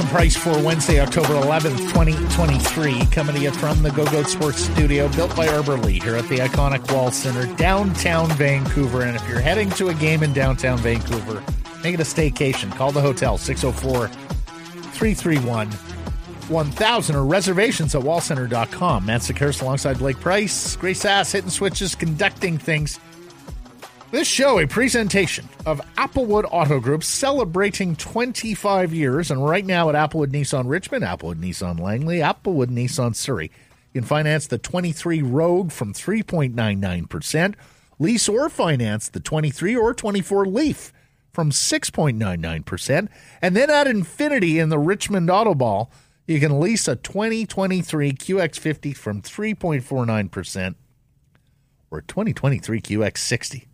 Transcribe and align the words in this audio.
Harrison 0.00 0.16
Price 0.16 0.36
for 0.36 0.64
Wednesday, 0.64 1.00
October 1.00 1.34
11th, 1.34 1.78
2023. 1.92 3.06
Coming 3.06 3.34
to 3.34 3.40
you 3.40 3.50
from 3.50 3.82
the 3.82 3.90
Go 3.90 4.04
Goat 4.06 4.28
Sports 4.28 4.58
Studio, 4.58 5.08
built 5.08 5.34
by 5.36 5.46
Arbor 5.48 5.76
Lee 5.76 6.00
here 6.00 6.16
at 6.16 6.26
the 6.28 6.38
iconic 6.38 6.90
Wall 6.92 7.10
Center, 7.10 7.46
downtown 7.56 8.28
Vancouver. 8.30 9.02
And 9.02 9.16
if 9.16 9.28
you're 9.28 9.40
heading 9.40 9.68
to 9.70 9.88
a 9.88 9.94
game 9.94 10.22
in 10.22 10.32
downtown 10.32 10.78
Vancouver, 10.78 11.42
make 11.82 11.94
it 11.94 12.00
a 12.00 12.04
staycation. 12.04 12.74
Call 12.74 12.92
the 12.92 13.00
hotel 13.00 13.36
604 13.36 14.08
331 14.08 15.70
1000 15.70 17.16
or 17.16 17.24
reservations 17.24 17.94
at 17.94 18.02
wallcenter.com. 18.02 19.06
Matt 19.06 19.20
Sekeres 19.20 19.60
alongside 19.60 19.98
Blake 19.98 20.18
Price. 20.18 20.76
Grace 20.76 21.04
Ass 21.04 21.32
hitting 21.32 21.50
switches, 21.50 21.94
conducting 21.94 22.56
things. 22.58 22.98
This 24.12 24.26
show, 24.26 24.58
a 24.58 24.66
presentation 24.66 25.48
of 25.66 25.80
Applewood 25.94 26.44
Auto 26.50 26.80
Group 26.80 27.04
celebrating 27.04 27.94
25 27.94 28.92
years, 28.92 29.30
and 29.30 29.44
right 29.44 29.64
now 29.64 29.88
at 29.88 29.94
Applewood 29.94 30.32
Nissan 30.32 30.68
Richmond, 30.68 31.04
Applewood 31.04 31.36
Nissan 31.36 31.78
Langley, 31.78 32.18
Applewood 32.18 32.70
Nissan 32.70 33.14
Surrey. 33.14 33.52
You 33.92 34.00
can 34.00 34.08
finance 34.08 34.48
the 34.48 34.58
23 34.58 35.22
Rogue 35.22 35.70
from 35.70 35.94
3.99%, 35.94 37.54
lease 38.00 38.28
or 38.28 38.48
finance 38.48 39.08
the 39.08 39.20
23 39.20 39.76
or 39.76 39.94
24 39.94 40.44
Leaf 40.44 40.92
from 41.32 41.52
6.99%, 41.52 43.08
and 43.40 43.56
then 43.56 43.70
at 43.70 43.86
Infiniti 43.86 44.60
in 44.60 44.70
the 44.70 44.78
Richmond 44.80 45.30
Auto 45.30 45.54
Mall, 45.54 45.88
you 46.26 46.40
can 46.40 46.58
lease 46.58 46.88
a 46.88 46.96
2023 46.96 48.12
QX50 48.14 48.96
from 48.96 49.22
3.49% 49.22 50.74
or 51.92 52.00
2023 52.00 52.80
QX60 52.80 53.66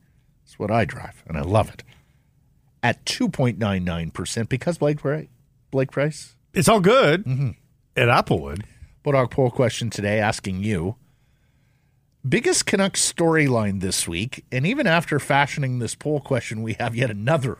what 0.58 0.70
I 0.70 0.84
drive, 0.84 1.22
and 1.26 1.36
I 1.36 1.42
love 1.42 1.68
it. 1.70 1.82
At 2.82 3.04
2.99% 3.04 4.48
because 4.48 4.78
Blake, 4.78 5.00
Blake 5.70 5.90
Price. 5.90 6.36
It's 6.54 6.68
all 6.68 6.80
good 6.80 7.24
mm-hmm. 7.24 7.50
at 7.96 8.08
Applewood. 8.08 8.62
Bodog 9.04 9.30
poll 9.30 9.50
question 9.50 9.90
today 9.90 10.18
asking 10.18 10.62
you 10.62 10.96
biggest 12.28 12.66
Canucks 12.66 13.12
storyline 13.12 13.80
this 13.80 14.08
week. 14.08 14.44
And 14.50 14.66
even 14.66 14.86
after 14.86 15.18
fashioning 15.18 15.78
this 15.78 15.94
poll 15.94 16.20
question, 16.20 16.62
we 16.62 16.74
have 16.74 16.94
yet 16.96 17.10
another 17.10 17.58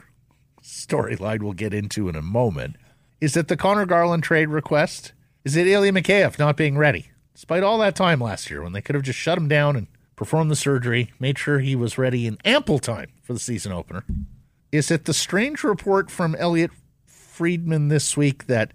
storyline 0.63 1.43
we'll 1.43 1.53
get 1.53 1.75
into 1.75 2.09
in 2.09 2.17
a 2.17 2.23
moment. 2.23 2.77
Is 3.21 3.37
it 3.37 3.49
the 3.49 3.57
Conor 3.57 3.87
Garland 3.87 4.25
trade 4.25 4.49
request? 4.49 5.13
Is 5.45 5.57
it 5.57 5.67
Ilya 5.67 5.93
Mikheyev 5.93 6.39
not 6.39 6.57
being 6.57 6.77
ready? 6.77 7.11
Despite 7.35 7.63
all 7.63 7.79
that 7.79 7.95
time 7.95 8.21
last 8.21 8.51
year 8.51 8.63
when 8.63 8.73
they 8.73 8.81
could 8.81 8.95
have 8.95 9.05
just 9.05 9.19
shut 9.19 9.39
him 9.39 9.49
down 9.49 9.77
and 9.77 9.87
performed 10.17 10.51
the 10.51 10.57
surgery, 10.57 11.13
made 11.21 11.39
sure 11.39 11.61
he 11.61 11.77
was 11.77 11.99
ready 11.99 12.27
in 12.27 12.39
ample 12.45 12.79
time 12.79 13.13
for 13.23 13.33
the 13.33 13.39
season 13.39 13.73
opener. 13.73 14.05
Is 14.73 14.91
it 14.91 15.05
the 15.05 15.15
strange 15.15 15.63
report 15.63 16.11
from 16.11 16.35
Elliotte 16.35 16.73
Friedman 17.07 17.89
this 17.89 18.17
week 18.17 18.47
that, 18.47 18.73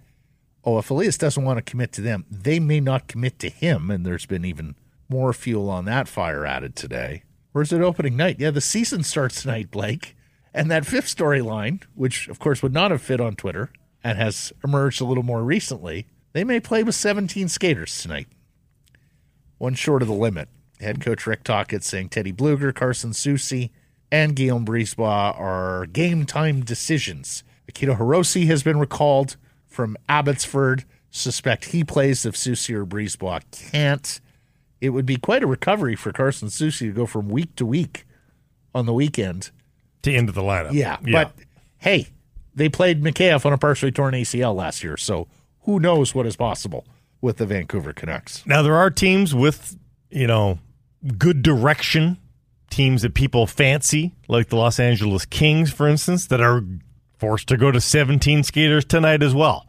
oh, 0.64 0.78
if 0.78 0.90
Elias 0.90 1.18
doesn't 1.18 1.44
want 1.44 1.58
to 1.58 1.70
commit 1.70 1.92
to 1.94 2.02
them, 2.02 2.26
they 2.30 2.60
may 2.60 2.80
not 2.80 3.08
commit 3.08 3.40
to 3.40 3.50
him, 3.50 3.92
and 3.92 4.06
there's 4.06 4.26
been 4.26 4.46
even 4.46 4.76
more 5.10 5.34
fuel 5.34 5.70
on 5.70 5.86
that 5.86 6.08
fire 6.08 6.46
added 6.46 6.76
today? 6.76 7.24
Or 7.54 7.62
is 7.62 7.74
it 7.74 7.82
opening 7.82 8.16
night? 8.16 8.40
Yeah, 8.40 8.52
the 8.52 8.62
season 8.62 9.04
starts 9.04 9.42
tonight, 9.42 9.72
Blake. 9.72 10.16
And 10.54 10.70
that 10.70 10.86
fifth 10.86 11.14
storyline, 11.16 11.84
which 11.96 12.28
of 12.28 12.40
course 12.40 12.62
would 12.62 12.74
not 12.74 12.92
have 12.92 13.02
fit 13.02 13.20
on 13.20 13.36
Twitter 13.36 13.72
and 14.04 14.18
has 14.18 14.54
emerged 14.64 15.02
a 15.02 15.06
little 15.06 15.24
more 15.24 15.44
recently, 15.44 16.08
they 16.34 16.44
may 16.44 16.60
play 16.60 16.84
with 16.84 16.96
17 16.96 17.48
skaters 17.50 18.02
tonight. 18.02 18.28
One 19.58 19.76
short 19.76 20.02
of 20.02 20.08
the 20.08 20.14
limit. 20.14 20.50
Head 20.82 21.02
coach 21.02 21.26
Rick 21.26 21.44
Tocchet 21.44 21.84
saying 21.84 22.10
Teddy 22.10 22.34
Blueger, 22.34 22.74
Carson 22.74 23.12
Soucy, 23.12 23.70
and 24.12 24.36
Guillaume 24.36 24.66
Brisebois 24.66 25.40
are 25.40 25.86
game 25.88 26.26
time 26.26 26.62
decisions. 26.62 27.44
Akito 27.72 27.98
Hirose 27.98 28.46
has 28.48 28.64
been 28.64 28.80
recalled 28.80 29.38
from 29.68 29.96
Abbotsford. 30.10 30.84
Suspect 31.10 31.66
he 31.66 31.84
plays 31.84 32.26
if 32.26 32.36
Soucy 32.36 32.74
or 32.74 32.86
Brisebois 32.86 33.42
can't. 33.52 34.20
It 34.80 34.90
would 34.90 35.06
be 35.06 35.18
quite 35.18 35.44
a 35.44 35.48
recovery 35.48 35.96
for 35.96 36.12
Carson 36.12 36.48
Soucy 36.48 36.80
to 36.80 36.92
go 36.92 37.06
from 37.06 37.30
week 37.30 37.56
to 37.56 37.66
week 37.66 38.06
on 38.74 38.86
the 38.86 38.94
weekend 38.94 39.52
to 40.02 40.14
into 40.14 40.32
the 40.32 40.42
lineup. 40.42 40.74
Yeah, 40.74 40.98
yeah. 41.06 41.24
but 41.26 41.36
hey, 41.78 42.08
they 42.56 42.70
played 42.70 43.04
Mikheyev 43.04 43.46
on 43.46 43.54
a 43.54 43.58
partially 43.58 43.92
torn 43.92 44.14
ACL 44.14 44.56
last 44.56 44.84
year, 44.84 44.98
so 44.98 45.28
who 45.62 45.80
knows 45.80 46.16
what 46.16 46.26
is 46.26 46.36
possible 46.36 46.86
with 47.22 47.38
the 47.38 47.46
Vancouver 47.46 47.94
Canucks. 47.94 48.46
Now 48.46 48.62
there 48.62 48.76
are 48.76 48.90
teams 48.90 49.36
with, 49.36 49.78
you 50.10 50.28
know, 50.28 50.60
good 51.18 51.42
direction, 51.42 52.18
teams 52.70 53.02
that 53.02 53.14
people 53.14 53.48
fancy, 53.48 54.14
like 54.28 54.50
the 54.50 54.56
Los 54.56 54.80
Angeles 54.80 55.26
Kings, 55.26 55.72
for 55.72 55.88
instance, 55.88 56.28
that 56.28 56.42
are 56.42 56.64
forced 57.18 57.48
to 57.50 57.58
go 57.58 57.72
to 57.72 57.82
17 57.82 58.44
skaters 58.44 58.86
tonight 58.86 59.22
as 59.24 59.34
well. 59.34 59.68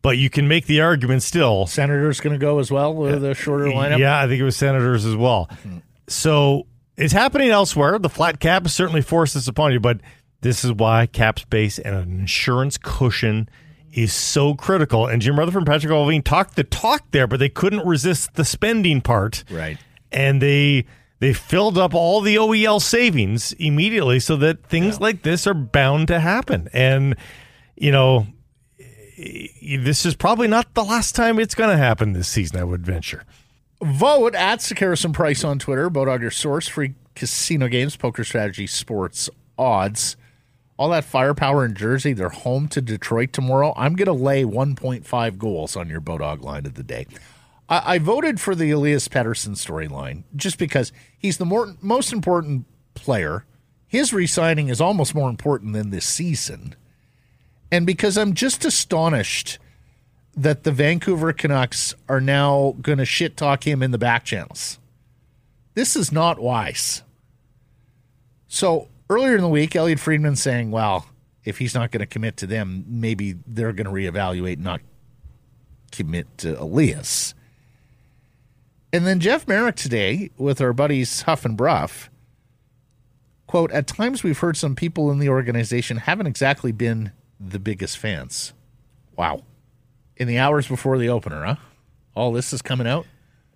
But 0.00 0.18
you 0.18 0.30
can 0.30 0.48
make 0.48 0.66
the 0.66 0.80
argument 0.80 1.22
still. 1.22 1.66
Senators 1.66 2.20
going 2.20 2.32
to 2.32 2.38
go 2.38 2.58
as 2.58 2.72
well 2.72 2.92
with 2.94 3.24
a 3.24 3.34
shorter 3.34 3.66
lineup? 3.66 3.98
Yeah, 3.98 4.20
I 4.20 4.26
think 4.26 4.40
it 4.40 4.44
was 4.44 4.56
Senators 4.56 5.04
as 5.04 5.14
well. 5.14 5.48
Mm-hmm. 5.50 5.78
So 6.08 6.66
it's 6.96 7.12
happening 7.12 7.50
elsewhere. 7.50 7.98
The 7.98 8.08
flat 8.08 8.40
cap 8.40 8.68
certainly 8.68 9.02
forced 9.02 9.34
this 9.34 9.46
upon 9.46 9.72
you, 9.72 9.80
but 9.80 10.00
this 10.40 10.64
is 10.64 10.72
why 10.72 11.06
cap 11.06 11.38
space 11.38 11.78
and 11.78 11.94
an 11.94 12.20
insurance 12.20 12.78
cushion 12.78 13.48
is 13.92 14.12
so 14.12 14.54
critical. 14.54 15.06
And 15.06 15.22
Jim 15.22 15.38
Rutherford 15.38 15.68
and 15.68 15.68
Patrik 15.68 15.90
Allvin 15.90 16.24
talked 16.24 16.56
the 16.56 16.64
talk 16.64 17.04
there, 17.12 17.28
but 17.28 17.38
they 17.38 17.48
couldn't 17.48 17.86
resist 17.86 18.34
the 18.34 18.44
spending 18.44 19.02
part. 19.02 19.44
Right 19.48 19.78
and 20.12 20.40
they 20.40 20.86
they 21.20 21.32
filled 21.32 21.78
up 21.78 21.94
all 21.94 22.20
the 22.20 22.36
OEL 22.36 22.80
savings 22.80 23.52
immediately 23.52 24.18
so 24.18 24.36
that 24.36 24.66
things 24.66 24.94
yeah. 24.96 25.04
like 25.04 25.22
this 25.22 25.46
are 25.46 25.54
bound 25.54 26.08
to 26.08 26.18
happen. 26.18 26.68
And 26.72 27.16
you 27.76 27.92
know, 27.92 28.26
this 29.16 30.04
is 30.04 30.14
probably 30.14 30.48
not 30.48 30.74
the 30.74 30.84
last 30.84 31.14
time 31.14 31.38
it's 31.38 31.54
going 31.54 31.70
to 31.70 31.76
happen 31.76 32.12
this 32.12 32.28
season. 32.28 32.58
I 32.58 32.64
would 32.64 32.84
venture. 32.84 33.24
Vote 33.82 34.34
at 34.34 34.60
Sekeres 34.60 35.12
Price 35.12 35.44
on 35.44 35.58
Twitter. 35.58 35.90
Vote 35.90 36.08
on 36.08 36.20
your 36.20 36.30
source. 36.30 36.68
Free 36.68 36.94
casino 37.14 37.68
games, 37.68 37.96
poker 37.96 38.24
strategy, 38.24 38.66
sports 38.66 39.28
odds. 39.58 40.16
All 40.76 40.88
that 40.90 41.04
firepower 41.04 41.64
in 41.64 41.74
Jersey. 41.74 42.12
They're 42.12 42.30
home 42.30 42.68
to 42.68 42.80
Detroit 42.80 43.32
tomorrow. 43.32 43.72
I'm 43.76 43.94
going 43.94 44.06
to 44.06 44.12
lay 44.12 44.44
1.5 44.44 45.38
goals 45.38 45.76
on 45.76 45.88
your 45.88 46.00
Bodog 46.00 46.42
line 46.42 46.66
of 46.66 46.74
the 46.74 46.82
day. 46.82 47.06
I, 47.72 47.94
I 47.94 47.98
voted 47.98 48.38
for 48.38 48.54
the 48.54 48.70
Elias 48.70 49.08
Pettersson 49.08 49.56
storyline 49.56 50.24
just 50.36 50.58
because 50.58 50.92
he's 51.18 51.38
the 51.38 51.46
more, 51.46 51.74
most 51.80 52.12
important 52.12 52.66
player. 52.94 53.46
His 53.86 54.12
resigning 54.12 54.68
is 54.68 54.80
almost 54.80 55.14
more 55.14 55.30
important 55.30 55.72
than 55.72 55.90
this 55.90 56.04
season. 56.04 56.76
And 57.70 57.86
because 57.86 58.18
I'm 58.18 58.34
just 58.34 58.66
astonished 58.66 59.58
that 60.36 60.64
the 60.64 60.72
Vancouver 60.72 61.32
Canucks 61.32 61.94
are 62.08 62.20
now 62.20 62.76
going 62.82 62.98
to 62.98 63.06
shit 63.06 63.36
talk 63.36 63.66
him 63.66 63.82
in 63.82 63.90
the 63.90 63.98
back 63.98 64.24
channels. 64.24 64.78
This 65.74 65.96
is 65.96 66.12
not 66.12 66.38
wise. 66.38 67.02
So 68.48 68.88
earlier 69.08 69.34
in 69.34 69.40
the 69.40 69.48
week, 69.48 69.74
Elliotte 69.74 70.00
Friedman 70.00 70.36
saying, 70.36 70.70
well, 70.70 71.06
if 71.44 71.58
he's 71.58 71.74
not 71.74 71.90
going 71.90 72.00
to 72.00 72.06
commit 72.06 72.36
to 72.38 72.46
them, 72.46 72.84
maybe 72.86 73.36
they're 73.46 73.72
going 73.72 73.86
to 73.86 73.90
reevaluate 73.90 74.54
and 74.54 74.64
not 74.64 74.80
commit 75.90 76.38
to 76.38 76.60
Elias. 76.60 77.34
And 78.92 79.06
then 79.06 79.20
Jeff 79.20 79.48
Marek 79.48 79.76
today 79.76 80.30
with 80.36 80.60
our 80.60 80.74
buddies 80.74 81.22
Huff 81.22 81.44
and 81.46 81.56
Bruff. 81.56 82.10
Quote, 83.46 83.72
at 83.72 83.86
times 83.86 84.22
we've 84.22 84.38
heard 84.38 84.56
some 84.56 84.76
people 84.76 85.10
in 85.10 85.18
the 85.18 85.28
organization 85.28 85.96
haven't 85.96 86.26
exactly 86.26 86.72
been 86.72 87.12
the 87.40 87.58
biggest 87.58 87.96
fans. 87.96 88.52
Wow. 89.16 89.42
In 90.16 90.28
the 90.28 90.38
hours 90.38 90.68
before 90.68 90.98
the 90.98 91.08
opener, 91.08 91.44
huh? 91.44 91.56
All 92.14 92.32
this 92.32 92.52
is 92.52 92.60
coming 92.60 92.86
out? 92.86 93.06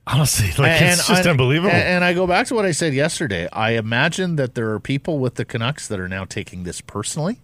Honestly, 0.06 0.49
like 0.62 0.81
and, 0.81 0.99
it's 0.99 1.09
just 1.09 1.27
unbelievable. 1.27 1.71
And 1.71 2.05
I 2.05 2.15
go 2.15 2.27
back 2.27 2.47
to 2.47 2.55
what 2.55 2.65
I 2.65 2.71
said 2.71 2.94
yesterday. 2.94 3.49
I 3.53 3.73
imagine 3.73 4.37
that 4.37 4.55
there 4.55 4.71
are 4.71 4.81
people 4.81 5.19
with 5.19 5.35
the 5.35 5.44
Canucks 5.44 5.88
that 5.88 5.99
are 5.99 6.09
now 6.09 6.25
taking 6.25 6.62
this 6.62 6.81
personally. 6.81 7.43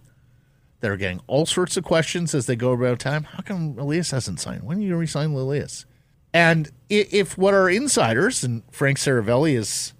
That 0.79 0.89
are 0.89 0.97
getting 0.97 1.21
all 1.27 1.45
sorts 1.45 1.77
of 1.77 1.83
questions 1.83 2.33
as 2.33 2.45
they 2.45 2.55
go 2.55 2.71
about 2.71 2.99
time. 2.99 3.23
How 3.23 3.41
come 3.41 3.77
Elias 3.77 4.11
hasn't 4.11 4.39
signed? 4.39 4.63
When 4.63 4.77
are 4.77 4.81
you 4.81 4.89
going 4.89 4.95
to 4.95 4.99
resign 4.99 5.31
Elias? 5.31 5.85
And 6.33 6.71
if 6.89 7.37
what 7.37 7.53
our 7.53 7.69
insiders, 7.69 8.43
and 8.43 8.63
Frank 8.71 8.97
Seravalli 8.97 9.55
has 9.55 9.93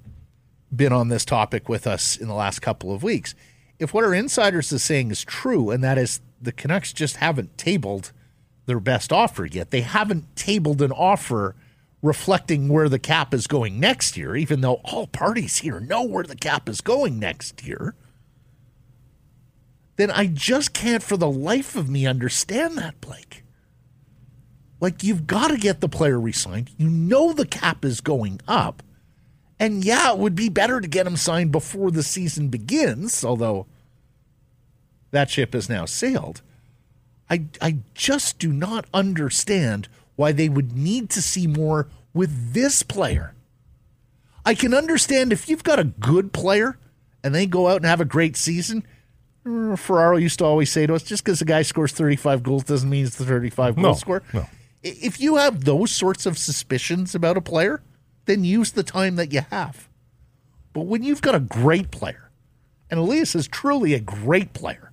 been 0.75 0.91
on 0.91 1.09
this 1.09 1.25
topic 1.25 1.69
with 1.69 1.85
us 1.85 2.17
in 2.17 2.27
the 2.27 2.33
last 2.33 2.61
couple 2.61 2.93
of 2.93 3.03
weeks, 3.03 3.35
if 3.77 3.93
what 3.93 4.03
our 4.03 4.13
insiders 4.13 4.71
is 4.71 4.83
saying 4.83 5.11
is 5.11 5.23
true, 5.23 5.69
and 5.69 5.83
that 5.83 5.97
is 5.97 6.21
the 6.41 6.51
Canucks 6.51 6.91
just 6.91 7.17
haven't 7.17 7.57
tabled 7.57 8.11
their 8.65 8.79
best 8.79 9.13
offer 9.13 9.45
yet, 9.45 9.71
they 9.71 9.81
haven't 9.81 10.35
tabled 10.35 10.81
an 10.81 10.91
offer 10.91 11.55
reflecting 12.01 12.67
where 12.67 12.89
the 12.89 12.99
cap 12.99 13.33
is 13.33 13.47
going 13.47 13.79
next 13.79 14.17
year, 14.17 14.35
even 14.35 14.61
though 14.61 14.81
all 14.83 15.07
parties 15.07 15.59
here 15.59 15.79
know 15.79 16.03
where 16.03 16.23
the 16.23 16.35
cap 16.35 16.67
is 16.67 16.81
going 16.81 17.17
next 17.17 17.65
year, 17.65 17.95
then 19.95 20.11
I 20.11 20.27
just 20.27 20.73
can't 20.73 21.03
for 21.03 21.17
the 21.17 21.29
life 21.29 21.75
of 21.75 21.89
me 21.89 22.05
understand 22.05 22.77
that, 22.77 22.99
Blake. 22.99 23.42
Like 24.83 25.01
you've 25.01 25.25
got 25.25 25.47
to 25.47 25.57
get 25.57 25.79
the 25.79 25.87
player 25.87 26.19
re-signed. 26.19 26.69
You 26.77 26.89
know 26.89 27.31
the 27.31 27.45
cap 27.45 27.85
is 27.85 28.01
going 28.01 28.41
up. 28.49 28.83
And 29.57 29.81
yeah, 29.85 30.11
it 30.11 30.17
would 30.17 30.35
be 30.35 30.49
better 30.49 30.81
to 30.81 30.87
get 30.89 31.07
him 31.07 31.15
signed 31.15 31.53
before 31.53 31.89
the 31.89 32.03
season 32.03 32.49
begins, 32.49 33.23
although 33.23 33.65
that 35.11 35.29
ship 35.29 35.53
has 35.53 35.69
now 35.69 35.85
sailed. 35.85 36.41
I 37.29 37.45
I 37.61 37.77
just 37.93 38.39
do 38.39 38.51
not 38.51 38.85
understand 38.93 39.87
why 40.17 40.33
they 40.33 40.49
would 40.49 40.73
need 40.75 41.09
to 41.11 41.21
see 41.21 41.47
more 41.47 41.87
with 42.13 42.51
this 42.53 42.83
player. 42.83 43.33
I 44.45 44.53
can 44.53 44.73
understand 44.73 45.31
if 45.31 45.47
you've 45.47 45.63
got 45.63 45.79
a 45.79 45.85
good 45.85 46.33
player 46.33 46.77
and 47.23 47.33
they 47.33 47.45
go 47.45 47.69
out 47.69 47.77
and 47.77 47.85
have 47.85 48.01
a 48.01 48.05
great 48.05 48.35
season. 48.35 48.85
Ferraro 49.77 50.17
used 50.17 50.39
to 50.39 50.45
always 50.45 50.69
say 50.71 50.85
to 50.87 50.93
us, 50.95 51.03
just 51.03 51.23
because 51.23 51.41
a 51.41 51.45
guy 51.45 51.61
scores 51.61 51.93
35 51.93 52.43
goals 52.43 52.63
doesn't 52.65 52.89
mean 52.89 53.05
he's 53.05 53.15
the 53.15 53.23
35 53.25 53.75
goal 53.75 53.83
No, 53.83 53.93
scorer. 53.93 54.23
no. 54.33 54.45
If 54.83 55.19
you 55.19 55.37
have 55.37 55.63
those 55.63 55.91
sorts 55.91 56.25
of 56.25 56.37
suspicions 56.37 57.15
about 57.15 57.37
a 57.37 57.41
player, 57.41 57.81
then 58.25 58.43
use 58.43 58.71
the 58.71 58.83
time 58.83 59.15
that 59.15 59.31
you 59.31 59.41
have. 59.49 59.87
But 60.73 60.87
when 60.87 61.03
you've 61.03 61.21
got 61.21 61.35
a 61.35 61.39
great 61.39 61.89
player, 61.89 62.29
and 62.89 62.99
Elias 62.99 63.33
is 63.35 63.47
truly 63.47 63.93
a 63.93 63.99
great 63.99 64.53
player, 64.53 64.91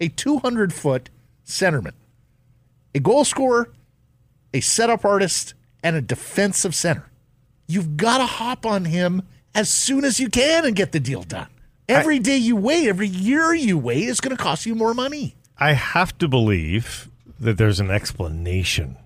a 0.00 0.08
200 0.08 0.72
foot 0.72 1.10
centerman, 1.46 1.94
a 2.94 3.00
goal 3.00 3.24
scorer, 3.24 3.72
a 4.52 4.60
setup 4.60 5.04
artist, 5.04 5.54
and 5.82 5.96
a 5.96 6.02
defensive 6.02 6.74
center, 6.74 7.10
you've 7.66 7.96
got 7.96 8.18
to 8.18 8.26
hop 8.26 8.66
on 8.66 8.84
him 8.84 9.22
as 9.54 9.68
soon 9.68 10.04
as 10.04 10.20
you 10.20 10.28
can 10.28 10.64
and 10.64 10.76
get 10.76 10.92
the 10.92 11.00
deal 11.00 11.22
done. 11.22 11.48
Every 11.88 12.18
day 12.18 12.36
you 12.36 12.56
wait, 12.56 12.88
every 12.88 13.08
year 13.08 13.54
you 13.54 13.76
wait, 13.76 14.04
is 14.04 14.20
going 14.20 14.36
to 14.36 14.42
cost 14.42 14.66
you 14.66 14.74
more 14.74 14.94
money. 14.94 15.34
I 15.58 15.72
have 15.72 16.16
to 16.18 16.28
believe 16.28 17.08
that 17.38 17.58
there's 17.58 17.80
an 17.80 17.90
explanation, 17.90 18.96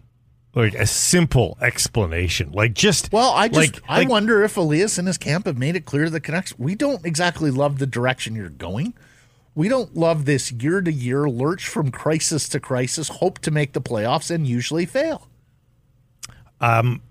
like 0.56 0.74
a 0.74 0.86
simple 0.86 1.56
explanation, 1.60 2.50
like 2.52 2.72
just 2.74 3.12
Well, 3.12 3.30
I 3.32 3.46
just 3.48 3.74
like, 3.74 3.82
I 3.88 3.98
like- 4.00 4.08
wonder 4.08 4.42
if 4.42 4.56
Elias 4.56 4.98
and 4.98 5.06
his 5.06 5.18
camp 5.18 5.46
have 5.46 5.58
made 5.58 5.76
it 5.76 5.84
clear 5.84 6.04
to 6.06 6.10
the 6.10 6.18
Canucks 6.20 6.58
we 6.58 6.74
don't 6.74 7.04
exactly 7.04 7.50
love 7.50 7.78
the 7.78 7.86
direction 7.86 8.34
you're 8.34 8.48
going. 8.48 8.94
We 9.54 9.68
don't 9.68 9.94
love 9.96 10.24
this 10.24 10.50
year 10.52 10.80
to 10.80 10.92
year 10.92 11.28
lurch 11.28 11.66
from 11.68 11.90
crisis 11.90 12.48
to 12.50 12.60
crisis, 12.60 13.08
hope 13.08 13.38
to 13.40 13.50
make 13.50 13.72
the 13.74 13.80
playoffs 13.80 14.30
and 14.30 14.46
usually 14.46 14.86
fail. 14.86 15.28
Um, 16.60 17.02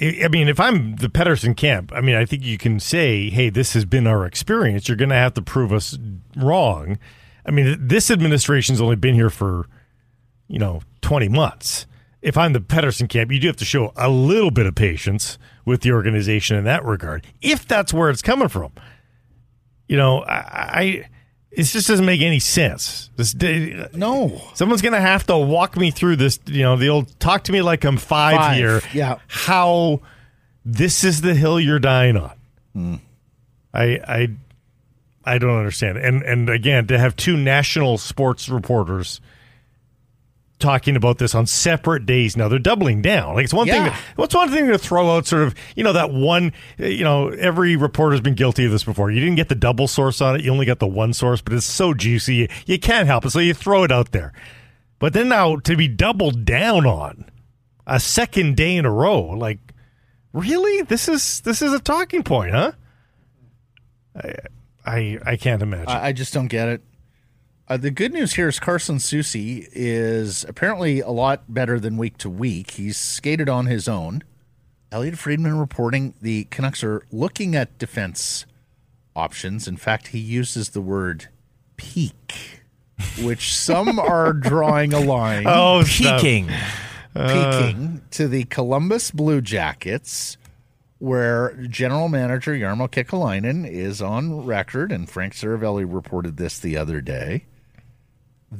I 0.00 0.22
I 0.24 0.28
mean, 0.28 0.48
if 0.48 0.58
I'm 0.58 0.96
the 0.96 1.08
Pettersson 1.08 1.56
camp, 1.56 1.92
I 1.94 2.00
mean, 2.00 2.14
I 2.14 2.24
think 2.24 2.44
you 2.44 2.56
can 2.58 2.80
say, 2.80 3.30
"Hey, 3.30 3.50
this 3.50 3.74
has 3.74 3.84
been 3.84 4.06
our 4.06 4.24
experience. 4.26 4.88
You're 4.88 4.96
going 4.96 5.10
to 5.10 5.14
have 5.16 5.34
to 5.34 5.42
prove 5.42 5.72
us 5.72 5.98
wrong." 6.36 6.98
I 7.44 7.50
mean, 7.50 7.76
this 7.80 8.10
administration's 8.10 8.80
only 8.80 8.96
been 8.96 9.14
here 9.14 9.30
for, 9.30 9.66
you 10.48 10.58
know, 10.60 10.82
20 11.02 11.28
months. 11.28 11.86
If 12.22 12.38
I'm 12.38 12.52
the 12.52 12.60
Pettersson 12.60 13.08
camp, 13.08 13.32
you 13.32 13.40
do 13.40 13.48
have 13.48 13.56
to 13.56 13.64
show 13.64 13.92
a 13.96 14.08
little 14.08 14.50
bit 14.52 14.64
of 14.66 14.74
patience 14.76 15.38
with 15.64 15.80
the 15.82 15.92
organization 15.92 16.56
in 16.56 16.64
that 16.64 16.84
regard, 16.84 17.26
if 17.42 17.66
that's 17.66 17.92
where 17.92 18.10
it's 18.10 18.22
coming 18.22 18.48
from. 18.48 18.72
You 19.88 19.96
know, 19.96 20.22
I, 20.22 20.34
I 20.80 21.08
it 21.50 21.64
just 21.64 21.86
doesn't 21.88 22.06
make 22.06 22.20
any 22.22 22.38
sense. 22.38 23.10
This 23.16 23.34
No. 23.92 24.40
Someone's 24.54 24.80
going 24.82 24.94
to 24.94 25.00
have 25.00 25.26
to 25.26 25.36
walk 25.36 25.76
me 25.76 25.90
through 25.90 26.16
this, 26.16 26.38
you 26.46 26.62
know, 26.62 26.76
the 26.76 26.88
old 26.88 27.18
talk 27.20 27.44
to 27.44 27.52
me 27.52 27.60
like 27.60 27.84
I'm 27.84 27.98
five, 27.98 28.36
Five, 28.36 28.56
here. 28.56 28.80
yeah. 28.94 29.18
How 29.26 30.00
this 30.64 31.04
is 31.04 31.20
the 31.20 31.34
hill 31.34 31.60
you're 31.60 31.78
dying 31.78 32.16
on. 32.16 32.32
Hmm. 32.72 32.94
I 33.74 33.84
I 34.06 34.28
I 35.24 35.38
don't 35.38 35.58
understand. 35.58 35.98
And 35.98 36.22
and 36.22 36.48
again, 36.48 36.86
to 36.86 36.98
have 36.98 37.16
two 37.16 37.36
national 37.36 37.98
sports 37.98 38.48
reporters 38.48 39.20
talking 40.62 40.96
about 40.96 41.18
this 41.18 41.34
on 41.34 41.46
separate 41.46 42.06
days. 42.06 42.36
Now 42.36 42.48
they're 42.48 42.58
doubling 42.58 43.02
down. 43.02 43.34
Like 43.34 43.44
it's 43.44 43.52
one 43.52 43.66
thing 43.66 43.84
Yeah. 43.84 43.90
to, 43.90 43.96
what's 44.16 44.34
one 44.34 44.50
thing 44.50 44.68
to 44.68 44.78
throw 44.78 45.14
out 45.14 45.26
sort 45.26 45.42
of 45.42 45.54
you 45.76 45.84
know 45.84 45.92
that 45.92 46.10
one 46.10 46.52
you 46.78 47.04
know 47.04 47.28
every 47.28 47.76
reporter's 47.76 48.20
been 48.22 48.34
guilty 48.34 48.64
of 48.64 48.70
this 48.70 48.84
before. 48.84 49.10
You 49.10 49.20
didn't 49.20 49.36
get 49.36 49.50
the 49.50 49.54
double 49.54 49.86
source 49.88 50.20
on 50.22 50.36
it. 50.36 50.42
You 50.42 50.50
only 50.52 50.64
got 50.64 50.78
the 50.78 50.86
one 50.86 51.12
source 51.12 51.42
but 51.42 51.52
it's 51.52 51.66
so 51.66 51.92
juicy 51.92 52.36
you, 52.36 52.48
you 52.64 52.78
can't 52.78 53.06
help 53.06 53.26
it. 53.26 53.30
So 53.30 53.40
you 53.40 53.52
throw 53.52 53.82
it 53.84 53.92
out 53.92 54.12
there. 54.12 54.32
But 54.98 55.12
then 55.12 55.28
now 55.28 55.56
to 55.56 55.76
be 55.76 55.88
doubled 55.88 56.44
down 56.46 56.86
on 56.86 57.26
a 57.86 57.98
second 58.00 58.56
day 58.56 58.76
in 58.76 58.86
a 58.86 58.90
row 58.90 59.20
like 59.20 59.58
really? 60.32 60.82
This 60.82 61.08
is 61.08 61.40
this 61.42 61.60
is 61.60 61.72
a 61.74 61.80
talking 61.80 62.22
point 62.22 62.52
huh? 62.52 62.72
I 64.16 64.34
i, 64.84 65.18
I 65.24 65.36
can't 65.36 65.62
imagine. 65.62 65.88
I, 65.88 66.06
I 66.08 66.12
just 66.12 66.32
don't 66.34 66.48
get 66.48 66.68
it. 66.68 66.82
Uh, 67.68 67.76
the 67.76 67.90
good 67.90 68.12
news 68.12 68.34
here 68.34 68.48
is 68.48 68.58
Carson 68.58 68.96
Soucy 68.96 69.68
is 69.72 70.44
apparently 70.48 71.00
a 71.00 71.10
lot 71.10 71.44
better 71.52 71.78
than 71.78 71.96
week 71.96 72.18
to 72.18 72.28
week. 72.28 72.72
He's 72.72 72.98
skated 72.98 73.48
on 73.48 73.66
his 73.66 73.88
own. 73.88 74.24
Elliotte 74.90 75.16
Friedman 75.16 75.58
reporting 75.58 76.14
the 76.20 76.44
Canucks 76.44 76.84
are 76.84 77.02
looking 77.10 77.54
at 77.56 77.78
defense 77.78 78.44
options. 79.16 79.66
In 79.66 79.76
fact, 79.76 80.08
he 80.08 80.18
uses 80.18 80.70
the 80.70 80.82
word 80.82 81.28
peak, 81.76 82.60
which 83.22 83.54
some 83.54 83.98
are 83.98 84.32
drawing 84.34 84.92
a 84.92 85.00
line 85.00 85.44
oh 85.46 85.82
stop. 85.82 86.20
Peaking. 86.20 86.50
peaking 87.14 88.02
to 88.10 88.28
the 88.28 88.44
Columbus 88.44 89.10
Blue 89.12 89.40
Jackets, 89.40 90.36
where 90.98 91.54
general 91.68 92.08
manager 92.08 92.54
Jarmo 92.54 92.88
Kekäläinen 92.88 93.66
is 93.66 94.02
on 94.02 94.44
record, 94.44 94.92
and 94.92 95.08
Frank 95.08 95.32
Seravalli 95.32 95.86
reported 95.90 96.36
this 96.36 96.58
the 96.58 96.76
other 96.76 97.00
day, 97.00 97.46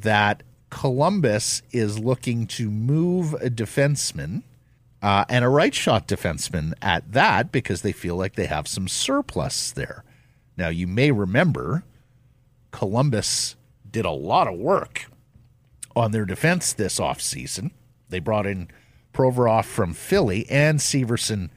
that 0.01 0.43
Columbus 0.71 1.63
is 1.71 1.99
looking 1.99 2.47
to 2.47 2.71
move 2.71 3.35
a 3.35 3.51
defenseman 3.51 4.43
uh, 5.03 5.25
and 5.29 5.45
a 5.45 5.49
right 5.49 5.75
shot 5.75 6.09
defenseman 6.09 6.73
at 6.81 7.13
that 7.13 7.53
because 7.53 7.83
they 7.83 7.93
feel 7.93 8.17
like 8.17 8.35
they 8.35 8.47
have 8.47 8.67
some 8.67 8.89
surplus 8.89 9.71
there. 9.73 10.05
Now, 10.57 10.69
you 10.69 10.87
may 10.87 11.11
remember 11.11 11.85
Columbus 12.71 13.57
did 13.91 14.05
a 14.05 14.11
lot 14.11 14.49
of 14.49 14.59
work 14.59 15.07
on 15.95 16.13
their 16.13 16.25
defense 16.25 16.73
this 16.73 16.99
offseason. 16.99 17.71
They 18.09 18.19
brought 18.19 18.47
in 18.47 18.69
Provorov 19.13 19.65
from 19.65 19.93
Philly 19.93 20.47
and 20.49 20.79
Severson 20.79 21.51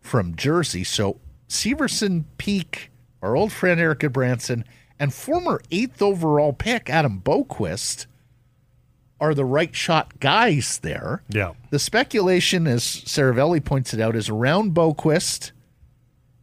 from 0.00 0.36
Jersey. 0.36 0.84
So 0.84 1.20
Severson, 1.48 2.24
Peeke, 2.38 2.88
our 3.22 3.34
old 3.34 3.52
friend 3.52 3.80
Erik 3.80 4.00
Gudbranson, 4.00 4.64
and 4.98 5.12
former 5.12 5.60
eighth 5.70 6.00
overall 6.02 6.52
pick 6.52 6.88
Adam 6.90 7.20
Boqvist 7.24 8.06
are 9.20 9.34
the 9.34 9.44
right 9.44 9.74
shot 9.74 10.20
guys 10.20 10.78
there. 10.82 11.22
yeah 11.28 11.52
The 11.70 11.78
speculation, 11.78 12.66
as 12.66 12.82
Seravalli 12.82 13.64
points 13.64 13.94
it 13.94 14.00
out, 14.00 14.14
is 14.14 14.28
around 14.28 14.74
Boqvist 14.74 15.52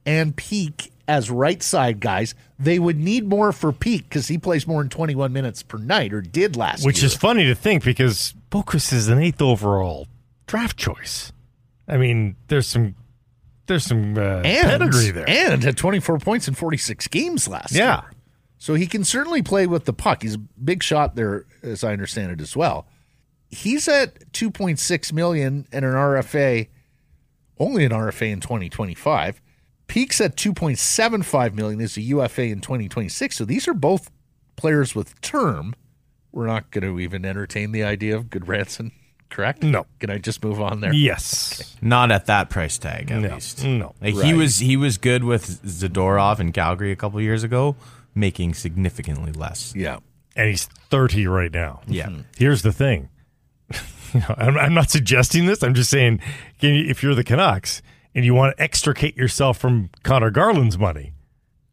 and 0.05 0.35
Peeke 0.35 0.91
as 1.07 1.29
right 1.29 1.61
side 1.61 1.99
guys. 1.99 2.33
They 2.57 2.79
would 2.79 2.97
need 2.97 3.27
more 3.27 3.51
for 3.51 3.71
Peeke 3.71 4.03
because 4.09 4.27
he 4.27 4.37
plays 4.37 4.65
more 4.65 4.81
than 4.81 4.89
21 4.89 5.31
minutes 5.33 5.61
per 5.61 5.77
night 5.77 6.13
or 6.13 6.21
did 6.21 6.55
last 6.55 6.79
year. 6.81 6.87
Which 6.87 6.99
year. 6.99 7.07
is 7.07 7.15
funny 7.15 7.45
to 7.45 7.55
think 7.55 7.83
because 7.83 8.33
Boqvist 8.49 8.91
is 8.93 9.07
an 9.07 9.19
eighth 9.19 9.41
overall 9.41 10.07
draft 10.47 10.77
choice. 10.77 11.31
I 11.87 11.97
mean, 11.97 12.35
there's 12.47 12.67
some 12.67 12.95
there's 13.67 13.85
some 13.85 14.17
uh, 14.17 14.41
and, 14.43 14.67
pedigree 14.81 15.11
there. 15.11 15.29
and 15.29 15.63
had 15.63 15.77
24 15.77 16.19
points 16.19 16.47
in 16.47 16.53
46 16.53 17.07
games 17.09 17.47
last 17.47 17.71
Yeah. 17.73 18.01
year. 18.01 18.11
So 18.63 18.75
he 18.75 18.87
can 18.87 19.03
certainly 19.03 19.41
play 19.41 19.67
with 19.67 19.83
the 19.83 19.91
puck. 19.91 20.21
He's 20.21 20.35
a 20.35 20.37
big 20.37 20.83
shot 20.83 21.17
there, 21.17 21.43
as 21.63 21.83
I 21.83 21.91
understand 21.91 22.31
it 22.31 22.39
as 22.39 22.55
well. 22.55 22.87
He's 23.49 23.89
at 23.89 24.31
2.6 24.31 25.11
million 25.11 25.67
and 25.73 25.83
an 25.83 25.91
RFA, 25.91 26.69
only 27.59 27.83
an 27.83 27.91
RFA 27.91 28.31
in 28.31 28.39
2025. 28.39 29.41
Peeke's 29.87 30.21
at 30.21 30.37
2.75 30.37 31.53
million 31.55 31.81
is 31.81 31.97
a 31.97 32.01
UFA 32.03 32.43
in 32.43 32.61
2026. 32.61 33.35
So 33.35 33.43
these 33.43 33.67
are 33.67 33.73
both 33.73 34.09
players 34.55 34.95
with 34.95 35.19
term. 35.19 35.75
We're 36.31 36.47
not 36.47 36.71
going 36.71 36.85
to 36.85 37.01
even 37.01 37.25
entertain 37.25 37.73
the 37.73 37.83
idea 37.83 38.15
of 38.15 38.29
Good 38.29 38.43
Gudbranson, 38.45 38.93
correct? 39.29 39.61
No. 39.61 39.87
Can 39.99 40.09
I 40.09 40.19
just 40.19 40.41
move 40.41 40.61
on 40.61 40.79
there? 40.79 40.93
yes. 40.93 41.75
Not 41.81 42.11
at 42.13 42.27
that 42.27 42.49
price 42.49 42.77
tag, 42.77 43.11
at 43.11 43.19
No. 43.19 43.33
least. 43.35 43.61
No. 43.65 43.93
Like 44.01 44.15
Right. 44.15 44.25
he 44.25 44.33
was 44.33 44.59
he 44.59 44.77
was 44.77 44.97
good 44.97 45.25
with 45.25 45.61
Zadorov 45.65 46.39
in 46.39 46.53
Calgary 46.53 46.93
a 46.93 46.95
couple 46.95 47.19
years 47.19 47.43
ago, 47.43 47.75
making 48.15 48.53
significantly 48.53 49.31
less. 49.31 49.73
Yeah. 49.75 49.99
And 50.35 50.49
he's 50.49 50.65
30 50.89 51.27
right 51.27 51.51
now. 51.51 51.81
Yeah. 51.87 52.09
Here's 52.37 52.61
the 52.61 52.71
thing. 52.71 53.09
you 54.13 54.19
know, 54.19 54.35
I'm, 54.37 54.57
I'm 54.57 54.73
not 54.73 54.89
suggesting 54.89 55.45
this. 55.45 55.63
I'm 55.63 55.73
just 55.73 55.89
saying, 55.89 56.19
can 56.59 56.73
you, 56.73 56.89
if 56.89 57.03
you're 57.03 57.15
the 57.15 57.23
Canucks 57.23 57.81
and 58.15 58.25
you 58.25 58.33
want 58.33 58.55
to 58.57 58.63
extricate 58.63 59.15
yourself 59.17 59.57
from 59.57 59.89
Conor 60.03 60.31
Garland's 60.31 60.77
money, 60.77 61.13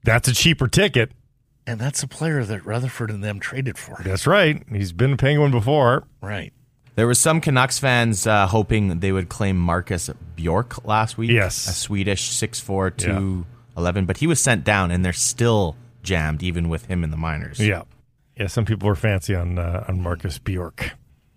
that's 0.04 0.28
a 0.28 0.34
cheaper 0.34 0.68
ticket. 0.68 1.12
And 1.66 1.78
that's 1.78 2.02
a 2.02 2.08
player 2.08 2.44
that 2.44 2.64
Rutherford 2.64 3.10
and 3.10 3.22
them 3.22 3.38
traded 3.38 3.78
for. 3.78 4.00
That's 4.02 4.26
right. 4.26 4.62
He's 4.70 4.92
been 4.92 5.12
a 5.12 5.16
Penguin 5.16 5.50
before. 5.50 6.04
Right. 6.20 6.52
There 6.96 7.06
was 7.06 7.18
some 7.18 7.40
Canucks 7.40 7.78
fans 7.78 8.26
uh, 8.26 8.46
hoping 8.46 9.00
they 9.00 9.12
would 9.12 9.28
claim 9.28 9.56
Marcus 9.56 10.10
Bjork 10.36 10.84
last 10.84 11.16
week. 11.16 11.30
Yes. 11.30 11.68
a 11.68 11.72
Swedish 11.72 12.30
6'4", 12.30 12.96
211, 12.96 14.04
but 14.06 14.16
he 14.18 14.26
was 14.26 14.40
sent 14.40 14.64
down, 14.64 14.90
and 14.90 15.04
they're 15.04 15.12
still 15.12 15.76
jammed 16.02 16.42
even 16.42 16.68
with 16.68 16.86
him 16.86 17.04
in 17.04 17.10
the 17.10 17.16
minors. 17.16 17.58
Yeah. 17.60 17.82
Yeah. 18.36 18.46
Some 18.46 18.64
people 18.64 18.88
were 18.88 18.94
fancy 18.96 19.34
on 19.34 19.58
uh, 19.58 19.84
on 19.88 20.00
Marcus 20.02 20.38
Bjork. 20.38 20.92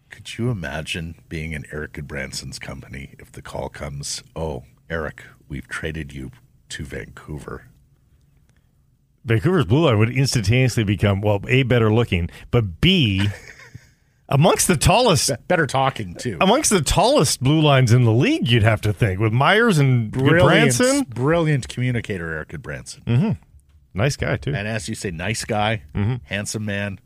Could 0.10 0.38
you 0.38 0.52
imagine 0.52 1.16
being 1.28 1.54
in 1.54 1.66
Erik 1.72 1.94
Gudbranson's 1.94 2.60
company 2.60 3.16
if 3.18 3.32
the 3.32 3.42
call 3.42 3.68
comes, 3.70 4.22
oh, 4.36 4.64
Eric, 4.90 5.24
we've 5.48 5.68
traded 5.68 6.14
you 6.14 6.30
to 6.70 6.84
Vancouver? 6.84 7.66
Vancouver's 9.26 9.66
blue 9.66 9.86
line 9.86 9.98
would 10.00 10.10
instantaneously 10.12 10.84
become 10.84 11.22
well, 11.22 11.40
a 11.48 11.64
better 11.64 11.92
looking, 11.92 12.30
but 12.52 12.80
b 12.82 13.28
amongst 14.30 14.68
the 14.68 14.76
tallest 14.78 15.32
Better 15.48 15.66
talking 15.66 16.14
too. 16.16 16.38
amongst 16.42 16.70
the 16.70 16.82
tallest 16.82 17.42
blue 17.42 17.62
lines 17.62 17.92
in 17.92 18.04
the 18.04 18.12
league. 18.12 18.48
You'd 18.48 18.64
have 18.64 18.82
to 18.82 18.94
think 18.94 19.20
with 19.20 19.32
Myers 19.34 19.78
and 19.78 20.12
Brilliant, 20.12 20.44
Branson. 20.44 21.04
brilliant 21.10 21.68
communicator, 21.70 22.30
Erik 22.32 22.50
Gudbranson. 22.50 23.38
Nice 23.94 24.16
guy 24.16 24.38
too. 24.38 24.54
And 24.56 24.68
as 24.68 24.90
you 24.90 24.96
say, 24.96 25.12
nice 25.12 25.46
guy, 25.46 25.84
Mm-hmm. 25.94 26.16
handsome 26.26 26.66
man, 26.66 27.00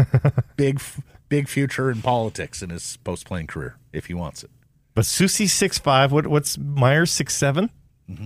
big, 0.56 0.80
big 1.28 1.48
future 1.48 1.90
in 1.90 2.00
politics 2.02 2.62
in 2.62 2.70
his 2.70 2.96
post 2.98 3.26
playing 3.26 3.46
career 3.46 3.76
if 3.92 4.06
he 4.06 4.14
wants 4.14 4.42
it. 4.42 4.50
But 4.94 5.04
Soucy 5.04 5.48
six 5.48 5.78
five. 5.78 6.12
What 6.12 6.26
what's 6.26 6.56
Myers 6.58 7.10
six 7.10 7.36
seven? 7.36 7.70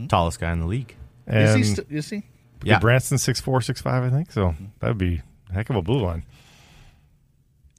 Tallest 0.09 0.41
guy 0.41 0.53
in 0.53 0.61
the 0.61 0.67
league. 0.67 0.95
Is 1.27 1.55
he? 1.55 1.63
St- 1.65 1.87
is 1.91 2.09
he? 2.11 2.23
Yeah. 2.63 2.79
Branson 2.79 3.19
six 3.19 3.41
four 3.41 3.61
six 3.61 3.81
five. 3.83 4.03
I 4.03 4.11
think 4.11 4.33
so. 4.33 4.55
That'd 4.81 4.97
be 4.99 5.21
a 5.51 5.53
heck 5.53 5.69
of 5.71 5.77
a 5.77 5.83
blue 5.83 6.01
line. 6.03 6.25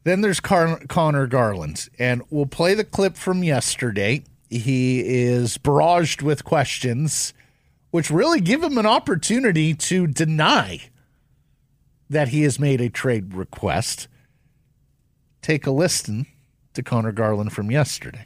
Then 0.04 0.22
there's 0.22 0.40
Car- 0.40 0.80
Conor 0.88 1.26
Garland, 1.26 1.90
and 1.98 2.22
we'll 2.30 2.46
play 2.46 2.76
the 2.76 2.84
clip 2.84 3.18
from 3.18 3.44
yesterday. 3.44 4.24
He 4.52 5.00
is 5.00 5.58
barraged 5.58 6.22
with 6.22 6.44
questions, 6.46 7.34
which 7.96 8.12
really 8.12 8.42
give 8.42 8.62
him 8.62 8.78
an 8.78 8.86
opportunity 8.86 9.74
to 9.74 10.06
deny 10.06 10.82
that 12.10 12.28
he 12.28 12.42
has 12.42 12.60
made 12.60 12.82
a 12.82 12.90
trade 12.90 13.34
request. 13.34 14.10
Take 15.42 15.66
a 15.66 15.72
listen 15.72 16.26
to 16.74 16.84
Conor 16.84 17.14
Garland 17.14 17.54
from 17.54 17.72
yesterday. 17.72 18.26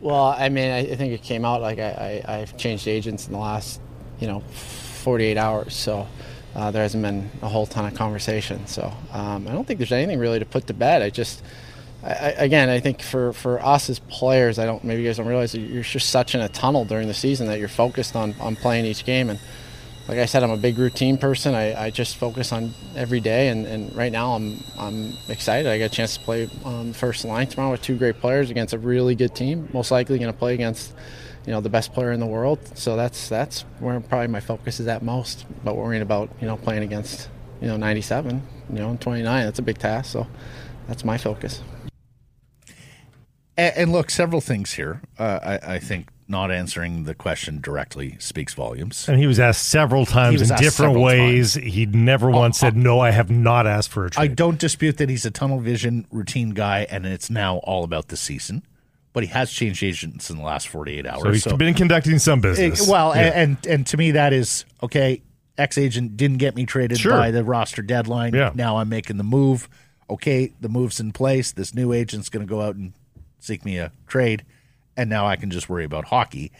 Well, 0.00 0.36
I 0.38 0.50
mean, 0.50 0.70
I, 0.70 0.94
think 0.94 1.14
it 1.14 1.22
came 1.22 1.46
out 1.46 1.62
like 1.62 1.78
I, 1.78 2.22
I, 2.28 2.40
I've 2.40 2.54
changed 2.58 2.86
agents 2.86 3.26
in 3.26 3.32
the 3.32 3.38
last, 3.38 3.80
you 4.20 4.26
know, 4.26 4.40
48 4.40 5.38
hours. 5.38 5.74
So 5.74 6.06
uh, 6.54 6.70
there 6.70 6.82
hasn't 6.82 7.02
been 7.02 7.30
a 7.40 7.48
whole 7.48 7.64
ton 7.64 7.86
of 7.86 7.94
conversation. 7.94 8.66
So 8.66 8.92
um, 9.10 9.48
I 9.48 9.52
don't 9.52 9.66
think 9.66 9.78
there's 9.78 9.90
anything 9.90 10.18
really 10.18 10.38
to 10.38 10.44
put 10.44 10.66
to 10.66 10.74
bed. 10.74 11.00
I 11.00 11.08
just, 11.08 11.42
I, 12.02 12.34
again, 12.36 12.68
I 12.68 12.78
think 12.78 13.02
for, 13.02 13.32
for 13.32 13.64
us 13.64 13.90
as 13.90 13.98
players, 13.98 14.58
I 14.58 14.66
don't, 14.66 14.84
maybe 14.84 15.02
you 15.02 15.08
guys 15.08 15.16
don't 15.16 15.26
realize 15.26 15.54
you're 15.54 15.82
just 15.82 16.10
such 16.10 16.34
in 16.34 16.40
a 16.40 16.48
tunnel 16.48 16.84
during 16.84 17.08
the 17.08 17.14
season 17.14 17.48
that 17.48 17.58
you're 17.58 17.68
focused 17.68 18.14
on, 18.14 18.34
on 18.40 18.54
playing 18.54 18.84
each 18.84 19.04
game. 19.04 19.30
And 19.30 19.40
like 20.08 20.18
I 20.18 20.24
said, 20.24 20.42
I'm 20.42 20.50
a 20.50 20.56
big 20.56 20.78
routine 20.78 21.18
person. 21.18 21.54
I, 21.54 21.84
I 21.84 21.90
just 21.90 22.16
focus 22.16 22.50
on 22.50 22.72
every 22.96 23.20
day, 23.20 23.48
and, 23.48 23.66
and 23.66 23.94
right 23.94 24.10
now 24.10 24.32
I'm 24.32 24.58
I'm 24.78 25.12
excited. 25.28 25.70
I 25.70 25.78
got 25.78 25.84
a 25.84 25.88
chance 25.90 26.16
to 26.16 26.24
play 26.24 26.48
on 26.64 26.88
the 26.88 26.94
first 26.94 27.26
line 27.26 27.46
tomorrow 27.46 27.72
with 27.72 27.82
two 27.82 27.96
great 27.98 28.18
players 28.18 28.50
against 28.50 28.72
a 28.72 28.78
really 28.78 29.14
good 29.14 29.34
team. 29.34 29.68
Most 29.74 29.90
likely 29.90 30.18
going 30.18 30.32
to 30.32 30.38
play 30.38 30.54
against, 30.54 30.94
you 31.44 31.52
know, 31.52 31.60
the 31.60 31.68
best 31.68 31.92
player 31.92 32.10
in 32.12 32.20
the 32.20 32.26
world. 32.26 32.58
So 32.74 32.96
that's 32.96 33.28
that's 33.28 33.66
where 33.80 34.00
probably 34.00 34.28
my 34.28 34.40
focus 34.40 34.80
is 34.80 34.86
at 34.86 35.02
most. 35.02 35.44
But 35.62 35.76
worrying 35.76 36.00
about 36.00 36.30
you 36.40 36.46
know 36.46 36.56
playing 36.56 36.84
against 36.84 37.28
you 37.60 37.68
know 37.68 37.76
97, 37.76 38.42
you 38.70 38.78
know, 38.78 38.88
and 38.88 39.00
29. 39.00 39.44
That's 39.44 39.58
a 39.58 39.62
big 39.62 39.76
task. 39.76 40.10
So 40.10 40.26
that's 40.86 41.04
my 41.04 41.18
focus. 41.18 41.60
And, 43.58 43.76
and 43.76 43.92
look, 43.92 44.08
several 44.10 44.40
things 44.40 44.72
here. 44.72 45.02
Uh, 45.18 45.58
I, 45.62 45.74
I 45.74 45.78
think 45.78 46.08
not 46.28 46.50
answering 46.50 47.04
the 47.04 47.14
question 47.14 47.60
directly 47.60 48.16
speaks 48.20 48.54
volumes. 48.54 49.08
And 49.08 49.18
he 49.18 49.26
was 49.26 49.40
asked 49.40 49.66
several 49.68 50.06
times 50.06 50.48
in 50.50 50.56
different 50.58 50.98
ways. 51.00 51.54
He 51.54 51.84
never 51.86 52.30
once 52.30 52.58
said, 52.58 52.76
"No, 52.76 53.00
I 53.00 53.10
have 53.10 53.30
not 53.30 53.66
asked 53.66 53.90
for 53.90 54.06
a 54.06 54.10
trade." 54.10 54.22
I 54.30 54.34
don't 54.34 54.58
dispute 54.58 54.96
that 54.98 55.08
he's 55.10 55.24
a 55.26 55.30
tunnel 55.30 55.58
vision 55.58 56.06
routine 56.10 56.50
guy, 56.50 56.86
and 56.90 57.04
it's 57.06 57.28
now 57.30 57.56
all 57.58 57.84
about 57.84 58.08
the 58.08 58.16
season. 58.16 58.62
But 59.14 59.22
he 59.24 59.30
has 59.30 59.50
changed 59.50 59.82
agents 59.82 60.30
in 60.30 60.36
the 60.36 60.44
last 60.44 60.68
48 60.68 61.06
hours. 61.06 61.42
so 61.42 61.50
he's 61.50 61.58
been 61.58 61.74
conducting 61.74 62.18
some 62.18 62.40
business. 62.40 62.86
well, 62.86 63.16
Yeah. 63.16 63.22
and, 63.22 63.34
and 63.34 63.66
and 63.66 63.86
to 63.88 63.96
me 63.96 64.12
that 64.12 64.32
is 64.32 64.64
okay. 64.82 65.22
Ex 65.56 65.76
agent 65.76 66.16
didn't 66.16 66.36
get 66.36 66.54
me 66.54 66.66
traded 66.66 66.98
Sure. 66.98 67.12
by 67.12 67.32
the 67.32 67.42
roster 67.42 67.82
deadline. 67.82 68.32
Yeah. 68.34 68.52
Now 68.54 68.76
I'm 68.76 68.88
making 68.88 69.16
the 69.16 69.24
move. 69.24 69.68
Okay, 70.08 70.52
the 70.60 70.68
move's 70.68 71.00
in 71.00 71.10
place. 71.12 71.50
This 71.52 71.74
new 71.74 71.92
agent's 71.92 72.28
going 72.28 72.46
to 72.46 72.48
go 72.48 72.60
out 72.60 72.76
and 72.76 72.92
seek 73.38 73.64
me 73.64 73.78
a 73.78 73.92
trade, 74.06 74.44
and 74.96 75.08
now 75.08 75.26
I 75.26 75.36
can 75.36 75.50
just 75.50 75.68
worry 75.68 75.84
about 75.84 76.06
hockey. 76.06 76.52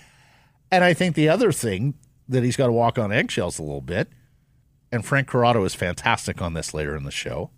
And 0.70 0.85
I 0.85 0.94
think 0.94 1.14
the 1.14 1.28
other 1.28 1.52
thing 1.52 1.94
that 2.28 2.42
he's 2.42 2.56
got 2.56 2.66
to 2.66 2.73
walk 2.73 2.99
on 2.99 3.12
eggshells 3.12 3.58
a 3.58 3.62
little 3.62 3.80
bit, 3.80 4.08
and 4.92 5.04
Frank 5.04 5.28
Corrado 5.28 5.64
is 5.64 5.75
fantastic 5.75 6.40
on 6.40 6.54
this 6.54 6.73
later 6.75 6.97
in 6.97 7.04
the 7.04 7.11
show. 7.11 7.50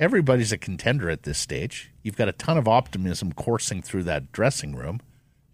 Everybody's 0.00 0.52
a 0.52 0.58
contender 0.58 1.10
at 1.10 1.24
this 1.24 1.38
stage. 1.38 1.90
You've 2.02 2.16
got 2.16 2.28
a 2.28 2.32
ton 2.32 2.56
of 2.56 2.68
optimism 2.68 3.32
coursing 3.32 3.82
through 3.82 4.04
that 4.04 4.32
dressing 4.32 4.76
room. 4.76 5.00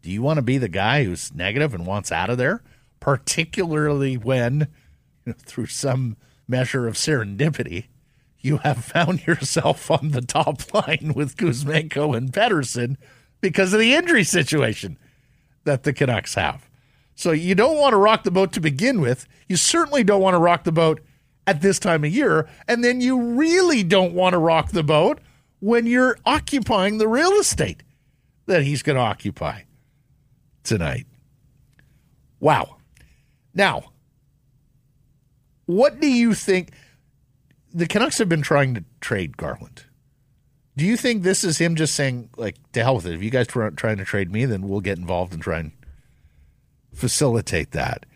Do 0.03 0.11
you 0.11 0.21
want 0.21 0.37
to 0.37 0.43
be 0.43 0.59
the 0.59 0.69
guy 0.69 1.05
who's 1.05 1.35
negative 1.35 1.73
and 1.73 1.87
wants 1.87 2.13
out 2.13 2.29
of 2.29 2.37
there? 2.37 2.63
Particularly 3.01 4.17
when, 4.17 4.69
you 5.25 5.33
know, 5.33 5.35
through 5.39 5.67
some 5.67 6.17
measure 6.47 6.87
of 6.87 6.95
serendipity, 6.95 7.87
you 8.45 8.59
have 8.59 8.85
found 8.85 9.27
yourself 9.27 9.91
on 9.91 10.11
the 10.11 10.21
top 10.21 10.73
line 10.75 11.13
with 11.15 11.37
Kuzmenko 11.37 12.17
and 12.17 12.33
Pettersson 12.33 12.97
because 13.41 13.73
of 13.73 13.81
the 13.81 13.95
injury 13.95 14.25
situation 14.25 14.99
that 15.65 15.83
the 15.85 15.93
Canucks 15.93 16.35
have. 16.35 16.69
So 17.15 17.31
you 17.31 17.55
don't 17.55 17.79
want 17.79 17.93
to 17.93 17.99
rock 17.99 18.25
the 18.25 18.31
boat 18.31 18.53
to 18.53 18.61
begin 18.61 19.01
with. 19.01 19.27
You 19.49 19.57
certainly 19.57 20.05
don't 20.05 20.21
want 20.21 20.35
to 20.35 20.39
rock 20.39 20.65
the 20.65 20.73
boat 20.73 21.01
at 21.47 21.63
this 21.63 21.79
time 21.79 22.05
of 22.05 22.13
year. 22.13 22.49
And 22.69 22.85
then 22.85 23.01
you 23.01 23.21
really 23.21 23.83
don't 23.83 24.13
want 24.13 24.35
to 24.35 24.39
rock 24.39 24.73
the 24.73 24.83
boat 24.83 25.21
when 25.61 25.87
you're 25.87 26.19
occupying 26.27 26.99
the 26.99 27.09
real 27.09 27.33
estate 27.33 27.83
that 28.47 28.63
he's 28.63 28.83
going 28.83 28.97
to 28.97 29.03
occupy 29.03 29.63
tonight. 30.65 31.07
Wow. 32.41 32.77
Now, 33.55 33.93
what 35.67 36.01
do 36.01 36.09
you 36.09 36.35
think? 36.35 36.73
The 37.77 37.87
Canucks 37.87 38.19
have 38.19 38.29
been 38.29 38.43
trying 38.43 38.75
to 38.75 38.85
trade 39.01 39.37
Garland. 39.37 39.85
Do 40.77 40.85
you 40.85 40.97
think 40.97 41.23
this 41.23 41.43
is 41.43 41.59
him 41.59 41.75
just 41.75 41.95
saying, 41.95 42.31
like, 42.37 42.57
to 42.73 42.83
hell 42.83 42.97
with 42.97 43.07
it? 43.07 43.15
If 43.15 43.23
you 43.23 43.31
guys 43.31 43.53
were 43.53 43.69
trying 43.73 43.97
to 43.99 44.05
trade 44.05 44.31
me, 44.31 44.45
then 44.45 44.69
we'll 44.69 44.81
get 44.81 44.99
involved 44.99 45.33
and 45.33 45.43
try 45.43 45.59
and 45.59 45.73
facilitate 46.93 47.73
that. 47.73 48.07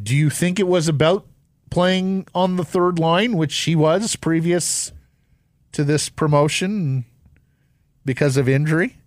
Do 0.00 0.14
you 0.14 0.30
think 0.30 0.60
it 0.60 0.68
was 0.68 0.86
about 0.86 1.26
playing 1.70 2.26
on 2.34 2.56
the 2.56 2.64
third 2.64 2.98
line, 2.98 3.36
which 3.36 3.56
he 3.56 3.74
was 3.74 4.14
previous 4.14 4.92
to 5.72 5.82
this 5.82 6.08
promotion 6.08 7.04
because 8.04 8.36
of 8.36 8.48
injury? 8.48 8.98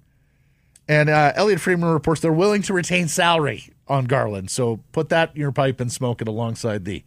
And 0.90 1.10
uh, 1.10 1.34
Elliotte 1.36 1.62
Friedman 1.62 1.90
reports 1.90 2.20
they're 2.20 2.34
willing 2.34 2.64
to 2.64 2.74
retain 2.74 3.08
salary 3.08 3.70
on 3.88 4.06
Garland. 4.06 4.52
So 4.52 4.82
put 4.92 5.10
that 5.10 5.32
in 5.36 5.42
your 5.42 5.52
pipe 5.52 5.80
and 5.80 5.92
smoke 5.92 6.22
it 6.22 6.28
alongside 6.28 6.84
the 6.84 7.04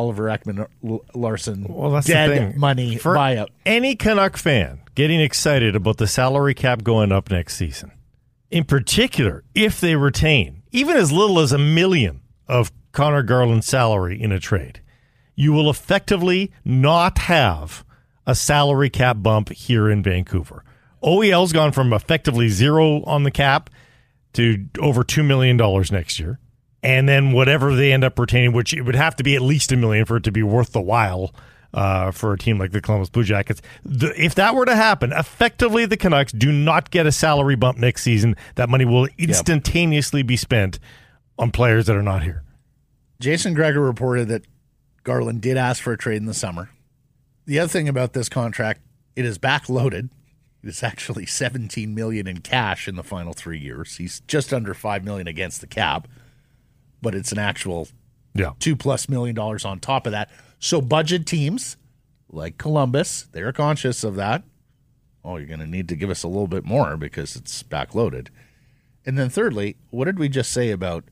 Oliver 0.00 0.24
Ekman 0.24 0.60
uh, 0.60 0.66
L- 0.88 1.04
Larson 1.14 1.66
Well, 1.68 1.90
that's 1.90 2.06
dead 2.06 2.30
the 2.30 2.34
thing. 2.36 2.58
money 2.58 2.96
For 2.96 3.14
buyout. 3.14 3.48
any 3.66 3.94
Canuck 3.96 4.36
fan 4.38 4.80
getting 4.94 5.20
excited 5.20 5.76
about 5.76 5.98
the 5.98 6.06
salary 6.06 6.54
cap 6.54 6.82
going 6.82 7.12
up 7.12 7.30
next 7.30 7.56
season, 7.56 7.92
in 8.50 8.64
particular, 8.64 9.44
if 9.54 9.78
they 9.80 9.94
retain 9.96 10.62
even 10.72 10.96
as 10.96 11.12
little 11.12 11.38
as 11.38 11.52
a 11.52 11.58
million 11.58 12.20
of 12.48 12.72
Conor 12.92 13.22
Garland's 13.22 13.66
salary 13.66 14.20
in 14.20 14.32
a 14.32 14.40
trade, 14.40 14.80
you 15.36 15.52
will 15.52 15.68
effectively 15.70 16.50
not 16.64 17.18
have 17.18 17.84
a 18.26 18.34
salary 18.34 18.88
cap 18.90 19.18
bump 19.20 19.50
here 19.50 19.88
in 19.90 20.02
Vancouver. 20.02 20.64
OEL's 21.02 21.52
gone 21.52 21.72
from 21.72 21.92
effectively 21.92 22.48
zero 22.48 23.02
on 23.04 23.22
the 23.22 23.30
cap 23.30 23.70
to 24.32 24.66
over 24.80 25.02
$2 25.04 25.24
million 25.24 25.56
next 25.92 26.18
year. 26.18 26.38
And 26.82 27.08
then 27.08 27.32
whatever 27.32 27.74
they 27.74 27.92
end 27.92 28.04
up 28.04 28.18
retaining, 28.18 28.52
which 28.52 28.72
it 28.72 28.82
would 28.82 28.94
have 28.94 29.16
to 29.16 29.22
be 29.22 29.36
at 29.36 29.42
least 29.42 29.70
a 29.72 29.76
million 29.76 30.06
for 30.06 30.16
it 30.16 30.24
to 30.24 30.32
be 30.32 30.42
worth 30.42 30.72
the 30.72 30.80
while 30.80 31.34
uh, 31.74 32.10
for 32.10 32.32
a 32.32 32.38
team 32.38 32.58
like 32.58 32.72
the 32.72 32.80
Columbus 32.80 33.10
Blue 33.10 33.24
Jackets. 33.24 33.60
The, 33.84 34.12
if 34.20 34.34
that 34.36 34.54
were 34.54 34.64
to 34.64 34.74
happen, 34.74 35.12
effectively 35.12 35.86
the 35.86 35.96
Canucks 35.96 36.32
do 36.32 36.50
not 36.50 36.90
get 36.90 37.06
a 37.06 37.12
salary 37.12 37.56
bump 37.56 37.78
next 37.78 38.02
season. 38.02 38.36
That 38.54 38.68
money 38.68 38.84
will 38.84 39.08
instantaneously 39.18 40.22
be 40.22 40.36
spent 40.36 40.78
on 41.38 41.50
players 41.50 41.86
that 41.86 41.96
are 41.96 42.02
not 42.02 42.22
here. 42.22 42.42
Jason 43.20 43.54
Gregor 43.54 43.80
reported 43.80 44.28
that 44.28 44.46
Garland 45.04 45.42
did 45.42 45.56
ask 45.56 45.82
for 45.82 45.92
a 45.92 45.98
trade 45.98 46.16
in 46.16 46.26
the 46.26 46.34
summer. 46.34 46.70
The 47.46 47.58
other 47.58 47.68
thing 47.68 47.88
about 47.88 48.12
this 48.12 48.28
contract, 48.28 48.80
it 49.16 49.24
is 49.24 49.38
backloaded. 49.38 50.10
It's 50.62 50.82
actually 50.82 51.26
17 51.26 51.94
million 51.94 52.26
in 52.26 52.40
cash 52.40 52.86
in 52.86 52.96
the 52.96 53.02
final 53.02 53.32
3 53.32 53.58
years. 53.58 53.96
He's 53.96 54.20
just 54.20 54.52
under 54.52 54.74
5 54.74 55.04
million 55.04 55.26
against 55.26 55.60
the 55.60 55.66
cap, 55.66 56.06
but 57.02 57.14
it's 57.14 57.32
an 57.32 57.38
actual 57.38 57.88
Yeah. 58.34 58.52
2 58.58 58.76
plus 58.76 59.08
million 59.08 59.34
dollars 59.34 59.64
on 59.64 59.80
top 59.80 60.06
of 60.06 60.12
that. 60.12 60.30
So 60.58 60.80
budget 60.80 61.26
teams 61.26 61.76
like 62.28 62.58
Columbus, 62.58 63.26
they're 63.32 63.52
conscious 63.52 64.04
of 64.04 64.16
that. 64.16 64.44
Oh, 65.24 65.36
you're 65.36 65.46
going 65.48 65.60
to 65.60 65.66
need 65.66 65.88
to 65.88 65.96
give 65.96 66.10
us 66.10 66.22
a 66.22 66.28
little 66.28 66.46
bit 66.46 66.64
more 66.64 66.96
because 66.96 67.36
it's 67.36 67.62
backloaded. 67.62 68.28
And 69.04 69.18
then 69.18 69.28
thirdly, 69.28 69.76
what 69.90 70.04
did 70.06 70.18
we 70.18 70.28
just 70.28 70.50
say 70.52 70.70
about 70.70 71.04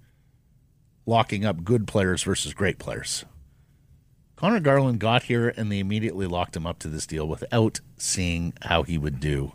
locking 1.09 1.45
up 1.45 1.65
good 1.65 1.87
players 1.89 2.23
versus 2.23 2.53
great 2.53 2.79
players. 2.79 3.25
Conor 4.37 4.61
Garland 4.61 5.01
got 5.01 5.25
here 5.25 5.49
and 5.57 5.73
they 5.73 5.79
immediately 5.79 6.27
locked 6.27 6.55
him 6.55 6.67
up 6.67 6.79
to 6.81 6.89
this 6.89 7.07
deal 7.07 7.27
without 7.27 7.81
seeing 7.97 8.53
how 8.63 8.83
he 8.83 8.99
would 8.99 9.19
do 9.19 9.53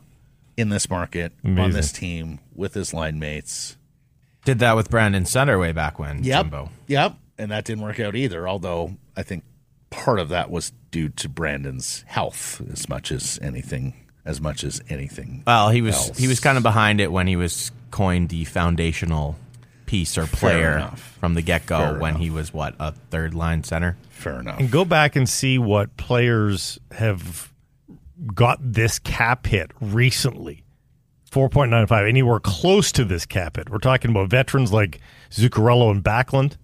in 0.58 0.70
this 0.70 0.90
market, 0.90 1.32
on 1.46 1.72
this 1.72 1.92
team, 1.92 2.40
with 2.54 2.74
his 2.74 2.94
line 2.94 3.20
mates. 3.20 3.78
Did 4.46 4.60
that 4.60 4.76
with 4.76 4.90
Brandon 4.90 5.26
Sutter 5.26 5.58
way 5.58 5.72
back 5.72 6.00
when. 6.00 6.24
Yep. 6.24 6.44
Jimbo. 6.46 6.70
Yep. 6.88 7.16
And 7.38 7.52
that 7.52 7.66
didn't 7.66 7.84
work 7.84 8.00
out 8.00 8.16
either, 8.16 8.48
although 8.48 8.98
I 9.16 9.24
think 9.24 9.44
part 9.90 10.20
of 10.20 10.30
that 10.30 10.50
was 10.50 10.72
due 10.92 11.10
to 11.10 11.30
Brandon's 11.30 12.04
health 12.08 12.62
as 12.72 12.88
much 12.90 13.12
as 13.12 13.40
anything 13.42 13.94
as 14.26 14.40
much 14.40 14.64
as 14.64 14.82
anything. 14.90 15.44
Well, 15.46 15.70
he 15.70 15.82
was 15.82 15.96
else. 15.96 16.18
he 16.18 16.28
was 16.28 16.40
kind 16.40 16.58
of 16.58 16.64
behind 16.64 17.02
it 17.02 17.12
when 17.12 17.28
he 17.28 17.36
was 17.36 17.72
coined 17.92 18.30
the 18.30 18.46
foundational 18.46 19.36
piece 19.86 20.18
or 20.18 20.26
player 20.26 20.90
from 21.20 21.34
the 21.34 21.42
get 21.42 21.66
go 21.66 21.98
when 22.00 22.12
enough. 22.12 22.22
he 22.22 22.30
was 22.30 22.54
what 22.54 22.74
a 22.80 22.92
third 23.12 23.34
line 23.34 23.64
center. 23.64 23.98
Fair 24.10 24.40
enough. 24.40 24.60
And 24.60 24.72
go 24.72 24.86
back 24.86 25.16
and 25.16 25.28
see 25.28 25.58
what 25.58 25.96
players 25.98 26.80
have 26.92 27.52
got 28.34 28.60
this 28.62 29.00
cap 29.00 29.46
hit 29.46 29.72
recently. 29.82 30.63
4.95, 31.34 32.08
anywhere 32.08 32.40
close 32.40 32.92
to 32.94 33.04
this 33.04 33.26
cap 33.26 33.58
it. 33.58 33.70
We're 33.70 33.80
talking 33.80 34.12
about 34.12 34.30
veterans 34.30 34.72
like 34.72 35.00
Zuccarello 35.32 35.92
and 35.92 36.04
Backlund. 36.04 36.58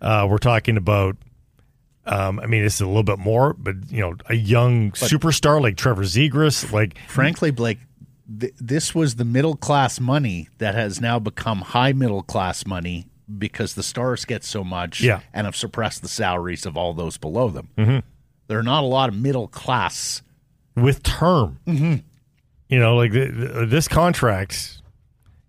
Uh, 0.00 0.26
we're 0.28 0.38
talking 0.38 0.76
about, 0.76 1.16
um, 2.06 2.40
I 2.40 2.46
mean, 2.46 2.64
it's 2.64 2.80
a 2.80 2.86
little 2.86 3.02
bit 3.02 3.18
more, 3.18 3.54
but, 3.54 3.76
you 3.90 4.00
know, 4.00 4.14
a 4.28 4.34
young 4.34 4.90
superstar 4.92 5.60
like 5.62 5.76
Trevor 5.76 6.02
Zegras. 6.02 6.70
Like, 6.72 6.98
Frankly, 7.08 7.50
Blake, 7.50 7.78
th- 8.40 8.52
this 8.58 8.94
was 8.94 9.14
the 9.16 9.24
middle 9.24 9.56
class 9.56 10.00
money 10.00 10.48
that 10.58 10.74
has 10.74 11.00
now 11.00 11.18
become 11.18 11.60
high 11.60 11.92
middle 11.92 12.22
class 12.22 12.66
money 12.66 13.06
because 13.38 13.74
the 13.74 13.82
stars 13.82 14.24
get 14.26 14.44
so 14.44 14.62
much 14.64 15.00
Yeah. 15.00 15.20
and 15.32 15.46
have 15.46 15.56
suppressed 15.56 16.02
the 16.02 16.08
salaries 16.08 16.66
of 16.66 16.76
all 16.76 16.92
those 16.92 17.16
below 17.16 17.48
them. 17.48 17.68
Mm-hmm. 17.78 17.98
There 18.48 18.58
are 18.58 18.62
not 18.62 18.82
a 18.82 18.86
lot 18.86 19.08
of 19.08 19.14
middle 19.16 19.48
class. 19.48 20.20
with 20.76 21.02
term. 21.02 21.58
Mm-hmm. 21.66 21.94
You 22.74 22.80
know, 22.80 22.96
like 22.96 23.12
th 23.12 23.30
th 23.32 23.68
this 23.70 23.86
contract, 23.88 24.82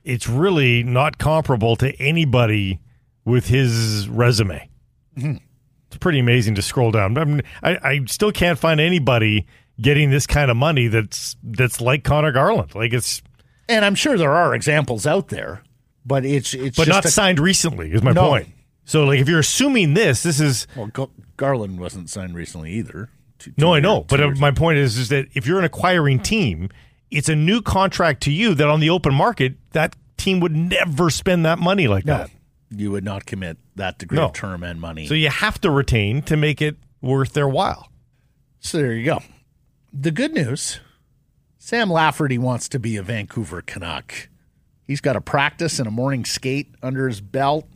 it's 0.03 0.27
really 0.29 0.83
not 0.83 1.17
comparable 1.17 1.75
to 1.77 1.87
anybody 1.99 2.79
with 3.25 3.47
his 3.47 4.07
resume. 4.07 4.69
It's 5.17 5.97
pretty 5.99 6.19
amazing 6.19 6.55
to 6.55 6.61
scroll 6.61 6.91
down. 6.91 7.17
I, 7.17 7.23
mean, 7.25 7.41
I, 7.63 7.77
I 7.83 8.05
still 8.05 8.31
can't 8.31 8.59
find 8.59 8.79
anybody 8.79 9.47
getting 9.81 10.11
this 10.11 10.27
kind 10.27 10.51
of 10.51 10.57
money 10.57 10.87
that's 10.87 11.35
that's 11.43 11.81
like 11.81 12.03
Conor 12.03 12.31
Garland. 12.31 12.75
Like 12.75 12.93
it's, 12.93 13.21
And 13.67 13.83
I'm 13.85 13.95
sure 13.95 14.17
there 14.17 14.33
are 14.33 14.53
examples 14.53 15.07
out 15.07 15.29
there, 15.29 15.63
but 16.05 16.25
it's 16.25 16.53
it's 16.53 16.77
but 16.77 16.85
just 16.85 16.95
not 16.95 17.05
a- 17.05 17.11
signed 17.11 17.39
recently. 17.39 17.91
Is 17.91 18.03
my 18.03 18.11
No. 18.11 18.29
point. 18.29 18.49
So, 18.87 19.03
like, 19.05 19.19
if 19.19 19.27
you're 19.27 19.39
assuming 19.39 19.95
this, 19.95 20.21
this 20.21 20.39
is 20.39 20.67
well, 20.75 20.87
Gar- 20.87 21.09
Garland 21.37 21.79
wasn't 21.79 22.07
signed 22.09 22.35
recently 22.35 22.71
either. 22.73 23.09
Two- 23.39 23.51
No, 23.57 23.67
two 23.67 23.73
I 23.73 23.79
know, 23.79 24.01
but 24.07 24.19
uh, 24.21 24.25
years 24.27 24.39
my 24.39 24.51
point 24.51 24.77
is, 24.77 24.97
is 24.99 25.09
that 25.09 25.25
if 25.33 25.47
you're 25.47 25.57
an 25.57 25.65
acquiring 25.65 26.19
team, 26.19 26.69
it's 27.11 27.29
a 27.29 27.35
new 27.35 27.61
contract 27.61 28.21
to 28.23 28.31
you 28.31 28.53
that 28.55 28.67
on 28.67 28.79
the 28.79 28.89
open 28.89 29.13
market, 29.13 29.55
that 29.71 29.95
team 30.17 30.39
would 30.39 30.55
never 30.55 31.09
spend 31.09 31.45
that 31.45 31.59
money 31.59 31.87
like 31.87 32.05
No, 32.05 32.17
that. 32.17 32.29
you 32.71 32.91
would 32.91 33.03
not 33.03 33.25
commit 33.25 33.57
that 33.75 33.97
degree 33.97 34.17
No. 34.17 34.25
of 34.25 34.33
term 34.33 34.63
and 34.63 34.79
money. 34.81 35.07
So 35.07 35.13
you 35.13 35.29
have 35.29 35.59
to 35.61 35.69
retain 35.69 36.21
to 36.23 36.35
make 36.37 36.61
it 36.61 36.77
worth 37.01 37.33
their 37.33 37.47
while. 37.47 37.89
So 38.59 38.77
there 38.79 38.93
you 38.93 39.05
go. 39.05 39.21
The 39.93 40.11
good 40.11 40.33
news 40.33 40.79
Sam 41.57 41.89
Lafferty 41.89 42.37
wants 42.37 42.67
to 42.69 42.79
be 42.79 42.95
a 42.97 43.03
Vancouver 43.03 43.61
Canuck. 43.61 44.29
He's 44.87 45.01
got 45.01 45.15
a 45.15 45.21
practice 45.21 45.79
and 45.79 45.87
a 45.87 45.91
morning 45.91 46.23
skate 46.25 46.73
under 46.83 47.07
his 47.07 47.21
belt, 47.21 47.67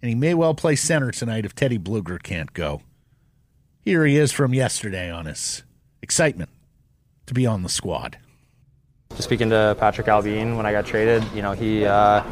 and 0.00 0.08
he 0.08 0.14
may 0.14 0.32
well 0.34 0.54
play 0.54 0.76
center 0.76 1.10
tonight 1.10 1.44
if 1.44 1.54
Teddy 1.54 1.78
Blueger 1.78 2.22
can't 2.22 2.52
go. 2.52 2.82
Here 3.80 4.06
he 4.06 4.16
is 4.16 4.30
from 4.32 4.54
yesterday 4.54 5.10
on 5.10 5.26
his 5.26 5.62
excitement 6.02 6.50
to 7.26 7.34
be 7.34 7.46
on 7.46 7.62
the 7.64 7.68
squad. 7.68 8.18
Just 9.16 9.24
speaking 9.28 9.50
to 9.50 9.76
Patrik 9.78 10.06
Allvin 10.06 10.56
when 10.56 10.66
I 10.66 10.72
got 10.72 10.86
traded, 10.86 11.24
you 11.34 11.42
know, 11.42 11.52
he 11.52 11.84
uh, 11.84 12.22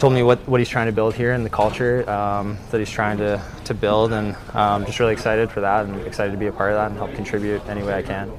told 0.00 0.12
me 0.12 0.22
what, 0.22 0.46
what 0.48 0.60
he's 0.60 0.68
trying 0.68 0.86
to 0.86 0.92
build 0.92 1.14
here 1.14 1.32
and 1.32 1.46
the 1.46 1.50
culture 1.50 2.08
um, 2.10 2.58
that 2.70 2.78
he's 2.78 2.90
trying 2.90 3.18
to, 3.18 3.40
to 3.66 3.74
build, 3.74 4.12
and 4.12 4.34
I'm 4.52 4.82
um, 4.82 4.86
just 4.86 4.98
really 4.98 5.12
excited 5.12 5.50
for 5.50 5.60
that 5.60 5.86
and 5.86 6.00
excited 6.06 6.32
to 6.32 6.38
be 6.38 6.46
a 6.46 6.52
part 6.52 6.72
of 6.72 6.76
that 6.76 6.90
and 6.90 6.96
help 6.96 7.14
contribute 7.14 7.64
any 7.68 7.82
way 7.82 7.94
I 7.94 8.02
can. 8.02 8.32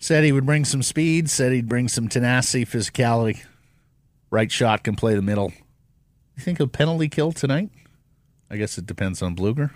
Said 0.00 0.24
he 0.24 0.32
would 0.32 0.46
bring 0.46 0.64
some 0.64 0.82
speed, 0.82 1.28
said 1.28 1.52
he'd 1.52 1.68
bring 1.68 1.88
some 1.88 2.08
tenacity, 2.08 2.64
physicality. 2.64 3.44
Right 4.30 4.50
shot 4.50 4.84
can 4.84 4.94
play 4.96 5.14
the 5.14 5.22
middle. 5.22 5.52
You 6.36 6.42
think 6.42 6.60
a 6.60 6.66
penalty 6.66 7.08
kill 7.08 7.32
tonight? 7.32 7.70
I 8.50 8.56
guess 8.56 8.78
it 8.78 8.86
depends 8.86 9.20
on 9.22 9.34
Blueger. 9.34 9.70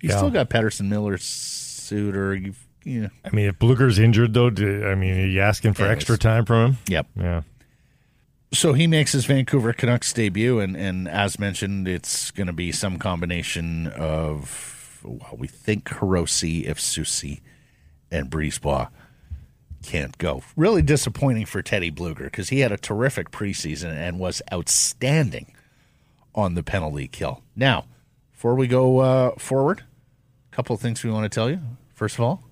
You 0.00 0.10
Yeah. 0.10 0.16
still 0.16 0.30
got 0.30 0.50
Pettersson 0.50 0.88
Miller, 0.88 1.16
Suter. 1.18 2.34
You've, 2.34 2.61
you 2.84 3.02
know, 3.02 3.08
I 3.24 3.30
mean, 3.30 3.46
if 3.46 3.58
Blueger's 3.58 3.98
injured, 3.98 4.34
though, 4.34 4.50
do, 4.50 4.86
I 4.86 4.94
mean, 4.94 5.18
are 5.18 5.26
you 5.26 5.40
asking 5.40 5.74
for 5.74 5.86
extra 5.86 6.18
time 6.18 6.44
from 6.44 6.72
him? 6.72 6.78
yep. 6.88 7.06
Yeah. 7.16 7.42
So 8.52 8.74
he 8.74 8.86
makes 8.86 9.12
his 9.12 9.24
Vancouver 9.24 9.72
Canucks 9.72 10.12
debut, 10.12 10.60
and, 10.60 10.76
and 10.76 11.08
as 11.08 11.38
mentioned, 11.38 11.88
it's 11.88 12.30
going 12.30 12.48
to 12.48 12.52
be 12.52 12.70
some 12.70 12.98
combination 12.98 13.86
of, 13.86 15.00
well, 15.02 15.36
we 15.38 15.46
think 15.46 15.84
Hirose 15.88 16.64
if 16.64 16.78
Soucy 16.78 17.40
and 18.10 18.30
Brisebois 18.30 18.88
can't 19.82 20.16
go. 20.18 20.42
Really 20.54 20.82
disappointing 20.82 21.46
for 21.46 21.62
Teddy 21.62 21.90
Blueger 21.90 22.24
because 22.24 22.50
he 22.50 22.60
had 22.60 22.72
a 22.72 22.76
terrific 22.76 23.30
preseason 23.30 23.94
and 23.94 24.18
was 24.18 24.42
outstanding 24.52 25.54
on 26.34 26.54
the 26.54 26.62
penalty 26.62 27.08
kill. 27.08 27.42
Now, 27.56 27.86
before 28.32 28.54
we 28.54 28.66
go 28.66 28.98
uh, 28.98 29.30
forward, 29.38 29.82
a 30.52 30.54
couple 30.54 30.74
of 30.74 30.80
things 30.80 31.02
we 31.02 31.10
want 31.10 31.24
to 31.24 31.34
tell 31.34 31.50
you. 31.50 31.60
First 31.94 32.16
of 32.16 32.20
all, 32.20 32.44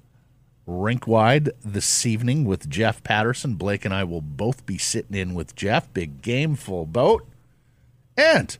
rink 0.71 1.07
wide 1.07 1.51
this 1.65 2.07
evening 2.07 2.45
with 2.45 2.71
Jeff 2.71 3.03
Patterson. 3.03 3.55
Blake 3.55 3.85
and 3.85 3.93
I 3.93 4.05
will 4.05 4.21
both 4.21 4.65
be 4.65 4.79
sitting 4.79 5.17
in 5.17 5.35
with 5.35 5.57
Jeff. 5.57 5.93
Big 5.93 6.23
game, 6.23 6.55
full 6.55 6.87
boat. 6.87 7.27
And 8.17 8.57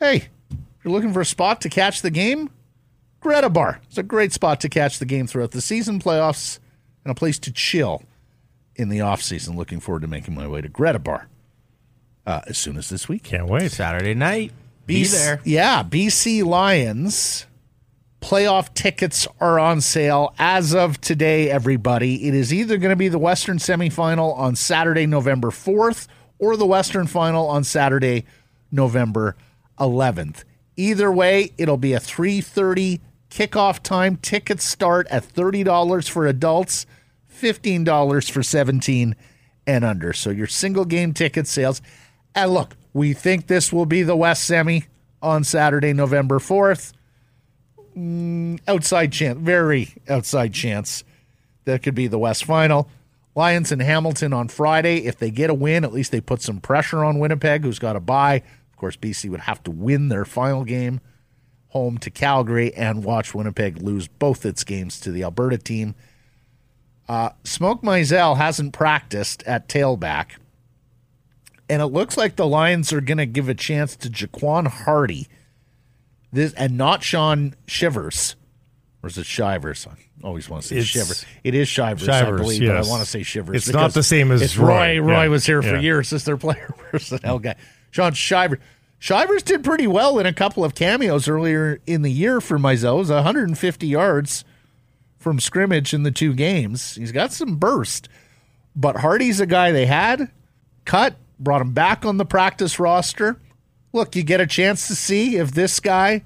hey, 0.00 0.28
if 0.50 0.84
you're 0.84 0.92
looking 0.92 1.12
for 1.12 1.20
a 1.20 1.26
spot 1.26 1.60
to 1.62 1.68
catch 1.68 2.02
the 2.02 2.10
game, 2.10 2.50
Greta 3.20 3.48
Bar. 3.48 3.80
It's 3.88 3.98
a 3.98 4.02
great 4.02 4.32
spot 4.32 4.60
to 4.60 4.68
catch 4.68 4.98
the 4.98 5.06
game 5.06 5.26
throughout 5.26 5.52
the 5.52 5.60
season, 5.60 6.00
playoffs, 6.00 6.58
and 7.04 7.10
a 7.10 7.14
place 7.14 7.38
to 7.40 7.52
chill 7.52 8.02
in 8.74 8.88
the 8.88 9.00
off 9.00 9.22
season. 9.22 9.56
Looking 9.56 9.80
forward 9.80 10.02
to 10.02 10.08
making 10.08 10.34
my 10.34 10.46
way 10.46 10.60
to 10.60 10.68
Greta 10.68 10.98
Bar 10.98 11.28
uh, 12.26 12.42
as 12.46 12.58
soon 12.58 12.76
as 12.76 12.88
this 12.88 13.08
week. 13.08 13.22
Can't 13.22 13.46
wait. 13.46 13.72
Saturday 13.72 14.14
night, 14.14 14.52
be 14.86 15.02
BC 15.02 15.12
there. 15.12 15.40
Yeah, 15.44 15.82
BC 15.82 16.44
Lions 16.44 17.46
playoff 18.20 18.72
tickets 18.74 19.26
are 19.40 19.58
on 19.58 19.80
sale 19.80 20.34
as 20.38 20.74
of 20.74 21.00
today, 21.00 21.50
everybody. 21.50 22.26
It 22.26 22.34
is 22.34 22.52
either 22.52 22.78
going 22.78 22.90
to 22.90 22.96
be 22.96 23.08
the 23.08 23.18
Western 23.18 23.58
semifinal 23.58 24.36
on 24.36 24.56
Saturday, 24.56 25.06
November 25.06 25.50
4th, 25.50 26.08
or 26.38 26.56
the 26.56 26.66
Western 26.66 27.06
final 27.06 27.46
on 27.46 27.64
Saturday, 27.64 28.24
November 28.70 29.36
11th. 29.78 30.44
Either 30.76 31.10
way, 31.10 31.52
it'll 31.56 31.76
be 31.76 31.94
a 31.94 32.00
3:30 32.00 33.00
kickoff 33.30 33.82
time. 33.82 34.16
Tickets 34.16 34.64
start 34.64 35.06
at 35.08 35.24
$30 35.24 36.08
for 36.08 36.26
adults, 36.26 36.86
$15 37.32 38.30
for 38.30 38.42
17 38.42 39.16
and 39.66 39.84
under. 39.84 40.12
So 40.12 40.30
your 40.30 40.46
single 40.46 40.84
game 40.84 41.12
ticket 41.12 41.46
sales. 41.46 41.80
And 42.34 42.52
look, 42.52 42.76
we 42.92 43.14
think 43.14 43.46
this 43.46 43.72
will 43.72 43.86
be 43.86 44.02
the 44.02 44.16
West 44.16 44.44
semi 44.44 44.84
on 45.22 45.44
Saturday, 45.44 45.92
November 45.92 46.38
4th. 46.38 46.92
Mm, 47.96 48.60
outside 48.68 49.12
chance, 49.12 49.38
very 49.38 49.94
outside 50.08 50.52
chance 50.52 51.02
that 51.64 51.82
could 51.82 51.94
be 51.94 52.06
the 52.06 52.18
West 52.18 52.44
final. 52.44 52.88
Lions 53.34 53.70
and 53.70 53.82
Hamilton 53.82 54.32
on 54.32 54.48
Friday. 54.48 55.04
If 55.06 55.18
they 55.18 55.30
get 55.30 55.50
a 55.50 55.54
win, 55.54 55.84
at 55.84 55.92
least 55.92 56.10
they 56.10 56.20
put 56.20 56.40
some 56.42 56.60
pressure 56.60 57.04
on 57.04 57.18
Winnipeg, 57.18 57.62
who's 57.62 57.78
got 57.78 57.96
a 57.96 58.00
bye. 58.00 58.42
Of 58.70 58.76
course, 58.76 58.96
BC 58.96 59.30
would 59.30 59.40
have 59.40 59.62
to 59.64 59.70
win 59.70 60.08
their 60.08 60.24
final 60.24 60.64
game 60.64 61.00
home 61.68 61.98
to 61.98 62.10
Calgary 62.10 62.72
and 62.74 63.04
watch 63.04 63.34
Winnipeg 63.34 63.82
lose 63.82 64.08
both 64.08 64.46
its 64.46 64.64
games 64.64 64.98
to 65.00 65.10
the 65.10 65.22
Alberta 65.22 65.58
team. 65.58 65.94
Uh, 67.08 67.30
Smoke 67.44 67.82
Mizzell 67.82 68.36
hasn't 68.38 68.72
practiced 68.72 69.42
at 69.44 69.68
tailback, 69.68 70.38
and 71.68 71.82
it 71.82 71.86
looks 71.86 72.16
like 72.16 72.36
the 72.36 72.46
Lions 72.46 72.92
are 72.92 73.00
going 73.00 73.18
to 73.18 73.26
give 73.26 73.48
a 73.48 73.54
chance 73.54 73.94
to 73.96 74.08
Jaquan 74.08 74.66
Hardy, 74.66 75.28
this 76.36 76.52
and 76.54 76.76
not 76.78 77.02
Sean 77.02 77.54
Shivers, 77.66 78.36
or 79.02 79.08
is 79.08 79.18
it 79.18 79.26
Shivers? 79.26 79.86
I 79.86 80.26
always 80.26 80.48
want 80.48 80.62
to 80.62 80.68
say 80.68 80.76
It's 80.76 80.86
Shivers. 80.86 81.24
It 81.44 81.54
is 81.54 81.68
Shivers, 81.68 82.08
I 82.08 82.20
Shivers, 82.20 82.40
believe, 82.40 82.66
but. 82.68 82.76
I 82.76 82.88
want 82.88 83.02
to 83.02 83.08
say 83.10 83.22
Shivers. 83.22 83.56
It's 83.56 83.72
not 83.72 83.92
the 83.94 84.02
same 84.02 84.30
as 84.32 84.56
Roy. 84.56 84.98
Roy. 84.98 85.00
Roy 85.00 85.22
Yeah. 85.24 85.28
was 85.28 85.44
here 85.46 85.62
for 85.62 85.74
Yeah. 85.74 85.80
years 85.80 86.12
as 86.12 86.24
their 86.24 86.36
player 86.38 86.74
personnel 86.90 87.38
guy. 87.38 87.56
Sean 87.90 88.12
Shivers. 88.12 88.58
Shivers 88.98 89.42
did 89.42 89.62
pretty 89.62 89.86
well 89.86 90.18
in 90.18 90.24
a 90.26 90.32
couple 90.32 90.64
of 90.64 90.74
cameos 90.74 91.28
earlier 91.28 91.80
in 91.86 92.00
the 92.02 92.10
year 92.10 92.40
for 92.40 92.58
Mizos, 92.58 93.10
150 93.14 93.86
yards 93.86 94.44
from 95.18 95.38
scrimmage 95.38 95.92
in 95.92 96.02
the 96.02 96.10
two 96.10 96.32
games. 96.32 96.94
He's 96.94 97.12
got 97.12 97.32
some 97.32 97.56
burst, 97.56 98.08
but 98.74 98.96
Hardy's 98.96 99.38
a 99.38 99.46
guy 99.46 99.70
they 99.70 99.84
had 99.86 100.30
cut, 100.86 101.16
brought 101.38 101.60
him 101.60 101.72
back 101.72 102.06
on 102.06 102.16
the 102.16 102.24
practice 102.24 102.78
roster. 102.80 103.36
Look, 103.92 104.16
you 104.16 104.22
get 104.22 104.40
a 104.40 104.46
chance 104.46 104.88
to 104.88 104.94
see 104.94 105.36
if 105.36 105.52
this 105.52 105.80
guy 105.80 106.24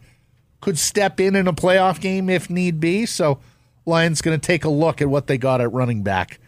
could 0.61 0.79
step 0.79 1.21
in 1.21 1.37
in 1.37 1.47
a 1.47 1.53
playoff 1.53 2.01
game 2.01 2.29
if 2.29 2.51
need 2.51 2.81
be. 2.81 3.07
So, 3.07 3.41
Lions 3.87 4.21
going 4.21 4.39
to 4.39 4.47
take 4.47 4.65
a 4.65 4.71
look 4.71 5.01
at 5.01 5.09
what 5.09 5.27
they 5.27 5.39
got 5.39 5.61
at 5.61 5.73
running 5.73 6.03
back 6.03 6.39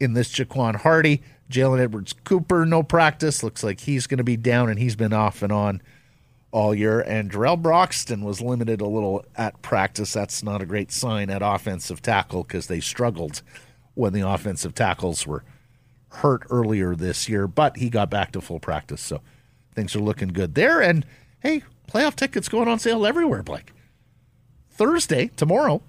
in 0.00 0.12
this 0.14 0.30
Jaquan 0.32 0.76
Hardy. 0.76 1.22
Jalen 1.50 1.80
Edwards 1.80 2.14
Cooper, 2.24 2.64
no 2.64 2.82
practice. 2.82 3.42
Looks 3.42 3.62
like 3.62 3.80
he's 3.80 4.06
going 4.06 4.18
to 4.18 4.24
be 4.24 4.36
down, 4.36 4.68
and 4.68 4.78
he's 4.78 4.96
been 4.96 5.12
off 5.12 5.42
and 5.42 5.52
on 5.52 5.82
all 6.50 6.74
year. 6.74 7.00
And 7.00 7.30
Darrell 7.30 7.56
Broxton 7.56 8.22
was 8.24 8.40
limited 8.40 8.80
a 8.80 8.86
little 8.86 9.24
at 9.36 9.60
practice. 9.62 10.12
That's 10.12 10.42
not 10.42 10.62
a 10.62 10.66
great 10.66 10.90
sign 10.90 11.30
at 11.30 11.42
offensive 11.42 12.00
tackle 12.00 12.44
because 12.44 12.66
they 12.66 12.80
struggled 12.80 13.42
when 13.94 14.12
the 14.12 14.26
offensive 14.26 14.74
tackles 14.74 15.26
were 15.26 15.44
hurt 16.08 16.44
earlier 16.50 16.94
this 16.94 17.28
year, 17.28 17.46
but 17.46 17.76
he 17.76 17.90
got 17.90 18.08
back 18.10 18.32
to 18.32 18.40
full 18.40 18.60
practice. 18.60 19.00
So 19.00 19.20
things 19.74 19.94
are 19.96 20.00
looking 20.00 20.28
good 20.28 20.54
there. 20.54 20.80
And 20.80 21.04
hey, 21.40 21.62
playoff 21.88 22.14
tickets 22.16 22.48
going 22.48 22.68
on 22.68 22.78
sale 22.78 23.06
everywhere, 23.06 23.42
Blake. 23.42 23.72
Thursday, 24.70 25.30
tomorrow, 25.36 25.82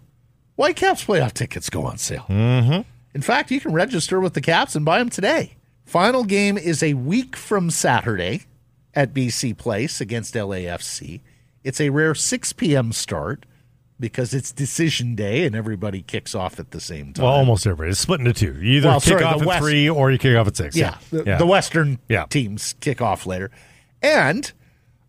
Whitecaps 0.56 1.04
playoff 1.06 1.34
tickets 1.34 1.70
go 1.70 1.84
on 1.86 1.98
sale. 1.98 2.26
Mm-hmm. 2.30 2.82
In 3.14 3.22
fact, 3.22 3.52
you 3.52 3.60
can 3.60 3.74
register 3.74 4.20
with 4.20 4.34
the 4.34 4.42
Caps 4.42 4.76
and 4.76 4.86
buy 4.86 5.00
them 5.00 5.10
today. 5.10 5.56
Final 5.86 6.24
game 6.24 6.58
is 6.58 6.82
a 6.84 6.94
week 6.94 7.36
from 7.36 7.70
Saturday 7.70 8.44
at 8.94 9.14
BC 9.14 9.58
Place 9.58 10.00
against 10.02 10.34
LAFC. 10.34 11.22
It's 11.64 11.82
a 11.82 11.90
rare 11.90 12.14
6 12.16 12.54
p.m. 12.54 12.92
start 12.92 13.46
because 14.00 14.34
it's 14.34 14.52
decision 14.52 15.16
day 15.16 15.46
and 15.46 15.56
everybody 15.56 16.02
kicks 16.02 16.36
off 16.36 16.60
at 16.60 16.72
the 16.72 16.80
same 16.82 17.14
time. 17.14 17.24
Well, 17.26 17.34
almost 17.34 17.66
everybody. 17.66 17.92
It's 17.92 18.00
split 18.00 18.20
into 18.20 18.34
two. 18.34 18.54
You 18.62 18.78
either 18.78 18.90
Well, 18.90 19.00
kick 19.00 19.10
sorry, 19.20 19.24
off 19.24 19.42
at 19.42 19.48
West- 19.48 19.64
three 19.64 19.90
or 19.90 20.12
you 20.12 20.18
kick 20.18 20.36
off 20.38 20.48
at 20.48 20.58
six. 20.58 20.76
Yeah, 20.76 20.98
the, 21.12 21.24
yeah. 21.26 21.38
the 21.38 21.46
Western 21.46 22.00
Yeah. 22.10 22.26
teams 22.26 22.76
kick 22.82 23.02
off 23.02 23.26
later. 23.26 23.52
And 24.06 24.52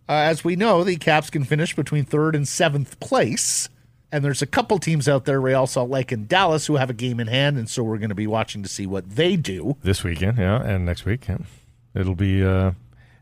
uh, 0.08 0.12
as 0.12 0.44
we 0.44 0.56
know, 0.56 0.84
the 0.84 0.96
Caps 0.96 1.30
can 1.30 1.44
finish 1.44 1.74
between 1.76 2.04
third 2.04 2.34
and 2.34 2.46
seventh 2.46 2.98
place. 3.00 3.68
And 4.12 4.24
there's 4.24 4.40
a 4.40 4.46
couple 4.46 4.78
teams 4.78 5.08
out 5.08 5.24
there, 5.24 5.40
Real 5.40 5.66
Salt 5.66 5.90
Lake 5.90 6.12
and 6.12 6.28
Dallas, 6.28 6.66
who 6.66 6.76
have 6.76 6.88
a 6.90 6.94
game 6.94 7.18
in 7.20 7.26
hand. 7.26 7.58
And 7.58 7.68
so 7.68 7.82
we're 7.82 7.98
going 7.98 8.08
to 8.10 8.14
be 8.14 8.26
watching 8.28 8.62
to 8.62 8.68
see 8.68 8.86
what 8.86 9.10
they 9.16 9.36
do. 9.36 9.76
this 9.82 10.04
weekend, 10.04 10.38
yeah, 10.38 10.62
and 10.62 10.86
next 10.86 11.04
week. 11.04 11.26
Yeah. 11.28 11.38
It'll 11.94 12.14
be 12.14 12.44
uh 12.44 12.72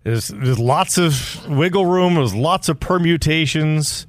there's 0.02 0.28
there's 0.28 0.58
lots 0.58 0.98
of 0.98 1.48
wiggle 1.48 1.87
room, 1.87 2.14
there's 2.16 2.34
lots 2.34 2.68
of 2.68 2.78
permutations. 2.80 4.06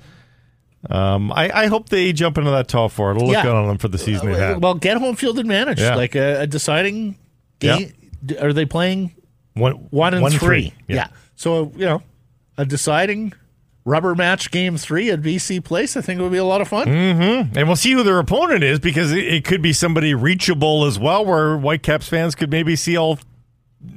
Um, 0.89 1.32
I, 1.32 1.49
I 1.63 1.65
hope 1.67 1.89
they 1.89 2.13
jump 2.13 2.38
into 2.38 2.51
that 2.51 2.67
top 2.67 2.91
four. 2.91 3.12
It'll 3.12 3.25
look 3.28 3.34
Yeah. 3.34 3.43
good 3.43 3.56
on 3.56 3.67
them 3.67 3.78
for 3.78 3.88
the 3.88 3.97
season 3.97 4.32
they 4.32 4.38
had. 4.38 4.62
Well, 4.62 4.75
get 4.75 4.97
home 4.97 5.15
field 5.15 5.39
advantage. 5.39 5.80
Yeah. 5.80 5.95
Like 5.95 6.15
a, 6.15 6.41
a 6.41 6.47
deciding 6.47 7.17
game. 7.60 7.91
D- 8.23 8.38
Are 8.38 8.54
they 8.54 8.65
playing 8.65 9.15
one, 9.54 9.73
one 9.89 10.13
and 10.13 10.34
three? 10.34 10.73
Yeah. 10.88 10.95
Yeah. 10.95 11.08
So, 11.36 11.71
you 11.76 11.86
know, 11.86 12.04
a 12.58 12.65
deciding 12.65 13.34
rubber 13.84 14.15
match 14.15 14.50
game 14.52 14.78
three 14.78 15.10
at 15.12 15.21
BC 15.21 15.63
Place, 15.63 15.95
I 15.95 16.02
think 16.02 16.19
it 16.19 16.24
would 16.24 16.32
be 16.32 16.38
a 16.38 16.43
lot 16.45 16.62
of 16.62 16.67
fun. 16.67 16.88
And 17.56 17.67
we'll 17.67 17.76
see 17.76 17.91
who 17.91 18.04
their 18.04 18.19
opponent 18.19 18.63
is 18.63 18.80
because 18.80 19.12
it, 19.12 19.26
it 19.26 19.45
could 19.45 19.62
be 19.62 19.74
somebody 19.74 20.13
reachable 20.13 20.86
as 20.86 20.98
well, 20.98 21.24
where 21.26 21.58
Whitecaps 21.58 22.08
fans 22.08 22.34
could 22.36 22.50
maybe 22.50 22.76
see 22.76 22.98
all 22.98 23.19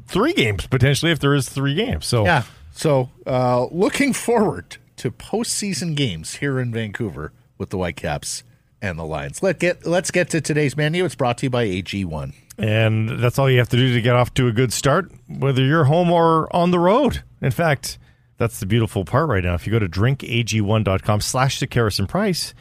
three 0.07 0.33
games 0.35 0.67
potentially 0.67 1.13
if 1.13 1.19
there 1.19 1.35
is 1.35 1.49
three 1.49 1.75
games. 1.75 2.07
So 2.07 2.25
Yeah. 2.25 2.43
So, 2.73 3.11
uh, 3.27 3.67
looking 3.73 4.13
forward 4.13 4.77
to 4.99 5.11
postseason 5.11 5.97
games 5.97 6.37
here 6.37 6.61
in 6.61 6.71
Vancouver 6.73 7.33
with 7.57 7.71
the 7.71 7.77
Whitecaps 7.77 8.45
and 8.81 8.97
the 8.97 9.05
Lions. 9.05 9.43
Let 9.43 9.59
get 9.59 9.85
let's 9.85 10.13
get 10.13 10.31
to 10.31 10.41
today's 10.41 10.77
menu. 10.77 11.05
It's 11.05 11.17
brought 11.17 11.39
to 11.39 11.47
you 11.47 11.51
by 11.51 11.67
AG1. 11.67 12.35
And 12.59 13.21
that's 13.21 13.39
all 13.39 13.49
you 13.49 13.59
have 13.59 13.69
to 13.69 13.77
do 13.77 13.95
to 13.95 14.01
get 14.01 14.17
off 14.17 14.35
to 14.35 14.49
a 14.49 14.53
good 14.53 14.73
start, 14.73 15.13
whether 15.29 15.63
you're 15.65 15.85
home 15.85 16.11
or 16.11 16.55
on 16.55 16.73
the 16.73 16.79
road. 16.81 17.23
In 17.41 17.53
fact, 17.53 17.99
that's 18.37 18.59
the 18.59 18.67
beautiful 18.67 19.05
part 19.05 19.29
right 19.29 19.45
now. 19.45 19.55
If 19.55 19.67
you 19.67 19.73
go 19.73 19.79
to 19.79 19.89
drinkag1.com 19.89 21.21
slash 21.21 21.61
the 21.61 21.95
and 21.99 22.09
Price, 22.09 22.55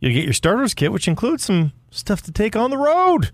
you'll 0.00 0.14
get 0.14 0.24
your 0.24 0.32
starters 0.32 0.72
kit, 0.72 0.92
which 0.92 1.06
includes 1.06 1.44
some 1.44 1.72
stuff 1.90 2.22
to 2.22 2.32
take 2.32 2.56
on 2.56 2.70
the 2.70 2.78
road. 2.78 3.30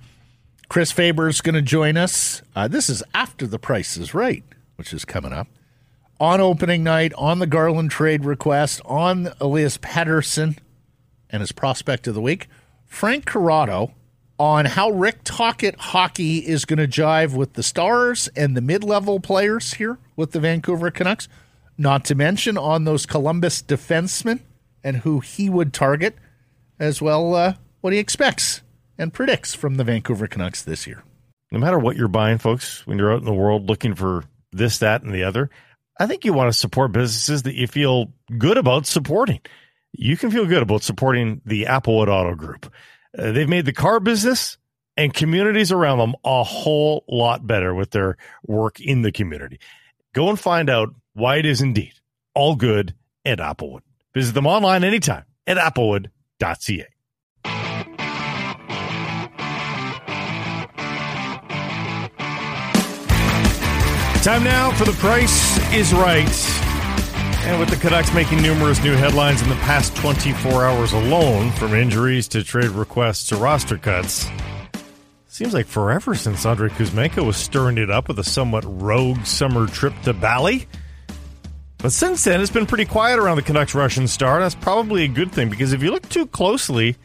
Chris 0.68 0.92
Faber's 0.92 1.40
going 1.40 1.56
to 1.56 1.62
join 1.62 1.96
us. 1.96 2.42
Uh, 2.54 2.68
this 2.68 2.88
is 2.88 3.02
after 3.12 3.46
the 3.46 3.58
price 3.58 3.96
is 3.96 4.14
right, 4.14 4.44
which 4.76 4.92
is 4.92 5.04
coming 5.04 5.32
up. 5.32 5.48
On 6.20 6.40
opening 6.40 6.84
night, 6.84 7.12
on 7.14 7.38
the 7.38 7.46
Garland 7.46 7.90
trade 7.90 8.24
request, 8.24 8.80
on 8.84 9.32
Elias 9.40 9.78
Pettersson 9.78 10.58
and 11.28 11.40
his 11.40 11.50
prospect 11.50 12.06
of 12.06 12.14
the 12.14 12.20
week, 12.20 12.46
Frank 12.86 13.26
Corrado 13.26 13.92
on 14.40 14.64
how 14.64 14.88
Rick 14.88 15.18
Tocchet 15.22 15.78
hockey 15.78 16.38
is 16.38 16.64
going 16.64 16.78
to 16.78 16.88
jive 16.88 17.34
with 17.36 17.52
the 17.52 17.62
stars 17.62 18.26
and 18.34 18.56
the 18.56 18.62
mid 18.62 18.82
level 18.82 19.20
players 19.20 19.74
here 19.74 19.98
with 20.16 20.32
the 20.32 20.40
Vancouver 20.40 20.90
Canucks, 20.90 21.28
not 21.76 22.06
to 22.06 22.14
mention 22.14 22.56
on 22.56 22.84
those 22.84 23.04
Columbus 23.04 23.62
defensemen 23.62 24.40
and 24.82 24.96
who 24.96 25.20
he 25.20 25.50
would 25.50 25.74
target, 25.74 26.16
as 26.78 27.02
well 27.02 27.34
uh, 27.34 27.52
what 27.82 27.92
he 27.92 27.98
expects 27.98 28.62
and 28.96 29.12
predicts 29.12 29.54
from 29.54 29.76
the 29.76 29.84
Vancouver 29.84 30.26
Canucks 30.26 30.62
this 30.62 30.86
year. 30.86 31.04
no 31.52 31.58
matter 31.58 31.78
what 31.78 31.96
you're 31.96 32.08
buying, 32.08 32.38
folks, 32.38 32.86
when 32.86 32.96
you're 32.96 33.12
out 33.12 33.18
in 33.18 33.26
the 33.26 33.34
world 33.34 33.68
looking 33.68 33.94
for 33.94 34.24
this, 34.52 34.78
that, 34.78 35.02
and 35.02 35.12
the 35.12 35.24
other, 35.24 35.50
I 35.98 36.06
think 36.06 36.24
you 36.24 36.32
want 36.32 36.50
to 36.50 36.58
support 36.58 36.92
businesses 36.92 37.42
that 37.42 37.56
you 37.56 37.66
feel 37.66 38.10
good 38.38 38.56
about 38.56 38.86
supporting. 38.86 39.40
You 39.92 40.16
can 40.16 40.30
feel 40.30 40.46
good 40.46 40.62
about 40.62 40.82
supporting 40.82 41.42
the 41.44 41.64
Applewood 41.64 42.08
Auto 42.08 42.34
Group. 42.34 42.72
Uh, 43.16 43.32
they've 43.32 43.48
made 43.48 43.66
the 43.66 43.72
car 43.72 44.00
business 44.00 44.56
and 44.96 45.14
communities 45.14 45.72
around 45.72 45.98
them 45.98 46.14
a 46.24 46.42
whole 46.44 47.04
lot 47.08 47.46
better 47.46 47.74
with 47.74 47.90
their 47.90 48.16
work 48.46 48.80
in 48.80 49.02
the 49.02 49.12
community. 49.12 49.58
Go 50.14 50.28
and 50.28 50.38
find 50.38 50.68
out 50.68 50.94
why 51.14 51.36
it 51.36 51.46
is 51.46 51.60
indeed 51.60 51.94
all 52.34 52.56
good 52.56 52.94
at 53.24 53.38
Applewood. 53.38 53.82
Visit 54.14 54.34
them 54.34 54.46
online 54.46 54.84
anytime 54.84 55.24
at 55.46 55.56
applewood.ca. 55.56 56.86
Time 64.22 64.44
now 64.44 64.70
for 64.72 64.84
the 64.84 64.92
price 64.98 65.72
is 65.72 65.94
right. 65.94 66.59
And 67.42 67.58
with 67.58 67.70
the 67.70 67.76
Canucks 67.76 68.12
making 68.12 68.42
numerous 68.42 68.82
new 68.84 68.94
headlines 68.94 69.42
in 69.42 69.48
the 69.48 69.54
past 69.56 69.96
24 69.96 70.64
hours 70.64 70.92
alone, 70.92 71.50
from 71.52 71.74
injuries 71.74 72.28
to 72.28 72.44
trade 72.44 72.68
requests 72.68 73.28
to 73.28 73.36
roster 73.36 73.78
cuts, 73.78 74.28
seems 75.26 75.54
like 75.54 75.66
forever 75.66 76.14
since 76.14 76.44
Andrei 76.44 76.68
Kuzmenko 76.68 77.24
was 77.24 77.36
stirring 77.36 77.78
it 77.78 77.90
up 77.90 78.08
with 78.08 78.18
a 78.18 78.24
somewhat 78.24 78.64
rogue 78.66 79.24
summer 79.24 79.66
trip 79.66 79.94
to 80.02 80.12
Bali. 80.12 80.68
But 81.78 81.92
since 81.92 82.22
then, 82.24 82.42
it's 82.42 82.50
been 82.50 82.66
pretty 82.66 82.84
quiet 82.84 83.18
around 83.18 83.36
the 83.36 83.42
Canucks 83.42 83.74
Russian 83.74 84.06
star. 84.06 84.38
That's 84.38 84.54
probably 84.54 85.04
a 85.04 85.08
good 85.08 85.32
thing 85.32 85.48
because 85.48 85.72
if 85.72 85.82
you 85.82 85.90
look 85.90 86.08
too 86.10 86.26
closely 86.26 86.96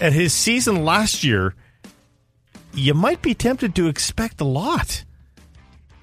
at 0.00 0.14
his 0.14 0.32
season 0.32 0.84
last 0.84 1.22
year, 1.22 1.54
you 2.72 2.94
might 2.94 3.20
be 3.20 3.34
tempted 3.34 3.74
to 3.74 3.88
expect 3.88 4.40
a 4.40 4.44
lot. 4.44 5.04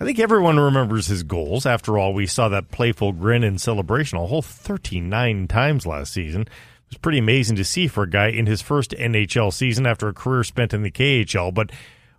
I 0.05 0.07
think 0.07 0.19
everyone 0.19 0.59
remembers 0.59 1.07
his 1.07 1.23
goals. 1.23 1.65
After 1.65 1.97
all, 1.97 2.13
we 2.13 2.27
saw 2.27 2.47
that 2.49 2.69
playful 2.69 3.11
grin 3.11 3.43
in 3.43 3.57
celebration 3.57 4.19
a 4.19 4.27
whole 4.27 4.43
39 4.43 5.47
times 5.47 5.87
last 5.87 6.13
season. 6.13 6.41
It 6.43 6.49
was 6.91 6.99
pretty 6.99 7.17
amazing 7.17 7.55
to 7.55 7.65
see 7.65 7.87
for 7.87 8.03
a 8.03 8.09
guy 8.09 8.27
in 8.27 8.45
his 8.45 8.61
first 8.61 8.91
NHL 8.91 9.51
season 9.51 9.87
after 9.87 10.07
a 10.07 10.13
career 10.13 10.43
spent 10.43 10.75
in 10.75 10.83
the 10.83 10.91
KHL. 10.91 11.51
But 11.51 11.71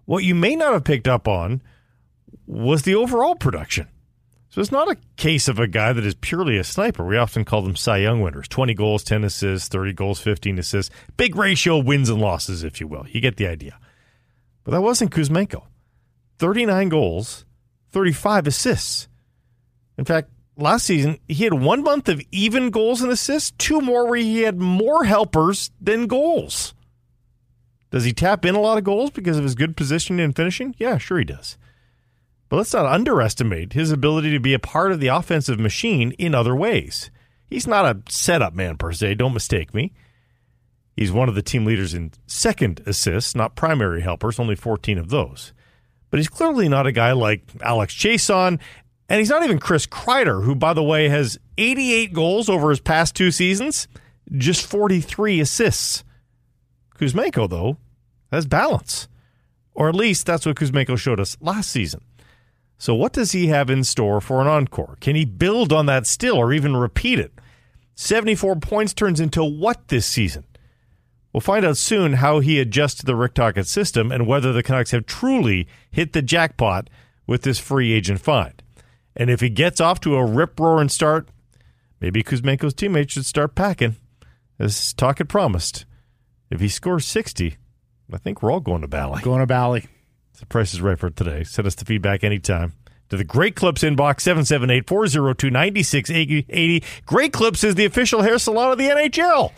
what 0.05 0.25
you 0.25 0.35
may 0.35 0.57
not 0.57 0.73
have 0.73 0.83
picked 0.83 1.07
up 1.07 1.29
on 1.29 1.63
was 2.45 2.83
the 2.83 2.97
overall 2.97 3.37
production. 3.37 3.87
So 4.49 4.61
it's 4.61 4.73
not 4.73 4.91
a 4.91 4.99
case 5.17 5.47
of 5.47 5.61
a 5.61 5.69
guy 5.69 5.93
that 5.93 6.05
is 6.05 6.17
purely 6.17 6.59
a 6.59 6.65
sniper. 6.65 7.07
We 7.07 7.17
often 7.17 7.45
call 7.45 7.63
them 7.63 7.77
Cy 7.77 7.99
Young 7.99 8.21
winners 8.21 8.49
20 8.49 8.75
goals, 8.75 9.05
10 9.05 9.23
assists, 9.23 9.69
30 9.69 9.93
goals, 9.93 10.19
15 10.19 10.59
assists. 10.59 10.93
Big 11.17 11.37
ratio 11.37 11.79
of 11.79 11.87
wins 11.87 12.11
and 12.11 12.21
losses, 12.21 12.65
if 12.65 12.81
you 12.81 12.89
will. 12.89 13.07
You 13.09 13.21
get 13.21 13.37
the 13.37 13.47
idea. 13.47 13.79
But 14.65 14.73
that 14.73 14.83
wasn't 14.83 15.13
Kuzmenko. 15.13 15.63
39 16.41 16.89
goals, 16.89 17.46
35 17.97 18.47
assists. 18.47 19.09
In 19.97 20.05
fact, 20.05 20.29
last 20.59 20.85
season, 20.85 21.19
he 21.29 21.45
had 21.45 21.55
one 21.55 21.83
month 21.83 22.11
of 22.11 22.21
even 22.31 22.69
goals 22.69 23.01
and 23.01 23.11
assists, 23.11 23.53
two 23.53 23.81
more 23.81 24.07
where 24.07 24.19
he 24.19 24.43
had 24.43 24.59
more 24.59 25.05
helpers 25.05 25.71
than 25.81 26.07
goals. 26.07 26.75
Does 27.91 28.05
he 28.05 28.13
tap 28.13 28.45
in 28.45 28.55
a 28.55 28.61
lot 28.61 28.77
of 28.77 28.85
goals 28.85 29.09
because 29.09 29.39
of 29.39 29.45
his 29.45 29.55
good 29.55 29.79
positioning 29.79 30.23
and 30.23 30.37
finishing? 30.37 30.75
Yeah, 30.77 30.99
sure 30.99 31.19
he 31.19 31.25
does. 31.25 31.57
But 32.51 32.57
let's 32.57 32.75
not 32.75 32.85
underestimate 32.85 33.73
his 33.73 33.91
ability 33.91 34.31
to 34.33 34.41
be 34.41 34.53
a 34.53 34.59
part 34.59 34.93
of 34.93 35.01
the 35.01 35.09
offensive 35.09 35.59
machine 35.59 36.13
in 36.19 36.35
other 36.35 36.55
ways. 36.55 37.11
He's 37.47 37.67
not 37.67 37.87
a 37.87 38.03
setup 38.11 38.53
man 38.53 38.77
per 38.77 38.93
se, 38.93 39.15
don't 39.15 39.33
mistake 39.33 39.73
me. 39.73 39.95
He's 40.99 41.13
one 41.13 41.31
of 41.31 41.35
the 41.35 41.41
team 41.41 41.65
leaders 41.65 41.95
in 41.95 42.13
second 42.27 42.83
assists, 42.85 43.35
not 43.35 43.57
primary 43.57 44.03
helpers, 44.03 44.39
only 44.39 44.55
14 44.55 44.99
of 44.99 45.09
those. 45.09 45.55
But 46.17 46.21
he's 46.21 46.31
clearly 46.31 46.67
not 46.71 46.87
a 46.87 46.93
guy 46.93 47.13
like 47.13 47.43
Alex 47.61 47.93
Chason, 47.93 48.59
and 49.07 49.19
he's 49.19 49.29
not 49.29 49.45
even 49.45 49.59
Chris 49.59 49.87
Kreider, 49.87 50.43
who, 50.43 50.55
by 50.55 50.73
the 50.73 50.83
way, 50.83 51.11
has 51.11 51.39
88 51.59 52.15
goals 52.15 52.49
over 52.49 52.71
his 52.71 52.81
past 52.81 53.15
two 53.15 53.31
seasons, 53.31 53.87
just 54.33 54.65
43 54.65 55.41
assists. 55.41 56.05
Kuzmenko, 56.99 57.51
though, 57.51 57.77
has 58.33 58.47
balance. 58.47 59.09
Or 59.75 59.91
at 59.91 59.95
least 59.95 60.25
that's 60.25 60.47
what 60.47 60.57
Kuzmenko 60.57 60.97
showed 60.97 61.21
us 61.21 61.37
last 61.43 61.71
season. 61.71 62.01
So, 62.79 62.95
what 62.95 63.13
does 63.13 63.33
he 63.33 63.49
have 63.49 63.69
in 63.69 63.85
store 63.85 64.23
for 64.23 64.41
an 64.41 64.47
encore? 64.47 64.97
Can 65.03 65.17
he 65.17 65.27
build 65.27 65.71
on 65.71 65.85
that 65.85 66.07
still 66.07 66.39
or 66.39 66.51
even 66.55 66.79
repeat 66.79 67.19
it? 67.19 67.33
74 67.95 68.57
points 68.57 68.95
turns 68.95 69.21
into 69.21 69.45
what 69.45 69.89
this 69.89 70.07
season? 70.07 70.45
We'll 71.37 71.43
find 71.43 71.67
out 71.67 71.77
soon 71.77 72.15
how 72.15 72.41
he 72.41 72.59
adjusts 72.59 72.95
to 72.95 73.05
the 73.05 73.15
Rick 73.15 73.35
Tocchet 73.35 73.67
system 73.67 74.11
and 74.11 74.27
whether 74.27 74.55
the 74.55 74.63
Canucks 74.63 74.93
have 74.93 75.05
truly 75.05 75.69
hit 75.91 76.15
the 76.15 76.23
jackpot 76.23 76.89
with 77.27 77.43
this 77.43 77.59
free 77.59 77.93
agent 77.93 78.23
find. 78.23 78.63
And 79.15 79.29
if 79.29 79.41
he 79.41 79.51
gets 79.51 79.79
off 79.79 80.01
to 80.01 80.17
a 80.17 80.25
rip 80.25 80.59
roaring 80.59 80.89
start, 80.89 81.29
maybe 82.01 82.23
Kuzmenko's 82.23 82.73
teammates 82.73 83.13
should 83.13 83.27
start 83.27 83.55
packing, 83.55 83.97
as 84.59 84.95
Tocchet 84.95 85.29
promised. 85.29 85.85
If 86.51 86.61
he 86.61 86.71
scores 86.71 87.05
60, 87.05 87.59
I 88.11 88.17
think 88.17 88.43
we're 88.43 88.51
all 88.51 88.61
going 88.61 88.81
to 88.81 88.89
Bali. 88.89 89.21
Going 89.21 89.41
to 89.41 89.47
Bali. 89.47 89.87
The 90.41 90.47
price 90.47 90.73
is 90.73 90.81
right 90.81 90.99
for 90.99 91.11
today. 91.11 91.45
Send 91.45 91.67
us 91.67 91.75
the 91.75 91.85
feedback 91.85 92.25
anytime. 92.25 92.73
To 93.11 93.19
the 93.19 93.25
Great 93.25 93.57
Clips 93.57 93.83
inbox, 93.83 94.23
778 94.23 94.89
402 94.89 95.51
9680. 95.51 96.83
Great 97.05 97.35
Clips 97.35 97.63
is 97.63 97.75
the 97.75 97.85
official 97.85 98.23
hair 98.23 98.39
salon 98.39 98.73
of 98.73 98.79
the 98.79 98.89
NHL. 98.89 99.53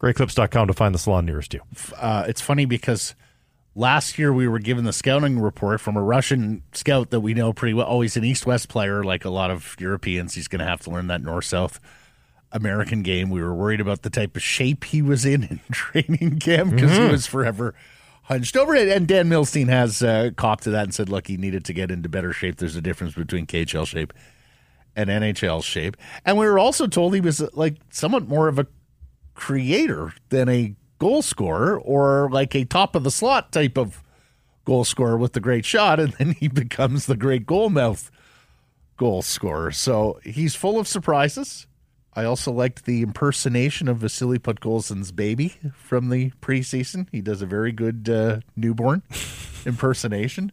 GreatClips.com 0.00 0.66
to 0.68 0.72
find 0.72 0.94
the 0.94 0.98
salon 0.98 1.26
nearest 1.26 1.52
you. 1.52 1.60
Uh, 1.96 2.24
it's 2.26 2.40
funny 2.40 2.64
because 2.64 3.14
last 3.74 4.18
year 4.18 4.32
we 4.32 4.48
were 4.48 4.58
given 4.58 4.84
the 4.84 4.92
scouting 4.92 5.38
report 5.38 5.80
from 5.80 5.96
a 5.96 6.02
Russian 6.02 6.62
scout 6.72 7.10
that 7.10 7.20
we 7.20 7.34
know 7.34 7.52
pretty 7.52 7.74
well. 7.74 7.86
Oh, 7.88 8.00
he's 8.00 8.16
an 8.16 8.24
East 8.24 8.46
West 8.46 8.68
player, 8.68 9.04
like 9.04 9.24
a 9.24 9.30
lot 9.30 9.50
of 9.50 9.76
Europeans. 9.78 10.34
He's 10.34 10.48
going 10.48 10.60
to 10.60 10.66
have 10.66 10.80
to 10.82 10.90
learn 10.90 11.08
that 11.08 11.22
North 11.22 11.44
South 11.44 11.78
American 12.50 13.02
game. 13.02 13.30
We 13.30 13.42
were 13.42 13.54
worried 13.54 13.80
about 13.80 14.02
the 14.02 14.10
type 14.10 14.36
of 14.36 14.42
shape 14.42 14.84
he 14.84 15.02
was 15.02 15.24
in 15.24 15.44
in 15.44 15.60
training 15.72 16.38
camp 16.38 16.72
because 16.72 16.96
he 16.96 17.04
was 17.04 17.26
forever 17.26 17.74
hunched 18.30 18.56
over 18.56 18.74
it. 18.74 18.88
And 18.88 19.06
Dan 19.08 19.28
Milstein 19.28 19.68
has 19.68 20.02
uh, 20.02 20.30
copped 20.36 20.62
to 20.64 20.70
that 20.70 20.84
and 20.84 20.94
said, 20.94 21.08
look, 21.08 21.26
he 21.26 21.36
needed 21.36 21.64
to 21.64 21.72
get 21.72 21.90
into 21.90 22.08
better 22.08 22.32
shape. 22.32 22.56
There's 22.56 22.76
a 22.76 22.80
difference 22.80 23.14
between 23.14 23.46
KHL 23.46 23.86
shape 23.86 24.12
and 24.94 25.10
NHL 25.10 25.64
shape. 25.64 25.96
And 26.24 26.38
we 26.38 26.46
were 26.46 26.58
also 26.58 26.86
told 26.86 27.14
he 27.14 27.20
was 27.20 27.40
uh, 27.40 27.48
like 27.54 27.76
somewhat 27.90 28.28
more 28.28 28.48
of 28.48 28.58
a 28.58 28.66
creator 29.34 30.12
than 30.28 30.48
a 30.48 30.74
goal 30.98 31.22
scorer 31.22 31.78
or 31.80 32.28
like 32.30 32.54
a 32.54 32.64
top 32.64 32.94
of 32.94 33.04
the 33.04 33.10
slot 33.10 33.52
type 33.52 33.78
of 33.78 34.02
goal 34.64 34.84
scorer 34.84 35.16
with 35.16 35.32
the 35.32 35.40
great 35.40 35.64
shot. 35.64 35.98
And 35.98 36.12
then 36.14 36.32
he 36.32 36.48
becomes 36.62 37.06
the 37.06 37.16
great 37.16 37.46
goal 37.46 37.70
mouth 37.70 38.10
goal 38.96 39.22
scorer. 39.22 39.70
So 39.72 40.20
he's 40.24 40.54
full 40.54 40.78
of 40.78 40.86
surprises. 40.86 41.66
I 42.12 42.24
also 42.24 42.50
liked 42.52 42.84
the 42.86 43.02
impersonation 43.02 43.88
of 43.88 43.98
Vasily 43.98 44.38
Podkolzin's 44.38 45.12
baby 45.12 45.54
from 45.74 46.10
the 46.10 46.30
preseason. 46.42 47.06
He 47.12 47.20
does 47.20 47.40
a 47.40 47.46
very 47.46 47.70
good 47.72 48.08
uh, 48.10 48.40
newborn 48.56 49.02
impersonation. 49.64 50.52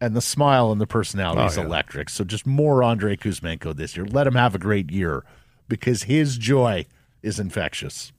And 0.00 0.14
the 0.16 0.20
smile 0.20 0.70
and 0.72 0.80
the 0.80 0.86
personality 0.86 1.42
is 1.42 1.56
Oh, 1.56 1.62
yeah. 1.62 1.66
electric. 1.68 2.10
So 2.10 2.24
just 2.24 2.44
more 2.46 2.82
Andrei 2.82 3.16
Kuzmenko 3.16 3.74
this 3.74 3.96
year. 3.96 4.04
Let 4.04 4.26
him 4.26 4.34
have 4.34 4.54
a 4.54 4.58
great 4.58 4.90
year 4.90 5.24
because 5.68 6.04
his 6.04 6.36
joy 6.36 6.86
is 7.22 7.38
infectious. 7.38 8.12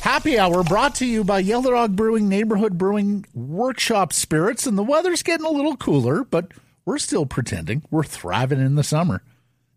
Happy 0.00 0.38
Hour 0.38 0.62
brought 0.62 0.94
to 0.96 1.04
you 1.04 1.24
by 1.24 1.40
Yellow 1.40 1.72
Dog 1.72 1.96
Brewing 1.96 2.28
Neighborhood 2.28 2.78
Brewing 2.78 3.26
Workshop 3.34 4.12
Spirits. 4.12 4.64
And 4.64 4.78
the 4.78 4.84
weather's 4.84 5.24
getting 5.24 5.44
a 5.44 5.50
little 5.50 5.76
cooler, 5.76 6.22
but 6.22 6.52
we're 6.84 6.98
still 6.98 7.26
pretending 7.26 7.82
we're 7.90 8.04
thriving 8.04 8.60
in 8.60 8.76
the 8.76 8.84
summer. 8.84 9.22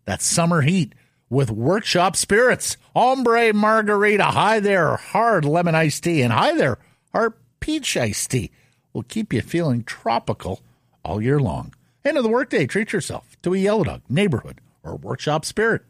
That 0.04 0.22
summer 0.22 0.60
heat 0.60 0.94
with 1.28 1.50
Workshop 1.50 2.14
Spirits. 2.14 2.76
Ombre 2.94 3.52
Margarita. 3.52 4.24
Hi 4.24 4.60
there. 4.60 4.96
Hard 4.96 5.44
lemon 5.44 5.74
iced 5.74 6.04
tea. 6.04 6.22
And 6.22 6.32
hi 6.32 6.54
there. 6.54 6.78
Our 7.12 7.34
peach 7.58 7.96
iced 7.96 8.30
tea 8.30 8.52
will 8.92 9.02
keep 9.02 9.32
you 9.32 9.42
feeling 9.42 9.82
tropical 9.82 10.60
all 11.04 11.20
year 11.20 11.40
long. 11.40 11.74
End 12.04 12.16
of 12.16 12.22
the 12.22 12.30
workday. 12.30 12.66
Treat 12.66 12.92
yourself 12.92 13.36
to 13.42 13.54
a 13.54 13.58
Yellow 13.58 13.82
Dog 13.82 14.02
Neighborhood 14.08 14.60
or 14.84 14.94
Workshop 14.94 15.44
Spirit. 15.44 15.82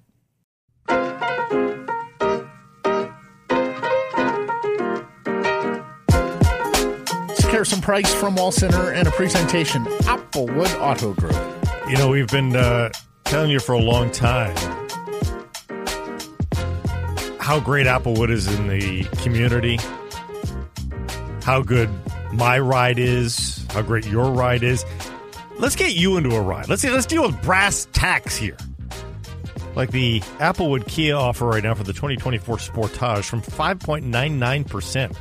Harrison 7.61 7.83
Price 7.83 8.15
from 8.15 8.37
Wall 8.37 8.53
Center 8.53 8.91
and 8.91 9.07
a 9.07 9.11
presentation 9.11 9.85
Applewood 9.85 10.75
Auto 10.81 11.13
Group. 11.13 11.37
You 11.91 11.99
know, 11.99 12.09
we've 12.09 12.27
been 12.27 12.57
uh, 12.57 12.89
telling 13.25 13.51
you 13.51 13.61
for 13.61 13.73
a 13.75 13.79
long 13.79 14.11
time 14.11 14.57
how 17.39 17.61
great 17.61 17.87
Applewood 17.87 18.31
is 18.31 18.47
in 18.47 18.67
the 18.67 19.05
community, 19.23 19.79
how 21.43 21.61
good 21.61 21.91
my 22.33 22.59
ride 22.59 22.99
is, 22.99 23.67
how 23.73 23.83
great 23.83 24.07
your 24.07 24.33
ride 24.33 24.63
is. 24.63 24.87
Let's 25.59 25.77
get 25.77 25.95
you 25.95 26.17
into 26.17 26.35
a 26.35 26.41
ride. 26.41 26.67
Let's 26.67 26.83
let's 26.83 27.05
deal 27.05 27.27
with 27.27 27.43
brass 27.43 27.87
tacks 27.93 28.39
here. 28.39 28.57
Like 29.75 29.91
the 29.93 30.21
Applewood 30.39 30.87
Kia 30.89 31.15
offer 31.15 31.47
right 31.47 31.63
now 31.63 31.75
for 31.75 31.85
the 31.85 31.93
2024 31.93 32.57
Sportage 32.57 33.25
from 33.25 33.41
5.99%. 33.43 35.17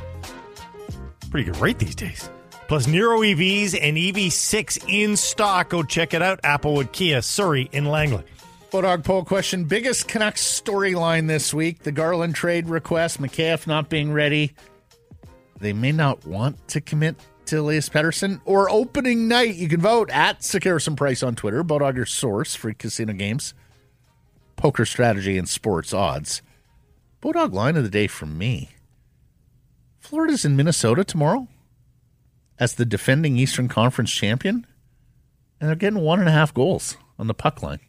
Pretty 1.30 1.50
good 1.50 1.60
rate 1.60 1.78
these 1.78 1.94
days. 1.94 2.28
Plus 2.66 2.86
Niro 2.86 3.20
EVs 3.20 3.78
and 3.80 3.96
EV6 3.96 4.88
in 4.88 5.16
stock. 5.16 5.70
Go 5.70 5.82
check 5.82 6.14
it 6.14 6.22
out. 6.22 6.40
Applewood 6.42 6.92
Kia, 6.92 7.22
Surrey 7.22 7.68
in 7.72 7.84
Langley. 7.84 8.24
Bodog 8.70 9.02
poll 9.02 9.24
question. 9.24 9.64
Biggest 9.64 10.06
Canucks 10.06 10.60
storyline 10.60 11.26
this 11.26 11.52
week. 11.52 11.82
The 11.82 11.90
Garland 11.90 12.36
trade 12.36 12.68
request. 12.68 13.20
Mikheyev 13.20 13.66
not 13.66 13.88
being 13.88 14.12
ready. 14.12 14.54
They 15.58 15.72
may 15.72 15.90
not 15.90 16.24
want 16.24 16.68
to 16.68 16.80
commit 16.80 17.16
to 17.46 17.56
Elias 17.56 17.88
Pettersson. 17.88 18.40
Or 18.44 18.70
opening 18.70 19.26
night. 19.26 19.56
You 19.56 19.68
can 19.68 19.80
vote 19.80 20.08
at 20.10 20.44
Sick 20.44 20.64
Price 20.96 21.22
on 21.24 21.34
Twitter. 21.34 21.64
Bodog 21.64 21.96
your 21.96 22.06
source 22.06 22.54
for 22.54 22.72
casino 22.72 23.12
games, 23.12 23.54
poker 24.60 24.84
strategy, 24.84 25.38
and 25.38 25.48
sports 25.48 25.94
odds. 25.94 26.42
Bodog 27.22 27.52
line 27.52 27.76
of 27.76 27.82
the 27.82 27.90
day 27.90 28.06
from 28.06 28.36
me. 28.36 28.68
Florida's 29.98 30.44
in 30.44 30.54
Minnesota 30.54 31.02
tomorrow 31.02 31.48
as 32.58 32.74
the 32.74 32.84
defending 32.84 33.36
Eastern 33.38 33.68
Conference 33.68 34.12
champion. 34.12 34.66
And 35.60 35.68
they're 35.68 35.76
getting 35.76 36.00
one 36.00 36.20
and 36.20 36.28
a 36.28 36.32
half 36.32 36.54
goals 36.54 36.96
on 37.18 37.26
the 37.26 37.34
puck 37.34 37.62
line. 37.62 37.80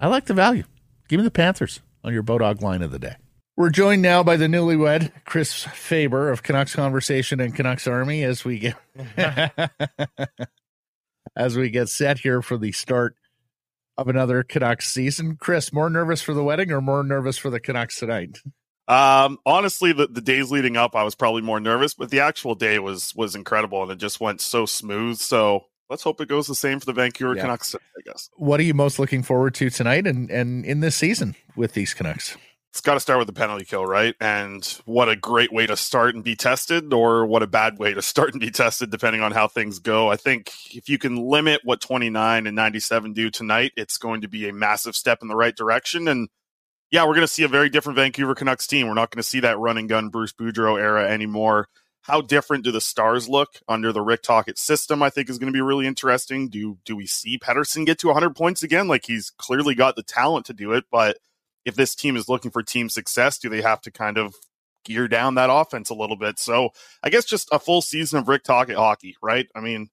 I 0.00 0.08
like 0.08 0.26
the 0.26 0.34
value. 0.34 0.64
Give 1.08 1.18
me 1.18 1.24
the 1.24 1.30
Panthers 1.30 1.80
on 2.04 2.12
your 2.12 2.22
Bodog 2.22 2.60
line 2.60 2.82
of 2.82 2.90
the 2.90 2.98
day. 2.98 3.16
We're 3.56 3.70
joined 3.70 4.02
now 4.02 4.22
by 4.22 4.36
the 4.36 4.46
newlywed 4.46 5.12
Chris 5.24 5.64
Faber 5.64 6.30
of 6.30 6.42
Canucks 6.42 6.74
Conversation 6.74 7.40
and 7.40 7.54
Canucks 7.54 7.86
Army 7.86 8.22
as 8.22 8.44
we 8.44 8.58
get 8.58 8.76
as 11.36 11.56
we 11.56 11.70
get 11.70 11.88
set 11.88 12.18
here 12.18 12.42
for 12.42 12.58
the 12.58 12.72
start 12.72 13.16
of 13.98 14.08
another 14.08 14.42
Canucks 14.42 14.88
season. 14.92 15.36
Chris, 15.36 15.72
more 15.72 15.90
nervous 15.90 16.22
for 16.22 16.34
the 16.34 16.42
wedding 16.44 16.70
or 16.72 16.80
more 16.80 17.02
nervous 17.02 17.38
for 17.38 17.50
the 17.50 17.60
Canucks 17.60 17.98
tonight? 17.98 18.38
Um, 18.88 19.38
honestly, 19.44 19.92
the, 19.92 20.06
the 20.06 20.20
days 20.20 20.50
leading 20.50 20.76
up, 20.76 20.94
I 20.94 21.02
was 21.02 21.14
probably 21.14 21.42
more 21.42 21.58
nervous, 21.58 21.94
but 21.94 22.10
the 22.10 22.20
actual 22.20 22.54
day 22.54 22.78
was 22.78 23.14
was 23.16 23.34
incredible, 23.34 23.82
and 23.82 23.90
it 23.90 23.98
just 23.98 24.20
went 24.20 24.40
so 24.40 24.64
smooth. 24.64 25.18
So 25.18 25.64
let's 25.90 26.02
hope 26.04 26.20
it 26.20 26.28
goes 26.28 26.46
the 26.46 26.54
same 26.54 26.78
for 26.78 26.86
the 26.86 26.92
Vancouver 26.92 27.34
Yeah. 27.34 27.42
Canucks. 27.42 27.74
I 27.74 27.78
guess 28.04 28.30
What 28.36 28.60
are 28.60 28.64
you 28.64 28.74
most 28.74 28.98
looking 28.98 29.22
forward 29.22 29.54
to 29.56 29.70
tonight 29.70 30.06
and, 30.06 30.30
and 30.30 30.64
in 30.64 30.80
this 30.80 30.94
season 30.94 31.34
with 31.56 31.72
these 31.72 31.94
Canucks? 31.94 32.36
It's 32.76 32.82
got 32.82 32.92
to 32.92 33.00
start 33.00 33.18
with 33.18 33.26
the 33.26 33.32
penalty 33.32 33.64
kill, 33.64 33.86
right? 33.86 34.14
And 34.20 34.62
what 34.84 35.08
a 35.08 35.16
great 35.16 35.50
way 35.50 35.66
to 35.66 35.78
start 35.78 36.14
and 36.14 36.22
be 36.22 36.36
tested, 36.36 36.92
or 36.92 37.24
what 37.24 37.42
a 37.42 37.46
bad 37.46 37.78
way 37.78 37.94
to 37.94 38.02
start 38.02 38.32
and 38.32 38.40
be 38.40 38.50
tested, 38.50 38.90
depending 38.90 39.22
on 39.22 39.32
how 39.32 39.48
things 39.48 39.78
go. 39.78 40.10
I 40.10 40.16
think 40.16 40.52
if 40.74 40.90
you 40.90 40.98
can 40.98 41.16
limit 41.16 41.62
what 41.64 41.80
29 41.80 42.46
and 42.46 42.54
97 42.54 43.14
do 43.14 43.30
tonight, 43.30 43.72
it's 43.78 43.96
going 43.96 44.20
to 44.20 44.28
be 44.28 44.46
a 44.46 44.52
massive 44.52 44.94
step 44.94 45.20
in 45.22 45.28
the 45.28 45.34
right 45.34 45.56
direction. 45.56 46.06
And 46.06 46.28
yeah, 46.90 47.04
we're 47.04 47.14
going 47.14 47.22
to 47.22 47.32
see 47.32 47.44
a 47.44 47.48
very 47.48 47.70
different 47.70 47.96
Vancouver 47.96 48.34
Canucks 48.34 48.66
team. 48.66 48.88
We're 48.88 48.92
not 48.92 49.10
going 49.10 49.22
to 49.22 49.28
see 49.28 49.40
that 49.40 49.58
run 49.58 49.78
and 49.78 49.88
gun 49.88 50.10
Bruce 50.10 50.34
Boudreau 50.34 50.78
era 50.78 51.10
anymore. 51.10 51.70
How 52.02 52.20
different 52.20 52.62
do 52.62 52.72
the 52.72 52.82
stars 52.82 53.26
look 53.26 53.54
under 53.66 53.90
the 53.90 54.02
Rick 54.02 54.20
Tocchet 54.22 54.58
system? 54.58 55.02
I 55.02 55.08
think 55.08 55.30
is 55.30 55.38
going 55.38 55.50
to 55.50 55.56
be 55.56 55.62
really 55.62 55.86
interesting. 55.86 56.50
Do 56.50 56.76
do 56.84 56.94
we 56.94 57.06
see 57.06 57.38
Pettersson 57.38 57.86
get 57.86 58.00
to 58.00 58.08
100 58.08 58.36
points 58.36 58.62
again? 58.62 58.86
Like 58.86 59.06
he's 59.06 59.30
clearly 59.30 59.74
got 59.74 59.96
the 59.96 60.02
talent 60.02 60.44
to 60.44 60.52
do 60.52 60.72
it, 60.72 60.84
but 60.90 61.16
if 61.66 61.74
this 61.74 61.94
team 61.94 62.16
is 62.16 62.28
looking 62.28 62.50
for 62.50 62.62
team 62.62 62.88
success, 62.88 63.38
do 63.38 63.50
they 63.50 63.60
have 63.60 63.82
to 63.82 63.90
kind 63.90 64.16
of 64.16 64.34
gear 64.84 65.08
down 65.08 65.34
that 65.34 65.50
offense 65.50 65.90
a 65.90 65.94
little 65.94 66.16
bit? 66.16 66.38
So 66.38 66.70
I 67.02 67.10
guess 67.10 67.26
just 67.26 67.48
a 67.52 67.58
full 67.58 67.82
season 67.82 68.20
of 68.20 68.28
Rick 68.28 68.44
Tocchet 68.44 68.76
hockey, 68.76 69.16
right? 69.20 69.48
I 69.54 69.60
mean, 69.60 69.88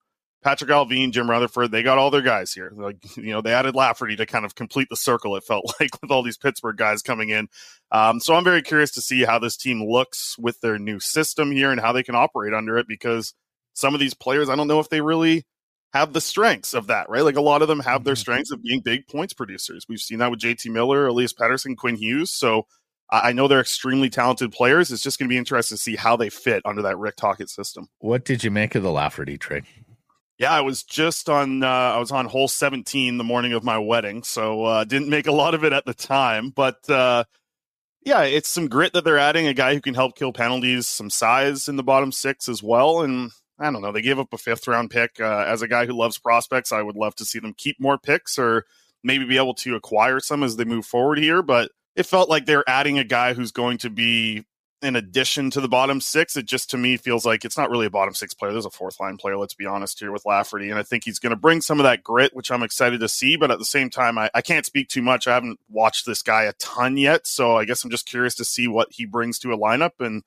Patrik 0.46 0.70
Allvin, 0.70 1.12
Jim 1.12 1.30
Rutherford, 1.30 1.72
they 1.72 1.84
got 1.84 1.98
all 1.98 2.12
their 2.12 2.22
guys 2.22 2.54
here. 2.54 2.72
Like, 2.76 2.98
you 3.18 3.32
know, 3.32 3.42
they 3.42 3.54
added 3.54 3.76
Lafferty 3.76 4.16
to 4.18 4.26
kind 4.26 4.46
of 4.46 4.56
complete 4.56 4.90
the 4.90 4.96
circle, 4.96 5.36
it 5.36 5.44
felt 5.44 5.74
like, 5.80 5.90
with 6.02 6.12
all 6.12 6.22
these 6.22 6.38
Pittsburgh 6.38 6.78
guys 6.78 7.02
coming 7.02 7.30
in. 7.30 7.48
Um, 7.92 8.20
so 8.20 8.36
I'm 8.36 8.44
very 8.44 8.62
curious 8.62 8.92
to 8.92 9.02
see 9.02 9.24
how 9.24 9.40
this 9.40 9.58
team 9.58 9.84
looks 9.84 10.38
with 10.38 10.62
their 10.62 10.78
new 10.78 11.00
system 11.00 11.52
here 11.52 11.72
and 11.72 11.82
how 11.82 11.92
they 11.92 12.04
can 12.04 12.16
operate 12.16 12.54
under 12.54 12.78
it 12.78 12.88
because 12.88 13.34
some 13.74 13.96
of 13.96 14.00
these 14.00 14.14
players, 14.14 14.50
I 14.50 14.56
don't 14.56 14.68
know 14.68 14.80
if 14.80 14.90
they 14.90 15.02
really 15.02 15.46
have 15.94 16.14
the 16.14 16.22
strengths 16.22 16.74
of 16.74 16.88
that, 16.88 17.10
right? 17.10 17.24
Like 17.24 17.36
a 17.36 17.42
lot 17.42 17.62
of 17.62 17.68
them 17.68 17.80
have 17.82 18.04
their 18.04 18.16
strengths 18.16 18.52
of 18.52 18.64
being 18.64 18.82
big 18.82 19.08
points 19.08 19.34
producers. 19.34 19.86
We've 19.88 20.00
seen 20.00 20.20
that 20.20 20.32
with 20.32 20.40
JT 20.40 20.72
Miller, 20.72 21.08
Elias 21.08 21.34
Pettersson, 21.34 21.78
Quinn 21.78 21.96
Hughes. 21.96 22.32
So 22.32 22.66
I 23.12 23.30
I 23.30 23.32
know 23.34 23.48
they're 23.48 23.62
extremely 23.62 24.10
talented 24.10 24.52
players. 24.52 24.92
It's 24.92 25.04
just 25.04 25.20
going 25.20 25.30
to 25.30 25.34
be 25.34 25.38
interesting 25.38 25.78
to 25.78 25.82
see 25.82 25.96
how 25.96 26.16
they 26.16 26.30
fit 26.30 26.64
under 26.66 26.82
that 26.82 26.98
Rick 26.98 27.18
Tocchet 27.18 27.50
system. 27.50 27.88
What 28.00 28.26
did 28.26 28.44
you 28.44 28.52
make 28.52 28.76
of 28.76 28.84
the 28.84 28.92
Lafferty 28.92 29.38
trade? 29.38 29.66
Yeah, 30.40 30.52
I 30.52 30.62
was 30.62 30.84
just 30.84 31.30
on. 31.30 31.64
Uh, 31.64 31.68
I 31.68 32.00
was 32.00 32.12
on 32.12 32.26
hole 32.26 32.48
seventeen 32.48 33.18
the 33.18 33.24
morning 33.24 33.54
of 33.54 33.64
my 33.64 33.78
wedding, 33.78 34.24
so 34.24 34.66
uh, 34.66 34.84
didn't 34.84 35.10
make 35.10 35.28
a 35.28 35.32
lot 35.32 35.54
of 35.54 35.64
it 35.64 35.74
at 35.74 35.86
the 35.86 35.94
time. 35.94 36.50
But 36.50 36.90
uh, 36.90 37.26
yeah, 38.04 38.24
it's 38.24 38.50
some 38.50 38.68
grit 38.68 38.94
that 38.94 39.04
they're 39.04 39.20
adding. 39.20 39.46
A 39.48 39.54
guy 39.54 39.76
who 39.76 39.82
can 39.82 39.94
help 39.94 40.18
kill 40.18 40.34
penalties, 40.34 40.88
some 40.88 41.12
size 41.12 41.68
in 41.68 41.76
the 41.76 41.84
bottom 41.84 42.12
six 42.12 42.50
as 42.50 42.64
well. 42.64 43.04
And 43.04 43.32
I 43.64 43.72
don't 43.72 43.82
know, 43.82 43.92
they 43.92 44.02
gave 44.02 44.20
up 44.20 44.34
a 44.34 44.38
fifth 44.38 44.68
round 44.68 44.92
pick. 44.92 45.20
Uh, 45.20 45.46
as 45.48 45.62
a 45.62 45.68
guy 45.68 45.86
who 45.86 45.94
loves 45.94 46.18
prospects, 46.18 46.72
I 46.72 46.82
would 46.82 46.96
love 46.96 47.16
to 47.16 47.26
see 47.26 47.40
them 47.40 47.54
keep 47.58 47.80
more 47.80 47.98
picks 47.98 48.38
or 48.38 48.66
maybe 49.04 49.26
be 49.26 49.38
able 49.38 49.54
to 49.56 49.76
acquire 49.76 50.20
some 50.20 50.44
as 50.44 50.56
they 50.56 50.66
move 50.66 50.86
forward 50.86 51.18
here. 51.18 51.42
But 51.42 51.72
it 51.96 52.06
felt 52.06 52.30
like 52.30 52.46
they're 52.46 52.68
adding 52.68 53.00
a 53.00 53.04
guy 53.04 53.34
who's 53.34 53.52
going 53.52 53.78
to 53.80 53.90
be 53.90 54.46
in 54.82 54.98
addition 54.98 55.50
to 55.50 55.62
the 55.62 55.70
bottom 55.70 56.02
six. 56.02 56.36
It 56.36 56.46
just 56.46 56.70
to 56.72 56.78
me 56.78 56.98
feels 56.98 57.26
like 57.26 57.46
it's 57.46 57.58
not 57.58 57.70
really 57.70 57.86
a 57.86 57.90
bottom 57.90 58.14
six 58.14 58.34
player. 58.34 58.52
There's 58.52 58.66
a 58.66 58.70
fourth 58.70 59.00
line 59.00 59.16
player, 59.16 59.38
let's 59.38 59.54
be 59.54 59.66
honest 59.66 60.00
here 60.00 60.12
with 60.12 60.26
Lafferty. 60.26 60.70
And 60.70 60.78
I 60.78 60.84
think 60.84 61.06
he's 61.06 61.20
going 61.20 61.30
to 61.30 61.38
bring 61.38 61.62
some 61.62 61.80
of 61.80 61.86
that 61.86 62.04
grit, 62.04 62.36
which 62.36 62.52
I'm 62.52 62.64
excited 62.64 63.00
to 63.00 63.08
see. 63.08 63.38
But 63.38 63.50
at 63.50 63.60
the 63.60 63.66
same 63.66 63.90
time, 63.90 64.18
I, 64.18 64.30
I 64.34 64.42
can't 64.42 64.66
speak 64.66 64.90
too 64.90 65.02
much. 65.02 65.26
I 65.26 65.34
haven't 65.34 65.60
watched 65.70 66.06
this 66.06 66.22
guy 66.22 66.44
a 66.44 66.54
ton 66.54 66.98
yet. 66.98 67.26
So 67.26 67.56
I 67.56 67.64
guess 67.64 67.84
I'm 67.84 67.92
just 67.92 68.06
curious 68.06 68.36
to 68.36 68.46
see 68.46 68.68
what 68.68 68.90
he 68.92 69.06
brings 69.06 69.40
to 69.40 69.54
a 69.54 69.58
lineup. 69.58 70.02
And 70.02 70.24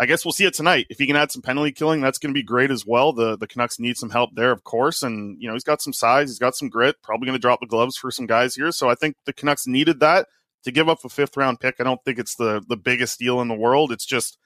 I 0.00 0.06
guess 0.06 0.24
we'll 0.24 0.32
see 0.32 0.44
it 0.44 0.54
tonight. 0.54 0.86
If 0.90 0.98
he 0.98 1.06
can 1.06 1.16
add 1.16 1.32
some 1.32 1.42
penalty 1.42 1.72
killing, 1.72 2.00
that's 2.00 2.18
going 2.18 2.32
to 2.32 2.38
be 2.38 2.44
great 2.44 2.70
as 2.70 2.86
well. 2.86 3.12
The 3.12 3.36
the 3.36 3.48
Canucks 3.48 3.80
need 3.80 3.96
some 3.96 4.10
help 4.10 4.30
there, 4.34 4.52
of 4.52 4.62
course, 4.62 5.02
and 5.02 5.36
you 5.40 5.48
know 5.48 5.54
he's 5.54 5.64
got 5.64 5.82
some 5.82 5.92
size, 5.92 6.28
he's 6.28 6.38
got 6.38 6.54
some 6.54 6.68
grit. 6.68 6.96
Probably 7.02 7.26
going 7.26 7.36
to 7.36 7.40
drop 7.40 7.60
the 7.60 7.66
gloves 7.66 7.96
for 7.96 8.10
some 8.10 8.26
guys 8.26 8.54
here. 8.54 8.70
So 8.70 8.88
I 8.88 8.94
think 8.94 9.16
the 9.26 9.32
Canucks 9.32 9.66
needed 9.66 9.98
that 10.00 10.28
to 10.64 10.70
give 10.70 10.88
up 10.88 11.04
a 11.04 11.08
fifth 11.08 11.36
round 11.36 11.58
pick. 11.58 11.76
I 11.80 11.84
don't 11.84 12.02
think 12.04 12.18
it's 12.18 12.36
the 12.36 12.62
the 12.68 12.76
biggest 12.76 13.18
deal 13.18 13.40
in 13.40 13.48
the 13.48 13.54
world. 13.54 13.90
It's 13.90 14.06
just 14.06 14.38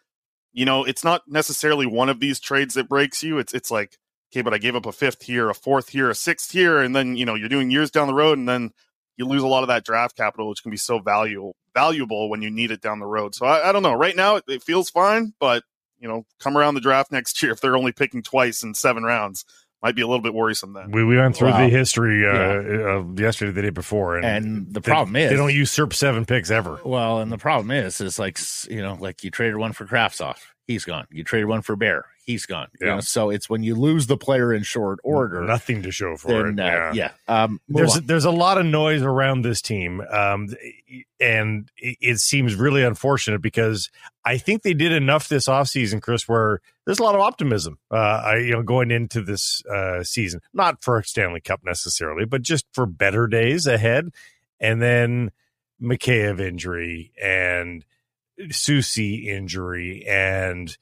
you 0.52 0.64
know 0.64 0.84
it's 0.84 1.04
not 1.04 1.22
necessarily 1.28 1.86
one 1.86 2.08
of 2.08 2.20
these 2.20 2.40
trades 2.40 2.74
that 2.74 2.88
breaks 2.88 3.22
you. 3.22 3.38
It's 3.38 3.52
it's 3.52 3.70
like 3.70 3.98
okay, 4.32 4.40
but 4.40 4.54
I 4.54 4.58
gave 4.58 4.74
up 4.74 4.86
a 4.86 4.92
fifth 4.92 5.22
here, 5.22 5.50
a 5.50 5.54
fourth 5.54 5.90
here, 5.90 6.08
a 6.08 6.14
sixth 6.14 6.52
here, 6.52 6.80
and 6.80 6.96
then 6.96 7.16
you 7.16 7.26
know 7.26 7.34
you're 7.34 7.50
doing 7.50 7.70
years 7.70 7.90
down 7.90 8.06
the 8.08 8.14
road, 8.14 8.38
and 8.38 8.48
then 8.48 8.70
you 9.18 9.26
lose 9.26 9.42
a 9.42 9.48
lot 9.48 9.62
of 9.62 9.68
that 9.68 9.84
draft 9.84 10.16
capital, 10.16 10.48
which 10.48 10.62
can 10.62 10.70
be 10.70 10.78
so 10.78 10.98
valuable 10.98 11.56
valuable 11.74 12.28
when 12.28 12.42
you 12.42 12.50
need 12.50 12.70
it 12.70 12.80
down 12.80 12.98
the 12.98 13.06
road. 13.06 13.34
So 13.34 13.46
I, 13.46 13.68
I 13.68 13.72
don't 13.72 13.82
know. 13.82 13.94
Right 13.94 14.16
now, 14.16 14.36
it, 14.36 14.44
it, 14.48 14.62
feels 14.62 14.90
fine, 14.90 15.32
but 15.38 15.64
you 15.98 16.08
know, 16.08 16.24
come 16.38 16.56
around 16.56 16.74
the 16.74 16.80
draft 16.80 17.12
next 17.12 17.42
year 17.42 17.52
if 17.52 17.60
they're 17.60 17.76
only 17.76 17.92
picking 17.92 18.22
twice 18.22 18.62
in 18.62 18.74
seven 18.74 19.02
rounds. 19.02 19.44
Might 19.82 19.96
be 19.96 20.02
a 20.02 20.06
little 20.06 20.22
bit 20.22 20.32
worrisome 20.32 20.74
then. 20.74 20.92
We, 20.92 21.02
we 21.02 21.16
went 21.16 21.34
through 21.34 21.50
wow. 21.50 21.58
the 21.58 21.68
history 21.68 22.24
uh, 22.24 22.32
yeah. 22.32 22.98
of 22.98 23.18
yesterday, 23.18 23.50
the 23.50 23.62
day 23.62 23.70
before, 23.70 24.16
and, 24.16 24.24
and 24.24 24.66
the 24.68 24.78
they, 24.78 24.88
problem 24.88 25.16
is 25.16 25.30
they 25.30 25.36
don't 25.36 25.52
usurp 25.52 25.92
seven 25.92 26.24
picks 26.24 26.52
ever. 26.52 26.78
Well, 26.84 27.18
and 27.18 27.32
the 27.32 27.38
problem 27.38 27.72
is, 27.72 28.00
is 28.00 28.16
like 28.16 28.38
you 28.70 28.80
know, 28.80 28.96
like 29.00 29.24
you 29.24 29.32
traded 29.32 29.56
one 29.56 29.72
for 29.72 29.84
Kravtsov, 29.84 30.36
he's 30.68 30.84
gone. 30.84 31.08
You 31.10 31.24
traded 31.24 31.48
one 31.48 31.62
for 31.62 31.74
Bear, 31.74 32.04
he's 32.24 32.46
gone. 32.46 32.68
Yeah. 32.80 32.86
You 32.86 32.94
know, 32.94 33.00
so 33.00 33.30
it's 33.30 33.50
when 33.50 33.62
you 33.62 33.74
lose 33.74 34.06
the 34.06 34.16
player 34.16 34.52
in 34.52 34.62
short 34.62 34.98
order, 35.02 35.42
nothing 35.42 35.82
to 35.82 35.90
show 35.90 36.16
for 36.16 36.52
then, 36.52 36.58
it. 36.58 36.62
Uh, 36.62 36.92
yeah. 36.92 36.92
yeah. 36.94 37.10
Um, 37.44 37.60
there's 37.68 37.96
on. 37.96 38.06
there's 38.06 38.24
a 38.24 38.30
lot 38.30 38.58
of 38.58 38.66
noise 38.66 39.02
around 39.02 39.42
this 39.42 39.60
team, 39.60 40.00
um, 40.10 40.48
and 41.20 41.70
it 41.76 42.18
seems 42.18 42.54
really 42.54 42.82
unfortunate 42.82 43.42
because 43.42 43.90
I 44.24 44.38
think 44.38 44.62
they 44.62 44.74
did 44.74 44.92
enough 44.92 45.28
this 45.28 45.48
offseason, 45.48 46.00
Chris, 46.00 46.28
where 46.28 46.60
there's 46.86 46.98
a 46.98 47.02
lot 47.02 47.14
of 47.14 47.20
optimism. 47.20 47.78
Uh, 47.90 47.96
I, 47.96 48.36
you 48.38 48.52
know, 48.52 48.62
going 48.62 48.90
into 48.90 49.22
this 49.22 49.64
uh, 49.66 50.02
season, 50.02 50.40
not 50.52 50.82
for 50.82 51.02
Stanley 51.02 51.40
Cup 51.40 51.60
necessarily, 51.64 52.24
but 52.24 52.42
just 52.42 52.66
for 52.72 52.86
better 52.86 53.26
days 53.26 53.66
ahead. 53.66 54.10
And 54.60 54.80
then 54.80 55.32
Mikheyev 55.82 56.40
injury 56.40 57.12
and 57.20 57.84
Soucy 58.40 59.26
injury 59.26 60.04
and 60.06 60.76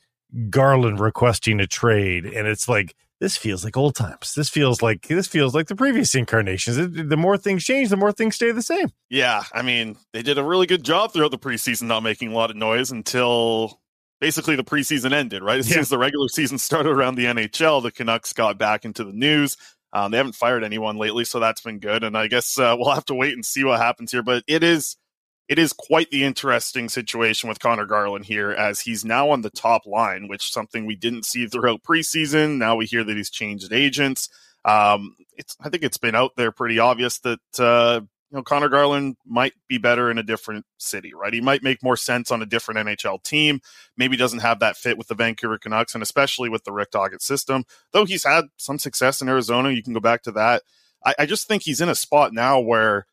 Garland 0.48 1.00
requesting 1.00 1.60
a 1.60 1.66
trade, 1.66 2.24
and 2.24 2.46
it's 2.46 2.68
like 2.68 2.94
this 3.20 3.36
feels 3.36 3.64
like 3.64 3.76
old 3.76 3.94
times. 3.94 4.34
This 4.34 4.48
feels 4.48 4.82
like 4.82 5.06
this 5.06 5.26
feels 5.26 5.54
like 5.54 5.68
the 5.68 5.76
previous 5.76 6.14
incarnations. 6.14 6.76
The 6.76 7.16
more 7.16 7.36
things 7.36 7.64
change, 7.64 7.90
the 7.90 7.96
more 7.96 8.12
things 8.12 8.34
stay 8.34 8.50
the 8.50 8.62
same. 8.62 8.88
Yeah, 9.10 9.44
I 9.52 9.62
mean, 9.62 9.96
they 10.12 10.22
did 10.22 10.38
a 10.38 10.44
really 10.44 10.66
good 10.66 10.82
job 10.82 11.12
throughout 11.12 11.30
the 11.30 11.38
preseason, 11.38 11.82
not 11.82 12.02
making 12.02 12.32
a 12.32 12.34
lot 12.34 12.50
of 12.50 12.56
noise 12.56 12.90
until 12.90 13.80
basically 14.20 14.56
the 14.56 14.64
preseason 14.64 15.12
ended. 15.12 15.42
Right 15.42 15.58
as 15.58 15.68
yeah. 15.68 15.74
soon 15.74 15.80
as 15.82 15.88
the 15.90 15.98
regular 15.98 16.28
season 16.28 16.58
started 16.58 16.90
around 16.90 17.16
the 17.16 17.26
NHL, 17.26 17.82
the 17.82 17.92
Canucks 17.92 18.32
got 18.32 18.58
back 18.58 18.84
into 18.84 19.04
the 19.04 19.12
news. 19.12 19.56
Um, 19.92 20.12
they 20.12 20.18
haven't 20.18 20.36
fired 20.36 20.62
anyone 20.64 20.96
lately, 20.96 21.24
so 21.24 21.40
that's 21.40 21.60
been 21.60 21.78
good. 21.78 22.04
And 22.04 22.16
I 22.16 22.28
guess 22.28 22.58
uh, 22.58 22.76
we'll 22.78 22.94
have 22.94 23.06
to 23.06 23.14
wait 23.14 23.34
and 23.34 23.44
see 23.44 23.64
what 23.64 23.80
happens 23.80 24.12
here. 24.12 24.22
But 24.22 24.44
it 24.46 24.62
is 24.62 24.96
it 25.50 25.58
is 25.58 25.72
quite 25.72 26.08
the 26.12 26.22
interesting 26.22 26.88
situation 26.88 27.48
with 27.48 27.58
Conor 27.58 27.84
Garland 27.84 28.24
here, 28.24 28.52
as 28.52 28.78
he's 28.78 29.04
now 29.04 29.30
on 29.30 29.40
the 29.40 29.50
top 29.50 29.84
line, 29.84 30.28
which 30.28 30.52
something 30.52 30.86
we 30.86 30.94
didn't 30.94 31.24
see 31.24 31.48
throughout 31.48 31.82
preseason. 31.82 32.56
Now 32.56 32.76
we 32.76 32.86
hear 32.86 33.02
that 33.02 33.16
he's 33.16 33.30
changed 33.30 33.72
agents. 33.72 34.28
Um, 34.64 35.16
it's 35.36 35.56
I 35.60 35.68
think 35.68 35.82
it's 35.82 35.98
been 35.98 36.14
out 36.14 36.36
there 36.36 36.52
pretty 36.52 36.78
obvious 36.78 37.18
that 37.20 37.40
uh, 37.58 38.00
you 38.30 38.36
know 38.36 38.44
Conor 38.44 38.68
Garland 38.68 39.16
might 39.26 39.54
be 39.68 39.76
better 39.76 40.08
in 40.08 40.18
a 40.18 40.22
different 40.22 40.66
city, 40.78 41.12
right? 41.14 41.34
He 41.34 41.40
might 41.40 41.64
make 41.64 41.82
more 41.82 41.96
sense 41.96 42.30
on 42.30 42.42
a 42.42 42.46
different 42.46 42.86
NHL 42.86 43.20
team. 43.24 43.60
Maybe 43.96 44.16
doesn't 44.16 44.38
have 44.38 44.60
that 44.60 44.76
fit 44.76 44.96
with 44.96 45.08
the 45.08 45.16
Vancouver 45.16 45.58
Canucks, 45.58 45.94
and 45.94 46.02
especially 46.02 46.48
with 46.48 46.62
the 46.62 46.72
Rick 46.72 46.92
Tocchet 46.92 47.22
system. 47.22 47.64
Though 47.90 48.04
he's 48.04 48.24
had 48.24 48.44
some 48.56 48.78
success 48.78 49.20
in 49.20 49.28
Arizona, 49.28 49.70
you 49.70 49.82
can 49.82 49.94
go 49.94 50.00
back 50.00 50.22
to 50.22 50.32
that. 50.32 50.62
I, 51.04 51.14
I 51.18 51.26
just 51.26 51.48
think 51.48 51.64
he's 51.64 51.80
in 51.80 51.88
a 51.88 51.96
spot 51.96 52.32
now 52.32 52.60
where 52.60 53.06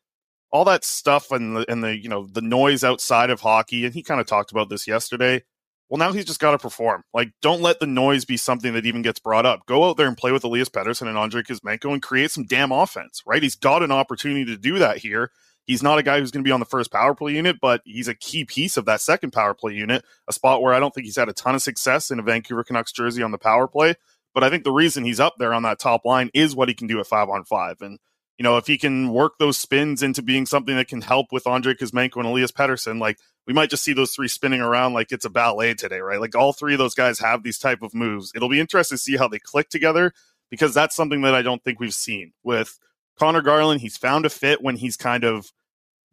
all 0.50 0.64
that 0.64 0.84
stuff 0.84 1.30
and 1.30 1.56
the 1.56 1.70
and 1.70 1.82
the 1.82 1.96
you 1.96 2.08
know 2.08 2.26
the 2.26 2.40
noise 2.40 2.84
outside 2.84 3.30
of 3.30 3.40
hockey 3.40 3.84
and 3.84 3.94
he 3.94 4.02
kind 4.02 4.20
of 4.20 4.26
talked 4.26 4.50
about 4.50 4.68
this 4.68 4.86
yesterday 4.86 5.42
well 5.88 5.98
now 5.98 6.12
he's 6.12 6.24
just 6.24 6.40
got 6.40 6.52
to 6.52 6.58
perform. 6.58 7.02
Like 7.14 7.32
don't 7.42 7.62
let 7.62 7.80
the 7.80 7.86
noise 7.86 8.24
be 8.24 8.36
something 8.36 8.72
that 8.74 8.86
even 8.86 9.02
gets 9.02 9.20
brought 9.20 9.46
up. 9.46 9.66
Go 9.66 9.88
out 9.88 9.96
there 9.96 10.06
and 10.06 10.16
play 10.16 10.32
with 10.32 10.44
elias 10.44 10.68
pettersson 10.68 11.08
and 11.08 11.18
andrei 11.18 11.42
kuzmenko 11.42 11.92
and 11.92 12.02
create 12.02 12.30
some 12.30 12.44
damn 12.44 12.72
offense 12.72 13.22
right? 13.26 13.42
He's 13.42 13.56
got 13.56 13.82
an 13.82 13.92
opportunity 13.92 14.44
to 14.46 14.56
do 14.56 14.78
that 14.78 14.98
here. 14.98 15.30
He's 15.64 15.82
not 15.82 15.98
a 15.98 16.02
guy 16.02 16.18
who's 16.18 16.30
going 16.30 16.42
to 16.42 16.48
be 16.48 16.52
on 16.52 16.60
the 16.60 16.66
first 16.66 16.90
power 16.90 17.14
play 17.14 17.34
unit 17.34 17.56
but 17.60 17.82
he's 17.84 18.08
a 18.08 18.14
key 18.14 18.44
piece 18.44 18.76
of 18.76 18.86
that 18.86 19.00
second 19.00 19.32
power 19.32 19.54
play 19.54 19.74
unit 19.74 20.04
a 20.28 20.32
spot 20.32 20.62
where 20.62 20.72
i 20.72 20.80
don't 20.80 20.94
think 20.94 21.04
he's 21.04 21.16
had 21.16 21.28
a 21.28 21.34
ton 21.34 21.54
of 21.54 21.62
success 21.62 22.10
in 22.10 22.18
a 22.18 22.22
vancouver 22.22 22.64
canucks 22.64 22.92
jersey 22.92 23.22
on 23.22 23.32
the 23.32 23.38
power 23.38 23.68
play. 23.68 23.94
But 24.34 24.44
i 24.44 24.50
think 24.50 24.64
the 24.64 24.72
reason 24.72 25.04
he's 25.04 25.20
up 25.20 25.34
there 25.38 25.52
on 25.52 25.62
that 25.64 25.78
top 25.78 26.04
line 26.04 26.30
is 26.32 26.56
what 26.56 26.68
he 26.68 26.74
can 26.74 26.86
do 26.86 27.00
at 27.00 27.06
five 27.06 27.28
on 27.28 27.44
five 27.44 27.82
and 27.82 27.98
you 28.38 28.44
know, 28.44 28.56
if 28.56 28.68
he 28.68 28.78
can 28.78 29.12
work 29.12 29.34
those 29.38 29.58
spins 29.58 30.02
into 30.02 30.22
being 30.22 30.46
something 30.46 30.76
that 30.76 30.88
can 30.88 31.00
help 31.00 31.32
with 31.32 31.46
Andrei 31.46 31.74
Kuzmenko 31.74 32.18
and 32.18 32.26
Elias 32.26 32.52
Pettersson, 32.52 33.00
like 33.00 33.18
we 33.48 33.52
might 33.52 33.68
just 33.68 33.82
see 33.82 33.92
those 33.92 34.12
three 34.12 34.28
spinning 34.28 34.60
around 34.60 34.92
like 34.92 35.10
it's 35.10 35.24
a 35.24 35.30
ballet 35.30 35.74
today, 35.74 35.98
right? 35.98 36.20
Like 36.20 36.36
all 36.36 36.52
three 36.52 36.74
of 36.74 36.78
those 36.78 36.94
guys 36.94 37.18
have 37.18 37.42
these 37.42 37.58
type 37.58 37.82
of 37.82 37.94
moves. 37.94 38.30
It'll 38.36 38.48
be 38.48 38.60
interesting 38.60 38.96
to 38.96 39.02
see 39.02 39.16
how 39.16 39.26
they 39.26 39.40
click 39.40 39.70
together 39.70 40.12
because 40.50 40.72
that's 40.72 40.94
something 40.94 41.20
that 41.22 41.34
I 41.34 41.42
don't 41.42 41.62
think 41.64 41.80
we've 41.80 41.92
seen 41.92 42.32
with 42.44 42.78
Conor 43.18 43.42
Garland. 43.42 43.80
He's 43.80 43.96
found 43.96 44.24
a 44.24 44.30
fit 44.30 44.62
when 44.62 44.76
he's 44.76 44.96
kind 44.96 45.24
of 45.24 45.52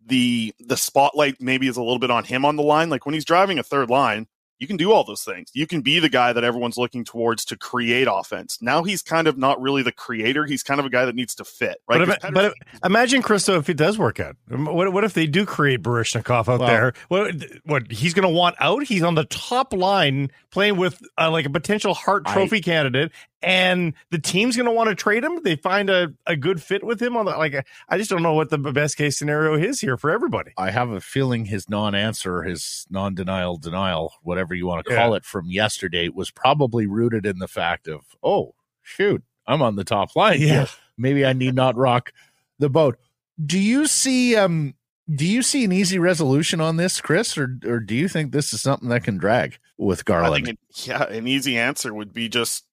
the 0.04 0.54
the 0.60 0.78
spotlight 0.78 1.40
maybe 1.40 1.68
is 1.68 1.78
a 1.78 1.84
little 1.84 2.00
bit 2.00 2.12
on 2.12 2.24
him 2.24 2.44
on 2.44 2.56
the 2.56 2.64
line. 2.64 2.90
Like 2.90 3.06
when 3.06 3.14
he's 3.14 3.26
driving 3.26 3.60
a 3.60 3.64
third 3.64 3.90
line, 3.92 4.28
you 4.60 4.68
can 4.68 4.78
do 4.78 4.92
all 4.92 5.04
those 5.04 5.24
things. 5.24 5.52
You 5.54 5.68
can 5.68 5.82
be 5.82 6.00
the 6.00 6.10
guy 6.10 6.34
that 6.34 6.44
everyone's 6.44 6.78
looking 6.78 7.04
towards 7.04 7.46
to 7.46 7.58
create 7.58 8.08
offense. 8.10 8.58
Now 8.62 8.84
he's 8.84 9.02
kind 9.02 9.28
of 9.28 9.38
not 9.38 9.62
really 9.62 9.84
the 9.84 9.92
creator. 9.92 10.46
He's 10.46 10.64
kind 10.64 10.80
of 10.80 10.86
a 10.86 10.90
guy 10.90 11.06
that 11.06 11.16
needs 11.16 11.36
to 11.36 11.46
fit, 11.46 11.82
right? 11.88 12.08
But, 12.08 12.34
but 12.34 12.54
imagine, 12.84 13.22
Christo, 13.22 13.58
if 13.58 13.70
it 13.70 13.78
does 13.78 13.98
work 13.98 14.20
out. 14.20 14.36
What, 14.50 14.94
what 14.94 15.04
if 15.04 15.14
they 15.14 15.28
do 15.28 15.46
create 15.46 15.82
Baryshnikov 15.82 16.48
out 16.48 16.66
there? 16.66 16.94
What, 17.10 17.36
what 17.66 17.92
he's 17.92 18.14
going 18.14 18.28
to 18.28 18.34
want 18.34 18.56
out? 18.60 18.84
He's 18.84 19.04
on 19.04 19.16
the 19.16 19.26
top 19.26 19.74
line 19.74 20.32
playing 20.52 20.78
with 20.78 21.02
uh, 21.18 21.30
like 21.32 21.46
a 21.46 21.50
potential 21.50 21.94
Hart 21.94 22.26
Trophy 22.26 22.58
I, 22.58 22.62
candidate, 22.62 23.12
and 23.46 23.94
the 24.10 24.18
team's 24.18 24.56
going 24.58 24.66
to 24.66 24.72
want 24.72 24.90
to 24.90 24.96
trade 24.96 25.24
him. 25.24 25.42
They 25.44 25.56
find 25.56 25.90
a, 25.90 26.14
a 26.26 26.36
good 26.36 26.62
fit 26.62 26.84
with 26.84 27.00
him 27.02 27.16
on 27.16 27.26
the 27.26 27.32
like. 27.32 27.66
I 27.88 27.98
just 27.98 28.10
don't 28.10 28.24
know 28.24 28.34
what 28.34 28.50
the 28.50 28.58
best 28.58 28.98
case 28.98 29.18
scenario 29.18 29.54
is 29.54 29.80
here 29.80 29.98
for 29.98 30.10
everybody. 30.10 30.52
I 30.58 30.72
have 30.72 30.90
a 30.90 31.00
feeling 31.00 31.46
his 31.46 31.70
non-answer, 31.70 32.42
his 32.42 32.88
non-denial 32.90 33.58
denial, 33.58 34.14
whatever 34.24 34.56
you 34.56 34.66
want 34.66 34.86
to 34.86 34.96
call 34.96 35.12
yeah. 35.12 35.18
it, 35.18 35.26
from 35.26 35.46
yesterday 35.50 36.10
was 36.10 36.32
probably 36.32 36.88
rooted 36.88 37.26
in 37.26 37.38
the 37.38 37.48
fact 37.48 37.88
of, 37.88 38.02
oh 38.24 38.56
shoot, 38.82 39.24
I'm 39.46 39.62
on 39.62 39.76
the 39.76 39.84
top 39.84 40.16
line. 40.16 40.42
Yeah, 40.42 40.66
maybe 40.98 41.24
I 41.24 41.34
need 41.34 41.54
not 41.54 41.76
rock 41.76 42.12
the 42.58 42.70
boat. 42.70 42.98
Do 43.44 43.60
you 43.60 43.86
see? 43.86 44.36
um 44.36 44.74
do 45.14 45.26
you 45.26 45.44
see 45.44 45.64
an 45.64 45.72
easy 45.72 46.00
resolution 46.00 46.60
on 46.60 46.78
this, 46.78 47.00
Chris, 47.00 47.38
or 47.38 47.60
or 47.66 47.80
do 47.80 47.94
you 47.94 48.08
think 48.08 48.32
this 48.32 48.54
is 48.54 48.62
something 48.62 48.90
that 48.90 49.04
can 49.04 49.18
drag 49.18 49.60
with 49.78 50.04
Garland? 50.04 50.48
It, 50.48 50.60
yeah, 50.88 51.04
an 51.04 51.28
easy 51.28 51.58
answer 51.60 51.94
would 51.94 52.12
be 52.12 52.28
just 52.28 52.65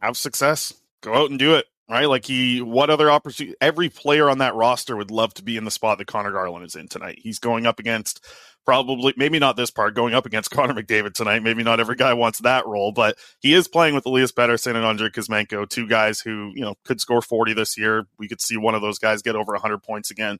have 0.00 0.16
success. 0.16 0.74
Go 1.02 1.14
out 1.14 1.30
and 1.30 1.38
do 1.38 1.54
it. 1.54 1.66
Right? 1.90 2.06
Like 2.06 2.26
he 2.26 2.60
what 2.60 2.90
other 2.90 3.10
opportunity 3.10 3.56
every 3.62 3.88
player 3.88 4.28
on 4.28 4.38
that 4.38 4.54
roster 4.54 4.94
would 4.94 5.10
love 5.10 5.32
to 5.34 5.42
be 5.42 5.56
in 5.56 5.64
the 5.64 5.70
spot 5.70 5.96
that 5.96 6.06
Conor 6.06 6.32
Garland 6.32 6.66
is 6.66 6.74
in 6.74 6.86
tonight. 6.86 7.18
He's 7.22 7.38
going 7.38 7.64
up 7.64 7.78
against 7.78 8.22
probably 8.68 9.14
maybe 9.16 9.38
not 9.38 9.56
this 9.56 9.70
part, 9.70 9.94
going 9.94 10.12
up 10.12 10.26
against 10.26 10.50
Connor 10.52 10.74
McDavid 10.74 11.14
tonight. 11.14 11.42
Maybe 11.42 11.62
not 11.62 11.80
every 11.80 11.96
guy 11.96 12.12
wants 12.12 12.40
that 12.40 12.66
role, 12.66 12.92
but 12.92 13.16
he 13.40 13.54
is 13.54 13.66
playing 13.66 13.94
with 13.94 14.04
Elias 14.04 14.30
Pettersson 14.30 14.76
and 14.76 14.84
Andrei 14.84 15.08
Kuzmenko, 15.08 15.66
two 15.66 15.88
guys 15.88 16.20
who, 16.20 16.52
you 16.54 16.60
know, 16.60 16.74
could 16.84 17.00
score 17.00 17.22
40 17.22 17.54
this 17.54 17.78
year. 17.78 18.06
We 18.18 18.28
could 18.28 18.42
see 18.42 18.58
one 18.58 18.74
of 18.74 18.82
those 18.82 18.98
guys 18.98 19.22
get 19.22 19.36
over 19.36 19.52
100 19.52 19.82
points 19.82 20.10
again. 20.10 20.36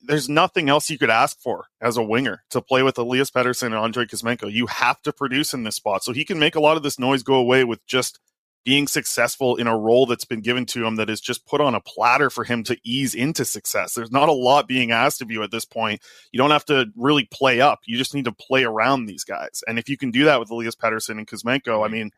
There's 0.00 0.28
nothing 0.28 0.68
else 0.68 0.90
you 0.90 0.96
could 0.96 1.10
ask 1.10 1.40
for 1.40 1.64
as 1.80 1.96
a 1.96 2.04
winger 2.04 2.44
to 2.50 2.62
play 2.62 2.84
with 2.84 2.96
Elias 2.98 3.32
Pettersson 3.32 3.66
and 3.66 3.74
Andrei 3.74 4.04
Kuzmenko. 4.04 4.52
You 4.52 4.68
have 4.68 5.02
to 5.02 5.12
produce 5.12 5.52
in 5.52 5.64
this 5.64 5.74
spot. 5.74 6.04
So 6.04 6.12
he 6.12 6.24
can 6.24 6.38
make 6.38 6.54
a 6.54 6.60
lot 6.60 6.76
of 6.76 6.84
this 6.84 7.00
noise 7.00 7.24
go 7.24 7.34
away 7.34 7.64
with 7.64 7.84
just 7.84 8.20
being 8.68 8.86
successful 8.86 9.56
in 9.56 9.66
a 9.66 9.74
role 9.74 10.04
that's 10.04 10.26
been 10.26 10.42
given 10.42 10.66
to 10.66 10.84
him 10.84 10.96
that 10.96 11.08
is 11.08 11.22
just 11.22 11.46
put 11.46 11.58
on 11.58 11.74
a 11.74 11.80
platter 11.80 12.28
for 12.28 12.44
him 12.44 12.62
to 12.62 12.76
ease 12.84 13.14
into 13.14 13.42
success. 13.42 13.94
There's 13.94 14.12
not 14.12 14.28
a 14.28 14.32
lot 14.32 14.68
being 14.68 14.90
asked 14.90 15.22
of 15.22 15.30
you 15.30 15.42
at 15.42 15.50
this 15.50 15.64
point. 15.64 16.02
You 16.32 16.38
don't 16.38 16.50
have 16.50 16.66
to 16.66 16.84
really 16.94 17.26
play 17.32 17.62
up. 17.62 17.80
You 17.86 17.96
just 17.96 18.14
need 18.14 18.26
to 18.26 18.32
play 18.32 18.64
around 18.64 19.06
these 19.06 19.24
guys. 19.24 19.64
And 19.66 19.78
if 19.78 19.88
you 19.88 19.96
can 19.96 20.10
do 20.10 20.26
that 20.26 20.38
with 20.38 20.50
Elias 20.50 20.76
Pettersson 20.76 21.16
and 21.16 21.26
Kuzmenko, 21.26 21.82
I 21.82 21.88
mean, 21.88 22.10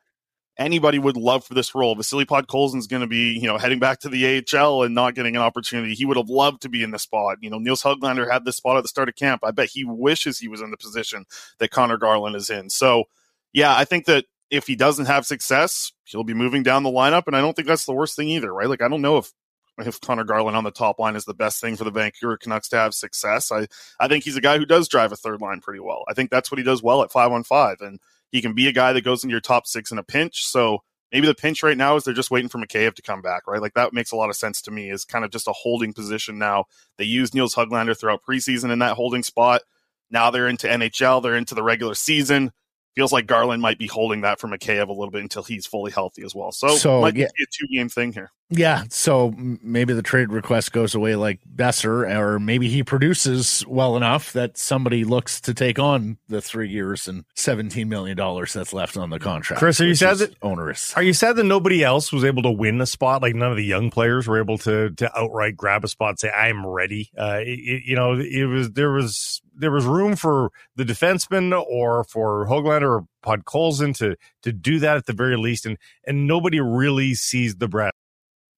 anybody 0.59 0.98
would 0.98 1.16
love 1.16 1.44
for 1.44 1.55
this 1.55 1.72
role. 1.72 1.94
Vasily 1.94 2.24
Podkolzin's 2.24 2.88
going 2.88 3.03
to 3.03 3.07
be, 3.07 3.38
you 3.38 3.46
know, 3.46 3.57
heading 3.57 3.78
back 3.78 4.01
to 4.01 4.09
the 4.09 4.44
AHL 4.53 4.82
and 4.82 4.92
not 4.92 5.14
getting 5.14 5.36
an 5.36 5.42
opportunity. 5.42 5.94
He 5.94 6.05
would 6.05 6.16
have 6.16 6.30
loved 6.30 6.62
to 6.62 6.68
be 6.68 6.82
in 6.82 6.90
the 6.90 6.98
spot. 6.98 7.38
You 7.40 7.51
know, 7.51 7.59
Nils 7.59 7.84
Hoglander 7.84 8.28
had 8.28 8.44
this 8.44 8.57
spot 8.57 8.76
at 8.76 8.82
the 8.82 8.88
start 8.88 9.09
of 9.09 9.14
camp. 9.14 9.44
I 9.44 9.53
bet 9.53 9.70
he 9.70 9.84
wishes 9.84 10.40
he 10.40 10.48
was 10.48 10.62
in 10.62 10.72
the 10.72 10.76
position 10.76 11.26
that 11.61 11.70
Conor 11.70 11.96
Garland 11.96 12.34
is 12.34 12.51
in. 12.51 12.70
So, 12.70 13.05
yeah, 13.53 13.76
I 13.76 13.84
think 13.84 14.07
that 14.07 14.24
if 14.51 14.66
he 14.66 14.76
doesn't 14.76 15.07
have 15.07 15.26
success, 15.26 15.92
he'll 16.05 16.24
be 16.24 16.34
moving 16.34 16.62
down 16.62 16.82
the 16.82 16.90
lineup. 16.90 17.24
And 17.26 17.36
I 17.36 17.40
don't 17.40 17.55
think 17.55 17.68
that's 17.68 17.84
the 17.84 17.92
worst 17.92 18.16
thing 18.16 18.28
either, 18.28 18.53
right? 18.53 18.68
Like, 18.68 18.82
I 18.82 18.88
don't 18.88 19.03
know 19.03 19.18
if 19.18 19.32
if 19.78 20.01
Conor 20.01 20.24
Garland 20.24 20.57
on 20.57 20.64
the 20.64 20.70
top 20.70 20.98
line 20.98 21.16
is 21.16 21.24
the 21.24 21.32
best 21.32 21.61
thing 21.61 21.76
for 21.76 21.84
the 21.84 21.90
Vancouver 21.90 22.36
Canucks 22.36 22.68
to 22.68 22.76
have 22.76 22.92
success. 22.92 23.51
I, 23.51 23.66
I 23.98 24.09
think 24.09 24.24
he's 24.24 24.36
a 24.36 24.40
guy 24.40 24.59
who 24.59 24.66
does 24.66 24.88
drive 24.88 25.12
a 25.12 25.16
third 25.16 25.40
line 25.40 25.61
pretty 25.61 25.80
well. 25.80 26.05
I 26.09 26.12
think 26.12 26.30
that's 26.30 26.51
what 26.51 26.59
he 26.59 26.64
does 26.64 26.82
well 26.82 27.03
at 27.03 27.12
five 27.12 27.32
on 27.32 27.44
five. 27.44 27.78
And 27.80 27.98
he 28.30 28.42
can 28.42 28.55
be 28.55 28.68
a 28.68 28.72
guy 28.72 28.92
that 28.92 29.05
goes 29.05 29.24
into 29.24 29.32
your 29.32 29.40
top 29.40 29.66
six 29.66 29.90
in 29.90 29.98
a 29.98 30.03
pinch. 30.03 30.44
So 30.44 30.82
maybe 31.12 31.26
the 31.26 31.34
pinch 31.34 31.62
right 31.62 31.76
now 31.76 31.96
is 31.96 32.05
they're 32.05 32.14
just 32.14 32.30
waiting 32.30 32.48
for 32.48 32.59
Mikheyev 32.59 32.94
to 32.94 33.03
come 33.03 33.22
back, 33.22 33.46
right? 33.46 33.61
Like 33.61 33.74
that 33.74 33.92
makes 33.92 34.12
a 34.12 34.16
lot 34.16 34.30
of 34.30 34.36
sense 34.36 34.61
to 34.62 34.70
me. 34.70 34.90
Is 34.90 35.05
kind 35.05 35.24
of 35.24 35.30
just 35.30 35.48
a 35.48 35.53
holding 35.53 35.92
position 35.92 36.38
now. 36.38 36.64
They 36.98 37.05
use 37.05 37.34
Nils 37.34 37.55
Hoglander 37.55 37.98
throughout 37.98 38.22
preseason 38.22 38.70
in 38.70 38.80
that 38.80 38.96
holding 38.96 39.22
spot. 39.22 39.62
Now 40.11 40.30
they're 40.30 40.48
into 40.48 40.66
NHL. 40.66 41.22
They're 41.22 41.36
into 41.36 41.55
the 41.55 41.62
regular 41.62 41.94
season 41.94 42.53
feels 42.95 43.12
like 43.12 43.26
Garland 43.26 43.62
might 43.62 43.78
be 43.78 43.86
holding 43.86 44.22
that 44.22 44.41
for 44.41 44.49
Mikheyev 44.49 44.88
a 44.88 44.93
little 44.93 45.11
bit 45.11 45.22
until 45.22 45.43
he's 45.43 45.66
fully 45.66 45.93
healthy 45.93 46.22
as 46.22 46.34
well. 46.34 46.53
So, 46.53 46.76
so 46.76 47.01
might 47.01 47.16
yeah. 47.16 47.26
be 47.36 47.45
a 47.45 47.47
two 47.53 47.66
game 47.72 47.88
thing 47.88 48.12
here. 48.12 48.30
Yeah. 48.53 48.82
So 48.91 49.32
maybe 49.36 49.95
the 49.95 50.03
trade 50.03 50.32
request 50.32 50.72
goes 50.72 50.95
away 50.95 51.14
like 51.14 51.41
Boeser, 51.55 52.12
or 52.18 52.41
maybe 52.41 52.68
he 52.68 52.82
produces 52.82 53.64
well 53.68 53.97
enough 53.97 54.32
that 54.32 54.59
somebody 54.59 55.05
looks 55.05 55.41
to 55.43 55.55
take 55.55 55.78
on 55.78 56.18
the 56.28 56.41
three 56.41 56.68
years 56.68 57.07
and 57.07 57.24
$17 57.36 57.86
million 57.86 58.16
that's 58.16 58.72
left 58.72 58.97
on 58.97 59.11
the 59.11 59.20
contract. 59.20 59.61
Chris, 59.61 59.80
are 59.80 59.86
you 59.86 59.95
sad 59.95 60.18
that 60.18 60.34
onerous? 60.43 60.93
Are 60.97 61.03
you 61.03 61.12
sad 61.12 61.36
that 61.36 61.45
nobody 61.45 61.84
else 61.84 62.12
was 62.12 62.24
able 62.24 62.43
to 62.43 62.51
win 62.51 62.80
a 62.80 62.86
spot? 62.86 63.22
Like 63.22 63.36
none 63.36 63.53
of 63.53 63.57
the 63.57 63.64
young 63.64 63.88
players 63.91 64.26
were 64.26 64.41
able 64.41 64.59
to, 64.59 64.91
to 64.91 65.18
outright 65.18 65.57
grab 65.57 65.84
a 65.84 65.88
spot 65.88 66.11
and 66.11 66.18
say, 66.18 66.30
I'm 66.30 66.66
ready. 66.66 67.12
Uh, 67.16 67.38
it, 67.43 67.84
you 67.84 67.95
know, 67.95 68.18
it 68.18 68.47
was, 68.47 68.72
there 68.72 68.91
was, 68.91 69.41
there 69.61 69.71
was 69.71 69.85
room 69.85 70.17
for 70.17 70.51
the 70.75 70.85
defenseman 70.85 71.53
or 71.69 72.05
for 72.05 72.47
Hoglander 72.47 73.01
or 73.01 73.07
Podkolzin 73.25 73.97
to 73.99 74.17
to 74.43 74.53
do 74.53 74.79
that 74.81 74.97
at 74.97 75.07
the 75.07 75.13
very 75.13 75.37
least, 75.37 75.67
and 75.67 75.77
and 76.07 76.27
nobody 76.27 76.61
really 76.61 77.15
sees 77.15 77.57
the 77.57 77.69
breath. 77.69 77.93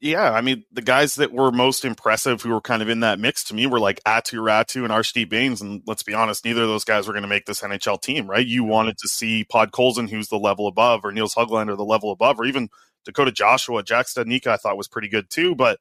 Yeah, 0.01 0.33
I 0.33 0.41
mean 0.41 0.65
the 0.73 0.83
guys 0.83 1.15
that 1.17 1.33
were 1.33 1.53
most 1.53 1.85
impressive, 1.85 2.43
who 2.43 2.51
were 2.51 2.61
kind 2.61 2.83
of 2.83 2.89
in 2.89 3.01
that 3.01 3.21
mix 3.21 3.45
to 3.45 3.55
me, 3.55 3.67
were 3.67 3.79
like 3.79 4.03
Aatu 4.05 4.41
Räty 4.41 4.83
and 4.83 4.89
Arshdeep 4.93 5.29
Bains. 5.29 5.61
and 5.61 5.83
let's 5.87 6.03
be 6.03 6.15
honest, 6.15 6.45
neither 6.45 6.63
of 6.63 6.69
those 6.69 6.85
guys 6.85 7.07
were 7.07 7.13
going 7.13 7.23
to 7.23 7.29
make 7.29 7.47
this 7.47 7.61
NHL 7.61 8.01
team, 8.01 8.27
right? 8.27 8.47
You 8.47 8.63
mm-hmm. 8.63 8.71
wanted 8.71 8.99
to 8.99 9.09
see 9.09 9.45
Pod 9.45 9.71
Podkolzin, 9.71 10.11
who's 10.11 10.29
the 10.29 10.39
level 10.39 10.67
above, 10.67 11.05
or 11.05 11.13
Nils 11.13 11.35
Hoglander, 11.35 11.77
the 11.77 11.85
level 11.85 12.11
above, 12.11 12.41
or 12.41 12.45
even 12.45 12.69
Dakota 13.05 13.33
Joshua, 13.33 13.83
Jack 13.83 14.07
Studnicka, 14.07 14.49
I 14.49 14.57
thought 14.57 14.77
was 14.77 14.89
pretty 14.89 15.09
good 15.09 15.31
too, 15.31 15.55
but 15.55 15.79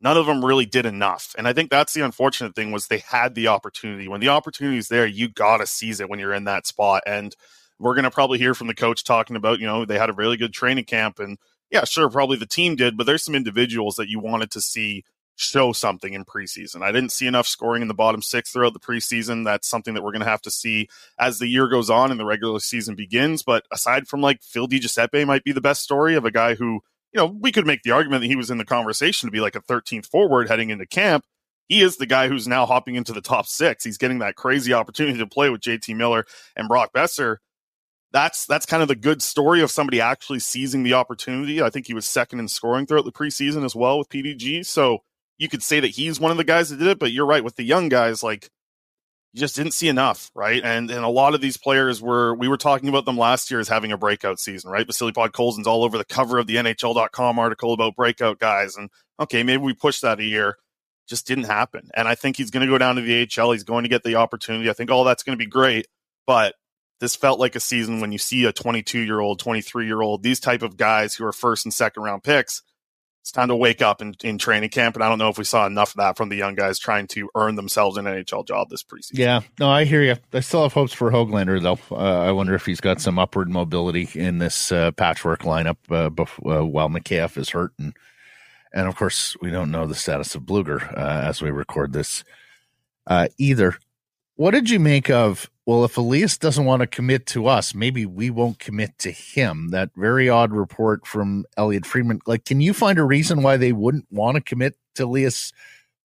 none 0.00 0.16
of 0.16 0.26
them 0.26 0.44
really 0.44 0.66
did 0.66 0.86
enough. 0.86 1.34
And 1.36 1.48
I 1.48 1.52
think 1.52 1.70
that's 1.70 1.92
the 1.92 2.04
unfortunate 2.04 2.54
thing 2.54 2.70
was 2.70 2.86
they 2.86 2.98
had 2.98 3.34
the 3.34 3.48
opportunity. 3.48 4.08
When 4.08 4.20
the 4.20 4.28
opportunity 4.28 4.78
is 4.78 4.88
there, 4.88 5.06
you 5.06 5.28
got 5.28 5.58
to 5.58 5.66
seize 5.66 6.00
it 6.00 6.08
when 6.08 6.18
you're 6.18 6.34
in 6.34 6.44
that 6.44 6.66
spot. 6.66 7.02
And 7.06 7.34
we're 7.78 7.94
going 7.94 8.04
to 8.04 8.10
probably 8.10 8.38
hear 8.38 8.54
from 8.54 8.66
the 8.66 8.74
coach 8.74 9.04
talking 9.04 9.36
about, 9.36 9.60
you 9.60 9.66
know, 9.66 9.84
they 9.84 9.98
had 9.98 10.10
a 10.10 10.14
really 10.14 10.36
good 10.36 10.52
training 10.52 10.84
camp 10.84 11.18
and 11.18 11.38
yeah, 11.70 11.84
sure, 11.84 12.08
probably 12.08 12.38
the 12.38 12.46
team 12.46 12.76
did, 12.76 12.96
but 12.96 13.04
there's 13.04 13.22
some 13.22 13.34
individuals 13.34 13.96
that 13.96 14.08
you 14.08 14.20
wanted 14.20 14.50
to 14.52 14.60
see 14.60 15.04
show 15.36 15.72
something 15.72 16.14
in 16.14 16.24
preseason. 16.24 16.82
I 16.82 16.90
didn't 16.90 17.12
see 17.12 17.26
enough 17.26 17.46
scoring 17.46 17.82
in 17.82 17.88
the 17.88 17.94
bottom 17.94 18.22
six 18.22 18.50
throughout 18.50 18.72
the 18.72 18.80
preseason. 18.80 19.44
That's 19.44 19.68
something 19.68 19.94
that 19.94 20.02
we're 20.02 20.12
going 20.12 20.24
to 20.24 20.28
have 20.28 20.42
to 20.42 20.50
see 20.50 20.88
as 21.18 21.38
the 21.38 21.46
year 21.46 21.68
goes 21.68 21.90
on 21.90 22.10
and 22.10 22.18
the 22.18 22.24
regular 22.24 22.58
season 22.58 22.96
begins. 22.96 23.42
But 23.42 23.64
aside 23.70 24.08
from 24.08 24.20
like 24.20 24.42
Phil 24.42 24.66
DiGiuseppe 24.66 25.26
might 25.26 25.44
be 25.44 25.52
the 25.52 25.60
best 25.60 25.82
story 25.82 26.16
of 26.16 26.24
a 26.24 26.32
guy 26.32 26.54
who 26.56 26.80
you 27.12 27.18
know, 27.18 27.26
we 27.26 27.52
could 27.52 27.66
make 27.66 27.82
the 27.82 27.90
argument 27.92 28.22
that 28.22 28.28
he 28.28 28.36
was 28.36 28.50
in 28.50 28.58
the 28.58 28.64
conversation 28.64 29.26
to 29.26 29.30
be 29.30 29.40
like 29.40 29.56
a 29.56 29.62
13th 29.62 30.06
forward 30.06 30.48
heading 30.48 30.70
into 30.70 30.86
camp. 30.86 31.24
He 31.68 31.82
is 31.82 31.96
the 31.96 32.06
guy 32.06 32.28
who's 32.28 32.48
now 32.48 32.66
hopping 32.66 32.94
into 32.94 33.12
the 33.12 33.20
top 33.20 33.46
six. 33.46 33.84
He's 33.84 33.98
getting 33.98 34.20
that 34.20 34.36
crazy 34.36 34.72
opportunity 34.72 35.18
to 35.18 35.26
play 35.26 35.50
with 35.50 35.60
JT 35.60 35.94
Miller 35.96 36.24
and 36.56 36.68
Brock 36.68 36.90
Boeser. 36.94 37.36
That's 38.10 38.46
that's 38.46 38.64
kind 38.64 38.82
of 38.82 38.88
the 38.88 38.96
good 38.96 39.20
story 39.20 39.60
of 39.60 39.70
somebody 39.70 40.00
actually 40.00 40.38
seizing 40.38 40.82
the 40.82 40.94
opportunity. 40.94 41.60
I 41.60 41.68
think 41.68 41.86
he 41.86 41.92
was 41.92 42.06
second 42.06 42.40
in 42.40 42.48
scoring 42.48 42.86
throughout 42.86 43.04
the 43.04 43.12
preseason 43.12 43.66
as 43.66 43.76
well 43.76 43.98
with 43.98 44.08
PDG. 44.08 44.64
So 44.64 45.00
you 45.36 45.48
could 45.50 45.62
say 45.62 45.78
that 45.80 45.88
he's 45.88 46.18
one 46.18 46.30
of 46.30 46.38
the 46.38 46.44
guys 46.44 46.70
that 46.70 46.78
did 46.78 46.88
it, 46.88 46.98
but 46.98 47.12
you're 47.12 47.26
right 47.26 47.44
with 47.44 47.56
the 47.56 47.64
young 47.64 47.90
guys 47.90 48.22
like 48.22 48.48
you 49.32 49.40
just 49.40 49.56
didn't 49.56 49.72
see 49.72 49.88
enough, 49.88 50.30
right? 50.34 50.62
And 50.64 50.90
and 50.90 51.04
a 51.04 51.08
lot 51.08 51.34
of 51.34 51.40
these 51.40 51.56
players 51.56 52.00
were 52.00 52.34
we 52.34 52.48
were 52.48 52.56
talking 52.56 52.88
about 52.88 53.04
them 53.04 53.18
last 53.18 53.50
year 53.50 53.60
as 53.60 53.68
having 53.68 53.92
a 53.92 53.98
breakout 53.98 54.38
season, 54.38 54.70
right? 54.70 54.86
Vasily 54.86 55.12
Podkolzin's 55.12 55.66
all 55.66 55.84
over 55.84 55.98
the 55.98 56.04
cover 56.04 56.38
of 56.38 56.46
the 56.46 56.56
NHL.com 56.56 57.38
article 57.38 57.72
about 57.72 57.96
breakout 57.96 58.38
guys, 58.38 58.76
and 58.76 58.90
okay, 59.20 59.42
maybe 59.42 59.62
we 59.62 59.74
push 59.74 60.00
that 60.00 60.20
a 60.20 60.24
year. 60.24 60.56
Just 61.08 61.26
didn't 61.26 61.44
happen, 61.44 61.90
and 61.94 62.08
I 62.08 62.14
think 62.14 62.36
he's 62.36 62.50
going 62.50 62.66
to 62.66 62.72
go 62.72 62.78
down 62.78 62.96
to 62.96 63.02
the 63.02 63.28
AHL. 63.40 63.52
He's 63.52 63.64
going 63.64 63.84
to 63.84 63.88
get 63.88 64.02
the 64.02 64.16
opportunity. 64.16 64.68
I 64.68 64.74
think 64.74 64.90
all 64.90 65.04
that's 65.04 65.22
going 65.22 65.38
to 65.38 65.42
be 65.42 65.48
great, 65.48 65.86
but 66.26 66.54
this 67.00 67.16
felt 67.16 67.38
like 67.38 67.54
a 67.54 67.60
season 67.60 68.00
when 68.00 68.12
you 68.12 68.18
see 68.18 68.44
a 68.44 68.52
22 68.52 69.00
year 69.00 69.20
old, 69.20 69.38
23 69.38 69.86
year 69.86 70.02
old, 70.02 70.22
these 70.22 70.40
type 70.40 70.62
of 70.62 70.76
guys 70.76 71.14
who 71.14 71.24
are 71.24 71.32
first 71.32 71.64
and 71.64 71.72
second 71.72 72.02
round 72.02 72.24
picks 72.24 72.62
it's 73.28 73.32
time 73.34 73.48
to 73.48 73.56
wake 73.56 73.82
up 73.82 74.00
in, 74.00 74.14
in 74.24 74.38
training 74.38 74.70
camp. 74.70 74.96
And 74.96 75.04
I 75.04 75.08
don't 75.10 75.18
know 75.18 75.28
if 75.28 75.36
we 75.36 75.44
saw 75.44 75.66
enough 75.66 75.90
of 75.90 75.96
that 75.98 76.16
from 76.16 76.30
the 76.30 76.36
young 76.36 76.54
guys 76.54 76.78
trying 76.78 77.06
to 77.08 77.28
earn 77.34 77.56
themselves 77.56 77.98
an 77.98 78.06
NHL 78.06 78.46
job 78.46 78.70
this 78.70 78.82
preseason. 78.82 79.18
Yeah, 79.18 79.40
no, 79.60 79.68
I 79.68 79.84
hear 79.84 80.02
you. 80.02 80.16
I 80.32 80.40
still 80.40 80.62
have 80.62 80.72
hopes 80.72 80.94
for 80.94 81.10
Hoglander, 81.10 81.62
though. 81.62 81.78
Uh, 81.94 82.22
I 82.22 82.32
wonder 82.32 82.54
if 82.54 82.64
he's 82.64 82.80
got 82.80 83.02
some 83.02 83.18
upward 83.18 83.50
mobility 83.50 84.08
in 84.14 84.38
this 84.38 84.72
uh, 84.72 84.92
patchwork 84.92 85.42
lineup 85.42 85.76
uh, 85.90 86.08
uh, 86.50 86.64
while 86.64 86.88
Mikheyev 86.88 87.36
is 87.36 87.50
hurt. 87.50 87.72
And, 87.78 87.92
and 88.72 88.88
of 88.88 88.96
course, 88.96 89.36
we 89.42 89.50
don't 89.50 89.70
know 89.70 89.86
the 89.86 89.94
status 89.94 90.34
of 90.34 90.44
Blueger 90.44 90.90
uh, 90.96 91.28
as 91.28 91.42
we 91.42 91.50
record 91.50 91.92
this 91.92 92.24
uh, 93.06 93.28
either. 93.36 93.76
What 94.38 94.52
did 94.52 94.70
you 94.70 94.78
make 94.78 95.10
of 95.10 95.50
well, 95.66 95.84
if 95.84 95.98
Elias 95.98 96.38
doesn't 96.38 96.64
want 96.64 96.80
to 96.80 96.86
commit 96.86 97.26
to 97.26 97.46
us, 97.46 97.74
maybe 97.74 98.06
we 98.06 98.30
won't 98.30 98.58
commit 98.58 98.98
to 99.00 99.10
him. 99.10 99.68
That 99.68 99.90
very 99.96 100.26
odd 100.26 100.52
report 100.52 101.06
from 101.06 101.44
Elliotte 101.58 101.84
Friedman. 101.84 102.20
Like, 102.24 102.46
can 102.46 102.60
you 102.60 102.72
find 102.72 102.98
a 102.98 103.04
reason 103.04 103.42
why 103.42 103.56
they 103.56 103.72
wouldn't 103.72 104.06
want 104.10 104.36
to 104.36 104.40
commit 104.40 104.76
to 104.94 105.04
Elias 105.04 105.52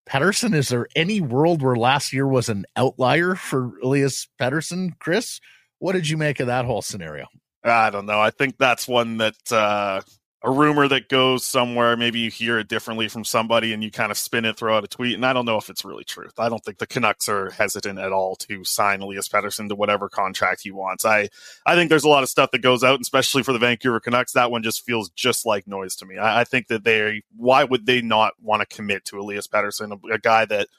Pettersson? 0.06 0.54
Is 0.54 0.68
there 0.68 0.88
any 0.96 1.22
world 1.22 1.62
where 1.62 1.78
last 1.78 2.12
year 2.12 2.28
was 2.28 2.50
an 2.50 2.66
outlier 2.76 3.36
for 3.36 3.80
Elias 3.82 4.28
Pettersson, 4.38 5.00
Chris? 5.00 5.40
What 5.78 5.94
did 5.94 6.10
you 6.10 6.18
make 6.18 6.40
of 6.40 6.48
that 6.48 6.66
whole 6.66 6.82
scenario? 6.82 7.28
I 7.64 7.92
don't 7.92 8.08
know. 8.08 8.20
I 8.20 8.32
think 8.32 8.58
that's 8.58 8.86
one 8.88 9.20
that 9.20 9.50
uh, 9.50 10.02
a 10.46 10.52
rumor 10.52 10.90
that 10.90 11.08
goes 11.08 11.46
somewhere. 11.46 11.96
Maybe 11.96 12.20
you 12.20 12.30
hear 12.30 12.60
it 12.60 12.68
differently 12.68 13.08
from 13.08 13.24
somebody 13.24 13.72
and 13.72 13.82
you 13.82 13.90
kind 13.90 14.12
of 14.12 14.18
spin 14.18 14.44
it, 14.44 14.58
throw 14.58 14.76
out 14.76 14.84
a 14.84 14.88
tweet. 14.88 15.16
And 15.16 15.26
I 15.26 15.32
don't 15.32 15.46
know 15.46 15.58
if 15.58 15.70
it's 15.70 15.86
really 15.86 16.04
truth. 16.04 16.34
I 16.38 16.50
don't 16.50 16.64
think 16.64 16.80
the 16.80 16.86
Canucks 16.86 17.30
are 17.30 17.52
hesitant 17.52 17.98
at 17.98 18.12
all 18.12 18.36
to 18.36 18.66
sign 18.66 19.02
Elias 19.02 19.30
Pettersson 19.30 19.70
to 19.70 19.76
whatever 19.76 20.10
contract 20.10 20.62
he 20.64 20.72
wants. 20.72 21.06
I, 21.06 21.30
I 21.66 21.76
think 21.76 21.90
there's 21.90 22.04
a 22.04 22.10
lot 22.10 22.24
of 22.24 22.30
stuff 22.30 22.52
that 22.52 22.62
goes 22.62 22.84
out, 22.84 23.00
especially 23.00 23.44
for 23.44 23.54
the 23.54 23.60
Vancouver 23.60 24.02
Canucks. 24.02 24.34
That 24.34 24.52
one 24.52 24.64
just 24.64 24.86
feels 24.86 25.10
just 25.12 25.46
like 25.46 25.66
noise 25.66 25.96
to 25.96 26.06
me. 26.06 26.18
I, 26.18 26.42
I 26.42 26.44
think 26.44 26.68
that 26.68 26.84
they, 26.84 27.24
why 27.38 27.64
would 27.64 27.86
they 27.86 28.02
not 28.02 28.34
want 28.42 28.68
to 28.68 28.76
commit 28.76 29.06
to 29.06 29.20
Elias 29.20 29.48
Pettersson, 29.48 29.98
a, 29.98 30.14
a 30.14 30.20
guy 30.20 30.46
that– 30.46 30.68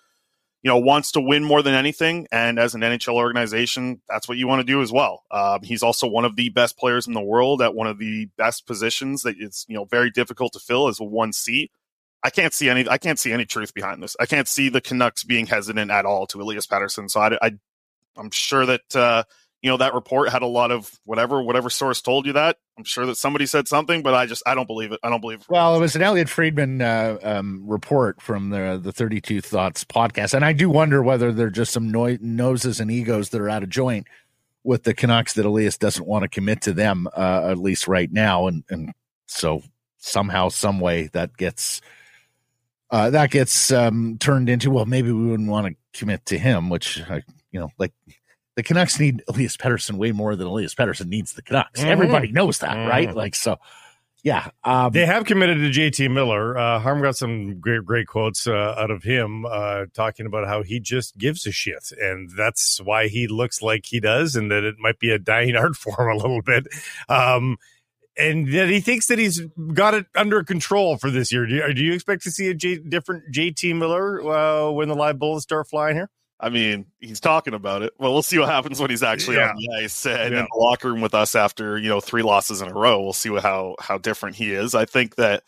you 0.65 0.71
know, 0.71 0.79
wants 0.79 1.13
to 1.13 1.21
win 1.21 1.45
more 1.45 1.63
than 1.63 1.75
anything. 1.75 2.27
And 2.33 2.59
as 2.59 2.75
an 2.75 2.81
NHL 2.81 3.17
organization, 3.17 4.01
that's 4.09 4.27
what 4.27 4.39
you 4.39 4.49
want 4.49 4.61
to 4.61 4.65
do 4.65 4.81
as 4.81 4.91
well. 4.91 5.23
Um, 5.31 5.61
he's 5.63 5.83
also 5.83 6.07
one 6.07 6.25
of 6.25 6.37
the 6.37 6.49
best 6.49 6.79
players 6.79 7.07
in 7.07 7.13
the 7.13 7.21
world 7.21 7.61
at 7.61 7.75
one 7.75 7.87
of 7.87 7.99
the 7.99 8.31
best 8.39 8.67
positions 8.67 9.23
that 9.23 9.37
it's, 9.39 9.67
you 9.69 9.77
know, 9.77 9.85
very 9.85 10.11
difficult 10.11 10.55
to 10.55 10.59
fill 10.59 10.89
as 10.89 10.99
a 10.99 11.05
one 11.05 11.35
C. 11.35 11.71
I 12.23 12.31
can't 12.31 12.55
see 12.55 12.71
any, 12.71 12.89
I 12.89 12.97
can't 12.97 13.19
see 13.19 13.31
any 13.31 13.45
truth 13.45 13.75
behind 13.75 14.03
this. 14.03 14.17
I 14.19 14.25
can't 14.25 14.49
see 14.49 14.71
the 14.71 14.81
Canucks 14.81 15.23
being 15.23 15.45
hesitant 15.47 15.91
at 15.91 16.07
all 16.07 16.27
to 16.29 16.41
Elias 16.41 16.67
Pettersson. 16.67 17.11
So 17.11 17.21
I, 17.21 17.37
I 17.43 17.51
am 18.17 18.31
sure 18.31 18.65
that, 18.65 18.97
uh, 18.97 19.25
you 19.65 19.71
know 19.71 19.79
that 19.79 19.95
report 19.95 20.29
had 20.29 20.43
a 20.43 20.47
lot 20.47 20.71
of 20.71 20.91
whatever 21.07 21.43
whatever 21.43 21.71
source 21.71 22.03
told 22.03 22.27
you 22.27 22.35
that. 22.35 22.59
I'm 22.77 22.85
sure 22.85 23.07
that 23.07 23.17
somebody 23.17 23.47
said 23.47 23.67
something 23.67 24.03
but 24.03 24.13
i 24.13 24.27
just 24.27 24.43
i 24.47 24.55
don't 24.55 24.67
believe 24.67 24.93
it. 24.93 25.01
I 25.03 25.09
don't 25.09 25.23
believe 25.23 25.41
it. 25.41 25.47
Well 25.49 25.75
it 25.75 25.81
was 25.81 25.97
an 25.97 26.03
elliotte 26.03 26.29
friedman 26.29 26.83
uh, 26.83 27.17
um, 27.23 27.63
report 27.67 28.21
from 28.21 28.51
the 28.51 28.79
the 28.81 28.93
32 28.93 29.41
thoughts 29.41 29.83
podcast. 29.83 30.35
And 30.35 30.45
i 30.45 30.53
do 30.53 30.69
wonder 30.69 31.03
whether 31.03 31.33
they're 31.33 31.49
just 31.49 31.73
some 31.73 31.91
no- 31.91 32.19
noses 32.21 32.79
and 32.79 32.91
egos 32.91 33.31
that 33.31 33.41
are 33.41 33.49
out 33.49 33.63
of 33.63 33.71
joint 33.71 34.07
with 34.65 34.83
the 34.83 34.93
canucks 34.93 35.33
that 35.33 35.47
elias 35.47 35.79
doesn't 35.79 36.07
want 36.07 36.25
to 36.25 36.29
commit 36.29 36.61
to 36.63 36.75
them 36.75 37.09
uh, 37.17 37.49
at 37.51 37.57
least 37.57 37.89
right 37.89 38.13
now. 38.13 38.47
And 38.49 38.65
and 38.69 38.93
so 39.25 39.63
somehow 39.97 40.51
some 40.51 40.79
way 40.79 41.09
that 41.15 41.39
gets 41.39 41.81
uh, 42.91 43.09
that 43.09 43.31
gets 43.31 43.73
um, 43.73 44.19
turned 44.19 44.51
into 44.51 44.71
well 44.71 44.85
maybe 44.85 45.11
we 45.11 45.25
wouldn't 45.25 45.49
want 45.49 45.67
to 45.67 45.99
commit 45.99 46.27
to 46.27 46.37
him 46.37 46.69
which 46.69 47.01
I, 47.09 47.23
you 47.51 47.61
know 47.61 47.71
like 47.79 47.95
the 48.57 48.63
Canucks 48.63 48.99
need 49.01 49.23
Elias 49.29 49.57
Pettersson 49.57 49.97
way 49.97 50.13
more 50.13 50.37
than 50.37 50.47
Elias 50.47 50.75
Pettersson 50.75 51.07
needs 51.07 51.33
the 51.33 51.43
Canucks. 51.43 51.81
Mm-hmm. 51.81 51.91
Everybody 51.91 52.33
knows 52.33 52.59
that, 52.59 52.77
mm-hmm. 52.77 52.89
right? 52.89 53.15
Like 53.15 53.35
so. 53.35 53.59
Yeah, 54.23 54.49
um, 54.65 54.91
they 54.93 55.05
have 55.05 55.27
committed 55.27 55.59
to 55.59 55.79
JT 55.79 56.11
Miller. 56.11 56.57
Uh, 56.57 56.79
Harm 56.79 57.03
got 57.03 57.15
some 57.15 57.61
great, 57.61 57.85
great 57.85 58.07
quotes 58.07 58.47
uh, 58.47 58.75
out 58.79 58.91
of 58.91 59.03
him 59.03 59.45
uh, 59.45 59.85
talking 59.93 60.25
about 60.25 60.47
how 60.47 60.63
he 60.63 60.81
just 60.81 61.19
gives 61.19 61.47
a 61.47 61.53
shit, 61.53 61.93
and 62.01 62.31
that's 62.35 62.81
why 62.81 63.09
he 63.09 63.27
looks 63.27 63.61
like 63.61 63.85
he 63.85 64.01
does, 64.01 64.35
and 64.35 64.51
that 64.51 64.65
it 64.65 64.77
might 64.79 64.99
be 64.99 65.11
a 65.11 65.19
dying 65.19 65.57
art 65.57 65.77
form 65.77 66.11
a 66.11 66.17
little 66.17 66.41
bit. 66.41 66.67
Um, 67.07 67.59
and 68.17 68.51
that 68.55 68.71
he 68.71 68.81
thinks 68.81 69.09
that 69.09 69.19
he's 69.19 69.41
got 69.75 69.93
it 69.93 70.07
under 70.15 70.43
control 70.43 70.97
for 70.97 71.11
this 71.11 71.31
year. 71.31 71.47
Do 71.47 71.55
you, 71.57 71.75
do 71.75 71.85
you 71.85 71.93
expect 71.93 72.23
to 72.23 72.31
see 72.31 72.49
a 72.49 72.55
J, 72.55 72.79
different 72.79 73.25
JT 73.31 73.77
Miller 73.77 74.23
uh, 74.23 74.71
when 74.71 74.89
the 74.89 74.95
live 74.95 75.19
bullets 75.19 75.43
start 75.43 75.69
flying 75.69 75.97
here? 75.97 76.09
I 76.45 76.51
mean, 76.51 76.87
he's 77.01 77.21
talking 77.21 77.55
about 77.55 77.83
it. 77.83 77.93
Well, 77.99 78.13
we'll 78.13 78.23
see 78.23 78.39
what 78.39 78.49
happens 78.49 78.79
when 78.81 78.91
he's 78.91 79.03
actually 79.03 79.37
Yeah. 79.37 79.51
on 79.51 79.57
the 79.57 79.83
ice 79.83 80.05
and 80.07 80.35
Yeah. 80.35 80.41
in 80.41 80.47
the 80.53 80.59
locker 80.59 80.89
room 80.93 81.01
with 81.01 81.15
us 81.15 81.35
after 81.35 81.79
you 81.79 81.89
know 81.89 82.01
three 82.01 82.23
losses 82.23 82.61
in 82.61 82.69
a 82.69 82.75
row. 82.75 83.03
We'll 83.03 83.13
see 83.15 83.31
what, 83.31 83.43
how 83.43 83.77
how 83.81 83.99
different 83.99 84.37
he 84.37 84.53
is. 84.53 84.75
I 84.75 84.85
think 84.85 85.15
that 85.17 85.45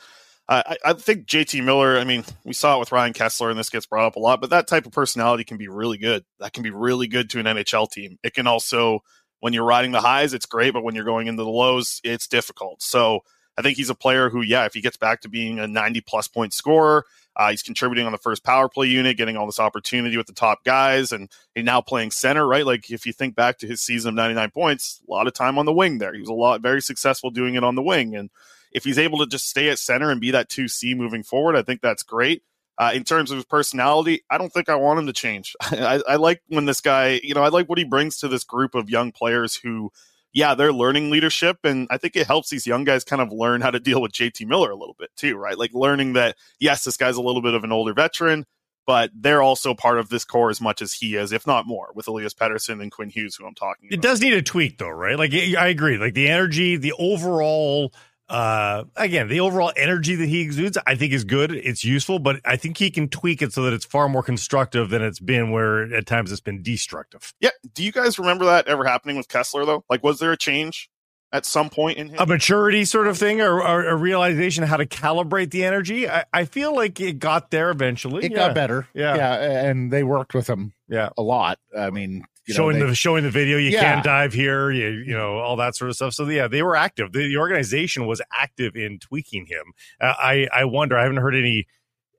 I, 0.49 0.63
I 0.85 0.91
I 0.91 0.93
think 0.95 1.27
JT 1.27 1.63
Miller. 1.65 1.99
I 1.99 2.05
mean, 2.05 2.25
we 2.45 2.53
saw 2.55 2.77
it 2.77 2.81
with 2.81 2.93
Ryan 2.93 3.13
Kesler, 3.13 3.51
and 3.51 3.59
this 3.59 3.69
gets 3.71 3.85
brought 3.87 4.07
up 4.07 4.17
a 4.17 4.21
lot. 4.21 4.41
But 4.41 4.51
that 4.51 4.69
type 4.69 4.87
of 4.87 4.93
personality 4.93 5.45
can 5.45 5.57
be 5.59 5.69
really 5.69 5.99
good. 5.99 6.25
That 6.41 6.53
can 6.53 6.63
be 6.63 6.71
really 6.71 7.09
good 7.09 7.29
to 7.31 7.41
an 7.41 7.47
NHL 7.47 7.91
team. 7.91 8.19
It 8.23 8.33
can 8.35 8.47
also, 8.47 9.01
when 9.41 9.53
you're 9.53 9.65
riding 9.65 9.93
the 9.93 10.01
highs, 10.01 10.33
it's 10.35 10.47
great. 10.47 10.73
But 10.73 10.83
when 10.85 10.95
you're 10.95 11.05
going 11.05 11.27
into 11.27 11.43
the 11.45 11.51
lows, 11.51 12.01
it's 12.05 12.27
difficult. 12.27 12.81
So 12.81 13.21
I 13.59 13.63
think 13.63 13.77
he's 13.77 13.91
a 13.91 13.95
player 13.95 14.31
who, 14.31 14.41
yeah, 14.41 14.65
if 14.67 14.73
he 14.75 14.81
gets 14.81 14.97
back 14.97 15.21
to 15.23 15.29
being 15.29 15.59
a 15.59 15.67
90 15.67 16.01
plus 16.03 16.29
point 16.29 16.55
scorer, 16.55 17.05
uh, 17.37 17.51
he's 17.51 17.63
contributing 17.63 18.07
on 18.07 18.13
the 18.13 18.19
first 18.19 18.43
power 18.43 18.69
play 18.69 18.87
unit, 18.87 19.19
getting 19.19 19.37
all 19.37 19.45
this 19.45 19.61
opportunity 19.61 20.17
with 20.17 20.27
the 20.27 20.33
top 20.33 20.65
guys, 20.65 21.13
and 21.13 21.31
he's 21.55 21.65
now 21.65 21.83
playing 21.83 22.11
center, 22.11 22.47
right? 22.47 22.65
Like 22.65 22.91
if 22.91 23.05
you 23.05 23.13
think 23.13 23.35
back 23.35 23.59
to 23.59 23.67
his 23.67 23.83
season 23.83 24.11
of 24.11 24.15
99 24.15 24.51
points, 24.51 25.03
a 25.07 25.13
lot 25.13 25.27
of 25.27 25.35
time 25.35 25.59
on 25.59 25.67
the 25.67 25.73
wing 25.73 25.99
there. 25.99 26.15
He 26.15 26.21
was 26.21 26.31
a 26.31 26.35
lot 26.35 26.63
very 26.63 26.81
successful 26.81 27.31
doing 27.31 27.55
it 27.55 27.63
on 27.63 27.75
the 27.75 27.83
wing. 27.83 28.17
And 28.17 28.31
if 28.73 28.85
he's 28.85 28.99
able 28.99 29.19
to 29.19 29.27
just 29.27 29.49
stay 29.49 29.69
at 29.69 29.79
center 29.79 30.11
and 30.11 30.21
be 30.21 30.31
that 30.31 30.49
2C 30.49 30.97
moving 30.97 31.23
forward, 31.23 31.57
I 31.57 31.63
think 31.63 31.83
that's 31.83 32.03
great. 32.03 32.43
Uh, 32.79 32.93
in 32.95 33.05
terms 33.05 33.31
of 33.31 33.37
his 33.37 33.45
personality, 33.45 34.23
I 34.31 34.39
don't 34.39 34.53
think 34.53 34.69
I 34.69 34.75
want 34.75 34.99
him 34.99 35.07
to 35.07 35.13
change. 35.13 35.55
I, 35.63 36.01
I 36.09 36.17
like 36.17 36.43
when 36.49 36.65
this 36.65 36.81
guy, 36.81 37.21
you 37.23 37.35
know, 37.35 37.43
I 37.43 37.49
like 37.49 37.69
what 37.69 37.79
he 37.79 37.85
brings 37.85 38.19
to 38.19 38.29
this 38.29 38.45
group 38.45 38.75
of 38.75 38.91
young 38.91 39.13
players 39.13 39.55
who, 39.57 39.93
yeah, 40.37 40.55
they're 40.55 40.71
learning 40.73 41.09
leadership. 41.11 41.57
And 41.65 41.89
I 41.91 41.97
think 41.97 42.15
it 42.15 42.27
helps 42.27 42.51
these 42.51 42.67
young 42.67 42.85
guys 42.85 43.05
kind 43.05 43.23
of 43.23 43.33
learn 43.33 43.63
how 43.63 43.71
to 43.71 43.81
deal 43.81 44.03
with 44.03 44.13
JT 44.13 44.47
Miller 44.47 44.71
a 44.71 44.77
little 44.77 44.95
bit 44.99 45.09
too, 45.17 45.35
right? 45.37 45.57
Like 45.57 45.73
learning 45.73 46.13
that, 46.13 46.37
yes, 46.61 46.85
this 46.85 46.99
guy's 46.99 47.17
a 47.17 47.23
little 47.23 47.41
bit 47.41 47.55
of 47.55 47.65
an 47.65 47.73
older 47.73 47.95
veteran, 47.95 48.45
but 48.87 49.11
they're 49.15 49.41
also 49.41 49.73
part 49.73 49.99
of 49.99 50.11
this 50.11 50.27
core 50.27 50.51
as 50.51 50.61
much 50.61 50.83
as 50.83 50.93
he 50.93 51.17
is, 51.17 51.33
if 51.33 51.47
not 51.47 51.67
more, 51.67 51.89
with 51.95 52.07
Elias 52.07 52.35
Pettersson 52.35 52.83
and 52.83 52.93
Quinn 52.93 53.09
Hughes, 53.09 53.35
who 53.37 53.47
I'm 53.47 53.55
talking 53.55 53.89
It 53.91 53.95
about. 53.95 54.03
does 54.03 54.21
need 54.21 54.35
a 54.35 54.43
tweak, 54.43 54.77
though, 54.77 54.91
right? 54.91 55.19
Like 55.19 55.33
I 55.33 55.69
agree. 55.69 55.97
Like 55.97 56.13
the 56.13 56.29
energy, 56.29 56.77
the 56.77 56.93
overall, 56.99 57.95
uh, 58.29 58.85
again, 58.97 59.29
the 59.29 59.41
overall 59.41 59.73
energy 59.77 60.15
that 60.17 60.27
he 60.29 60.41
exudes, 60.41 60.77
I 60.87 60.95
think 60.97 61.13
is 61.13 61.25
good. 61.25 61.53
It's 61.53 61.85
useful, 61.85 62.19
but 62.19 62.41
I 62.45 62.57
think 62.57 62.77
he 62.79 62.91
can 62.91 63.09
tweak 63.09 63.41
it 63.43 63.53
so 63.53 63.63
that 63.63 63.73
it's 63.73 63.85
far 63.85 64.09
more 64.09 64.23
constructive 64.23 64.91
than 64.91 65.03
it's 65.03 65.21
been, 65.21 65.51
where 65.53 65.95
at 65.95 66.07
times 66.07 66.33
it's 66.33 66.41
been 66.41 66.63
destructive. 66.63 67.33
Yeah. 67.41 67.51
Do 67.75 67.85
you 67.85 67.93
guys 67.93 68.19
remember 68.19 68.45
that 68.47 68.67
ever 68.67 68.85
happening 68.85 69.17
with 69.17 69.29
Kesler, 69.29 69.65
though? 69.65 69.85
Like, 69.89 70.03
was 70.03 70.19
there 70.19 70.33
a 70.33 70.37
change 70.37 70.91
at 71.33 71.45
some 71.47 71.71
point 71.71 71.99
in 71.99 72.09
him? 72.09 72.17
A 72.19 72.27
maturity 72.27 72.85
sort 72.85 73.07
of 73.07 73.17
thing, 73.19 73.41
or, 73.41 73.61
or 73.63 73.87
a 73.87 73.97
realization 73.97 74.63
of 74.65 74.69
how 74.71 74.77
to 74.77 74.87
calibrate 74.87 75.51
the 75.51 75.65
energy. 75.65 76.09
I, 76.09 76.25
I 76.33 76.45
feel 76.47 76.75
like 76.75 77.01
it 77.01 77.19
got 77.19 77.51
there 77.51 77.71
eventually. 77.71 78.25
It 78.25 78.33
Yeah. 78.33 78.39
got 78.39 78.55
better. 78.55 78.89
Yeah. 78.95 79.15
Yeah. 79.17 79.69
And 79.71 79.93
they 79.93 80.03
worked 80.03 80.35
with 80.35 80.49
him 80.49 80.73
Yeah. 80.89 81.11
a 81.17 81.23
lot. 81.23 81.59
I 81.77 81.91
mean, 81.91 82.25
you 82.47 82.55
know, 82.55 82.59
showing 82.59 82.79
they- 82.79 82.87
the 82.87 82.95
showing 82.95 83.25
the 83.25 83.31
video, 83.31 83.59
you 83.59 83.71
Yeah. 83.71 83.81
can't 83.83 84.05
dive 84.05 84.33
here, 84.33 84.71
you 84.71 84.89
you 84.89 85.15
know 85.17 85.39
all 85.39 85.57
that 85.57 85.75
sort 85.77 85.91
of 85.91 85.97
stuff. 85.97 86.15
So 86.15 86.29
yeah, 86.29 86.49
they 86.49 86.63
were 86.63 86.77
active. 86.77 87.13
The, 87.13 87.21
the 87.29 87.37
organization 87.37 88.07
was 88.07 88.21
active 88.33 88.77
in 88.77 88.99
tweaking 88.99 89.47
him. 89.47 89.73
Uh, 90.01 90.15
I 90.19 90.49
I 90.53 90.65
wonder. 90.65 90.97
I 90.97 91.03
haven't 91.03 91.19
heard 91.19 91.35
any 91.35 91.67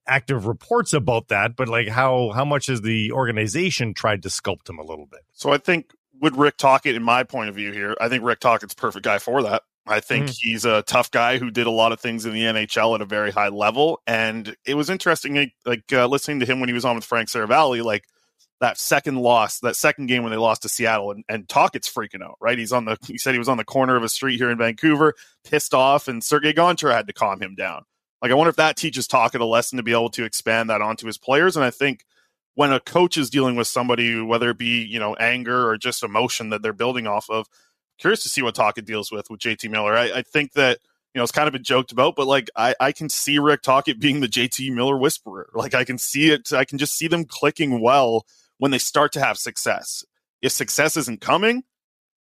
active 0.07 0.45
reports 0.45 0.93
about 0.93 1.27
that, 1.29 1.55
but 1.55 1.67
like 1.67 1.87
how 1.89 2.31
how 2.33 2.45
much 2.45 2.67
has 2.67 2.81
the 2.81 3.11
organization 3.11 3.93
tried 3.93 4.23
to 4.23 4.29
sculpt 4.29 4.69
him 4.69 4.79
a 4.79 4.83
little 4.83 5.05
bit? 5.05 5.21
So 5.33 5.51
I 5.51 5.57
think 5.57 5.91
with 6.19 6.35
Rick 6.35 6.57
Tocchet, 6.57 6.95
in 6.95 7.03
my 7.03 7.23
point 7.23 7.49
of 7.49 7.55
view 7.55 7.71
here, 7.71 7.95
I 8.01 8.09
think 8.09 8.23
Rick 8.23 8.39
Tocchet's 8.39 8.73
perfect 8.73 9.03
guy 9.05 9.19
for 9.19 9.43
that. 9.43 9.63
I 9.89 9.99
think 10.01 10.29
he's 10.29 10.65
a 10.65 10.81
tough 10.81 11.11
guy 11.11 11.37
who 11.37 11.49
did 11.49 11.65
a 11.65 11.71
lot 11.71 11.93
of 11.93 11.99
things 12.01 12.25
in 12.25 12.33
the 12.33 12.41
NHL 12.43 12.95
at 12.95 13.01
a 13.01 13.05
very 13.05 13.31
high 13.31 13.47
level, 13.47 14.01
and 14.05 14.53
it 14.65 14.73
was 14.73 14.89
interesting, 14.89 15.35
like, 15.35 15.53
like 15.65 15.93
uh, 15.93 16.07
listening 16.07 16.41
to 16.41 16.45
him 16.45 16.59
when 16.59 16.67
he 16.67 16.73
was 16.73 16.83
on 16.83 16.95
with 16.95 17.05
Frank 17.05 17.29
Seravalli, 17.29 17.81
like 17.81 18.03
that 18.59 18.77
second 18.77 19.17
loss, 19.17 19.59
that 19.59 19.75
second 19.75 20.07
game 20.07 20.23
when 20.23 20.31
they 20.31 20.37
lost 20.37 20.63
to 20.63 20.69
Seattle, 20.69 21.11
and, 21.11 21.23
and 21.29 21.47
Tocchet's 21.47 21.91
freaking 21.91 22.23
out, 22.23 22.37
right? 22.41 22.57
He's 22.57 22.71
on 22.71 22.85
the, 22.85 22.97
he 23.05 23.17
said 23.17 23.33
he 23.33 23.39
was 23.39 23.49
on 23.49 23.57
the 23.57 23.65
corner 23.65 23.95
of 23.95 24.03
a 24.03 24.09
street 24.09 24.37
here 24.37 24.49
in 24.49 24.57
Vancouver, 24.57 25.13
pissed 25.43 25.73
off, 25.73 26.07
and 26.07 26.23
Sergei 26.23 26.53
Gonchar 26.53 26.91
had 26.91 27.07
to 27.07 27.13
calm 27.13 27.41
him 27.41 27.55
down. 27.55 27.83
Like, 28.21 28.31
I 28.31 28.33
wonder 28.33 28.49
if 28.49 28.55
that 28.55 28.77
teaches 28.77 29.07
Tockett 29.07 29.41
a 29.41 29.45
lesson 29.45 29.77
to 29.77 29.83
be 29.83 29.91
able 29.91 30.09
to 30.09 30.23
expand 30.23 30.69
that 30.69 30.81
onto 30.81 31.05
his 31.05 31.19
players, 31.19 31.55
and 31.55 31.63
I 31.63 31.69
think 31.69 32.03
when 32.55 32.73
a 32.73 32.79
coach 32.79 33.17
is 33.17 33.29
dealing 33.29 33.55
with 33.55 33.67
somebody, 33.67 34.19
whether 34.19 34.49
it 34.49 34.57
be 34.57 34.83
you 34.83 34.99
know 34.99 35.13
anger 35.15 35.69
or 35.69 35.77
just 35.77 36.03
emotion 36.03 36.49
that 36.49 36.63
they're 36.63 36.73
building 36.73 37.05
off 37.05 37.29
of, 37.29 37.47
curious 37.99 38.23
to 38.23 38.29
see 38.29 38.41
what 38.41 38.55
Tocchet 38.55 38.85
deals 38.85 39.11
with 39.11 39.29
with 39.29 39.39
JT 39.39 39.69
Miller. 39.69 39.95
I, 39.95 40.11
I 40.11 40.21
think 40.23 40.53
that 40.53 40.79
you 41.13 41.19
know 41.19 41.23
it's 41.23 41.31
kind 41.31 41.47
of 41.47 41.53
been 41.53 41.63
joked 41.63 41.91
about, 41.91 42.15
but 42.15 42.25
like 42.25 42.49
I, 42.55 42.73
I 42.79 42.91
can 42.91 43.09
see 43.09 43.37
Rick 43.37 43.61
Tocchet 43.61 43.99
being 43.99 44.21
the 44.21 44.27
JT 44.27 44.73
Miller 44.73 44.97
whisperer. 44.97 45.51
Like 45.53 45.75
I 45.75 45.83
can 45.83 45.99
see 45.99 46.31
it. 46.31 46.51
I 46.51 46.65
can 46.65 46.79
just 46.79 46.97
see 46.97 47.07
them 47.07 47.25
clicking 47.25 47.79
well 47.79 48.25
when 48.57 48.71
they 48.71 48.77
start 48.77 49.11
to 49.13 49.19
have 49.19 49.37
success. 49.37 50.03
If 50.41 50.51
success 50.51 50.97
isn't 50.97 51.21
coming, 51.21 51.63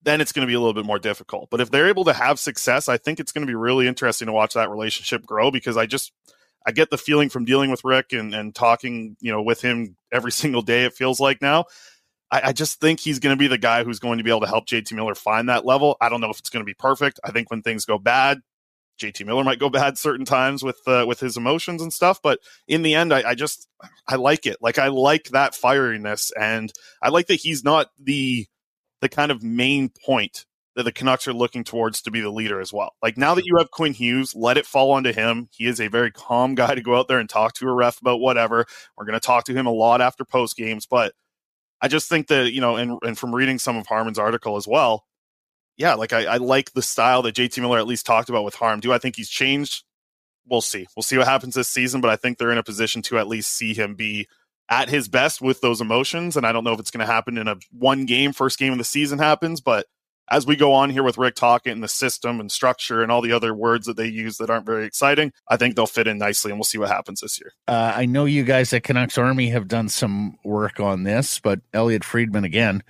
then 0.02 0.20
it's 0.20 0.32
going 0.32 0.46
to 0.46 0.50
be 0.50 0.54
a 0.54 0.60
little 0.60 0.74
bit 0.74 0.84
more 0.84 0.98
difficult. 0.98 1.48
But 1.50 1.60
if 1.60 1.70
they're 1.70 1.88
able 1.88 2.04
to 2.04 2.12
have 2.12 2.38
success, 2.38 2.88
I 2.88 2.98
think 2.98 3.20
it's 3.20 3.32
going 3.32 3.46
to 3.46 3.50
be 3.50 3.54
really 3.54 3.86
interesting 3.86 4.26
to 4.26 4.32
watch 4.32 4.54
that 4.54 4.70
relationship 4.70 5.24
grow 5.24 5.50
because 5.50 5.76
I 5.76 5.86
just 5.86 6.12
I 6.66 6.72
get 6.72 6.90
the 6.90 6.98
feeling 6.98 7.28
from 7.28 7.44
dealing 7.44 7.70
with 7.70 7.84
Rick 7.84 8.12
and, 8.12 8.34
and 8.34 8.54
talking, 8.54 9.16
you 9.20 9.32
know, 9.32 9.42
with 9.42 9.60
him 9.60 9.96
every 10.12 10.32
single 10.32 10.62
day, 10.62 10.84
it 10.84 10.94
feels 10.94 11.20
like 11.20 11.40
now. 11.42 11.64
I, 12.30 12.48
I 12.48 12.52
just 12.52 12.80
think 12.80 13.00
he's 13.00 13.18
going 13.18 13.36
to 13.36 13.38
be 13.38 13.48
the 13.48 13.58
guy 13.58 13.84
who's 13.84 13.98
going 13.98 14.18
to 14.18 14.24
be 14.24 14.30
able 14.30 14.40
to 14.40 14.46
help 14.46 14.66
JT 14.66 14.92
Miller 14.92 15.14
find 15.14 15.48
that 15.48 15.64
level. 15.64 15.96
I 16.00 16.08
don't 16.08 16.20
know 16.20 16.30
if 16.30 16.38
it's 16.38 16.50
going 16.50 16.62
to 16.62 16.66
be 16.66 16.74
perfect. 16.74 17.20
I 17.24 17.30
think 17.30 17.50
when 17.50 17.62
things 17.62 17.84
go 17.84 17.98
bad, 17.98 18.40
JT 19.00 19.26
Miller 19.26 19.44
might 19.44 19.58
go 19.58 19.68
bad 19.70 19.98
certain 19.98 20.24
times 20.24 20.62
with 20.62 20.80
uh, 20.86 21.04
with 21.06 21.20
his 21.20 21.36
emotions 21.36 21.82
and 21.82 21.92
stuff, 21.92 22.20
but 22.22 22.38
in 22.68 22.82
the 22.82 22.94
end, 22.94 23.12
I, 23.12 23.30
I 23.30 23.34
just 23.34 23.68
I 24.08 24.16
like 24.16 24.46
it. 24.46 24.58
Like 24.60 24.78
I 24.78 24.88
like 24.88 25.30
that 25.30 25.52
fieriness, 25.52 26.30
and 26.38 26.72
I 27.02 27.08
like 27.08 27.26
that 27.26 27.40
he's 27.40 27.64
not 27.64 27.88
the 27.98 28.46
the 29.00 29.08
kind 29.08 29.30
of 29.30 29.42
main 29.42 29.90
point 30.04 30.46
that 30.76 30.82
the 30.82 30.92
Canucks 30.92 31.28
are 31.28 31.32
looking 31.32 31.62
towards 31.62 32.02
to 32.02 32.10
be 32.10 32.20
the 32.20 32.30
leader 32.30 32.60
as 32.60 32.72
well. 32.72 32.94
Like 33.02 33.16
now 33.16 33.34
that 33.34 33.46
you 33.46 33.56
have 33.58 33.70
Quinn 33.70 33.92
Hughes, 33.92 34.34
let 34.34 34.56
it 34.56 34.66
fall 34.66 34.90
onto 34.92 35.12
him. 35.12 35.48
He 35.52 35.66
is 35.66 35.80
a 35.80 35.88
very 35.88 36.10
calm 36.10 36.54
guy 36.54 36.74
to 36.74 36.80
go 36.80 36.96
out 36.96 37.06
there 37.06 37.20
and 37.20 37.28
talk 37.28 37.54
to 37.54 37.68
a 37.68 37.72
ref 37.72 38.00
about 38.00 38.20
whatever. 38.20 38.66
We're 38.96 39.04
going 39.04 39.18
to 39.18 39.24
talk 39.24 39.44
to 39.44 39.54
him 39.54 39.66
a 39.66 39.72
lot 39.72 40.00
after 40.00 40.24
post 40.24 40.56
games, 40.56 40.86
but 40.86 41.12
I 41.80 41.88
just 41.88 42.08
think 42.08 42.28
that, 42.28 42.52
you 42.52 42.60
know, 42.60 42.76
and, 42.76 42.98
and 43.02 43.16
from 43.16 43.34
reading 43.34 43.58
some 43.58 43.76
of 43.76 43.86
Harman's 43.86 44.18
article 44.18 44.56
as 44.56 44.66
well, 44.66 45.04
yeah, 45.76 45.94
like 45.94 46.12
I, 46.12 46.24
I 46.24 46.36
like 46.36 46.72
the 46.72 46.82
style 46.82 47.22
that 47.22 47.34
JT 47.34 47.60
Miller 47.60 47.78
at 47.78 47.86
least 47.86 48.06
talked 48.06 48.28
about 48.28 48.44
with 48.44 48.54
Harm. 48.54 48.80
Do 48.80 48.92
I 48.92 48.98
think 48.98 49.16
he's 49.16 49.28
changed? 49.28 49.84
We'll 50.46 50.60
see. 50.60 50.86
We'll 50.94 51.02
see 51.02 51.18
what 51.18 51.26
happens 51.26 51.54
this 51.54 51.68
season, 51.68 52.00
but 52.00 52.10
I 52.10 52.16
think 52.16 52.38
they're 52.38 52.52
in 52.52 52.58
a 52.58 52.62
position 52.62 53.02
to 53.02 53.18
at 53.18 53.28
least 53.28 53.52
see 53.52 53.74
him 53.74 53.94
be 53.94 54.28
at 54.68 54.88
his 54.88 55.08
best 55.08 55.40
with 55.40 55.60
those 55.60 55.80
emotions. 55.80 56.36
And 56.36 56.46
I 56.46 56.52
don't 56.52 56.64
know 56.64 56.72
if 56.72 56.80
it's 56.80 56.90
going 56.90 57.06
to 57.06 57.12
happen 57.12 57.38
in 57.38 57.48
a 57.48 57.56
one 57.72 58.06
game, 58.06 58.32
first 58.32 58.58
game 58.58 58.72
of 58.72 58.78
the 58.78 58.84
season 58.84 59.18
happens, 59.18 59.60
but 59.60 59.86
as 60.30 60.46
we 60.46 60.56
go 60.56 60.72
on 60.72 60.88
here 60.88 61.02
with 61.02 61.18
Rick 61.18 61.34
Tocchet 61.34 61.72
and 61.72 61.82
the 61.82 61.88
system 61.88 62.40
and 62.40 62.50
structure 62.50 63.02
and 63.02 63.12
all 63.12 63.20
the 63.20 63.32
other 63.32 63.54
words 63.54 63.86
that 63.86 63.96
they 63.96 64.06
use 64.06 64.38
that 64.38 64.48
aren't 64.48 64.64
very 64.64 64.86
exciting, 64.86 65.32
I 65.48 65.56
think 65.56 65.76
they'll 65.76 65.86
fit 65.86 66.06
in 66.06 66.18
nicely 66.18 66.50
and 66.50 66.58
we'll 66.58 66.64
see 66.64 66.78
what 66.78 66.88
happens 66.88 67.20
this 67.20 67.38
year. 67.38 67.52
Uh, 67.68 67.92
I 67.94 68.06
know 68.06 68.24
you 68.24 68.42
guys 68.42 68.72
at 68.72 68.84
Canucks 68.84 69.18
Army 69.18 69.50
have 69.50 69.68
done 69.68 69.88
some 69.88 70.38
work 70.42 70.80
on 70.80 71.02
this, 71.02 71.40
but 71.40 71.60
Elliotte 71.74 72.04
Friedman 72.04 72.44
again 72.44 72.82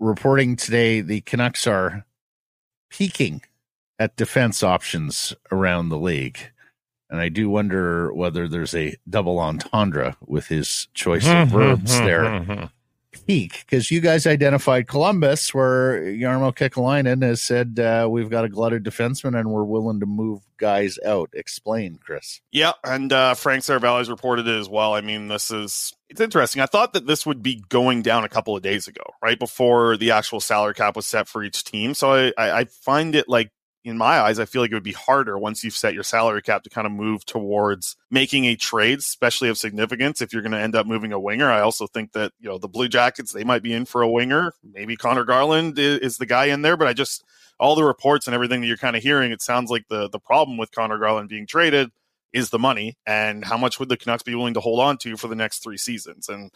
reporting 0.00 0.56
today 0.56 1.00
the 1.00 1.20
Canucks 1.20 1.66
are 1.68 2.04
peaking 2.92 3.42
at 3.98 4.16
defense 4.16 4.62
options 4.62 5.34
around 5.50 5.88
the 5.88 5.98
league. 5.98 6.38
And 7.08 7.20
I 7.20 7.28
do 7.28 7.50
wonder 7.50 8.12
whether 8.12 8.48
there's 8.48 8.74
a 8.74 8.96
double 9.08 9.38
entendre 9.38 10.16
with 10.26 10.46
his 10.46 10.88
choice 10.94 11.26
of 11.26 11.48
mm-hmm, 11.48 11.56
verbs 11.56 11.98
there. 11.98 12.22
Mm-hmm, 12.22 12.52
mm-hmm. 12.52 12.64
Peak, 13.12 13.64
because 13.64 13.90
you 13.90 14.00
guys 14.00 14.26
identified 14.26 14.88
Columbus, 14.88 15.54
where 15.54 16.02
Jarmo 16.02 16.54
Kekäläinen 16.54 17.22
has 17.22 17.42
said 17.42 17.78
uh, 17.78 18.08
we've 18.10 18.30
got 18.30 18.44
a 18.44 18.48
glutted 18.48 18.84
defenseman 18.84 19.38
and 19.38 19.50
we're 19.50 19.64
willing 19.64 20.00
to 20.00 20.06
move 20.06 20.40
guys 20.56 20.98
out. 21.04 21.30
Explain, 21.34 21.98
Chris. 22.02 22.40
Yeah, 22.50 22.72
and 22.84 23.12
uh, 23.12 23.34
Frank 23.34 23.62
Seravalli's 23.62 24.10
reported 24.10 24.48
it 24.48 24.58
as 24.58 24.68
well. 24.68 24.94
I 24.94 25.00
mean, 25.00 25.28
this 25.28 25.50
is 25.50 25.92
it's 26.08 26.20
interesting. 26.20 26.62
I 26.62 26.66
thought 26.66 26.92
that 26.92 27.06
this 27.06 27.24
would 27.24 27.42
be 27.42 27.62
going 27.68 28.02
down 28.02 28.24
a 28.24 28.28
couple 28.28 28.56
of 28.56 28.62
days 28.62 28.88
ago, 28.88 29.04
right 29.22 29.38
before 29.38 29.96
the 29.96 30.10
actual 30.10 30.40
salary 30.40 30.74
cap 30.74 30.96
was 30.96 31.06
set 31.06 31.28
for 31.28 31.42
each 31.42 31.64
team. 31.64 31.94
So 31.94 32.12
I, 32.12 32.32
I, 32.36 32.58
I 32.60 32.64
find 32.64 33.14
it 33.14 33.28
like 33.28 33.50
in 33.84 33.98
my 33.98 34.20
eyes, 34.20 34.38
I 34.38 34.44
feel 34.44 34.62
like 34.62 34.70
it 34.70 34.74
would 34.74 34.82
be 34.82 34.92
harder 34.92 35.38
once 35.38 35.64
you've 35.64 35.76
set 35.76 35.94
your 35.94 36.04
salary 36.04 36.42
cap 36.42 36.62
to 36.62 36.70
kind 36.70 36.86
of 36.86 36.92
move 36.92 37.24
towards 37.26 37.96
making 38.10 38.44
a 38.44 38.54
trade, 38.54 39.00
especially 39.00 39.48
of 39.48 39.58
significance. 39.58 40.20
If 40.20 40.32
you're 40.32 40.42
going 40.42 40.52
to 40.52 40.60
end 40.60 40.76
up 40.76 40.86
moving 40.86 41.12
a 41.12 41.18
winger, 41.18 41.50
I 41.50 41.60
also 41.60 41.86
think 41.86 42.12
that 42.12 42.32
you 42.40 42.48
know 42.48 42.58
the 42.58 42.68
Blue 42.68 42.88
Jackets 42.88 43.32
they 43.32 43.44
might 43.44 43.62
be 43.62 43.72
in 43.72 43.84
for 43.84 44.02
a 44.02 44.08
winger. 44.08 44.52
Maybe 44.62 44.96
Conor 44.96 45.24
Garland 45.24 45.78
is, 45.78 45.98
is 45.98 46.18
the 46.18 46.26
guy 46.26 46.46
in 46.46 46.62
there, 46.62 46.76
but 46.76 46.86
I 46.86 46.92
just 46.92 47.24
all 47.58 47.74
the 47.74 47.84
reports 47.84 48.26
and 48.26 48.34
everything 48.34 48.60
that 48.60 48.66
you're 48.66 48.76
kind 48.76 48.96
of 48.96 49.02
hearing, 49.02 49.32
it 49.32 49.42
sounds 49.42 49.70
like 49.70 49.88
the 49.88 50.08
the 50.08 50.20
problem 50.20 50.58
with 50.58 50.70
Conor 50.70 50.98
Garland 50.98 51.28
being 51.28 51.46
traded 51.46 51.90
is 52.32 52.50
the 52.50 52.58
money 52.58 52.96
and 53.06 53.44
how 53.44 53.56
much 53.56 53.78
would 53.78 53.88
the 53.88 53.96
Canucks 53.96 54.22
be 54.22 54.34
willing 54.34 54.54
to 54.54 54.60
hold 54.60 54.80
on 54.80 54.96
to 54.98 55.16
for 55.16 55.28
the 55.28 55.36
next 55.36 55.62
three 55.62 55.76
seasons 55.76 56.28
and 56.28 56.50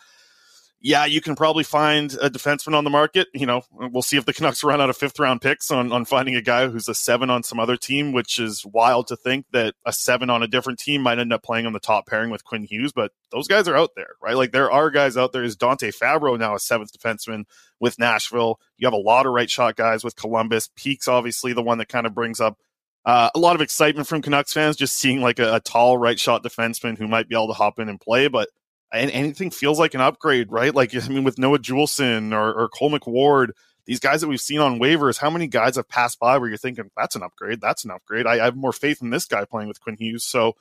yeah, 0.81 1.07
you 1.07 1.21
can 1.21 1.35
probably 1.35 1.65
find 1.65 2.13
a 2.21 2.29
defenseman 2.29 2.75
on 2.75 2.85
the 2.85 2.91
market. 2.91 3.29
You 3.33 3.47
know, 3.47 3.63
we'll 3.73 4.03
see 4.03 4.17
if 4.17 4.27
the 4.27 4.33
Canucks 4.33 4.63
run 4.65 4.81
out 4.81 4.91
of 4.91 4.97
fifth 4.97 5.19
round 5.19 5.41
picks 5.41 5.71
on, 5.71 5.91
on 5.91 6.05
finding 6.05 6.37
a 6.37 6.43
guy 6.43 6.69
who's 6.69 6.89
a 6.89 6.95
seven 6.95 7.31
on 7.31 7.43
some 7.43 7.59
other 7.59 7.77
team, 7.77 8.13
which 8.13 8.39
is 8.39 8.65
wild 8.65 9.07
to 9.09 9.17
think 9.17 9.47
that 9.53 9.75
a 9.85 9.93
seven 9.93 10.29
on 10.31 10.43
a 10.43 10.47
different 10.47 10.79
team 10.79 11.03
might 11.03 11.19
end 11.19 11.33
up 11.33 11.43
playing 11.43 11.67
on 11.67 11.73
the 11.73 11.81
top 11.81 12.07
pairing 12.07 12.31
with 12.31 12.45
Quinn 12.45 12.65
Hughes. 12.65 12.93
But 12.93 13.13
those 13.33 13.49
guys 13.49 13.69
are 13.69 13.77
out 13.77 13.91
there, 13.97 14.15
right? 14.23 14.37
Like 14.37 14.53
there 14.53 14.71
are 14.71 14.91
guys 14.91 15.17
out 15.17 15.33
there. 15.33 15.43
Is 15.43 15.57
Dante 15.57 15.91
Fabbro 15.91 16.39
now 16.39 16.55
a 16.55 16.61
seventh 16.61 16.93
defenseman 16.93 17.45
with 17.81 17.99
Nashville? 17.99 18.61
You 18.77 18.87
have 18.87 18.95
a 18.95 18.99
lot 18.99 19.27
of 19.27 19.33
right 19.33 19.51
shot 19.51 19.77
guys 19.77 20.05
with 20.05 20.17
Columbus. 20.17 20.69
Peeke's 20.77 21.09
obviously 21.09 21.53
the 21.53 21.63
one 21.63 21.79
that 21.79 21.89
kind 21.89 22.07
of 22.07 22.15
brings 22.15 22.41
up 22.41 22.59
uh, 23.07 23.31
a 23.37 23.39
lot 23.39 23.55
of 23.55 23.63
excitement 23.63 24.09
from 24.09 24.21
Canucks 24.21 24.53
fans 24.53 24.77
just 24.77 24.99
seeing 24.99 25.23
like 25.23 25.39
a, 25.39 25.55
a 25.55 25.61
tall 25.61 25.97
right 25.97 26.19
shot 26.19 26.43
defenseman 26.43 26.99
who 26.99 27.07
might 27.07 27.29
be 27.29 27.37
able 27.37 27.47
to 27.47 27.55
hop 27.55 27.79
in 27.79 27.89
and 27.89 28.01
play. 28.01 28.27
But 28.27 28.49
and 28.93 29.11
anything 29.11 29.51
feels 29.51 29.79
like 29.79 29.95
an 29.95 30.01
upgrade, 30.01 30.51
right? 30.51 30.75
Like 30.75 30.95
I 30.95 31.09
mean, 31.09 31.25
with 31.25 31.39
Noah 31.39 31.59
Juulsen 31.59 32.33
or, 32.33 32.53
or 32.53 32.69
Cole 32.69 32.91
McWard, 32.91 33.51
these 33.85 34.01
guys 34.01 34.21
that 34.21 34.29
we've 34.29 34.41
seen 34.41 34.61
on 34.61 34.79
waivers, 34.79 35.19
how 35.19 35.31
many 35.31 35.47
guys 35.47 35.77
have 35.77 35.89
passed 35.89 36.19
by 36.19 36.39
where 36.39 36.49
you're 36.49 36.59
thinking 36.59 36.91
that's 36.97 37.17
an 37.17 37.23
upgrade, 37.23 37.61
that's 37.61 37.85
an 37.85 37.91
upgrade. 37.91 38.27
I, 38.27 38.35
I 38.35 38.45
have 38.45 38.57
more 38.57 38.73
faith 38.73 39.03
in 39.03 39.11
this 39.11 39.27
guy 39.27 39.45
playing 39.45 39.69
with 39.69 39.81
Quinn 39.81 39.97
Hughes, 39.99 40.25
so 40.25 40.55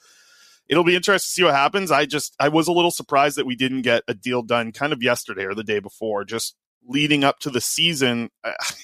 it'll 0.68 0.84
be 0.84 0.96
interesting 0.96 1.28
to 1.28 1.34
see 1.34 1.44
what 1.44 1.54
happens. 1.54 1.92
I 1.92 2.06
just 2.06 2.36
I 2.40 2.50
was 2.50 2.68
a 2.68 2.74
little 2.74 2.92
surprised 2.92 3.38
that 3.38 3.46
we 3.46 3.56
didn't 3.56 3.84
get 3.84 4.04
a 4.08 4.14
deal 4.14 4.42
done 4.42 4.72
kind 4.72 4.94
of 4.94 5.04
yesterday 5.04 5.46
or 5.46 5.54
the 5.54 5.64
day 5.64 5.80
before, 5.80 6.24
just 6.24 6.56
leading 6.88 7.24
up 7.24 7.40
to 7.40 7.50
the 7.50 7.62
season. 7.62 8.30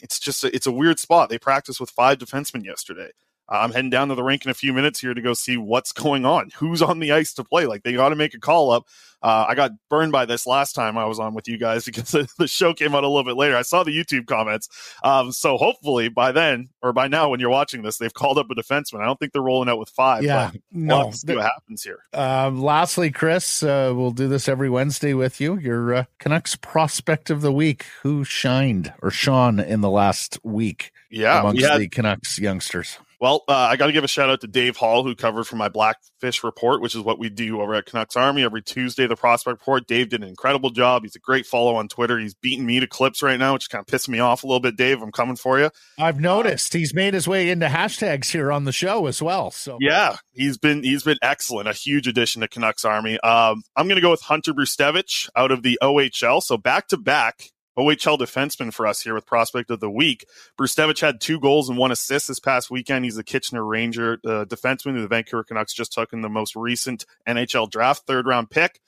It's 0.02 0.20
just 0.20 0.44
a, 0.44 0.56
it's 0.56 0.66
a 0.68 0.72
weird 0.72 1.00
spot. 1.00 1.30
They 1.30 1.38
practiced 1.38 1.80
with 1.80 1.92
five 1.92 2.18
defensemen 2.18 2.66
yesterday. 2.66 3.12
I'm 3.60 3.72
heading 3.72 3.90
down 3.90 4.08
to 4.08 4.16
the 4.16 4.24
rink 4.24 4.46
in 4.46 4.52
a 4.52 4.56
few 4.56 4.72
minutes 4.72 5.00
here 5.00 5.14
to 5.14 5.22
go 5.22 5.34
see 5.34 5.58
what's 5.58 5.92
going 5.92 6.26
on, 6.26 6.52
who's 6.56 6.82
on 6.82 7.00
the 7.00 7.12
ice 7.12 7.34
to 7.34 7.44
play. 7.44 7.66
Like 7.66 7.84
they 7.84 7.94
got 7.94 8.10
to 8.10 8.16
make 8.16 8.34
a 8.34 8.40
call 8.40 8.72
up. 8.72 8.88
Uh, 9.22 9.46
I 9.48 9.54
got 9.54 9.72
burned 9.88 10.12
by 10.12 10.26
this 10.26 10.48
last 10.48 10.74
time 10.74 10.98
I 10.98 11.06
was 11.06 11.20
on 11.20 11.36
with 11.36 11.48
you 11.48 11.58
guys 11.58 11.86
because 11.86 12.12
the, 12.12 12.48
show 12.48 12.74
came 12.74 12.96
out 12.96 13.04
a 13.04 13.08
little 13.08 13.24
bit 13.24 13.36
later. 13.36 13.56
I 13.56 13.62
saw 13.62 13.84
the 13.84 13.92
YouTube 13.92 14.26
comments. 14.26 14.68
Um, 15.04 15.32
so 15.32 15.58
hopefully 15.58 16.10
by 16.10 16.32
then 16.32 16.70
or 16.82 16.92
by 16.92 17.08
now 17.08 17.30
when 17.30 17.40
you're 17.40 17.50
watching 17.50 17.84
this, 17.84 17.98
they've 17.98 18.14
called 18.14 18.38
up 18.38 18.50
a 18.50 18.56
defenseman. 18.56 19.02
I 19.02 19.06
don't 19.06 19.20
think 19.20 19.34
they're 19.34 19.42
rolling 19.42 19.70
out 19.70 19.78
with 19.78 19.90
five. 19.90 20.24
Yeah, 20.24 20.52
no. 20.72 21.00
We'll 21.00 21.12
see 21.12 21.36
what 21.36 21.44
happens 21.46 21.84
here. 21.84 22.00
Um, 22.14 22.62
lastly, 22.62 23.12
Chris, 23.12 23.62
uh, 23.62 23.94
we'll 23.96 24.12
do 24.12 24.28
this 24.28 24.48
every 24.48 24.70
Wednesday 24.70 25.14
with 25.14 25.40
you. 25.40 25.58
Your 25.58 25.94
uh, 25.94 26.04
Canucks 26.20 26.56
prospect 26.56 27.30
of 27.30 27.42
the 27.42 27.52
week. 27.52 27.86
Who 28.02 28.24
shined 28.24 28.94
or 29.02 29.12
shone 29.12 29.60
in 29.60 29.82
the 29.82 29.90
last 29.90 30.40
week? 30.44 30.92
Yeah, 31.12 31.42
amongst 31.42 31.64
had- 31.64 31.80
the 31.80 31.90
Canucks 31.90 32.40
youngsters. 32.40 32.98
Well, 33.22 33.44
uh, 33.48 33.54
I 33.54 33.76
got 33.76 33.86
to 33.86 33.92
give 33.92 34.04
a 34.04 34.08
shout 34.08 34.32
out 34.32 34.42
to 34.42 34.48
Dave 34.48 34.78
Hall, 34.78 35.04
who 35.04 35.14
covered 35.14 35.44
for 35.44 35.56
my 35.56 35.70
Blackfish 35.70 36.44
Report, 36.44 36.82
which 36.82 36.96
is 36.96 37.02
what 37.02 37.20
we 37.20 37.30
do 37.30 37.62
over 37.62 37.76
at 37.76 37.86
Canucks 37.86 38.16
Army 38.16 38.44
every 38.44 38.64
Tuesday, 38.64 39.06
the 39.06 39.16
Prospect 39.16 39.60
Report. 39.60 39.86
Dave 39.86 40.10
did 40.10 40.24
an 40.24 40.28
incredible 40.28 40.72
job. 40.72 41.04
He's 41.04 41.16
a 41.16 41.20
great 41.20 41.46
follow 41.46 41.76
on 41.76 41.88
Twitter. 41.88 42.18
He's 42.18 42.34
beating 42.34 42.66
me 42.66 42.80
to 42.80 42.88
clips 42.88 43.22
right 43.22 43.38
now, 43.38 43.54
which 43.54 43.70
kind 43.70 43.80
of 43.80 43.86
pissing 43.86 44.10
me 44.10 44.18
off 44.18 44.44
a 44.44 44.48
little 44.48 44.60
bit, 44.60 44.76
Dave. 44.76 45.04
I'm 45.04 45.12
coming 45.12 45.36
for 45.36 45.60
you. 45.60 45.70
I've 46.00 46.20
noticed 46.20 46.74
he's 46.74 46.96
made 46.96 47.14
his 47.14 47.28
way 47.28 47.52
into 47.52 47.68
hashtags 47.68 48.32
here 48.32 48.52
on 48.52 48.64
the 48.64 48.72
show 48.72 49.06
as 49.06 49.22
well. 49.22 49.52
So 49.52 49.78
yeah, 49.80 50.16
he's 50.32 50.58
been 50.58 50.82
he's 50.82 51.04
been 51.04 51.20
excellent. 51.22 51.68
A 51.68 51.74
huge 51.74 52.08
addition 52.08 52.42
to 52.42 52.48
Canucks 52.48 52.86
Army. 52.86 53.20
Um, 53.20 53.62
I'm 53.76 53.88
going 53.88 53.98
to 53.98 54.02
go 54.02 54.10
with 54.10 54.22
Hunter 54.22 54.52
Brzustewicz 54.52 55.30
out 55.36 55.52
of 55.52 55.62
the 55.62 55.78
OHL. 55.84 56.42
So 56.42 56.58
back 56.58 56.88
to 56.88 56.98
back 56.98 57.51
OHL 57.78 58.20
defenseman 58.20 58.74
for 58.74 58.86
us 58.86 59.02
here 59.02 59.14
with 59.14 59.26
prospect 59.26 59.72
of 59.72 59.80
the 59.80 59.90
week. 59.90 60.26
Brzustewicz 60.60 61.00
had 61.00 61.22
two 61.22 61.40
goals 61.40 61.70
and 61.70 61.78
one 61.78 61.92
assist 61.92 62.28
this 62.28 62.40
past 62.40 62.70
weekend. 62.70 63.06
He's 63.06 63.18
a 63.18 63.24
Kitchener 63.24 63.64
Ranger 63.64 64.20
uh, 64.26 64.46
defenseman 64.46 64.96
who 64.96 65.02
the 65.02 65.08
Vancouver 65.08 65.44
Canucks 65.44 65.74
just 65.74 65.94
took 65.94 66.14
in 66.14 66.22
the 66.22 66.30
most 66.30 66.56
recent 66.56 67.06
NHL 67.28 67.70
draft, 67.70 68.06
third 68.06 68.28
round 68.28 68.50
pick. 68.50 68.80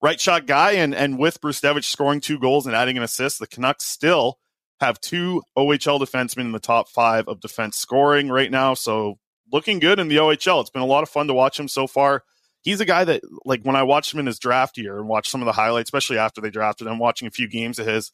Right 0.00 0.20
shot 0.20 0.46
guy, 0.46 0.72
and 0.72 0.92
and 0.92 1.16
with 1.16 1.40
Brzustewicz 1.40 1.84
scoring 1.84 2.20
two 2.20 2.38
goals 2.40 2.66
and 2.66 2.74
adding 2.74 2.96
an 2.96 3.04
assist, 3.04 3.38
the 3.38 3.46
Canucks 3.46 3.86
still 3.86 4.38
have 4.80 5.00
two 5.00 5.42
OHL 5.56 6.00
defensemen 6.00 6.40
in 6.40 6.52
the 6.52 6.58
top 6.58 6.88
five 6.88 7.28
of 7.28 7.38
defense 7.38 7.76
scoring 7.76 8.28
right 8.28 8.50
now. 8.50 8.74
So 8.74 9.20
looking 9.52 9.78
good 9.78 10.00
in 10.00 10.08
the 10.08 10.16
OHL. 10.16 10.60
It's 10.60 10.70
been 10.70 10.82
a 10.82 10.86
lot 10.86 11.04
of 11.04 11.08
fun 11.08 11.28
to 11.28 11.34
watch 11.34 11.60
him 11.60 11.68
so 11.68 11.86
far 11.86 12.24
he's 12.62 12.80
a 12.80 12.84
guy 12.84 13.04
that 13.04 13.22
like 13.44 13.62
when 13.62 13.76
I 13.76 13.82
watched 13.82 14.14
him 14.14 14.20
in 14.20 14.26
his 14.26 14.38
draft 14.38 14.78
year 14.78 14.98
and 14.98 15.08
watched 15.08 15.30
some 15.30 15.42
of 15.42 15.46
the 15.46 15.52
highlights, 15.52 15.88
especially 15.88 16.18
after 16.18 16.40
they 16.40 16.50
drafted 16.50 16.86
him, 16.86 16.98
watching 16.98 17.28
a 17.28 17.32
few 17.32 17.48
games 17.48 17.78
of 17.78 17.86
his, 17.86 18.12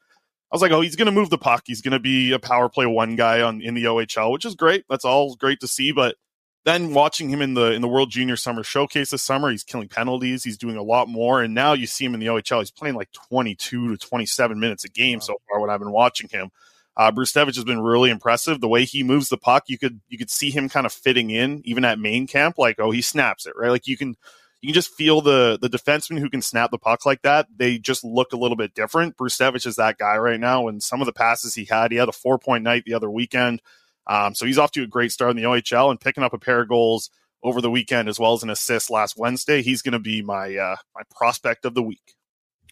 I 0.50 0.54
was 0.54 0.62
like, 0.62 0.72
oh, 0.72 0.80
he's 0.80 0.96
going 0.96 1.06
to 1.06 1.12
move 1.12 1.30
the 1.30 1.38
puck. 1.38 1.64
He's 1.66 1.82
going 1.82 1.92
to 1.92 1.98
be 1.98 2.32
a 2.32 2.38
power 2.38 2.68
play 2.68 2.86
one 2.86 3.16
guy 3.16 3.42
on 3.42 3.60
in 3.60 3.74
the 3.74 3.84
OHL, 3.84 4.32
which 4.32 4.46
is 4.46 4.54
great. 4.54 4.84
That's 4.88 5.04
all 5.04 5.36
great 5.36 5.60
to 5.60 5.68
see. 5.68 5.92
But 5.92 6.16
then 6.64 6.94
watching 6.94 7.28
him 7.28 7.42
in 7.42 7.54
the 7.54 7.72
in 7.72 7.82
the 7.82 7.88
World 7.88 8.10
Junior 8.10 8.36
Summer 8.36 8.62
Showcase 8.62 9.10
this 9.10 9.22
summer, 9.22 9.50
he's 9.50 9.64
killing 9.64 9.88
penalties. 9.88 10.44
He's 10.44 10.58
doing 10.58 10.76
a 10.76 10.82
lot 10.82 11.08
more, 11.08 11.42
and 11.42 11.54
now 11.54 11.74
you 11.74 11.86
see 11.86 12.04
him 12.04 12.14
in 12.14 12.20
the 12.20 12.26
OHL. 12.26 12.60
He's 12.60 12.70
playing 12.70 12.94
like 12.94 13.12
22 13.12 13.96
to 13.96 14.06
27 14.06 14.58
minutes 14.58 14.84
a 14.84 14.88
game 14.88 15.18
wow. 15.18 15.24
so 15.24 15.36
far 15.48 15.60
when 15.60 15.70
I've 15.70 15.80
been 15.80 15.92
watching 15.92 16.28
him. 16.30 16.50
Uh, 16.96 17.12
Brzustewicz 17.12 17.54
has 17.54 17.64
been 17.64 17.80
really 17.80 18.10
impressive. 18.10 18.60
The 18.60 18.68
way 18.68 18.84
he 18.84 19.04
moves 19.04 19.28
the 19.28 19.36
puck, 19.36 19.64
you 19.68 19.78
could 19.78 20.00
you 20.08 20.18
could 20.18 20.30
see 20.30 20.50
him 20.50 20.68
kind 20.68 20.84
of 20.84 20.92
fitting 20.92 21.30
in 21.30 21.62
even 21.64 21.84
at 21.84 21.98
main 21.98 22.26
camp. 22.26 22.56
Like, 22.58 22.80
oh, 22.80 22.90
he 22.90 23.02
snaps 23.02 23.46
it 23.46 23.54
right. 23.56 23.70
Like 23.70 23.86
you 23.86 23.96
can 23.96 24.16
you 24.60 24.68
can 24.68 24.74
just 24.74 24.94
feel 24.94 25.20
the 25.20 25.58
the 25.60 25.68
defenseman 25.68 26.18
who 26.18 26.30
can 26.30 26.42
snap 26.42 26.70
the 26.70 26.78
puck 26.78 27.06
like 27.06 27.22
that. 27.22 27.46
They 27.54 27.78
just 27.78 28.04
look 28.04 28.32
a 28.32 28.36
little 28.36 28.56
bit 28.56 28.74
different. 28.74 29.16
Brzustewicz 29.16 29.66
is 29.66 29.76
that 29.76 29.98
guy 29.98 30.16
right 30.16 30.40
now, 30.40 30.68
and 30.68 30.82
some 30.82 31.00
of 31.00 31.06
the 31.06 31.12
passes 31.12 31.54
he 31.54 31.64
had, 31.64 31.92
he 31.92 31.98
had 31.98 32.08
a 32.08 32.12
four 32.12 32.38
point 32.38 32.64
night 32.64 32.84
the 32.84 32.94
other 32.94 33.10
weekend. 33.10 33.62
Um, 34.06 34.34
so 34.34 34.46
he's 34.46 34.58
off 34.58 34.72
to 34.72 34.82
a 34.82 34.86
great 34.86 35.12
start 35.12 35.30
in 35.30 35.36
the 35.36 35.42
OHL 35.44 35.90
and 35.90 36.00
picking 36.00 36.24
up 36.24 36.32
a 36.32 36.38
pair 36.38 36.60
of 36.62 36.68
goals 36.68 37.10
over 37.42 37.60
the 37.60 37.70
weekend 37.70 38.08
as 38.08 38.18
well 38.18 38.32
as 38.32 38.42
an 38.42 38.50
assist 38.50 38.90
last 38.90 39.16
Wednesday. 39.16 39.62
He's 39.62 39.82
going 39.82 39.92
to 39.92 39.98
be 39.98 40.22
my 40.22 40.56
uh, 40.56 40.76
my 40.94 41.02
prospect 41.14 41.64
of 41.64 41.74
the 41.74 41.82
week. 41.82 42.14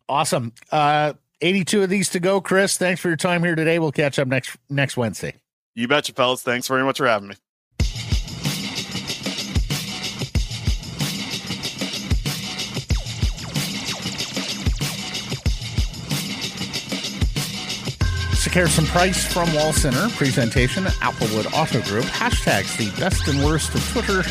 Awesome. 0.08 0.52
Uh, 0.72 1.14
82 1.40 1.82
of 1.82 1.90
these 1.90 2.08
to 2.10 2.20
go, 2.20 2.40
Chris. 2.40 2.78
Thanks 2.78 3.00
for 3.00 3.08
your 3.08 3.16
time 3.16 3.42
here 3.42 3.54
today. 3.54 3.78
We'll 3.78 3.92
catch 3.92 4.18
up 4.18 4.28
next 4.28 4.56
next 4.68 4.96
Wednesday. 4.96 5.34
You 5.74 5.86
betcha, 5.88 6.14
fellas. 6.14 6.42
Thanks 6.42 6.66
very 6.66 6.84
much 6.84 6.98
for 6.98 7.06
having 7.06 7.28
me. 7.28 7.36
Harrison 18.52 18.86
Price 18.86 19.24
from 19.32 19.52
Wall 19.54 19.72
Center. 19.72 20.08
Presentation 20.16 20.84
Applewood 20.84 21.52
Auto 21.52 21.80
Group. 21.82 22.04
Hashtags 22.04 22.76
the 22.76 22.90
best 23.00 23.26
and 23.28 23.44
worst 23.44 23.74
of 23.74 23.86
Twitter.com. 23.92 24.24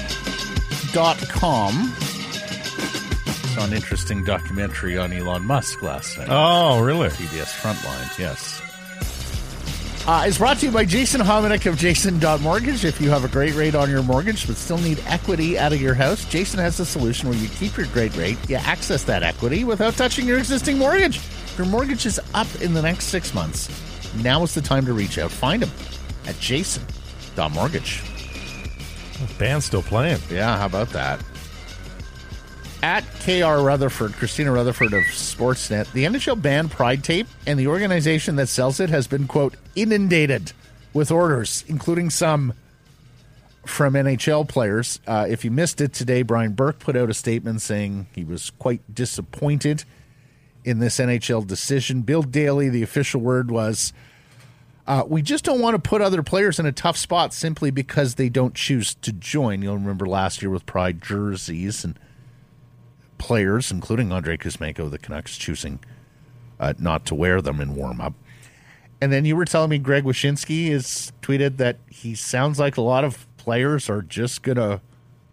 Saw 3.53 3.65
an 3.65 3.73
interesting 3.73 4.23
documentary 4.23 4.97
on 4.97 5.13
Elon 5.13 5.43
Musk 5.45 5.81
last 5.81 6.17
night. 6.17 6.27
Oh, 6.29 6.81
really? 6.81 7.09
PBS 7.09 7.53
Frontline, 7.61 8.19
yes. 8.19 8.61
Uh, 10.07 10.25
it's 10.27 10.37
brought 10.37 10.57
to 10.57 10.67
you 10.67 10.71
by 10.71 10.85
Jason 10.85 11.21
Hominick 11.21 11.65
of 11.65 11.77
Jason.mortgage. 11.77 12.85
If 12.85 13.01
you 13.01 13.09
have 13.09 13.23
a 13.23 13.27
great 13.27 13.55
rate 13.55 13.75
on 13.75 13.89
your 13.89 14.03
mortgage 14.03 14.45
but 14.45 14.55
still 14.55 14.77
need 14.77 15.01
equity 15.07 15.57
out 15.57 15.73
of 15.73 15.81
your 15.81 15.95
house, 15.95 16.25
Jason 16.25 16.59
has 16.59 16.79
a 16.79 16.85
solution 16.85 17.29
where 17.29 17.37
you 17.37 17.47
keep 17.49 17.75
your 17.75 17.87
great 17.87 18.15
rate, 18.15 18.37
you 18.47 18.57
access 18.57 19.03
that 19.05 19.23
equity 19.23 19.63
without 19.63 19.95
touching 19.95 20.27
your 20.27 20.37
existing 20.37 20.77
mortgage. 20.77 21.19
Your 21.57 21.65
mortgage 21.65 22.05
is 22.05 22.19
up 22.33 22.47
in 22.61 22.73
the 22.73 22.81
next 22.81 23.05
six 23.05 23.33
months 23.33 23.67
now 24.23 24.43
is 24.43 24.53
the 24.53 24.61
time 24.61 24.85
to 24.85 24.93
reach 24.93 25.17
out. 25.17 25.31
Find 25.31 25.63
him 25.63 25.71
at 26.25 26.39
jason.mortgage. 26.39 28.03
Band's 29.37 29.65
still 29.65 29.81
playing. 29.83 30.19
Yeah, 30.29 30.57
how 30.57 30.65
about 30.65 30.89
that? 30.89 31.23
At 32.83 33.03
KR 33.21 33.63
Rutherford, 33.63 34.11
Kristina 34.11 34.53
Rutherford 34.53 34.93
of 34.93 35.03
Sportsnet, 35.05 35.91
the 35.93 36.03
NHL 36.03 36.39
banned 36.39 36.69
Pride 36.71 37.03
Tape, 37.03 37.27
and 37.47 37.57
the 37.59 37.67
organization 37.67 38.35
that 38.35 38.47
sells 38.47 38.79
it 38.79 38.89
has 38.89 39.07
been, 39.07 39.27
quote, 39.27 39.55
inundated 39.75 40.51
with 40.93 41.11
orders, 41.11 41.63
including 41.67 42.09
some 42.09 42.53
from 43.65 43.95
NHL 43.95 44.47
players. 44.47 44.99
Uh, 45.07 45.25
if 45.27 45.43
you 45.43 45.51
missed 45.51 45.81
it 45.81 45.93
today, 45.93 46.21
Brian 46.21 46.53
Burke 46.53 46.79
put 46.79 46.95
out 46.95 47.09
a 47.09 47.13
statement 47.13 47.61
saying 47.61 48.07
he 48.13 48.23
was 48.23 48.51
quite 48.51 48.81
disappointed 48.93 49.83
in 50.65 50.79
this 50.79 50.97
NHL 50.97 51.47
decision. 51.47 52.01
Bill 52.01 52.23
Daly, 52.23 52.67
the 52.67 52.83
official 52.83 53.21
word 53.21 53.51
was 53.51 53.93
uh, 54.87 55.03
we 55.07 55.21
just 55.21 55.45
don't 55.45 55.61
want 55.61 55.75
to 55.75 55.89
put 55.89 56.01
other 56.01 56.21
players 56.21 56.59
in 56.59 56.65
a 56.65 56.71
tough 56.71 56.97
spot 56.97 57.33
simply 57.33 57.71
because 57.71 58.15
they 58.15 58.29
don't 58.29 58.55
choose 58.55 58.95
to 58.95 59.13
join. 59.13 59.61
You'll 59.61 59.75
remember 59.77 60.05
last 60.05 60.41
year 60.41 60.49
with 60.49 60.65
Pride 60.65 61.01
jerseys 61.01 61.85
and 61.85 61.97
players, 63.17 63.71
including 63.71 64.11
Andrei 64.11 64.37
Kuzmenko, 64.37 64.89
the 64.91 64.97
Canucks 64.97 65.37
choosing 65.37 65.79
uh, 66.59 66.73
not 66.77 67.05
to 67.05 67.15
wear 67.15 67.41
them 67.41 67.61
in 67.61 67.75
warm 67.75 68.01
up. 68.01 68.13
And 69.01 69.11
then 69.11 69.25
you 69.25 69.35
were 69.35 69.45
telling 69.45 69.69
me 69.69 69.77
Greg 69.77 70.03
Wyshynski 70.03 70.71
has 70.71 71.11
tweeted 71.21 71.57
that 71.57 71.77
he 71.89 72.15
sounds 72.15 72.59
like 72.59 72.77
a 72.77 72.81
lot 72.81 73.03
of 73.03 73.27
players 73.37 73.89
are 73.89 74.01
just 74.01 74.41
going 74.41 74.57
to 74.57 74.81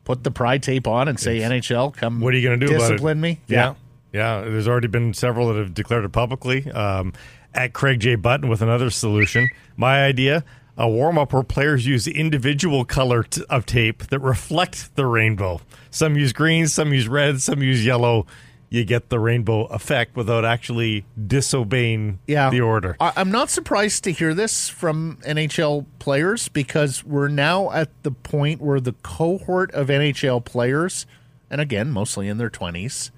put 0.05 0.25
the 0.25 0.31
pride 0.31 0.63
tape 0.63 0.87
on 0.87 1.09
and 1.09 1.19
say, 1.19 1.41
NHL, 1.41 1.95
come 1.95 2.21
what 2.21 2.35
are 2.35 2.37
you 2.37 2.49
going 2.49 2.59
to 2.59 2.67
do 2.67 2.73
discipline 2.73 3.21
me? 3.21 3.41
Yeah. 3.47 3.57
yeah. 3.57 3.75
Yeah, 4.13 4.43
there's 4.43 4.69
already 4.69 4.89
been 4.89 5.15
several 5.15 5.49
that 5.49 5.57
have 5.57 5.75
declared 5.75 6.05
it 6.05 6.13
publicly. 6.13 6.71
Um, 6.71 7.13
at 7.55 7.73
Craig 7.73 8.01
J. 8.01 8.15
Button 8.15 8.49
with 8.49 8.63
another 8.63 8.91
solution. 8.91 9.49
My 9.77 10.05
idea 10.05 10.45
a 10.77 10.89
warm 10.89 11.19
up 11.19 11.33
where 11.33 11.43
players 11.43 11.87
use 11.87 12.07
individual 12.07 12.85
color 12.85 13.25
t- 13.25 13.45
of 13.51 13.67
tape 13.67 14.07
that 14.07 14.21
reflect 14.21 14.95
the 14.97 15.07
rainbow. 15.07 15.61
Some 15.91 16.17
use 16.17 16.33
green, 16.33 16.67
some 16.69 16.93
use 16.93 17.09
red, 17.09 17.43
some 17.43 17.63
use 17.63 17.85
yellow. 17.85 18.27
you 18.71 18.85
get 18.87 19.11
the 19.11 19.21
rainbow 19.21 19.67
effect 19.67 20.17
without 20.17 20.47
actually 20.47 21.05
disobeying 21.27 22.19
yeah. 22.27 22.49
the 22.49 22.63
order. 22.63 22.97
I, 22.99 23.13
I'm 23.17 23.31
not 23.31 23.51
surprised 23.51 24.05
to 24.05 24.13
hear 24.13 24.33
this 24.33 24.71
from 24.71 25.19
NHL 25.27 25.85
players 25.99 26.49
because 26.49 27.05
we're 27.05 27.29
now 27.29 27.71
at 27.71 27.91
the 28.03 28.11
point 28.11 28.63
where 28.63 28.81
the 28.81 28.95
cohort 29.03 29.71
of 29.73 29.89
NHL 29.89 30.43
players, 30.43 31.05
and 31.51 31.61
again, 31.61 31.91
mostly 31.91 32.29
in 32.29 32.39
their 32.39 32.49
20s, 32.49 33.11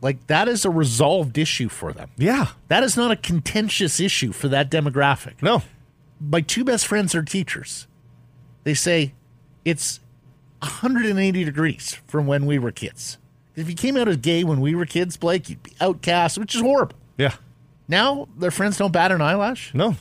like 0.00 0.26
that 0.26 0.48
is 0.48 0.64
a 0.64 0.70
resolved 0.70 1.38
issue 1.38 1.68
for 1.68 1.92
them. 1.92 2.10
Yeah. 2.16 2.48
That 2.68 2.82
is 2.82 2.96
not 2.96 3.10
a 3.10 3.16
contentious 3.16 3.98
issue 4.00 4.32
for 4.32 4.48
that 4.48 4.70
demographic. 4.70 5.42
No. 5.42 5.62
My 6.20 6.40
two 6.40 6.64
best 6.64 6.86
friends 6.86 7.14
are 7.14 7.22
teachers. 7.22 7.86
They 8.64 8.74
say 8.74 9.14
it's 9.64 10.00
180 10.60 11.44
degrees 11.44 12.00
from 12.06 12.26
when 12.26 12.46
we 12.46 12.58
were 12.58 12.72
kids. 12.72 13.18
If 13.54 13.68
you 13.68 13.74
came 13.74 13.96
out 13.96 14.08
as 14.08 14.18
gay 14.18 14.44
when 14.44 14.60
we 14.60 14.74
were 14.74 14.86
kids, 14.86 15.16
Blake, 15.16 15.48
you'd 15.48 15.62
be 15.62 15.72
outcast, 15.80 16.38
which 16.38 16.54
is 16.54 16.60
horrible. 16.60 16.96
Yeah. 17.16 17.34
Now 17.88 18.28
their 18.36 18.50
friends 18.50 18.76
don't 18.76 18.92
bat 18.92 19.12
an 19.12 19.20
eyelash. 19.20 19.72
No. 19.74 19.96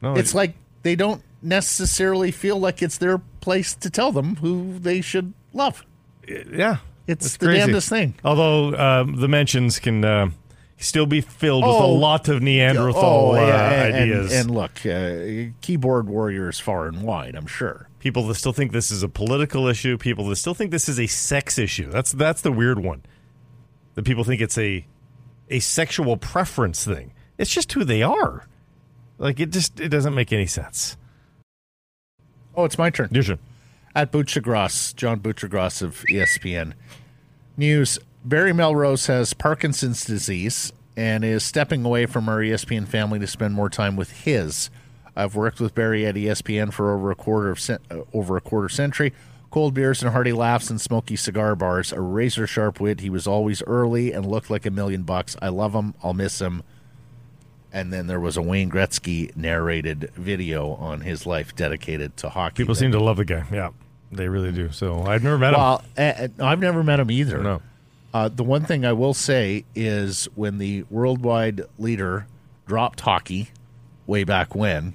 No. 0.00 0.14
It's 0.14 0.34
like 0.34 0.54
they 0.82 0.96
don't 0.96 1.22
necessarily 1.42 2.30
feel 2.30 2.58
like 2.58 2.82
it's 2.82 2.98
their 2.98 3.18
place 3.40 3.74
to 3.74 3.90
tell 3.90 4.12
them 4.12 4.36
who 4.36 4.78
they 4.78 5.00
should 5.00 5.32
love. 5.52 5.84
yeah. 6.26 6.78
It's 7.06 7.36
the 7.36 7.52
damnedest 7.52 7.88
thing. 7.88 8.14
Although 8.24 8.74
um, 8.76 9.16
the 9.16 9.28
mentions 9.28 9.78
can 9.78 10.04
uh, 10.04 10.30
still 10.76 11.06
be 11.06 11.20
filled 11.20 11.64
with 11.64 11.74
a 11.74 11.78
Oh. 11.78 11.92
lot 11.94 12.28
of 12.28 12.42
Neanderthal 12.42 13.30
Oh, 13.30 13.34
uh, 13.34 13.46
yeah, 13.46 13.84
and, 13.84 13.94
ideas. 13.94 14.32
And, 14.32 14.50
look, 14.50 14.84
uh, 14.84 15.52
keyboard 15.60 16.08
warriors 16.08 16.58
far 16.58 16.86
and 16.88 17.02
wide, 17.02 17.34
I'm 17.36 17.46
sure. 17.46 17.88
people 18.00 18.26
that 18.28 18.34
still 18.34 18.52
think 18.52 18.72
this 18.72 18.90
is 18.90 19.02
a 19.02 19.08
political 19.08 19.66
issue, 19.68 19.96
people 19.98 20.28
that 20.28 20.36
still 20.36 20.54
think 20.54 20.70
this 20.70 20.88
is 20.88 20.98
a 21.00 21.06
sex 21.06 21.58
issue. 21.58 21.90
That's 21.90 22.12
that's 22.12 22.40
the 22.42 22.52
weird 22.52 22.78
one. 22.80 23.02
That 23.94 24.04
people 24.04 24.24
think 24.24 24.40
it's 24.40 24.58
a 24.58 24.86
a 25.48 25.60
sexual 25.60 26.16
preference 26.16 26.84
thing. 26.84 27.12
It's 27.38 27.50
just 27.50 27.72
who 27.72 27.84
they 27.84 28.02
are. 28.02 28.46
Like 29.18 29.38
it 29.40 29.50
just 29.50 29.78
it 29.80 29.88
doesn't 29.90 30.14
make 30.14 30.32
any 30.32 30.46
sense. 30.46 30.96
Oh, 32.54 32.64
it's 32.64 32.78
my 32.78 32.90
turn. 32.90 33.08
Your 33.12 33.22
turn. 33.22 33.38
At 33.96 34.12
Buccigross, 34.12 34.94
John 34.94 35.20
Buccigross 35.20 35.80
of 35.80 36.04
ESPN 36.10 36.74
News. 37.56 37.98
Barry 38.26 38.52
Melrose 38.52 39.06
has 39.06 39.32
Parkinson's 39.32 40.04
disease 40.04 40.70
and 40.98 41.24
is 41.24 41.42
stepping 41.42 41.82
away 41.82 42.04
from 42.04 42.28
our 42.28 42.40
ESPN 42.40 42.86
family 42.86 43.18
to 43.18 43.26
spend 43.26 43.54
more 43.54 43.70
time 43.70 43.96
with 43.96 44.10
his. 44.10 44.68
I've 45.16 45.34
worked 45.34 45.60
with 45.60 45.74
Barry 45.74 46.04
at 46.04 46.14
ESPN 46.14 46.74
for 46.74 46.92
over 46.92 47.10
a 47.10 47.14
quarter 47.14 47.48
of 47.48 47.58
cent- 47.58 47.80
uh, 47.90 48.02
over 48.12 48.36
a 48.36 48.42
quarter 48.42 48.68
century. 48.68 49.14
Cold 49.50 49.72
beers 49.72 50.02
and 50.02 50.12
hearty 50.12 50.34
laughs 50.34 50.68
and 50.68 50.78
smoky 50.78 51.16
cigar 51.16 51.56
bars. 51.56 51.90
A 51.90 52.00
razor 52.02 52.46
sharp 52.46 52.78
wit. 52.78 53.00
He 53.00 53.08
was 53.08 53.26
always 53.26 53.62
early 53.62 54.12
and 54.12 54.26
looked 54.26 54.50
like 54.50 54.66
a 54.66 54.70
million 54.70 55.04
bucks. 55.04 55.36
I 55.40 55.48
love 55.48 55.72
him. 55.72 55.94
I'll 56.02 56.12
miss 56.12 56.38
him. 56.38 56.64
And 57.72 57.94
then 57.94 58.08
there 58.08 58.20
was 58.20 58.36
a 58.36 58.42
Wayne 58.42 58.70
Gretzky 58.70 59.34
narrated 59.34 60.10
video 60.14 60.72
on 60.74 61.00
his 61.00 61.24
life 61.24 61.56
dedicated 61.56 62.18
to 62.18 62.28
hockey. 62.28 62.56
People 62.56 62.74
seem 62.74 62.92
to 62.92 63.00
love 63.00 63.16
the 63.16 63.24
guy. 63.24 63.44
Yeah, 63.50 63.70
they 64.12 64.28
really 64.28 64.52
do. 64.52 64.70
So 64.72 65.02
I've 65.02 65.22
never 65.22 65.38
met 65.38 65.54
him. 65.54 65.60
well, 65.60 65.82
uh, 65.96 66.28
I've 66.40 66.60
never 66.60 66.82
met 66.82 67.00
him 67.00 67.10
either. 67.10 67.42
No. 67.42 67.62
Uh, 68.14 68.28
the 68.28 68.44
one 68.44 68.64
thing 68.64 68.84
I 68.84 68.92
will 68.92 69.14
say 69.14 69.64
is 69.74 70.26
when 70.34 70.58
the 70.58 70.84
worldwide 70.90 71.62
leader 71.78 72.26
dropped 72.66 73.00
hockey 73.00 73.48
way 74.06 74.24
back 74.24 74.54
when, 74.54 74.94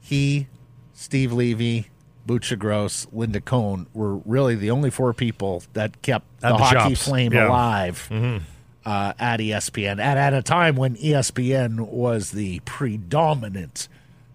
he, 0.00 0.48
Steve 0.94 1.32
Levy, 1.32 1.88
Buccigross, 2.26 3.06
Linda 3.12 3.40
Cohn 3.40 3.86
were 3.94 4.16
really 4.16 4.54
the 4.54 4.70
only 4.70 4.90
four 4.90 5.12
people 5.12 5.62
that 5.74 6.00
kept 6.02 6.40
the, 6.40 6.48
the 6.48 6.56
hockey 6.56 6.94
shops. 6.94 7.06
flame 7.06 7.32
Yeah. 7.32 7.42
Mm-hmm. 7.42 7.50
alive 7.50 8.44
uh, 8.84 9.12
at 9.18 9.40
ESPN. 9.40 9.92
And 9.92 10.18
at 10.18 10.34
a 10.34 10.42
time 10.42 10.76
when 10.76 10.96
ESPN 10.96 11.80
was 11.88 12.32
the 12.32 12.60
predominant 12.60 13.88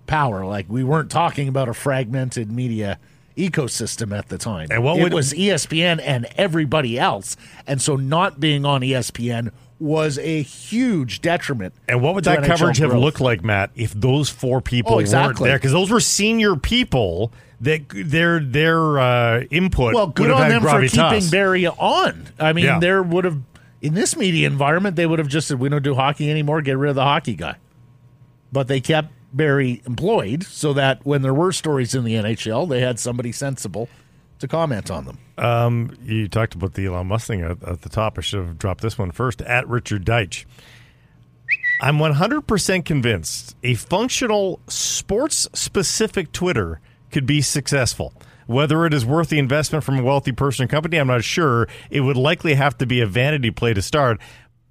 power. 0.07 0.45
Like 0.45 0.65
we 0.69 0.83
weren't 0.83 1.11
talking 1.11 1.47
about 1.47 1.69
a 1.69 1.73
fragmented 1.73 2.51
media 2.51 2.99
ecosystem 3.39 4.17
at 4.17 4.29
the 4.29 4.37
time. 4.37 4.67
And 4.71 4.83
what 4.83 4.97
it 4.97 5.03
would- 5.03 5.13
was 5.13 5.33
ESPN 5.33 5.99
and 6.03 6.27
everybody 6.37 6.99
else. 6.99 7.37
And 7.65 7.81
so 7.81 7.95
not 7.95 8.39
being 8.39 8.65
on 8.65 8.81
ESPN 8.81 9.51
was 9.79 10.17
a 10.19 10.41
huge 10.41 11.21
detriment. 11.21 11.73
And 11.87 12.01
what 12.01 12.13
would 12.15 12.25
that 12.25 12.39
NHL 12.39 12.47
coverage 12.47 12.77
have 12.79 12.93
looked 12.93 13.21
like, 13.21 13.43
Matt, 13.43 13.71
if 13.75 13.93
those 13.93 14.29
four 14.29 14.59
people 14.61 14.93
Oh, 14.95 14.97
weren't 14.97 15.39
there? 15.39 15.55
Because 15.57 15.71
those 15.71 15.89
were 15.89 16.01
senior 16.01 16.55
people 16.57 17.31
that 17.61 17.83
their 17.89 18.39
their 18.39 18.99
uh, 18.99 19.41
input 19.51 19.93
Well, 19.93 20.07
good 20.07 20.27
would 20.27 20.35
have 20.37 20.43
on 20.43 20.49
them 20.49 20.61
for 20.61 20.87
keeping 20.87 21.29
Barry 21.29 21.65
on. 21.67 22.27
I 22.39 22.51
mean, 22.53 22.65
Yeah. 22.65 22.79
there 22.79 23.01
would 23.01 23.23
have 23.25 23.37
in 23.81 23.93
this 23.93 24.17
media 24.17 24.47
environment 24.47 24.97
they 24.97 25.05
would 25.05 25.19
have 25.19 25.29
just 25.29 25.47
said 25.47 25.59
we 25.59 25.69
don't 25.69 25.83
do 25.83 25.95
hockey 25.95 26.29
anymore. 26.29 26.61
Get 26.61 26.77
rid 26.77 26.89
of 26.89 26.95
the 26.95 27.03
hockey 27.03 27.35
guy. 27.35 27.55
But 28.51 28.67
they 28.67 28.81
kept 28.81 29.11
Barry 29.33 29.81
employed 29.85 30.43
so 30.43 30.73
that 30.73 31.05
when 31.05 31.21
there 31.21 31.33
were 31.33 31.51
stories 31.51 31.95
in 31.95 32.03
the 32.03 32.15
NHL, 32.15 32.67
they 32.67 32.81
had 32.81 32.99
somebody 32.99 33.31
sensible 33.31 33.89
to 34.39 34.47
comment 34.47 34.89
on 34.89 35.05
them. 35.05 35.17
Um, 35.37 35.97
you 36.03 36.27
talked 36.27 36.55
about 36.55 36.73
the 36.73 36.85
Elon 36.85 37.07
Musk 37.07 37.27
thing 37.27 37.41
at, 37.41 37.61
at 37.63 37.81
the 37.81 37.89
top. 37.89 38.17
I 38.17 38.21
should 38.21 38.45
have 38.45 38.57
dropped 38.57 38.81
this 38.81 38.97
one 38.97 39.11
first. 39.11 39.41
At 39.41 39.67
Richard 39.67 40.05
Deitch. 40.05 40.45
I'm 41.81 41.97
100% 41.97 42.83
convinced 42.83 43.55
a 43.63 43.73
functional 43.75 44.59
sports 44.67 45.47
specific 45.53 46.31
Twitter 46.33 46.81
could 47.11 47.25
be 47.25 47.41
successful. 47.41 48.13
Whether 48.47 48.85
it 48.85 48.93
is 48.93 49.05
worth 49.05 49.29
the 49.29 49.39
investment 49.39 49.83
from 49.83 49.99
a 49.99 50.03
wealthy 50.03 50.31
person 50.31 50.65
or 50.65 50.67
company, 50.67 50.97
I'm 50.97 51.07
not 51.07 51.23
sure. 51.23 51.67
It 51.89 52.01
would 52.01 52.17
likely 52.17 52.55
have 52.55 52.77
to 52.79 52.85
be 52.85 52.99
a 52.99 53.05
vanity 53.05 53.51
play 53.51 53.73
to 53.73 53.81
start, 53.81 54.19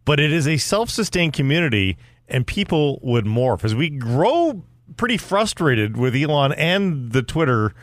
but 0.05 0.21
it 0.21 0.33
is 0.33 0.47
a 0.47 0.59
self 0.59 0.91
sustained 0.91 1.33
community 1.33 1.97
and 2.29 2.47
people 2.47 2.99
would 3.03 3.25
morph. 3.25 3.65
As 3.65 3.75
we 3.75 3.91
grow 3.91 4.63
pretty 4.97 5.17
frustrated 5.17 5.97
with 5.97 6.15
Elon 6.15 6.53
and 6.53 7.13
the 7.13 7.23
Twitter 7.23 7.75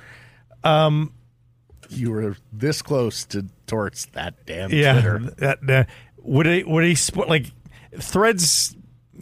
You 1.89 2.11
were 2.11 2.35
this 2.51 2.81
close 2.81 3.25
to 3.25 3.45
torts 3.67 4.05
that 4.13 4.45
damn 4.45 4.71
yeah, 4.71 4.93
Twitter. 4.93 5.19
That, 5.37 5.69
uh, 5.69 5.83
would 6.17 6.45
he 6.47 6.63
would 6.63 6.83
he 6.83 6.95
split 6.95 7.29
like 7.29 7.51
threads? 7.99 8.75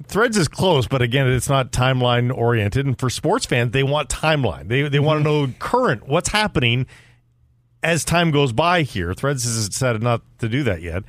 Threads 0.05 0.37
is 0.37 0.47
close, 0.47 0.87
but 0.87 1.03
again, 1.03 1.27
it's 1.27 1.49
not 1.49 1.71
timeline 1.71 2.35
oriented. 2.35 2.87
And 2.87 2.97
for 2.97 3.11
sports 3.11 3.45
fans, 3.45 3.73
they 3.73 3.83
want 3.83 4.09
timeline. 4.09 4.67
They 4.67 4.87
they 4.87 4.99
want 4.99 5.19
to 5.19 5.23
know 5.23 5.53
current 5.59 6.07
what's 6.07 6.29
happening 6.29 6.87
as 7.83 8.03
time 8.03 8.31
goes 8.31 8.53
by. 8.53 8.81
Here, 8.81 9.13
Threads 9.13 9.43
has 9.43 9.69
decided 9.69 10.01
not 10.01 10.21
to 10.39 10.49
do 10.49 10.63
that 10.63 10.81
yet. 10.81 11.03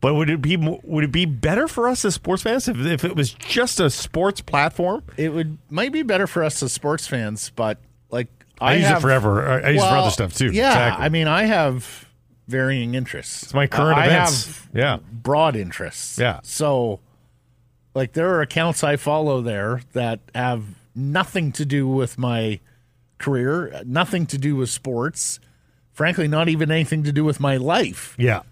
But 0.00 0.14
would 0.14 0.30
it 0.30 0.40
be 0.40 0.56
would 0.56 1.04
it 1.04 1.12
be 1.12 1.24
better 1.24 1.66
for 1.66 1.88
us 1.88 2.04
as 2.04 2.14
sports 2.14 2.42
fans 2.42 2.68
if, 2.68 2.78
if 2.78 3.04
it 3.04 3.16
was 3.16 3.32
just 3.32 3.80
a 3.80 3.90
sports 3.90 4.40
platform? 4.40 5.02
It 5.16 5.32
would 5.32 5.58
might 5.70 5.92
be 5.92 6.02
better 6.02 6.28
for 6.28 6.44
us 6.44 6.62
as 6.62 6.72
sports 6.72 7.06
fans, 7.06 7.50
but 7.56 7.78
like 8.10 8.28
I, 8.60 8.72
I, 8.72 8.74
use 8.76 8.86
have, 8.86 8.98
it 8.98 9.00
forever. 9.00 9.48
I, 9.48 9.60
I 9.60 9.70
use 9.70 9.82
it 9.82 9.88
for 9.88 9.96
other 9.96 10.10
stuff 10.10 10.34
too. 10.34 10.52
Yeah, 10.52 10.68
exactly. 10.68 11.04
I 11.04 11.08
mean, 11.08 11.26
I 11.26 11.44
have 11.44 12.08
varying 12.46 12.94
interests. 12.94 13.42
it's 13.44 13.54
my 13.54 13.66
current 13.66 13.98
I 13.98 14.06
events. 14.06 14.46
have 14.46 14.68
yeah, 14.72 14.98
broad 15.10 15.56
interests. 15.56 16.18
Yeah. 16.18 16.40
So, 16.42 17.00
like, 17.94 18.12
there 18.12 18.30
are 18.34 18.40
accounts 18.40 18.84
I 18.84 18.96
follow 18.96 19.42
there 19.42 19.82
that 19.92 20.20
have 20.34 20.64
nothing 20.94 21.52
to 21.52 21.64
do 21.64 21.88
with 21.88 22.18
my 22.18 22.60
career, 23.18 23.82
nothing 23.84 24.26
to 24.26 24.38
do 24.38 24.56
with 24.56 24.70
sports. 24.70 25.40
Frankly, 25.92 26.28
not 26.28 26.48
even 26.48 26.70
anything 26.70 27.02
to 27.02 27.12
do 27.12 27.24
with 27.24 27.40
my 27.40 27.56
life. 27.56 28.14
Yeah. 28.16 28.42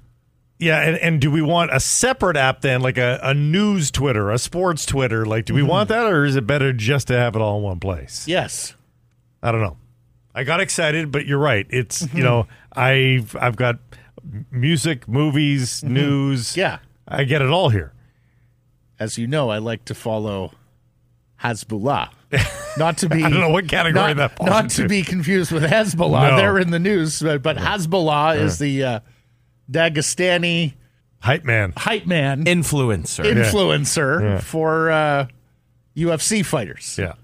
Yeah, 0.59 0.81
and, 0.81 0.97
and 0.97 1.21
do 1.21 1.31
we 1.31 1.43
want 1.43 1.71
a 1.75 1.81
separate 1.81 2.37
app 2.37 2.63
then, 2.63 2.81
like 2.81 2.97
a, 2.97 3.21
a 3.23 3.35
news 3.35 3.91
Twitter, 3.91 4.31
a 4.31 4.39
sports 4.39 4.87
Twitter? 4.87 5.27
Like, 5.27 5.45
do 5.45 5.53
we 5.53 5.61
mm-hmm. 5.61 5.69
want 5.69 5.89
that, 5.91 6.07
or 6.07 6.25
is 6.25 6.35
it 6.35 6.47
better 6.47 6.73
just 6.73 7.09
to 7.09 7.15
have 7.15 7.37
it 7.37 7.43
all 7.43 7.59
in 7.59 7.63
one 7.63 7.81
place? 7.81 8.27
Yes. 8.27 8.75
I 9.43 9.53
don't 9.53 9.61
know. 9.61 9.77
I 10.35 10.45
got 10.45 10.61
excited, 10.61 11.13
but 11.13 11.27
you're 11.27 11.39
right. 11.39 11.67
It's 11.71 12.13
you 12.15 12.23
know, 12.23 12.45
mm-hmm. 12.45 12.79
I've 12.81 13.37
I've 13.37 13.57
got 13.57 13.79
music, 14.51 15.07
movies, 15.09 15.81
mm-hmm. 15.81 15.95
news. 15.95 16.57
Yeah. 16.57 16.79
I 17.07 17.25
get 17.25 17.43
it 17.43 17.51
all 17.51 17.69
here. 17.69 17.93
As 18.99 19.19
you 19.19 19.27
know, 19.27 19.51
I 19.51 19.59
like 19.59 19.85
to 19.87 19.95
follow 19.95 20.53
Hasbulla. 21.43 22.11
Not 22.79 22.99
to 22.99 23.09
be 23.09 23.23
I 23.23 23.31
don't 23.31 23.41
know 23.41 23.51
what 23.51 23.69
category 23.69 24.15
not, 24.15 24.17
that 24.17 24.37
falls 24.37 24.51
not 24.51 24.65
into. 24.65 24.83
to 24.83 24.89
be 24.89 25.03
confused 25.03 25.51
with 25.53 25.63
Hezbollah. 25.63 26.31
No. 26.31 26.37
They're 26.37 26.59
in 26.59 26.71
the 26.71 26.79
news, 26.79 27.23
but, 27.23 27.41
but 27.41 27.57
Hasbulla 27.57 28.39
is 28.39 28.59
the 28.59 28.85
uh, 28.85 29.01
Dagestani 29.71 30.75
Hype 31.21 31.45
man. 31.45 31.73
hype 31.77 32.07
man 32.07 32.45
Influencer. 32.45 33.25
influencer 33.25 34.41
for 34.43 34.91
uh, 34.91 35.27
UFC 35.97 36.45
fighters. 36.45 36.97
Yeah. 36.99 37.15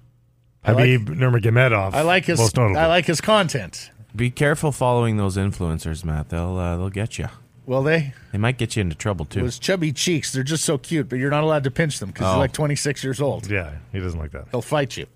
like- 0.67 0.77
Khabib 0.77 1.07
Nurmagomedov. 1.09 1.95
I 1.95 2.03
like 2.03 2.25
his 2.25 2.39
most. 2.39 2.59
I 2.59 2.87
like 2.87 3.07
his 3.07 3.21
content. 3.21 3.91
Be 4.15 4.31
careful 4.31 4.73
following 4.73 5.17
those 5.17 5.37
influencers, 5.37 6.05
Matt. 6.05 6.29
They'll 6.31 6.57
uh, 6.59 6.77
they'll 6.77 6.91
get 6.91 7.19
you. 7.19 7.29
Will 7.65 7.83
they 7.85 8.13
They 8.33 8.39
might 8.39 8.59
get 8.59 8.75
you 8.77 8.81
into 8.81 8.97
trouble 8.97 9.25
too. 9.25 9.43
those 9.43 9.59
chubby 9.59 9.93
cheeks. 9.93 10.33
They're 10.33 10.43
just 10.43 10.65
so 10.65 10.79
cute, 10.79 11.09
but 11.09 11.19
you're 11.21 11.31
not 11.31 11.45
allowed 11.45 11.63
to 11.65 11.71
pinch 11.71 12.01
them 12.01 12.09
because 12.11 12.27
Oh. 12.27 12.31
you're 12.33 12.39
like 12.39 12.53
26 12.53 13.05
years 13.05 13.21
old. 13.21 13.49
Yeah, 13.49 13.71
he 13.93 14.01
doesn't 14.01 14.19
like 14.19 14.33
that. 14.33 14.49
He'll 14.51 14.63
fight 14.63 14.97
you. 14.97 15.07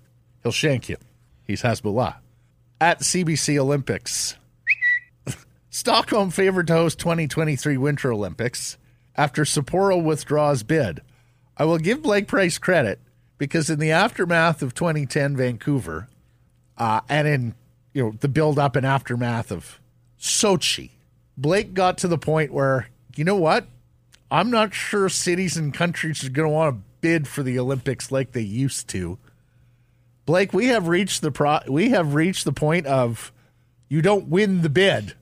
He'll 0.43 0.51
shank 0.53 0.87
you. 0.87 0.95
He's 1.45 1.61
Hasbulla. 1.61 2.15
At 2.79 2.99
CBC 3.01 3.57
Olympics. 3.59 4.37
Stockholm 5.77 6.31
favored 6.31 6.65
to 6.65 6.73
host 6.73 6.97
2023 6.97 7.77
Winter 7.77 8.11
Olympics 8.11 8.79
after 9.15 9.43
Sapporo 9.43 10.03
withdraws 10.03 10.63
bid. 10.63 11.01
I 11.55 11.65
will 11.65 11.77
give 11.77 12.01
Blake 12.01 12.27
Price 12.27 12.57
credit 12.57 12.99
because 13.37 13.69
in 13.69 13.77
the 13.77 13.91
aftermath 13.91 14.63
of 14.63 14.73
2010 14.73 15.37
Vancouver, 15.37 16.07
uh, 16.79 17.01
and 17.07 17.27
in 17.27 17.55
you 17.93 18.03
know 18.03 18.13
the 18.19 18.27
build 18.27 18.57
up 18.57 18.75
and 18.75 18.87
aftermath 18.87 19.51
of 19.51 19.79
Sochi, 20.19 20.89
Blake 21.37 21.75
got 21.75 21.99
to 21.99 22.07
the 22.07 22.17
point 22.17 22.51
where 22.51 22.89
you 23.15 23.23
know 23.23 23.35
what? 23.35 23.67
I'm 24.31 24.49
not 24.49 24.73
sure 24.73 25.09
cities 25.09 25.57
and 25.57 25.71
countries 25.71 26.23
are 26.23 26.31
going 26.31 26.49
to 26.49 26.55
want 26.55 26.75
to 26.75 26.81
bid 27.01 27.27
for 27.27 27.43
the 27.43 27.59
Olympics 27.59 28.11
like 28.11 28.31
they 28.31 28.41
used 28.41 28.87
to. 28.89 29.19
Blake, 30.25 30.53
we 30.53 30.69
have 30.69 30.87
reached 30.87 31.21
the 31.21 31.31
pro- 31.31 31.59
we 31.67 31.89
have 31.89 32.15
reached 32.15 32.45
the 32.45 32.51
point 32.51 32.87
of 32.87 33.31
you 33.89 34.01
don't 34.01 34.27
win 34.27 34.63
the 34.63 34.69
bid. 34.69 35.13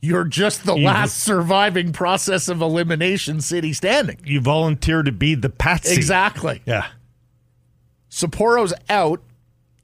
You're 0.00 0.24
just 0.24 0.64
the 0.64 0.74
You- 0.76 0.84
last 0.86 1.18
surviving 1.18 1.92
process 1.92 2.48
of 2.48 2.60
elimination 2.60 3.40
city 3.40 3.72
standing. 3.72 4.18
You 4.24 4.40
volunteer 4.40 5.02
to 5.02 5.10
be 5.12 5.34
the 5.34 5.50
patsy. 5.50 5.94
Exactly. 5.94 6.62
Yeah. 6.64 6.86
Sapporo's 8.08 8.72
out, 8.88 9.22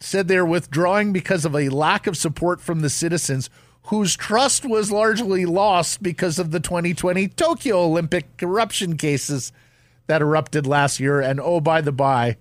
said 0.00 0.28
they're 0.28 0.46
withdrawing 0.46 1.12
because 1.12 1.44
of 1.44 1.54
a 1.56 1.68
lack 1.68 2.06
of 2.06 2.16
support 2.16 2.60
from 2.60 2.80
the 2.80 2.90
citizens 2.90 3.50
whose 3.88 4.16
trust 4.16 4.64
was 4.64 4.90
largely 4.90 5.44
lost 5.44 6.02
because 6.02 6.38
of 6.38 6.50
the 6.50 6.60
2020 6.60 7.28
Tokyo 7.28 7.80
Olympic 7.82 8.36
corruption 8.38 8.96
cases 8.96 9.52
that 10.06 10.22
erupted 10.22 10.66
last 10.66 11.00
year. 11.00 11.20
And 11.20 11.38
oh, 11.40 11.60
by 11.60 11.80
the 11.80 11.92
by, 11.92 12.36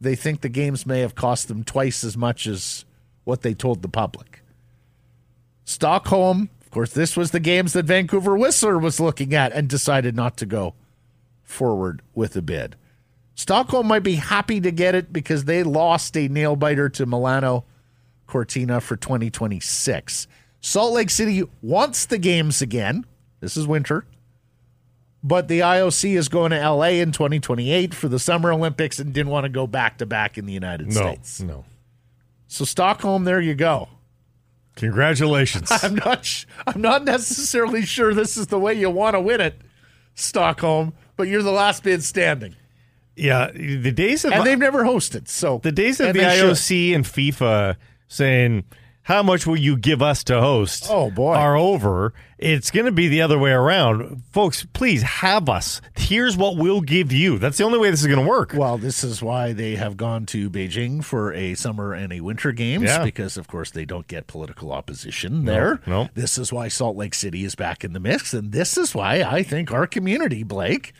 they 0.00 0.16
think 0.16 0.40
the 0.40 0.48
games 0.48 0.84
may 0.86 1.00
have 1.00 1.14
cost 1.14 1.48
them 1.48 1.62
twice 1.62 2.02
as 2.02 2.16
much 2.16 2.46
as 2.46 2.84
what 3.24 3.42
they 3.42 3.54
told 3.54 3.82
the 3.82 3.88
public. 3.88 4.42
Stockholm, 5.64 6.48
course, 6.76 6.92
this 6.92 7.16
was 7.16 7.30
the 7.30 7.40
games 7.40 7.72
that 7.72 7.86
Vancouver 7.86 8.36
Whistler 8.36 8.78
was 8.78 9.00
looking 9.00 9.32
at 9.34 9.52
and 9.52 9.66
decided 9.66 10.14
not 10.14 10.36
to 10.36 10.46
go 10.46 10.74
forward 11.42 12.02
with 12.14 12.36
a 12.36 12.42
bid. 12.42 12.76
Stockholm 13.34 13.86
might 13.86 14.02
be 14.02 14.16
happy 14.16 14.60
to 14.60 14.70
get 14.70 14.94
it 14.94 15.12
because 15.12 15.44
they 15.46 15.62
lost 15.62 16.16
a 16.16 16.28
nail 16.28 16.54
biter 16.54 16.88
to 16.90 17.06
Milano 17.06 17.64
Cortina 18.26 18.80
for 18.80 18.94
2026. 18.96 20.26
Salt 20.60 20.92
Lake 20.92 21.08
City 21.10 21.44
wants 21.62 22.04
the 22.06 22.18
games 22.18 22.60
again. 22.60 23.06
This 23.40 23.56
is 23.56 23.66
winter. 23.66 24.04
But 25.22 25.48
the 25.48 25.60
IOC 25.60 26.16
is 26.16 26.28
going 26.28 26.50
to 26.50 26.58
LA 26.70 26.88
in 27.00 27.10
2028 27.10 27.94
for 27.94 28.08
the 28.08 28.18
Summer 28.18 28.52
Olympics 28.52 28.98
and 28.98 29.12
didn't 29.14 29.30
want 29.30 29.44
to 29.44 29.48
go 29.48 29.66
back 29.66 29.96
to 29.98 30.06
back 30.06 30.36
in 30.36 30.44
the 30.44 30.52
United 30.52 30.88
No. 30.88 30.92
States. 31.00 31.40
No. 31.40 31.64
So 32.48 32.64
Stockholm, 32.64 33.24
there 33.24 33.40
you 33.40 33.54
go. 33.54 33.88
Congratulations. 34.76 35.70
I'm 35.82 35.96
not. 35.96 36.24
Sh- 36.24 36.46
I'm 36.66 36.80
not 36.80 37.04
necessarily 37.04 37.84
sure 37.84 38.14
this 38.14 38.36
is 38.36 38.46
the 38.46 38.58
way 38.58 38.74
you 38.74 38.90
want 38.90 39.14
to 39.14 39.20
win 39.20 39.40
it, 39.40 39.60
Stockholm. 40.14 40.94
But 41.16 41.28
you're 41.28 41.42
the 41.42 41.50
last 41.52 41.82
bid 41.82 42.04
standing, 42.04 42.54
yeah. 43.16 43.50
The 43.52 43.90
days 43.90 44.24
of 44.24 44.32
and 44.32 44.46
they've 44.46 44.58
never 44.58 44.84
hosted. 44.84 45.28
So 45.28 45.60
the 45.62 45.72
days 45.72 45.98
of 46.00 46.08
the 46.08 46.20
they 46.20 46.36
should. 46.36 46.50
IOC 46.50 46.94
and 46.94 47.04
FIFA 47.04 47.76
saying, 48.08 48.64
"How 49.06 49.22
much 49.22 49.46
will 49.46 49.56
you 49.56 49.76
give 49.76 50.02
us 50.02 50.22
to 50.24 50.40
host?" 50.40 50.86
Oh, 50.88 51.10
boy. 51.10 51.34
are 51.34 51.56
over. 51.56 52.12
It's 52.38 52.70
going 52.70 52.84
to 52.86 52.92
be 52.92 53.08
the 53.08 53.22
other 53.22 53.38
way 53.38 53.50
around, 53.50 54.22
folks. 54.30 54.66
Please 54.74 55.02
have 55.02 55.48
us. 55.48 55.80
Here's 55.96 56.36
what 56.36 56.56
we'll 56.58 56.82
give 56.82 57.10
you. 57.10 57.38
That's 57.38 57.56
the 57.56 57.64
only 57.64 57.78
way 57.78 57.90
this 57.90 58.02
is 58.02 58.06
going 58.06 58.20
to 58.22 58.28
work. 58.28 58.52
Well, 58.54 58.76
this 58.76 59.02
is 59.02 59.22
why 59.22 59.54
they 59.54 59.76
have 59.76 59.96
gone 59.96 60.26
to 60.26 60.50
Beijing 60.50 61.02
for 61.02 61.32
a 61.32 61.54
summer 61.54 61.94
and 61.94 62.12
a 62.12 62.20
winter 62.20 62.52
games 62.52 62.84
Yeah. 62.84 63.02
because, 63.04 63.38
of 63.38 63.48
course, 63.48 63.70
they 63.70 63.86
don't 63.86 64.06
get 64.06 64.26
political 64.26 64.70
opposition 64.70 65.46
there. 65.46 65.80
no. 65.86 66.08
This 66.14 66.36
is 66.36 66.52
why 66.52 66.68
Salt 66.68 66.96
Lake 66.96 67.14
City 67.14 67.42
is 67.44 67.54
back 67.54 67.84
in 67.84 67.94
the 67.94 68.00
mix, 68.00 68.34
and 68.34 68.52
this 68.52 68.76
is 68.76 68.94
why 68.94 69.22
I 69.22 69.42
think 69.42 69.72
our 69.72 69.86
community, 69.86 70.42
Blake, 70.42 70.92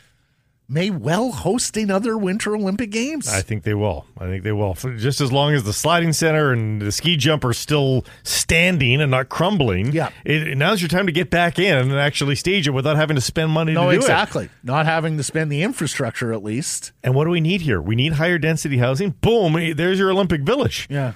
may 0.69 0.89
well 0.89 1.31
host 1.31 1.77
another 1.77 2.17
Winter 2.17 2.55
Olympic 2.55 2.89
Games. 2.89 3.27
I 3.27 3.41
think 3.41 3.63
they 3.63 3.73
will. 3.73 4.05
I 4.17 4.25
think 4.25 4.43
they 4.43 4.51
will. 4.51 4.73
For 4.73 4.95
just 4.95 5.21
as 5.21 5.31
long 5.31 5.53
as 5.53 5.63
the 5.63 5.73
sliding 5.73 6.13
center 6.13 6.51
and 6.51 6.81
the 6.81 6.91
ski 6.91 7.15
jump 7.15 7.45
are 7.45 7.53
still 7.53 8.05
standing 8.23 9.01
and 9.01 9.11
not 9.11 9.29
crumbling. 9.29 9.91
Yeah. 9.91 10.09
It, 10.25 10.57
now's 10.57 10.81
your 10.81 10.89
time 10.89 11.05
to 11.05 11.11
get 11.11 11.29
back 11.29 11.57
in 11.59 11.77
and 11.77 11.93
actually 11.93 12.35
stage 12.35 12.67
it 12.67 12.71
without 12.71 12.97
having 12.97 13.15
to 13.15 13.21
spend 13.21 13.51
money 13.51 13.73
no, 13.73 13.85
to 13.85 13.91
do 13.91 13.99
it. 13.99 14.01
exactly. 14.01 14.49
Not 14.63 14.85
having 14.85 15.17
to 15.17 15.23
spend 15.23 15.51
the 15.51 15.63
infrastructure 15.63 16.33
at 16.33 16.43
least. 16.43 16.91
And 17.03 17.15
what 17.15 17.23
do 17.23 17.29
we 17.29 17.41
need 17.41 17.61
here? 17.61 17.81
We 17.81 17.95
need 17.95 18.13
higher 18.13 18.37
density 18.37 18.77
housing. 18.77 19.11
Boom! 19.11 19.55
Eh, 19.55 19.73
there's 19.75 19.99
your 19.99 20.11
Olympic 20.11 20.41
Village. 20.41 20.87
Yeah. 20.89 21.13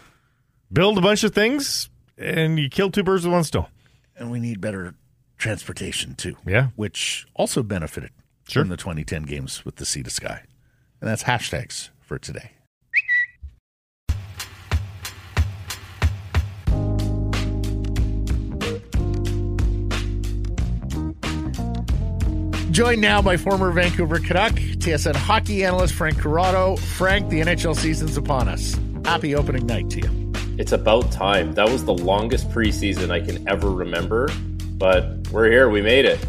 Build 0.71 0.97
a 0.97 1.01
bunch 1.01 1.23
of 1.25 1.33
things, 1.33 1.89
and 2.17 2.57
you 2.57 2.69
kill 2.69 2.89
two 2.89 3.03
birds 3.03 3.25
with 3.25 3.33
one 3.33 3.43
stone. 3.43 3.65
And 4.15 4.31
we 4.31 4.39
need 4.39 4.61
better 4.61 4.93
transportation 5.37 6.15
too. 6.15 6.37
Yeah. 6.45 6.67
Which 6.75 7.25
also 7.35 7.61
benefited 7.63 8.11
Sure. 8.51 8.63
from 8.63 8.69
the 8.69 8.77
2010 8.77 9.23
games 9.23 9.63
with 9.63 9.77
the 9.77 9.85
Sea 9.85 10.03
to 10.03 10.09
Sky. 10.09 10.43
And 10.99 11.09
that's 11.09 11.23
hashtags 11.23 11.89
for 12.01 12.19
today. 12.19 12.51
Joined 22.71 23.01
now 23.01 23.21
by 23.21 23.37
former 23.37 23.71
Vancouver 23.71 24.19
Canuck, 24.19 24.53
TSN 24.53 25.15
hockey 25.15 25.65
analyst 25.65 25.93
Frank 25.93 26.17
Corrado. 26.19 26.75
Frank, 26.77 27.29
the 27.29 27.41
NHL 27.41 27.75
season's 27.75 28.17
upon 28.17 28.47
us. 28.47 28.77
Happy 29.05 29.35
opening 29.35 29.65
night 29.65 29.89
to 29.91 30.01
you. 30.01 30.31
It's 30.57 30.71
about 30.71 31.11
time. 31.11 31.53
That 31.53 31.69
was 31.69 31.85
the 31.85 31.93
longest 31.93 32.49
preseason 32.49 33.11
I 33.11 33.19
can 33.19 33.47
ever 33.47 33.69
remember, 33.69 34.29
but 34.77 35.29
we're 35.31 35.49
here. 35.49 35.69
We 35.69 35.81
made 35.81 36.05
it. 36.05 36.19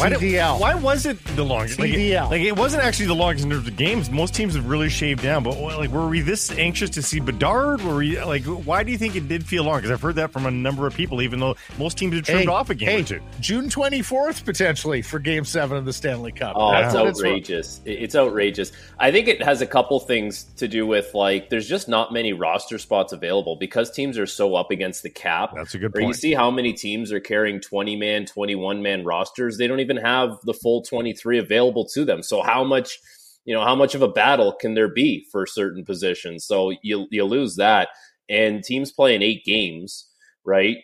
Why, 0.00 0.08
did- 0.10 0.18
TDL. 0.18 0.60
why 0.60 0.74
was 0.74 1.06
it 1.06 1.22
the 1.36 1.44
longest? 1.44 1.78
Like, 1.78 1.90
it- 1.90 1.96
TDL. 1.96 2.30
Like, 2.30 2.42
it 2.42 2.56
wasn't 2.56 2.82
actually 2.82 3.06
the 3.06 3.14
longest 3.14 3.44
in 3.44 3.50
terms 3.50 3.66
of 3.68 3.76
games. 3.76 4.10
Most 4.10 4.34
teams 4.34 4.54
have 4.54 4.66
really 4.66 4.88
shaved 4.88 5.22
down. 5.22 5.42
But 5.42 5.58
like, 5.60 5.90
were 5.90 6.08
we 6.08 6.20
this 6.20 6.50
anxious 6.52 6.90
to 6.90 7.02
see 7.02 7.20
Bedard? 7.20 7.82
Were 7.82 7.96
we 7.96 8.20
like, 8.22 8.44
why 8.44 8.82
do 8.82 8.92
you 8.92 8.98
think 8.98 9.16
it 9.16 9.28
did 9.28 9.44
feel 9.46 9.64
long? 9.64 9.76
Because 9.78 9.90
I've 9.90 10.02
heard 10.02 10.16
that 10.16 10.32
from 10.32 10.46
a 10.46 10.50
number 10.50 10.86
of 10.86 10.94
people. 10.94 11.22
Even 11.22 11.40
though 11.40 11.56
most 11.78 11.98
teams 11.98 12.14
have 12.14 12.24
trimmed 12.24 12.48
off 12.48 12.70
a 12.70 12.74
game 12.74 12.88
hey, 12.88 13.00
or 13.00 13.04
two. 13.04 13.20
June 13.40 13.68
24th, 13.68 14.44
potentially, 14.44 15.02
for 15.02 15.18
game 15.18 15.44
seven 15.44 15.76
of 15.76 15.84
the 15.84 15.92
Stanley 15.92 16.32
Cup. 16.32 16.54
Oh, 16.56 16.72
That's 16.72 16.94
it's 16.94 17.18
outrageous. 17.18 17.80
It- 17.84 18.00
It's 18.00 18.14
outrageous. 18.16 18.72
I 18.98 19.10
think 19.10 19.28
it 19.28 19.42
has 19.42 19.60
a 19.60 19.66
couple 19.66 20.00
things 20.00 20.44
to 20.56 20.68
do 20.68 20.86
with 20.86 21.14
like 21.14 21.48
there's 21.50 21.68
just 21.68 21.88
not 21.88 22.12
many 22.12 22.32
roster 22.32 22.78
spots 22.78 23.12
available 23.12 23.56
because 23.56 23.90
teams 23.90 24.18
are 24.18 24.26
so 24.26 24.54
up 24.54 24.70
against 24.70 25.02
the 25.02 25.10
cap. 25.10 25.52
That's 25.54 25.74
a 25.74 25.78
good 25.78 25.92
Where 25.94 26.02
you 26.02 26.14
see 26.14 26.32
how 26.34 26.50
many 26.50 26.72
teams 26.72 27.12
are 27.12 27.20
carrying 27.20 27.60
20 27.60 27.96
man, 27.96 28.26
21 28.26 28.82
man 28.82 29.04
rosters. 29.04 29.58
They 29.58 29.66
don't 29.66 29.80
even 29.80 29.89
have 29.96 30.38
the 30.44 30.54
full 30.54 30.82
23 30.82 31.38
available 31.38 31.86
to 31.86 32.04
them. 32.04 32.22
So 32.22 32.42
how 32.42 32.64
much, 32.64 32.98
you 33.44 33.54
know, 33.54 33.64
how 33.64 33.74
much 33.74 33.94
of 33.94 34.02
a 34.02 34.08
battle 34.08 34.52
can 34.52 34.74
there 34.74 34.88
be 34.88 35.26
for 35.30 35.46
certain 35.46 35.84
positions? 35.84 36.44
So 36.44 36.72
you 36.82 37.06
you 37.10 37.24
lose 37.24 37.56
that 37.56 37.88
and 38.28 38.62
teams 38.62 38.92
playing 38.92 39.22
8 39.22 39.44
games, 39.44 40.06
right? 40.44 40.78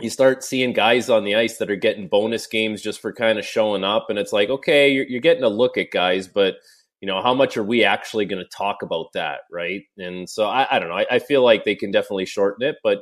you 0.00 0.08
start 0.08 0.42
seeing 0.42 0.72
guys 0.72 1.10
on 1.10 1.24
the 1.24 1.34
ice 1.34 1.58
that 1.58 1.70
are 1.70 1.76
getting 1.76 2.08
bonus 2.08 2.46
games 2.46 2.80
just 2.80 3.00
for 3.00 3.12
kind 3.12 3.38
of 3.38 3.44
showing 3.44 3.84
up 3.84 4.06
and 4.08 4.18
it's 4.18 4.32
like 4.32 4.48
okay 4.48 4.90
you're, 4.90 5.06
you're 5.06 5.20
getting 5.20 5.44
a 5.44 5.48
look 5.48 5.76
at 5.76 5.90
guys 5.90 6.26
but 6.28 6.54
you 7.00 7.06
know 7.06 7.22
how 7.22 7.34
much 7.34 7.56
are 7.56 7.64
we 7.64 7.84
actually 7.84 8.24
going 8.24 8.42
to 8.42 8.56
talk 8.56 8.82
about 8.82 9.12
that 9.12 9.40
right 9.50 9.82
and 9.98 10.28
so 10.28 10.46
i, 10.46 10.66
I 10.70 10.78
don't 10.78 10.88
know 10.88 10.96
I, 10.96 11.06
I 11.10 11.18
feel 11.18 11.42
like 11.42 11.64
they 11.64 11.74
can 11.74 11.90
definitely 11.90 12.24
shorten 12.24 12.66
it 12.66 12.76
but 12.82 13.00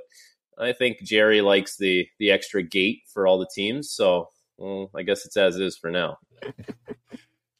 i 0.58 0.72
think 0.72 1.00
jerry 1.02 1.40
likes 1.40 1.76
the 1.76 2.06
the 2.18 2.32
extra 2.32 2.62
gate 2.62 3.02
for 3.12 3.26
all 3.26 3.38
the 3.38 3.50
teams 3.54 3.92
so 3.92 4.28
well, 4.60 4.90
i 4.94 5.02
guess 5.02 5.26
it's 5.26 5.36
as 5.36 5.56
is 5.56 5.76
for 5.76 5.90
now 5.90 6.16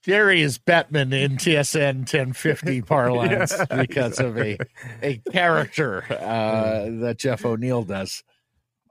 Jerry 0.03 0.41
is 0.41 0.59
Bettman 0.59 1.13
in 1.13 1.37
TSN 1.37 1.99
1050 2.11 2.81
parlance 2.89 3.53
because 3.77 4.19
of 4.19 4.39
a 4.39 4.57
a 5.03 5.19
character 5.31 6.05
uh, 6.11 6.87
that 7.03 7.17
Jeff 7.19 7.45
O'Neill 7.45 7.83
does 7.83 8.23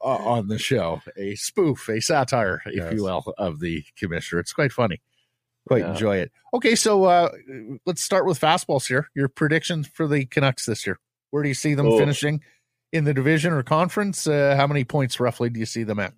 uh, 0.03 0.07
on 0.09 0.49
the 0.49 0.59
show, 0.59 1.01
a 1.17 1.33
spoof, 1.33 1.89
a 1.89 1.99
satire, 1.99 2.61
if 2.67 2.75
Yes. 2.75 2.93
you 2.93 3.03
will, 3.03 3.23
of 3.39 3.59
the 3.59 3.83
commissioner. 3.97 4.39
It's 4.39 4.53
quite 4.53 4.71
funny. 4.71 5.01
Quite 5.67 5.81
Yeah. 5.81 5.91
enjoy 5.93 6.17
it. 6.17 6.31
Okay, 6.53 6.75
so 6.75 7.05
uh, 7.05 7.29
let's 7.87 8.03
start 8.03 8.27
with 8.27 8.39
fastballs 8.39 8.87
here. 8.87 9.09
Your 9.15 9.29
predictions 9.29 9.87
for 9.87 10.07
the 10.07 10.25
Canucks 10.27 10.67
this 10.67 10.85
year. 10.85 10.99
Where 11.31 11.41
do 11.41 11.49
you 11.49 11.55
see 11.55 11.73
them 11.73 11.87
Oh. 11.87 11.97
finishing 11.97 12.43
in 12.93 13.05
the 13.05 13.15
division 13.15 13.51
or 13.51 13.63
conference? 13.63 14.27
Uh, 14.27 14.53
how 14.55 14.67
many 14.67 14.83
points 14.83 15.19
roughly 15.19 15.49
do 15.49 15.59
you 15.59 15.65
see 15.65 15.83
them 15.83 15.99
at? 15.99 16.13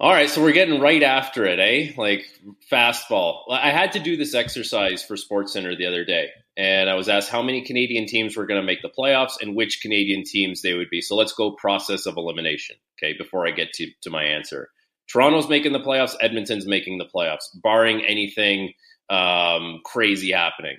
All 0.00 0.12
right, 0.12 0.30
so 0.30 0.40
we're 0.40 0.52
getting 0.52 0.80
right 0.80 1.02
after 1.02 1.44
it, 1.44 1.58
eh? 1.58 1.92
Like 1.96 2.24
fastball. 2.70 3.42
I 3.50 3.72
had 3.72 3.92
to 3.92 3.98
do 3.98 4.16
this 4.16 4.32
exercise 4.32 5.02
for 5.02 5.16
SportsCenter 5.16 5.76
the 5.76 5.86
other 5.86 6.04
day, 6.04 6.28
and 6.56 6.88
I 6.88 6.94
was 6.94 7.08
asked 7.08 7.30
how 7.30 7.42
many 7.42 7.64
Canadian 7.64 8.06
teams 8.06 8.36
were 8.36 8.46
going 8.46 8.60
to 8.60 8.66
make 8.66 8.80
the 8.80 8.92
playoffs 8.96 9.42
and 9.42 9.56
which 9.56 9.80
Canadian 9.82 10.22
teams 10.22 10.62
they 10.62 10.74
would 10.74 10.88
be. 10.88 11.00
So 11.00 11.16
let's 11.16 11.32
go 11.32 11.50
process 11.50 12.06
of 12.06 12.16
elimination, 12.16 12.76
okay? 12.96 13.16
Before 13.18 13.44
I 13.44 13.50
get 13.50 13.72
to 13.72 13.90
to 14.02 14.10
my 14.10 14.22
answer, 14.22 14.70
Toronto's 15.10 15.48
making 15.48 15.72
the 15.72 15.80
playoffs, 15.80 16.14
Edmonton's 16.20 16.66
making 16.66 16.98
the 16.98 17.08
playoffs, 17.12 17.48
barring 17.60 18.04
anything 18.06 18.74
um, 19.10 19.80
crazy 19.84 20.30
happening. 20.30 20.76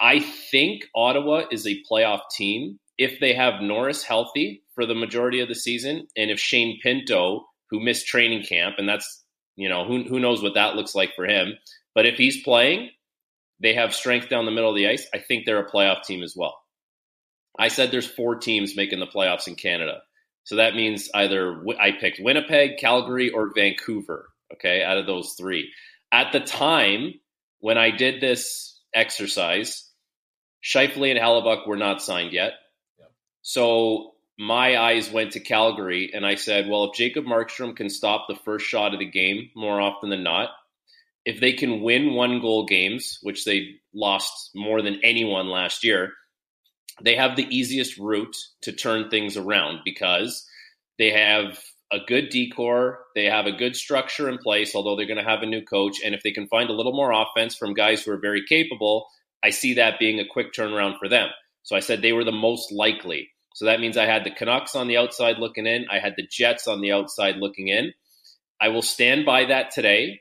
I 0.00 0.18
think 0.18 0.82
Ottawa 0.96 1.44
is 1.52 1.64
a 1.64 1.80
playoff 1.88 2.22
team 2.36 2.80
if 2.98 3.20
they 3.20 3.34
have 3.34 3.62
Norris 3.62 4.02
healthy 4.02 4.64
for 4.74 4.84
the 4.84 4.96
majority 4.96 5.38
of 5.38 5.48
the 5.48 5.54
season, 5.54 6.08
and 6.16 6.28
if 6.28 6.40
Shane 6.40 6.80
Pinto, 6.82 7.46
who 7.70 7.80
missed 7.80 8.06
training 8.06 8.44
camp, 8.44 8.76
and 8.78 8.88
that's 8.88 9.24
You 9.56 9.70
know, 9.70 9.86
who 9.86 10.04
who 10.04 10.20
knows 10.20 10.42
what 10.42 10.54
that 10.54 10.76
looks 10.76 10.94
like 10.94 11.14
for 11.16 11.24
him. 11.24 11.54
But 11.94 12.06
if 12.06 12.16
he's 12.16 12.42
playing, 12.42 12.90
they 13.58 13.74
have 13.74 13.94
strength 13.94 14.28
down 14.28 14.44
the 14.44 14.50
middle 14.50 14.68
of 14.68 14.76
the 14.76 14.88
ice. 14.88 15.06
I 15.14 15.18
think 15.18 15.46
they're 15.46 15.64
a 15.64 15.70
playoff 15.70 16.02
team 16.04 16.22
as 16.22 16.34
well. 16.36 16.58
I 17.58 17.68
said 17.68 17.90
there's 17.90 18.06
four 18.06 18.36
teams 18.36 18.76
making 18.76 19.00
the 19.00 19.06
playoffs 19.06 19.48
in 19.48 19.54
Canada. 19.54 20.02
So 20.44 20.56
that 20.56 20.74
means 20.74 21.08
either 21.14 21.64
I 21.80 21.92
picked 21.92 22.20
Winnipeg, 22.20 22.76
Calgary, 22.78 23.30
or 23.30 23.52
Vancouver, 23.54 24.28
okay, 24.52 24.82
out 24.82 24.98
of 24.98 25.06
those 25.06 25.34
three. 25.38 25.72
At 26.12 26.32
the 26.32 26.40
time 26.40 27.14
when 27.60 27.78
I 27.78 27.90
did 27.90 28.20
this 28.20 28.78
exercise, 28.94 29.90
Scheifele 30.62 31.10
and 31.10 31.18
Hellebuyck 31.18 31.66
were 31.66 31.78
not 31.78 32.02
signed 32.02 32.32
yet. 32.32 32.52
So 33.40 34.12
my 34.38 34.78
eyes 34.78 35.10
went 35.10 35.32
to 35.32 35.40
Calgary, 35.40 36.10
and 36.12 36.26
I 36.26 36.34
said, 36.34 36.68
well, 36.68 36.84
if 36.84 36.96
Jacob 36.96 37.24
Markstrom 37.24 37.74
can 37.74 37.88
stop 37.88 38.26
the 38.28 38.36
first 38.44 38.66
shot 38.66 38.92
of 38.92 39.00
the 39.00 39.10
game 39.10 39.50
more 39.54 39.80
often 39.80 40.10
than 40.10 40.22
not, 40.22 40.50
if 41.24 41.40
they 41.40 41.52
can 41.52 41.80
win 41.80 42.14
one 42.14 42.40
goal 42.40 42.66
games, 42.66 43.18
which 43.22 43.44
they 43.44 43.76
lost 43.94 44.50
more 44.54 44.82
than 44.82 45.00
anyone 45.02 45.48
last 45.48 45.82
year, 45.82 46.12
they 47.02 47.16
have 47.16 47.36
the 47.36 47.46
easiest 47.50 47.98
route 47.98 48.36
to 48.62 48.72
turn 48.72 49.10
things 49.10 49.36
around 49.36 49.80
because 49.84 50.46
they 50.98 51.10
have 51.10 51.58
a 51.92 51.98
good 52.06 52.30
D 52.30 52.50
corps, 52.50 53.00
they 53.14 53.24
have 53.24 53.46
a 53.46 53.52
good 53.52 53.76
structure 53.76 54.28
in 54.28 54.38
place, 54.38 54.74
although 54.74 54.96
they're 54.96 55.06
going 55.06 55.22
to 55.22 55.28
have 55.30 55.42
a 55.42 55.46
new 55.46 55.62
coach. 55.62 55.98
And 56.04 56.14
if 56.14 56.22
they 56.22 56.30
can 56.30 56.48
find 56.48 56.70
a 56.70 56.72
little 56.72 56.94
more 56.94 57.12
offense 57.12 57.56
from 57.56 57.74
guys 57.74 58.02
who 58.02 58.12
are 58.12 58.18
very 58.18 58.44
capable, 58.46 59.06
I 59.42 59.50
see 59.50 59.74
that 59.74 59.98
being 59.98 60.20
a 60.20 60.26
quick 60.26 60.52
turnaround 60.52 60.98
for 60.98 61.08
them. 61.08 61.28
So 61.62 61.76
I 61.76 61.80
said 61.80 62.02
they 62.02 62.12
were 62.12 62.24
the 62.24 62.32
most 62.32 62.72
likely. 62.72 63.30
So 63.56 63.64
that 63.64 63.80
means 63.80 63.96
I 63.96 64.04
had 64.04 64.22
the 64.22 64.30
Canucks 64.30 64.76
on 64.76 64.86
the 64.86 64.98
outside 64.98 65.38
looking 65.38 65.66
in. 65.66 65.86
I 65.90 65.98
had 65.98 66.12
the 66.14 66.28
Jets 66.30 66.68
on 66.68 66.82
the 66.82 66.92
outside 66.92 67.36
looking 67.36 67.68
in. 67.68 67.94
I 68.60 68.68
will 68.68 68.82
stand 68.82 69.24
by 69.24 69.46
that 69.46 69.70
today. 69.70 70.20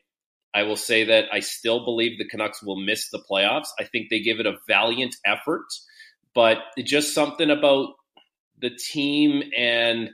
I 0.53 0.63
will 0.63 0.77
say 0.77 1.03
that 1.03 1.25
I 1.33 1.41
still 1.41 1.83
believe 1.83 2.17
the 2.17 2.29
Canucks 2.29 2.63
will 2.63 2.79
miss 2.79 3.09
the 3.09 3.21
playoffs. 3.29 3.67
I 3.77 3.83
think 3.83 4.07
they 4.09 4.21
give 4.21 4.39
it 4.39 4.45
a 4.45 4.55
valiant 4.69 5.17
effort, 5.25 5.65
but 6.33 6.59
just 6.85 7.13
something 7.13 7.49
about 7.49 7.95
the 8.61 8.69
team 8.69 9.43
and 9.57 10.11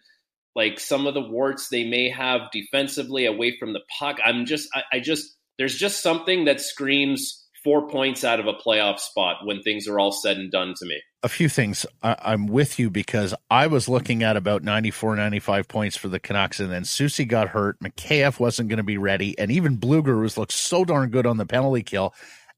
like 0.56 0.80
some 0.80 1.06
of 1.06 1.14
the 1.14 1.22
warts 1.22 1.70
they 1.70 1.88
may 1.88 2.10
have 2.10 2.50
defensively 2.52 3.28
away 3.28 3.56
from 3.60 3.74
the 3.74 3.82
puck. 4.00 4.18
I'm 4.26 4.48
just, 4.48 4.68
I, 4.74 4.82
I 4.94 5.00
just, 5.00 5.38
there's 5.60 5.76
just 5.76 6.02
something 6.02 6.46
that 6.46 6.60
screams 6.60 7.41
four 7.64 7.88
points 7.88 8.24
out 8.24 8.40
of 8.40 8.48
a 8.48 8.54
playoff 8.54 9.00
spot 9.00 9.38
when 9.46 9.62
things 9.62 9.88
are 9.88 10.00
all 10.00 10.12
said 10.12 10.38
and 10.38 10.52
done 10.52 10.74
to 10.78 10.86
me. 10.86 11.02
A 11.24 11.30
few 11.30 11.48
things. 11.48 11.86
I, 12.02 12.34
am 12.34 12.48
with 12.48 12.80
you 12.80 12.90
because 12.90 13.36
I 13.50 13.68
was 13.68 13.88
looking 13.88 14.24
at 14.24 14.36
about 14.36 14.64
94, 14.64 15.16
95 15.16 15.68
points 15.68 15.96
for 15.96 16.08
the 16.08 16.20
Canucks, 16.20 16.60
and 16.60 16.72
then 16.72 16.84
Soucy 16.84 17.28
got 17.28 17.50
hurt. 17.50 17.80
Mikheyev 17.80 18.40
wasn't 18.40 18.70
going 18.70 18.78
to 18.78 18.84
be 18.84 18.98
ready, 18.98 19.38
and 19.38 19.52
even 19.52 19.78
Blueger, 19.78 20.20
was 20.20 20.38
looked 20.38 20.54
so 20.54 20.84
darn 20.84 21.10
good 21.10 21.28
on 21.28 21.38
the 21.38 21.46
penalty 21.46 21.84
kill, 21.84 22.14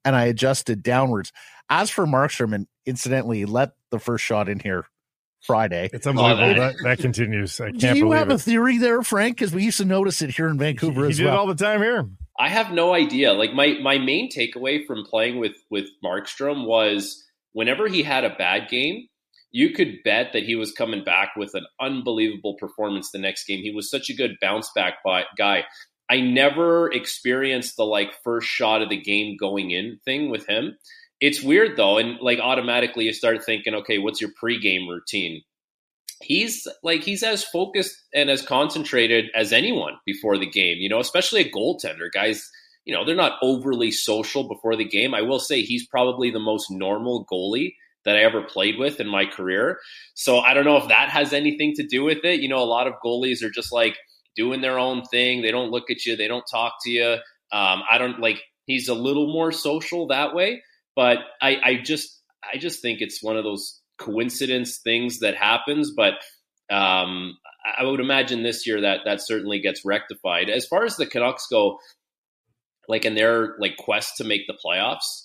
and 0.06 0.16
I 0.16 0.26
adjusted 0.26 0.82
downwards. 0.82 1.34
As 1.70 1.90
for 1.90 2.06
Markstrom, 2.06 2.54
and 2.54 2.68
incidentally, 2.86 3.46
let 3.46 3.72
the 3.90 4.00
first 4.00 4.24
shot 4.24 4.48
in 4.48 4.60
here 4.60 4.86
Friday. 5.42 5.90
It's 5.92 6.08
unbelievable. 6.08 6.56
that, 6.62 6.76
that 6.84 6.98
continues. 7.00 7.60
I 7.60 7.72
can't 7.72 7.80
Do 7.80 7.98
you 7.98 8.12
have 8.12 8.30
it. 8.30 8.36
a 8.36 8.40
theory 8.40 8.78
there, 8.78 9.02
Frank? 9.02 9.38
Because 9.38 9.54
we 9.54 9.64
used 9.64 9.78
to 9.80 9.86
notice 9.86 10.22
it 10.22 10.30
here 10.30 10.48
in 10.48 10.58
Vancouver 10.58 11.02
he, 11.02 11.08
he 11.08 11.12
as 11.12 11.18
did 11.18 11.26
well. 11.26 11.40
all 11.40 11.48
the 11.48 11.56
time 11.56 11.82
here. 11.82 12.08
I 12.40 12.50
have 12.50 12.72
no 12.72 12.94
idea. 12.94 13.34
Like 13.34 13.54
my 13.54 13.78
my 13.82 13.98
main 13.98 14.30
takeaway 14.32 14.86
from 14.86 15.06
playing 15.06 15.40
with 15.40 15.56
with 15.70 15.88
Markstrom 16.04 16.66
was 16.66 17.24
whenever 17.54 17.88
he 17.88 18.04
had 18.04 18.24
a 18.24 18.36
bad 18.36 18.70
game, 18.70 19.08
you 19.52 19.70
could 19.70 20.00
bet 20.04 20.34
that 20.34 20.44
he 20.44 20.56
was 20.56 20.72
coming 20.72 21.04
back 21.04 21.36
with 21.38 21.54
an 21.54 21.66
unbelievable 21.80 22.56
performance 22.60 23.12
the 23.12 23.20
next 23.20 23.46
game. 23.46 23.62
He 23.62 23.72
was 23.72 23.90
such 23.90 24.10
a 24.10 24.16
good 24.16 24.38
bounce 24.42 24.72
back 24.76 24.96
guy. 25.38 25.64
I 26.10 26.20
never 26.20 26.92
experienced 26.92 27.78
the 27.78 27.86
like 27.86 28.14
first 28.24 28.48
shot 28.48 28.82
of 28.82 28.90
the 28.90 29.00
game 29.00 29.38
going 29.38 29.72
in 29.72 30.00
thing 30.04 30.30
with 30.30 30.48
him. 30.48 30.78
It's 31.22 31.42
weird 31.42 31.78
though, 31.78 31.98
and 32.00 32.20
like 32.20 32.40
automatically 32.40 33.06
you 33.06 33.14
start 33.14 33.46
thinking, 33.46 33.76
okay, 33.76 34.00
what's 34.00 34.20
your 34.20 34.32
pregame 34.32 34.90
routine? 34.90 35.44
He's 36.24 36.68
like 36.84 37.04
he's 37.04 37.24
as 37.24 37.44
focused 37.44 37.96
and 38.14 38.30
as 38.30 38.42
concentrated 38.42 39.26
as 39.36 39.52
anyone 39.52 39.94
before 40.06 40.38
the 40.38 40.50
game 40.50 40.78
you 40.80 40.90
know 40.90 41.00
especially 41.00 41.42
a 41.42 41.52
goaltender. 41.52 42.12
Guys 42.14 42.50
you 42.86 42.94
know 42.94 43.06
they're 43.06 43.16
not 43.16 43.38
overly 43.42 43.92
social 43.92 44.48
before 44.48 44.76
the 44.76 44.88
game. 44.88 45.14
I 45.14 45.22
will 45.22 45.40
say 45.40 45.62
he's 45.62 45.88
probably 45.88 46.32
the 46.32 46.40
most 46.40 46.72
normal 46.72 47.26
goalie 47.32 47.74
that 48.06 48.18
i 48.18 48.20
ever 48.24 48.42
played 48.42 48.78
with 48.78 49.00
in 49.00 49.08
my 49.08 49.26
career. 49.26 49.80
So 50.14 50.40
i 50.40 50.54
don't 50.54 50.66
know 50.66 50.78
if 50.78 50.88
that 50.88 51.10
has 51.10 51.34
anything 51.34 51.74
to 51.76 51.86
do 51.86 52.04
with 52.04 52.24
it. 52.24 52.40
You 52.40 52.50
know 52.50 52.64
a 52.64 52.66
lot 52.66 52.88
of 52.88 52.94
goalies 53.04 53.44
are 53.44 53.52
just 53.52 53.72
like 53.72 53.98
doing 54.36 54.62
their 54.62 54.80
own 54.80 55.04
thing. 55.04 55.42
They 55.42 55.52
don't 55.52 55.72
look 55.72 55.92
at 55.92 56.06
you. 56.06 56.16
They 56.16 56.28
don't 56.28 56.46
talk 56.50 56.74
to 56.84 56.90
you. 56.90 57.18
Um, 57.52 57.84
i 57.90 57.98
don't 58.00 58.20
like 58.20 58.42
he's 58.66 58.88
a 58.88 58.96
little 58.96 59.32
more 59.32 59.52
social 59.52 60.08
that 60.08 60.34
way. 60.34 60.64
But 60.96 61.20
i 61.42 61.58
i 61.64 61.76
just 61.76 62.20
i 62.44 62.58
just 62.58 62.82
think 62.82 63.02
it's 63.02 63.24
one 63.24 63.38
of 63.38 63.44
those 63.44 63.80
coincidence 64.04 64.78
things 64.78 65.20
that 65.20 65.36
happens, 65.36 65.92
but 65.96 66.14
um, 66.72 67.38
I 67.80 67.84
would 67.84 68.00
imagine 68.00 68.44
this 68.44 68.68
year 68.68 68.82
that 68.82 69.02
that 69.06 69.22
certainly 69.22 69.60
gets 69.60 69.86
rectified. 69.86 70.50
As 70.50 70.66
far 70.66 70.86
as 70.86 70.98
the 70.98 71.06
Canucks 71.06 71.48
go, 71.48 71.80
like 72.88 73.06
in 73.06 73.16
their 73.16 73.56
like 73.60 73.78
quest 73.78 74.18
to 74.18 74.24
make 74.24 74.42
the 74.48 74.58
playoffs, 74.64 75.24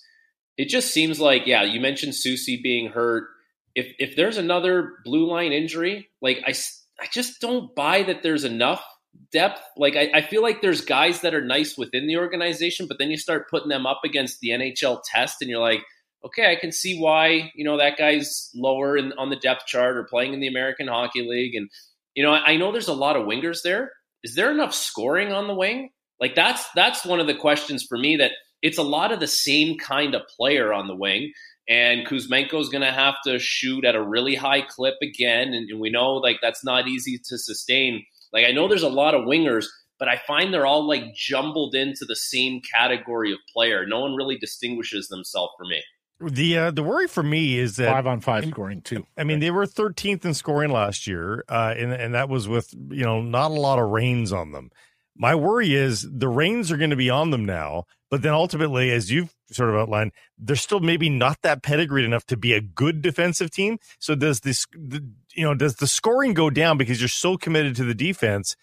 it 0.57 0.69
just 0.69 0.93
seems 0.93 1.21
like 1.21 1.47
yeah. 1.47 1.63
You 1.63 1.81
mentioned 1.81 2.13
Soucy 2.13 2.63
being 2.63 2.91
hurt. 2.91 3.29
If 3.75 3.93
if 3.99 4.17
there's 4.17 4.37
another 4.37 4.95
blue 5.05 5.29
line 5.29 5.53
injury, 5.53 6.09
like 6.23 6.39
I 6.47 6.55
I 7.01 7.07
just 7.13 7.41
don't 7.41 7.75
buy 7.75 8.03
that 8.05 8.23
there's 8.23 8.45
enough 8.45 8.85
depth. 9.33 9.61
Like 9.77 9.97
I, 9.97 10.11
I 10.15 10.21
feel 10.23 10.43
like 10.43 10.61
there's 10.61 10.81
guys 10.81 11.21
that 11.23 11.35
are 11.35 11.45
nice 11.45 11.77
within 11.77 12.07
the 12.07 12.17
organization, 12.17 12.87
but 12.87 12.99
then 12.99 13.11
you 13.11 13.17
start 13.17 13.51
putting 13.51 13.69
them 13.69 13.87
up 13.87 14.01
against 14.05 14.41
the 14.41 14.51
NHL 14.51 15.01
test, 15.05 15.37
and 15.41 15.51
you're 15.51 15.61
like 15.61 15.83
okay, 16.25 16.51
I 16.51 16.57
can 16.57 16.73
see 16.73 16.99
why 16.99 17.51
you 17.55 17.65
know 17.65 17.79
that 17.79 17.99
guy's 17.99 18.51
lower 18.55 18.97
in, 18.97 19.13
on 19.19 19.31
the 19.31 19.37
depth 19.37 19.67
chart 19.67 19.97
or 19.97 20.05
playing 20.05 20.35
in 20.35 20.41
the 20.41 20.49
American 20.49 20.89
Hockey 20.89 21.27
League, 21.29 21.55
and 21.55 21.69
you 22.15 22.23
know 22.23 22.33
I 22.33 22.57
know 22.57 22.73
there's 22.73 22.89
a 22.89 22.95
lot 22.95 23.17
of 23.17 23.27
wingers 23.27 23.63
there. 23.63 23.93
Is 24.25 24.35
there 24.35 24.51
enough 24.51 24.75
scoring 24.75 25.33
on 25.33 25.47
the 25.47 25.55
wing? 25.55 25.91
Like 26.21 26.35
that's 26.35 26.67
that's 26.75 27.05
one 27.05 27.21
of 27.21 27.27
the 27.27 27.35
questions 27.35 27.85
for 27.89 27.99
me. 27.99 28.17
That 28.17 28.33
it's 28.63 28.79
a 28.79 28.83
lot 28.83 29.13
of 29.13 29.21
the 29.21 29.27
same 29.27 29.79
kind 29.79 30.15
of 30.15 30.23
player 30.37 30.73
on 30.73 30.89
the 30.89 30.97
wing, 30.97 31.33
and 31.69 32.07
Kuzmenko 32.07 32.61
is 32.61 32.69
going 32.69 32.83
to 32.83 32.93
have 32.93 33.15
to 33.25 33.39
shoot 33.39 33.85
at 33.85 33.95
a 33.95 34.03
really 34.03 34.35
high 34.35 34.63
clip 34.63 34.97
again, 35.03 35.55
and, 35.55 35.71
and 35.71 35.81
we 35.81 35.91
know 35.91 36.15
like 36.15 36.39
that's 36.43 36.65
not 36.65 36.89
easy 36.89 37.19
to 37.19 37.39
sustain. 37.39 38.05
Like 38.33 38.47
I 38.47 38.53
know 38.53 38.69
there's 38.69 38.83
a 38.83 38.89
lot 38.89 39.15
of 39.15 39.25
wingers, 39.25 39.67
but 39.99 40.09
I 40.09 40.21
find 40.27 40.53
they're 40.53 40.67
all 40.67 40.87
like 40.87 41.15
jumbled 41.15 41.75
into 41.75 42.05
the 42.05 42.17
same 42.17 42.61
category 42.61 43.33
of 43.33 43.39
player. 43.53 43.87
No 43.87 44.01
one 44.01 44.17
really 44.17 44.37
distinguishes 44.37 45.09
themselves 45.09 45.53
for 45.57 45.65
me. 45.65 45.83
The 46.21 46.59
uh, 46.59 46.71
the 46.73 46.83
worry 46.83 47.07
for 47.07 47.23
me 47.23 47.59
is 47.59 47.77
that 47.77 47.93
five 47.93 48.07
on 48.07 48.21
five 48.21 48.45
scoring 48.47 48.81
too. 48.81 49.07
I 49.17 49.23
mean, 49.23 49.39
they 49.39 49.53
were 49.53 49.67
13th 49.67 50.25
in 50.25 50.35
scoring 50.35 50.73
last 50.73 51.07
year, 51.07 51.45
uh, 51.49 51.75
and 51.77 51.93
and 51.93 52.15
that 52.15 52.29
was 52.29 52.49
with 52.49 52.75
you 52.91 53.05
know 53.05 53.23
not 53.23 53.53
a 53.53 53.55
lot 53.55 53.79
of 53.79 53.89
reins 53.91 54.33
on 54.33 54.51
them. 54.51 54.71
My 55.17 55.35
worry 55.35 55.75
is 55.75 56.09
the 56.11 56.29
reins 56.29 56.73
are 56.73 56.77
going 56.77 56.91
to 56.91 56.97
be 56.97 57.11
on 57.11 57.31
them 57.31 57.45
now, 57.45 57.85
but 58.11 58.23
then 58.23 58.33
ultimately, 58.33 58.91
as 58.91 59.13
you've 59.13 59.35
sort 59.51 59.71
of 59.71 59.77
outlined, 59.77 60.13
they're 60.39 60.57
still 60.57 60.81
maybe 60.81 61.09
not 61.09 61.43
that 61.43 61.63
pedigreed 61.63 62.05
enough 62.05 62.25
to 62.27 62.37
be 62.37 62.53
a 62.53 62.61
good 62.61 63.03
defensive 63.03 63.51
team. 63.51 63.79
So 63.99 64.15
does 64.15 64.41
this, 64.41 64.67
the, 64.73 65.05
you 65.35 65.45
know, 65.45 65.55
does 65.55 65.77
the 65.77 65.89
scoring 65.89 66.35
go 66.35 66.51
down 66.51 66.79
because 66.79 67.01
you're 67.01 67.09
so 67.09 67.37
committed 67.37 67.77
to 67.77 67.85
the 67.85 67.95
defense? 67.95 68.57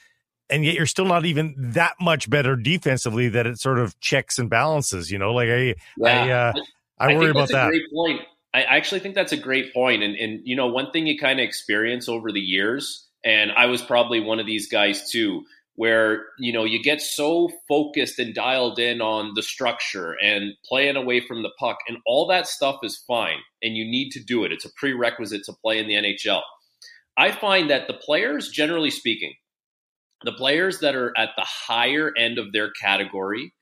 and 0.50 0.64
yet 0.64 0.76
you're 0.76 0.86
still 0.86 1.06
not 1.06 1.26
even 1.26 1.56
that 1.58 1.96
much 2.00 2.30
better 2.30 2.56
defensively 2.56 3.28
that 3.30 3.48
it 3.48 3.60
sort 3.60 3.80
of 3.80 4.00
checks 4.00 4.38
and 4.38 4.50
balances. 4.50 5.12
You 5.12 5.18
know, 5.18 5.34
like 5.34 5.50
I, 5.50 5.76
yeah. 5.98 6.24
I, 6.24 6.30
uh, 6.32 6.54
I, 6.98 7.12
I 7.12 7.16
worry 7.16 7.32
about 7.32 7.50
that. 7.50 7.70
great 7.70 7.92
point. 7.94 8.22
I 8.54 8.64
actually 8.64 9.02
think 9.02 9.16
that's 9.16 9.34
a 9.34 9.38
great 9.38 9.74
point. 9.74 10.02
And, 10.02 10.16
and 10.16 10.42
you 10.46 10.56
know, 10.56 10.68
one 10.68 10.92
thing 10.92 11.08
you 11.08 11.18
kind 11.18 11.40
of 11.40 11.44
experience 11.44 12.08
over 12.08 12.32
the 12.32 12.40
years, 12.40 13.06
and 13.24 13.52
I 13.52 13.66
was 13.66 13.82
probably 13.82 14.22
one 14.22 14.40
of 14.40 14.46
these 14.46 14.70
guys 14.70 15.10
too, 15.12 15.44
where 15.76 16.28
you 16.40 16.54
know 16.54 16.64
you 16.64 16.82
get 16.82 17.02
so 17.02 17.50
focused 17.68 18.18
and 18.18 18.34
dialed 18.34 18.80
in 18.80 19.02
on 19.02 19.34
the 19.36 19.44
structure 19.44 20.16
and 20.24 20.54
playing 20.66 20.96
away 20.96 21.20
from 21.20 21.44
the 21.44 21.52
puck, 21.60 21.78
and 21.88 21.98
all 22.06 22.28
that 22.28 22.48
stuff 22.48 22.80
is 22.84 23.04
fine, 23.06 23.40
and 23.62 23.76
you 23.76 23.84
need 23.84 24.12
to 24.12 24.24
do 24.24 24.46
it. 24.46 24.54
It's 24.54 24.66
a 24.66 24.74
prerequisite 24.78 25.44
to 25.46 25.54
play 25.62 25.80
in 25.80 25.88
the 25.88 25.96
NHL. 25.96 26.42
I 27.18 27.32
find 27.32 27.70
that 27.70 27.88
the 27.88 27.94
players, 27.94 28.50
generally 28.50 28.92
speaking, 28.92 29.34
the 30.24 30.34
players 30.34 30.80
that 30.80 30.96
are 30.96 31.14
at 31.18 31.30
the 31.36 31.46
higher 31.46 32.12
end 32.18 32.38
of 32.38 32.52
their 32.54 32.72
category 32.72 33.54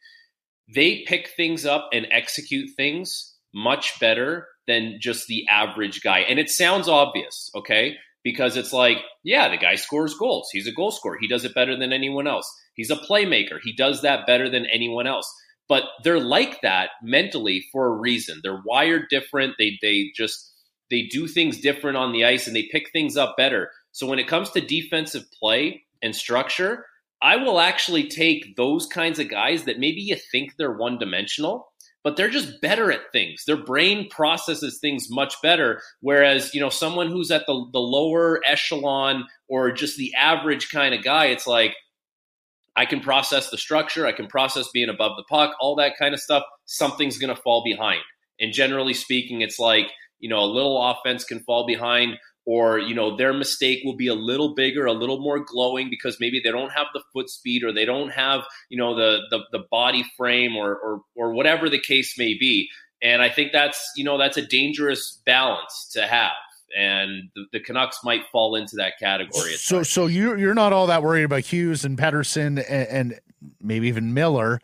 they 0.74 1.04
pick 1.08 1.30
things 1.36 1.66
up 1.66 1.90
and 1.94 2.08
execute 2.12 2.70
things 2.76 3.36
much 3.54 4.00
better 4.00 4.48
than 4.68 4.98
just 5.00 5.28
the 5.28 5.46
average 5.50 6.02
guy. 6.02 6.20
And 6.20 6.40
it 6.40 6.50
sounds 6.50 6.88
obvious, 6.88 7.52
okay? 7.56 7.96
Because 8.24 8.56
it's 8.56 8.72
like, 8.74 8.98
yeah, 9.24 9.50
the 9.50 9.58
guy 9.58 9.76
scores 9.76 10.16
goals. 10.16 10.50
He's 10.52 10.68
a 10.68 10.72
goal 10.72 10.92
scorer. 10.92 11.18
He 11.20 11.28
does 11.28 11.44
it 11.44 11.54
better 11.54 11.78
than 11.78 11.92
anyone 11.92 12.28
else. 12.28 12.50
He's 12.76 12.90
a 12.90 12.96
playmaker. 12.96 13.60
He 13.62 13.74
does 13.76 14.02
that 14.02 14.26
better 14.26 14.50
than 14.50 14.66
anyone 14.66 15.08
else. 15.08 15.32
But 15.68 15.84
they're 16.04 16.20
like 16.20 16.62
that 16.62 16.90
mentally 17.02 17.66
for 17.72 17.88
a 17.88 17.98
reason. 17.98 18.40
They're 18.44 18.62
wired 18.66 19.04
different. 19.10 19.56
They 19.58 19.78
they 19.82 20.12
just 20.16 20.52
they 20.90 21.04
do 21.04 21.28
things 21.28 21.60
different 21.60 21.98
on 21.98 22.12
the 22.12 22.26
ice 22.26 22.48
and 22.48 22.56
they 22.56 22.68
pick 22.72 22.92
things 22.92 23.16
up 23.18 23.36
better. 23.38 23.72
So 23.92 24.08
when 24.08 24.20
it 24.20 24.28
comes 24.28 24.50
to 24.52 24.62
defensive 24.62 25.24
play 25.40 25.84
and 26.02 26.16
structure, 26.16 26.86
I 27.24 27.38
will 27.38 27.62
actually 27.62 28.10
take 28.10 28.58
those 28.58 28.86
kinds 28.86 29.18
of 29.18 29.30
guys 29.30 29.64
that 29.64 29.80
maybe 29.80 30.02
you 30.02 30.18
think 30.32 30.58
they're 30.58 30.78
one 30.78 31.00
dimensional, 31.00 31.72
but 32.04 32.18
they're 32.18 32.30
just 32.30 32.60
better 32.62 32.92
at 32.92 33.14
things. 33.14 33.46
Their 33.48 33.64
brain 33.64 34.10
processes 34.10 34.80
things 34.82 35.08
much 35.10 35.42
better. 35.42 35.82
Whereas, 36.02 36.54
you 36.54 36.60
know, 36.60 36.70
someone 36.70 37.08
who's 37.08 37.32
at 37.32 37.46
the, 37.48 37.66
the 37.72 37.80
lower 37.80 38.42
echelon 38.46 39.26
or 39.48 39.72
just 39.72 39.98
the 39.98 40.14
average 40.16 40.70
kind 40.70 40.94
of 40.94 41.02
guy, 41.02 41.28
it's 41.28 41.48
like, 41.48 41.74
I 42.76 42.86
can 42.86 43.00
process 43.00 43.50
the 43.50 43.58
structure, 43.58 44.06
I 44.06 44.12
can 44.12 44.28
process 44.28 44.68
being 44.74 44.90
above 44.90 45.16
the 45.16 45.24
puck, 45.30 45.56
all 45.62 45.76
that 45.76 45.98
kind 45.98 46.14
of 46.14 46.20
stuff. 46.20 46.44
Something's 46.66 47.20
going 47.20 47.34
to 47.34 47.42
fall 47.42 47.64
behind. 47.64 48.02
And 48.40 48.52
generally 48.52 48.96
speaking, 48.96 49.42
it's 49.42 49.60
like, 49.60 49.86
you 50.20 50.28
know, 50.28 50.40
a 50.40 50.46
little 50.46 50.82
offense 50.82 51.24
can 51.24 51.40
fall 51.42 51.68
behind 51.68 52.18
or 52.46 52.80
you 52.80 52.94
know 52.94 53.16
their 53.16 53.34
mistake 53.34 53.82
will 53.84 53.96
be 53.96 54.08
a 54.08 54.14
little 54.14 54.54
bigger 54.54 54.86
a 54.86 54.94
little 54.94 55.20
more 55.20 55.40
glowing 55.40 55.90
because 55.90 56.18
maybe 56.20 56.42
they 56.44 56.52
don't 56.52 56.72
have 56.72 56.88
the 56.94 57.02
foot 57.14 57.30
speed 57.30 57.64
or 57.64 57.72
they 57.72 57.86
don't 57.86 58.10
have 58.10 58.42
you 58.70 58.78
know 58.78 58.96
the 58.96 59.20
the, 59.30 59.40
the 59.52 59.64
body 59.72 60.04
frame 60.18 60.56
or, 60.56 60.76
or 60.76 61.02
or 61.16 61.34
whatever 61.34 61.70
the 61.70 61.80
case 61.80 62.18
may 62.18 62.34
be. 62.34 62.70
And 63.02 63.22
i 63.22 63.30
think 63.30 63.52
that's 63.52 63.92
you 63.96 64.04
know 64.04 64.18
that's 64.18 64.38
a 64.38 64.46
dangerous 64.46 65.22
balance 65.26 65.90
to 65.94 66.08
have. 66.08 66.32
And 66.76 67.30
the, 67.36 67.46
the 67.54 67.60
Canucks 67.60 68.00
might 68.04 68.22
fall 68.32 68.56
into 68.56 68.78
that 68.78 68.94
category. 69.00 69.54
So, 69.58 69.84
so 69.84 70.08
you 70.08 70.36
you're 70.38 70.56
not 70.56 70.74
all 70.74 70.88
that 70.88 71.04
worried 71.04 71.24
about 71.24 71.42
Hughes 71.42 71.86
and 71.86 72.00
Pettersson 72.00 72.58
and, 72.68 72.88
and 72.88 73.20
maybe 73.62 73.88
even 73.88 74.16
Miller 74.16 74.60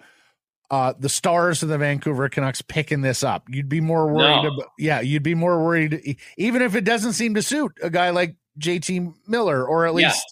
uh, 0.72 0.94
the 1.00 1.10
stars 1.10 1.64
of 1.64 1.70
the 1.70 1.78
Vancouver 1.78 2.30
Canucks 2.30 2.62
picking 2.62 3.02
this 3.02 3.24
up. 3.24 3.44
You'd 3.50 3.70
be 3.70 3.82
more 3.82 4.08
worried 4.08 4.44
no. 4.44 4.54
about, 4.54 4.72
yeah, 4.78 5.02
you'd 5.02 5.24
be 5.24 5.36
more 5.36 5.64
worried, 5.64 6.18
even 6.38 6.62
if 6.62 6.76
it 6.76 6.84
doesn't 6.84 7.14
seem 7.14 7.36
to 7.36 7.42
suit 7.42 7.72
a 7.82 7.90
guy 7.90 8.12
like 8.12 8.36
JT 8.60 9.14
Miller, 9.28 9.66
or 9.66 9.88
at 9.88 9.96
least, 9.96 10.24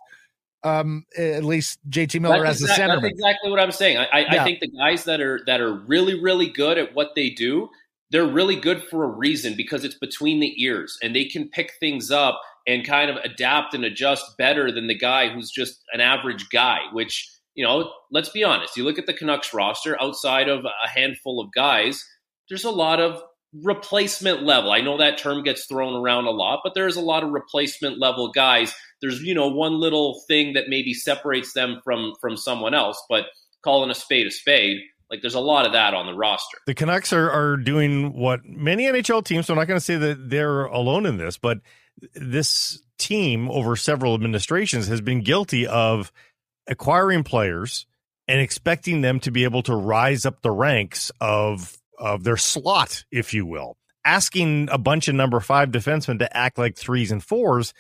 yeah. 0.63 0.79
um, 0.79 1.05
at 1.17 1.43
least 1.43 1.79
JT 1.89 2.21
Miller 2.21 2.43
that's 2.43 2.61
as 2.61 2.69
a 2.69 2.73
center. 2.73 2.99
That's 3.01 3.13
exactly 3.13 3.49
what 3.49 3.59
I'm 3.59 3.71
saying. 3.71 3.97
I, 3.97 4.05
I, 4.05 4.19
yeah. 4.19 4.41
I 4.41 4.43
think 4.43 4.59
the 4.59 4.69
guys 4.69 5.05
that 5.05 5.21
are 5.21 5.41
that 5.47 5.59
are 5.59 5.73
really, 5.73 6.21
really 6.21 6.49
good 6.49 6.77
at 6.77 6.93
what 6.93 7.09
they 7.15 7.31
do, 7.31 7.69
they're 8.11 8.27
really 8.27 8.55
good 8.55 8.83
for 8.83 9.03
a 9.03 9.07
reason 9.07 9.55
because 9.55 9.83
it's 9.83 9.97
between 9.97 10.39
the 10.39 10.53
ears 10.61 10.99
and 11.01 11.15
they 11.15 11.25
can 11.25 11.49
pick 11.49 11.73
things 11.79 12.11
up 12.11 12.39
and 12.67 12.85
kind 12.85 13.09
of 13.09 13.15
adapt 13.17 13.73
and 13.73 13.85
adjust 13.85 14.37
better 14.37 14.71
than 14.71 14.87
the 14.87 14.97
guy 14.97 15.29
who's 15.29 15.49
just 15.49 15.83
an 15.93 16.01
average 16.01 16.49
guy, 16.49 16.79
which 16.91 17.31
you 17.57 17.65
know, 17.65 17.91
let's 18.11 18.29
be 18.29 18.43
honest. 18.43 18.77
You 18.77 18.83
look 18.83 18.99
at 18.99 19.07
the 19.07 19.13
Canucks 19.13 19.51
roster 19.51 19.99
outside 19.99 20.47
of 20.47 20.63
a 20.63 20.87
handful 20.87 21.41
of 21.41 21.51
guys, 21.51 22.05
there's 22.47 22.63
a 22.63 22.71
lot 22.71 22.99
of 22.99 23.21
replacement 23.51 24.43
level. 24.43 24.71
I 24.71 24.81
know 24.81 24.97
that 24.99 25.17
term 25.17 25.43
gets 25.43 25.65
thrown 25.65 25.95
around 25.95 26.25
a 26.25 26.31
lot, 26.31 26.59
but 26.63 26.75
there's 26.75 26.97
a 26.97 27.01
lot 27.01 27.23
of 27.23 27.31
replacement 27.31 27.97
level 27.97 28.31
guys. 28.31 28.75
There's, 29.01 29.23
you 29.23 29.33
know, 29.33 29.47
one 29.47 29.79
little 29.79 30.21
thing 30.27 30.53
that 30.53 30.69
maybe 30.69 30.93
separates 30.93 31.53
them 31.53 31.81
from 31.83 32.13
from 32.21 32.37
someone 32.37 32.75
else, 32.75 33.03
but 33.09 33.25
calling 33.63 33.89
a 33.89 33.95
spade 33.95 34.27
a 34.27 34.31
spade, 34.31 34.77
like 35.09 35.21
there's 35.21 35.33
a 35.33 35.39
lot 35.39 35.65
of 35.65 35.71
that 35.71 35.95
on 35.95 36.05
the 36.05 36.13
roster. 36.13 36.59
The 36.67 36.75
Canucks 36.75 37.11
are 37.11 37.31
are 37.31 37.57
doing 37.57 38.13
what 38.13 38.45
many 38.45 38.83
NHL 38.83 39.25
teams, 39.25 39.47
so 39.47 39.53
I'm 39.53 39.57
not 39.57 39.67
going 39.67 39.79
to 39.79 39.85
say 39.85 39.95
that 39.95 40.29
they're 40.29 40.65
alone 40.65 41.07
in 41.07 41.17
this, 41.17 41.39
but 41.39 41.57
this 42.13 42.83
team 42.99 43.49
over 43.49 43.75
several 43.75 44.13
administrations 44.13 44.87
has 44.87 45.01
been 45.01 45.21
guilty 45.23 45.65
of 45.65 46.11
acquiring 46.67 47.23
players 47.23 47.85
and 48.27 48.39
expecting 48.39 49.01
them 49.01 49.19
to 49.21 49.31
be 49.31 49.43
able 49.43 49.63
to 49.63 49.75
rise 49.75 50.25
up 50.25 50.41
the 50.41 50.51
ranks 50.51 51.11
of 51.21 51.77
of 51.97 52.23
their 52.23 52.37
slot, 52.37 53.05
if 53.11 53.33
you 53.33 53.45
will. 53.45 53.77
Asking 54.05 54.69
a 54.71 54.77
bunch 54.77 55.07
of 55.07 55.15
number 55.15 55.39
five 55.39 55.69
defensemen 55.69 56.19
to 56.19 56.37
act 56.37 56.57
like 56.57 56.77
threes 56.77 57.11
and 57.11 57.23
fours, 57.23 57.73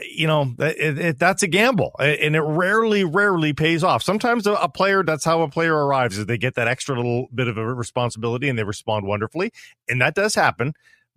you 0.00 0.26
know, 0.26 0.54
it, 0.58 0.98
it, 0.98 1.18
that's 1.18 1.42
a 1.42 1.48
gamble, 1.48 1.94
and 1.98 2.34
it 2.36 2.40
rarely, 2.40 3.04
rarely 3.04 3.52
pays 3.52 3.84
off. 3.84 4.02
Sometimes 4.02 4.46
a, 4.46 4.52
a 4.52 4.68
player, 4.68 5.02
that's 5.02 5.24
how 5.24 5.42
a 5.42 5.48
player 5.48 5.74
arrives, 5.74 6.16
is 6.16 6.26
they 6.26 6.38
get 6.38 6.54
that 6.54 6.68
extra 6.68 6.96
little 6.96 7.28
bit 7.34 7.48
of 7.48 7.58
a 7.58 7.74
responsibility 7.74 8.48
and 8.48 8.58
they 8.58 8.64
respond 8.64 9.06
wonderfully, 9.06 9.52
and 9.88 10.00
that 10.00 10.14
does 10.14 10.34
happen 10.34 10.72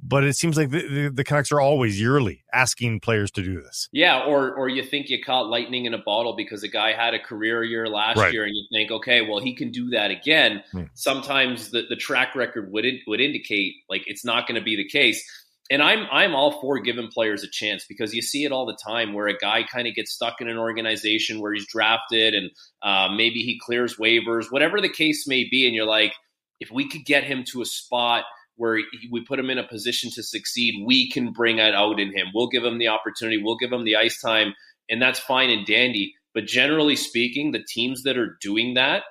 but 0.06 0.24
it 0.24 0.36
seems 0.36 0.58
like 0.58 0.70
the, 0.70 0.88
the, 0.88 1.10
the, 1.10 1.24
Canucks 1.24 1.52
are 1.52 1.62
always 1.62 2.00
yearly 2.00 2.44
asking 2.52 3.00
players 3.00 3.32
to 3.32 3.42
do 3.42 3.62
this. 3.62 3.88
Yeah, 3.94 4.26
or 4.26 4.54
or 4.54 4.68
you 4.68 4.84
think 4.84 5.10
you 5.10 5.24
caught 5.24 5.48
lightning 5.48 5.86
in 5.86 5.94
a 5.94 5.98
bottle 5.98 6.36
because 6.36 6.62
a 6.64 6.68
guy 6.68 6.92
had 6.92 7.14
a 7.14 7.20
career 7.20 7.64
year 7.64 7.88
last 7.88 8.18
right. 8.18 8.34
year, 8.34 8.44
and 8.44 8.54
you 8.54 8.66
think, 8.72 8.92
okay, 8.92 9.22
well 9.22 9.40
he 9.40 9.56
can 9.56 9.72
do 9.72 9.90
that 9.92 10.12
again. 10.12 10.64
Hmm. 10.72 10.84
Sometimes 10.94 11.72
the, 11.72 11.84
the 11.88 11.96
track 11.96 12.36
record 12.36 12.72
would 12.72 12.86
would 13.08 13.22
indicate 13.22 13.76
like 13.90 14.04
it's 14.06 14.26
not 14.26 14.48
going 14.48 14.60
to 14.60 14.64
be 14.64 14.76
the 14.76 14.88
case. 14.88 15.24
And 15.72 15.82
I'm 15.82 16.06
I'm 16.12 16.36
all 16.36 16.60
for 16.60 16.80
giving 16.80 17.08
players 17.08 17.44
a 17.44 17.50
chance 17.50 17.86
because 17.88 18.14
you 18.14 18.22
see 18.22 18.44
it 18.44 18.52
all 18.52 18.66
the 18.66 18.78
time 18.86 19.14
where 19.14 19.28
a 19.28 19.38
guy 19.38 19.64
kind 19.64 19.88
of 19.88 19.96
gets 19.96 20.12
stuck 20.12 20.42
in 20.42 20.50
an 20.50 20.58
organization 20.58 21.40
where 21.40 21.54
he's 21.54 21.66
drafted 21.66 22.34
and 22.34 22.52
uh, 22.82 23.08
maybe 23.16 23.40
he 23.40 23.58
clears 23.58 23.96
waivers, 23.96 24.52
whatever 24.52 24.82
the 24.82 24.90
case 24.90 25.26
may 25.26 25.48
be, 25.50 25.66
and 25.66 25.74
you're 25.74 25.88
like, 25.88 26.14
if 26.60 26.70
we 26.70 26.90
could 26.90 27.06
get 27.06 27.24
him 27.24 27.46
to 27.46 27.62
a 27.62 27.66
spot 27.66 28.26
where 28.56 28.80
we 29.12 29.24
put 29.26 29.40
him 29.40 29.50
in 29.50 29.58
a 29.58 29.68
position 29.68 30.10
to 30.12 30.24
succeed, 30.24 30.84
we 30.86 31.10
can 31.10 31.32
bring 31.32 31.58
that 31.58 31.74
out 31.74 32.00
in 32.00 32.10
him. 32.10 32.28
We'll 32.34 32.48
give 32.48 32.64
him 32.64 32.78
the 32.78 32.90
opportunity, 32.90 33.42
we'll 33.42 33.58
give 33.58 33.72
him 33.72 33.84
the 33.84 33.96
ice 33.96 34.22
time, 34.22 34.54
and 34.90 35.02
that's 35.02 35.20
fine 35.20 35.50
and 35.50 35.66
dandy. 35.66 36.14
But 36.34 36.46
generally 36.46 36.96
speaking, 36.96 37.52
the 37.52 37.64
teams 37.64 38.04
that 38.04 38.18
are 38.18 38.38
doing 38.42 38.74
that 38.74 39.04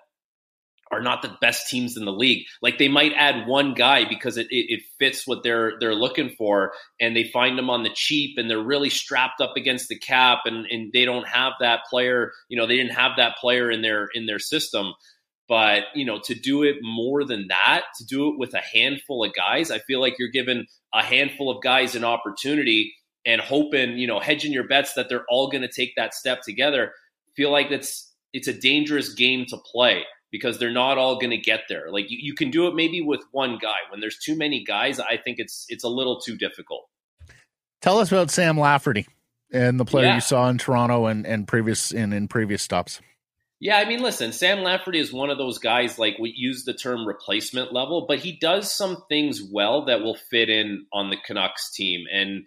are 0.92 1.00
not 1.00 1.22
the 1.22 1.34
best 1.40 1.68
teams 1.68 1.96
in 1.96 2.04
the 2.04 2.12
league. 2.12 2.44
Like 2.60 2.78
they 2.78 2.88
might 2.88 3.12
add 3.16 3.48
one 3.48 3.72
guy 3.72 4.04
because 4.04 4.36
it, 4.36 4.46
it, 4.50 4.66
it, 4.68 4.82
fits 4.98 5.26
what 5.26 5.42
they're 5.42 5.72
they're 5.80 5.94
looking 5.94 6.34
for, 6.36 6.72
and 7.00 7.16
they 7.16 7.24
find 7.32 7.58
them 7.58 7.70
on 7.70 7.82
the 7.82 7.90
cheap, 7.94 8.36
and 8.36 8.48
they're 8.48 8.62
really 8.62 8.90
strapped 8.90 9.40
up 9.40 9.54
against 9.56 9.88
the 9.88 9.98
cap, 9.98 10.40
and, 10.44 10.66
and 10.66 10.92
they 10.92 11.06
don't 11.06 11.26
have 11.26 11.54
that 11.60 11.80
player. 11.88 12.32
You 12.48 12.58
know, 12.58 12.66
they 12.66 12.76
didn't 12.76 12.92
have 12.92 13.12
that 13.16 13.36
player 13.38 13.70
in 13.70 13.80
their 13.80 14.08
in 14.14 14.26
their 14.26 14.38
system. 14.38 14.92
But, 15.48 15.84
you 15.94 16.04
know, 16.06 16.20
to 16.24 16.34
do 16.34 16.62
it 16.62 16.76
more 16.82 17.24
than 17.24 17.48
that, 17.48 17.82
to 17.98 18.06
do 18.06 18.28
it 18.28 18.38
with 18.38 18.54
a 18.54 18.60
handful 18.60 19.24
of 19.24 19.34
guys, 19.34 19.70
I 19.70 19.80
feel 19.80 20.00
like 20.00 20.14
you're 20.18 20.30
giving 20.30 20.66
a 20.94 21.02
handful 21.02 21.50
of 21.50 21.62
guys 21.62 21.94
an 21.94 22.04
opportunity 22.04 22.94
and 23.26 23.40
hoping, 23.40 23.98
you 23.98 24.06
know, 24.06 24.20
hedging 24.20 24.52
your 24.52 24.66
bets 24.66 24.94
that 24.94 25.08
they're 25.08 25.24
all 25.28 25.50
going 25.50 25.62
to 25.62 25.68
take 25.68 25.92
that 25.96 26.14
step 26.14 26.40
together. 26.42 26.92
feel 27.36 27.50
like 27.50 27.70
it's 27.70 28.10
it's 28.32 28.48
a 28.48 28.52
dangerous 28.52 29.12
game 29.12 29.44
to 29.48 29.58
play 29.58 30.04
because 30.30 30.58
they're 30.58 30.72
not 30.72 30.96
all 30.96 31.16
going 31.16 31.30
to 31.30 31.36
get 31.36 31.60
there. 31.68 31.90
Like 31.90 32.10
you, 32.10 32.18
you 32.20 32.34
can 32.34 32.50
do 32.50 32.66
it 32.66 32.74
maybe 32.74 33.02
with 33.02 33.20
one 33.32 33.58
guy. 33.60 33.76
When 33.90 34.00
there's 34.00 34.18
too 34.18 34.36
many 34.36 34.64
guys, 34.64 34.98
I 34.98 35.18
think 35.18 35.38
it's 35.38 35.66
it's 35.68 35.84
a 35.84 35.88
little 35.88 36.20
too 36.20 36.36
difficult. 36.36 36.88
Tell 37.82 37.98
us 37.98 38.10
about 38.10 38.30
Sam 38.30 38.58
Lafferty 38.58 39.06
and 39.52 39.78
the 39.78 39.84
player 39.84 40.06
yeah. 40.06 40.14
you 40.16 40.20
saw 40.20 40.48
in 40.48 40.58
Toronto 40.58 41.06
and, 41.06 41.26
and 41.26 41.46
previous 41.46 41.92
in, 41.92 42.12
in 42.12 42.28
previous 42.28 42.62
stops. 42.62 43.00
Yeah, 43.62 43.76
I 43.76 43.84
mean, 43.84 44.02
listen, 44.02 44.32
Sam 44.32 44.64
Lafferty 44.64 44.98
is 44.98 45.12
one 45.12 45.30
of 45.30 45.38
those 45.38 45.58
guys, 45.58 45.96
like 45.96 46.18
we 46.18 46.34
use 46.36 46.64
the 46.64 46.74
term 46.74 47.06
replacement 47.06 47.72
level, 47.72 48.06
but 48.08 48.18
he 48.18 48.32
does 48.32 48.74
some 48.74 49.04
things 49.08 49.40
well 49.40 49.84
that 49.84 50.00
will 50.00 50.16
fit 50.16 50.50
in 50.50 50.86
on 50.92 51.10
the 51.10 51.16
Canucks 51.24 51.70
team. 51.70 52.06
And 52.12 52.44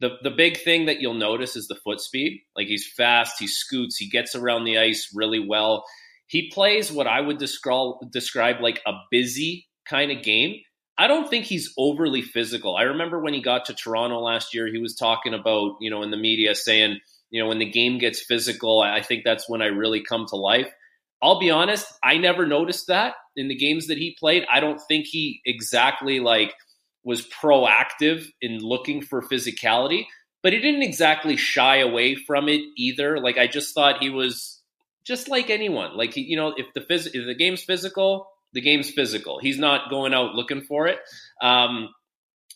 the 0.00 0.16
the 0.22 0.30
big 0.30 0.56
thing 0.56 0.86
that 0.86 1.02
you'll 1.02 1.12
notice 1.12 1.54
is 1.54 1.68
the 1.68 1.74
foot 1.74 2.00
speed. 2.00 2.40
Like 2.56 2.66
he's 2.66 2.90
fast, 2.90 3.34
he 3.38 3.46
scoots, 3.46 3.98
he 3.98 4.08
gets 4.08 4.34
around 4.34 4.64
the 4.64 4.78
ice 4.78 5.10
really 5.14 5.38
well. 5.38 5.84
He 6.28 6.50
plays 6.50 6.90
what 6.90 7.06
I 7.06 7.20
would 7.20 7.36
describe 7.36 7.96
describe 8.10 8.62
like 8.62 8.80
a 8.86 8.92
busy 9.10 9.68
kind 9.86 10.10
of 10.10 10.22
game. 10.22 10.62
I 10.96 11.08
don't 11.08 11.28
think 11.28 11.44
he's 11.44 11.74
overly 11.76 12.22
physical. 12.22 12.74
I 12.74 12.84
remember 12.84 13.20
when 13.20 13.34
he 13.34 13.42
got 13.42 13.66
to 13.66 13.74
Toronto 13.74 14.18
last 14.18 14.54
year, 14.54 14.66
he 14.68 14.78
was 14.78 14.94
talking 14.94 15.34
about, 15.34 15.76
you 15.82 15.90
know, 15.90 16.02
in 16.02 16.10
the 16.10 16.16
media 16.16 16.54
saying– 16.54 17.00
you 17.34 17.42
know, 17.42 17.48
when 17.48 17.58
the 17.58 17.68
game 17.68 17.98
gets 17.98 18.22
physical, 18.22 18.80
I 18.80 19.02
think 19.02 19.24
that's 19.24 19.48
when 19.48 19.60
I 19.60 19.66
really 19.66 20.00
come 20.00 20.24
to 20.28 20.36
life. 20.36 20.72
I'll 21.20 21.40
be 21.40 21.50
honest, 21.50 21.84
I 22.00 22.16
never 22.16 22.46
noticed 22.46 22.86
that 22.86 23.14
in 23.34 23.48
the 23.48 23.56
games 23.56 23.88
that 23.88 23.98
he 23.98 24.16
played. 24.20 24.44
I 24.48 24.60
don't 24.60 24.80
think 24.86 25.06
he 25.06 25.40
exactly 25.44 26.20
like 26.20 26.54
was 27.02 27.26
proactive 27.26 28.24
in 28.40 28.60
looking 28.60 29.02
for 29.02 29.20
physicality, 29.20 30.04
but 30.44 30.52
he 30.52 30.60
didn't 30.60 30.84
exactly 30.84 31.36
shy 31.36 31.78
away 31.78 32.14
from 32.14 32.48
it 32.48 32.60
either. 32.76 33.18
Like 33.18 33.36
I 33.36 33.48
just 33.48 33.74
thought 33.74 34.00
he 34.00 34.10
was 34.10 34.60
just 35.02 35.28
like 35.28 35.50
anyone. 35.50 35.96
Like 35.96 36.16
you 36.16 36.36
know, 36.36 36.54
if 36.56 36.66
the 36.72 36.82
phys- 36.82 37.10
if 37.14 37.26
the 37.26 37.34
game's 37.34 37.64
physical, 37.64 38.28
the 38.52 38.60
game's 38.60 38.92
physical. 38.92 39.40
He's 39.40 39.58
not 39.58 39.90
going 39.90 40.14
out 40.14 40.36
looking 40.36 40.62
for 40.62 40.86
it. 40.86 41.00
Um, 41.42 41.88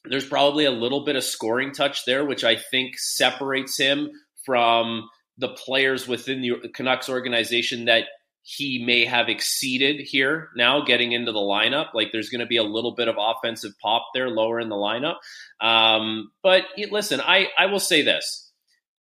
there's 0.04 0.28
probably 0.28 0.66
a 0.66 0.70
little 0.70 1.04
bit 1.04 1.16
of 1.16 1.24
scoring 1.24 1.72
touch 1.72 2.04
there, 2.04 2.24
which 2.24 2.44
I 2.44 2.54
think 2.54 2.96
separates 2.96 3.76
him 3.76 4.12
from 4.48 5.10
the 5.36 5.48
players 5.48 6.08
within 6.08 6.40
the 6.40 6.70
Canucks 6.74 7.10
organization 7.10 7.84
that 7.84 8.04
he 8.42 8.82
may 8.82 9.04
have 9.04 9.28
exceeded 9.28 10.00
here 10.00 10.48
now 10.56 10.82
getting 10.82 11.12
into 11.12 11.32
the 11.32 11.38
lineup. 11.38 11.92
Like 11.92 12.12
there's 12.12 12.30
going 12.30 12.40
to 12.40 12.46
be 12.46 12.56
a 12.56 12.62
little 12.62 12.94
bit 12.94 13.06
of 13.06 13.16
offensive 13.18 13.72
pop 13.82 14.06
there 14.14 14.30
lower 14.30 14.58
in 14.58 14.70
the 14.70 14.74
lineup. 14.74 15.16
Um, 15.60 16.30
but 16.42 16.64
listen, 16.90 17.20
I, 17.20 17.48
I 17.58 17.66
will 17.66 17.78
say 17.78 18.00
this. 18.00 18.50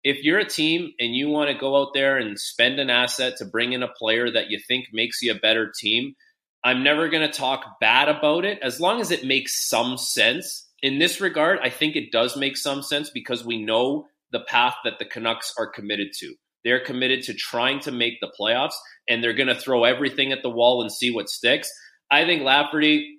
If 0.03 0.25
you're 0.25 0.41
a 0.41 0.49
team 0.49 0.93
and 0.99 1.15
you 1.15 1.29
want 1.29 1.49
to 1.51 1.57
go 1.57 1.81
out 1.81 1.95
there 1.95 2.17
and 2.17 2.37
spend 2.37 2.81
an 2.81 2.91
asset 2.91 3.37
to 3.37 3.45
bring 3.45 3.73
in 3.73 3.85
a 3.85 3.89
player 3.89 4.29
that 4.29 4.51
you 4.51 4.59
think 4.67 4.87
makes 4.93 5.23
you 5.23 5.31
a 5.31 5.39
better 5.39 5.73
team, 5.79 6.17
I'm 6.65 6.83
never 6.83 7.09
going 7.09 7.29
to 7.29 7.33
talk 7.33 7.79
bad 7.81 8.09
about 8.09 8.45
it 8.45 8.59
as 8.63 8.81
long 8.81 9.01
as 9.01 9.13
it 9.13 9.25
makes 9.25 9.69
some 9.69 9.97
sense. 9.97 10.67
In 10.83 10.99
this 10.99 11.21
regard, 11.21 11.61
I 11.63 11.71
think 11.71 11.95
it 11.95 12.11
does 12.11 12.37
make 12.37 12.57
some 12.57 12.83
sense 12.83 13.11
because 13.11 13.45
we 13.45 13.63
know 13.63 14.07
the 14.37 14.45
path 14.45 14.75
that 14.85 14.99
the 14.99 15.07
Canucks 15.07 15.55
are 15.59 15.67
committed 15.67 16.09
to. 16.19 16.35
They're 16.63 16.85
committed 16.85 17.23
to 17.25 17.35
trying 17.35 17.81
to 17.81 17.93
make 17.93 18.21
the 18.21 18.33
playoffs, 18.39 18.75
and 19.09 19.23
they're 19.23 19.33
going 19.33 19.49
to 19.49 19.59
throw 19.59 19.85
everything 19.85 20.31
at 20.33 20.43
the 20.43 20.51
wall 20.51 20.83
and 20.83 20.93
see 20.93 21.11
what 21.11 21.31
sticks. 21.31 21.71
I 22.11 22.25
think 22.25 22.43
Lafferty. 22.43 23.15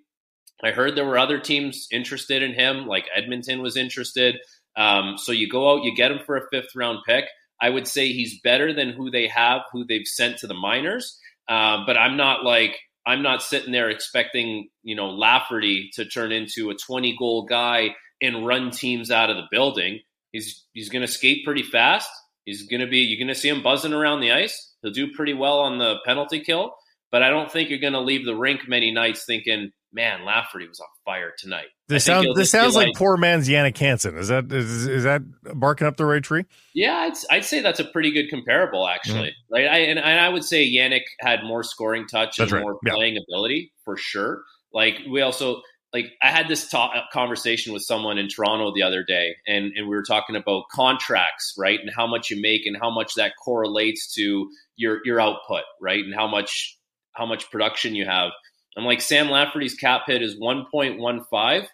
I 0.63 0.71
heard 0.71 0.95
there 0.95 1.05
were 1.05 1.19
other 1.19 1.39
teams 1.39 1.87
interested 1.91 2.41
in 2.41 2.53
him, 2.53 2.87
like 2.87 3.05
Edmonton 3.15 3.61
was 3.61 3.77
interested. 3.77 4.37
Um, 4.75 5.15
so 5.17 5.31
you 5.31 5.47
go 5.49 5.71
out, 5.71 5.83
you 5.83 5.95
get 5.95 6.11
him 6.11 6.19
for 6.25 6.35
a 6.35 6.47
fifth 6.51 6.75
round 6.75 6.99
pick. 7.07 7.25
I 7.61 7.69
would 7.69 7.87
say 7.87 8.11
he's 8.11 8.41
better 8.41 8.73
than 8.73 8.89
who 8.89 9.09
they 9.09 9.27
have, 9.27 9.61
who 9.71 9.85
they've 9.85 10.05
sent 10.05 10.37
to 10.39 10.47
the 10.47 10.53
minors. 10.53 11.19
Uh, 11.47 11.85
but 11.85 11.97
I'm 11.97 12.17
not 12.17 12.43
like 12.43 12.77
I'm 13.05 13.21
not 13.21 13.41
sitting 13.41 13.71
there 13.71 13.89
expecting 13.89 14.69
you 14.83 14.95
know 14.95 15.09
Lafferty 15.09 15.89
to 15.93 16.05
turn 16.05 16.31
into 16.31 16.69
a 16.69 16.75
20 16.75 17.15
goal 17.17 17.45
guy 17.45 17.95
and 18.21 18.45
run 18.45 18.71
teams 18.71 19.11
out 19.11 19.29
of 19.29 19.37
the 19.37 19.47
building. 19.51 19.99
He's 20.31 20.65
he's 20.73 20.89
going 20.89 21.05
to 21.05 21.11
skate 21.11 21.45
pretty 21.45 21.63
fast. 21.63 22.09
He's 22.45 22.67
going 22.67 22.81
to 22.81 22.87
be 22.87 22.99
you're 22.99 23.19
going 23.19 23.33
to 23.33 23.39
see 23.39 23.49
him 23.49 23.63
buzzing 23.63 23.93
around 23.93 24.21
the 24.21 24.31
ice. 24.31 24.75
He'll 24.81 24.91
do 24.91 25.11
pretty 25.11 25.33
well 25.33 25.59
on 25.59 25.77
the 25.77 25.97
penalty 26.05 26.39
kill, 26.39 26.75
but 27.11 27.23
I 27.23 27.29
don't 27.29 27.51
think 27.51 27.69
you're 27.69 27.79
going 27.79 27.93
to 27.93 28.01
leave 28.01 28.25
the 28.25 28.35
rink 28.35 28.67
many 28.67 28.91
nights 28.91 29.25
thinking, 29.25 29.71
"Man, 29.91 30.23
Lafferty 30.23 30.67
was 30.67 30.79
on 30.79 30.87
fire 31.05 31.33
tonight." 31.37 31.67
This 31.87 32.05
sounds 32.05 32.27
this 32.35 32.51
sounds 32.51 32.75
like, 32.75 32.87
like, 32.87 32.95
poor 32.95 33.17
man's 33.17 33.47
Jannik 33.47 33.77
Hansen. 33.77 34.17
Is 34.17 34.27
that 34.27 34.51
is, 34.51 34.87
is 34.87 35.03
that 35.03 35.21
barking 35.55 35.87
up 35.87 35.97
the 35.97 36.05
right 36.05 36.23
tree? 36.23 36.45
Yeah, 36.73 36.95
I'd, 36.95 37.13
I'd 37.31 37.45
say 37.45 37.61
that's 37.61 37.79
a 37.79 37.85
pretty 37.85 38.11
good 38.11 38.29
comparable, 38.29 38.87
actually. 38.87 39.29
Mm-hmm. 39.29 39.53
Right, 39.53 39.67
I, 39.67 39.77
and, 39.79 39.99
and, 39.99 40.19
I 40.19 40.29
would 40.29 40.43
say 40.43 40.69
Yannick 40.69 41.03
had 41.19 41.43
more 41.43 41.63
scoring 41.63 42.05
touch 42.07 42.37
that's 42.37 42.51
and 42.51 42.59
right. 42.59 42.61
more 42.61 42.77
playing 42.85 43.15
yeah. 43.15 43.21
ability 43.27 43.71
for 43.85 43.97
sure. 43.97 44.43
Like 44.73 44.99
we 45.09 45.21
also 45.21 45.61
like 45.93 46.05
I 46.21 46.29
had 46.29 46.47
this 46.47 46.69
ta- 46.69 47.05
conversation 47.13 47.73
with 47.73 47.81
someone 47.81 48.17
in 48.17 48.27
Toronto 48.27 48.73
the 48.73 48.83
other 48.83 49.03
day, 49.03 49.35
and 49.47 49.71
and 49.75 49.87
we 49.87 49.95
were 49.95 50.03
talking 50.03 50.35
about 50.35 50.65
contracts, 50.71 51.53
right, 51.57 51.79
and 51.79 51.89
how 51.95 52.07
much 52.07 52.29
you 52.29 52.41
make 52.41 52.65
and 52.65 52.77
how 52.79 52.89
much 52.89 53.15
that 53.15 53.33
correlates 53.43 54.13
to 54.15 54.49
your 54.75 54.99
your 55.05 55.19
output, 55.19 55.63
right, 55.81 56.03
and 56.03 56.13
how 56.13 56.27
much 56.27 56.77
how 57.13 57.25
much 57.25 57.49
production 57.49 57.95
you 57.95 58.05
have. 58.05 58.31
I'm 58.77 58.85
like 58.85 59.01
Sam 59.01 59.29
Lafferty's 59.29 59.73
cap 59.73 60.03
hit 60.05 60.21
is 60.21 60.39
1.15 60.39 61.67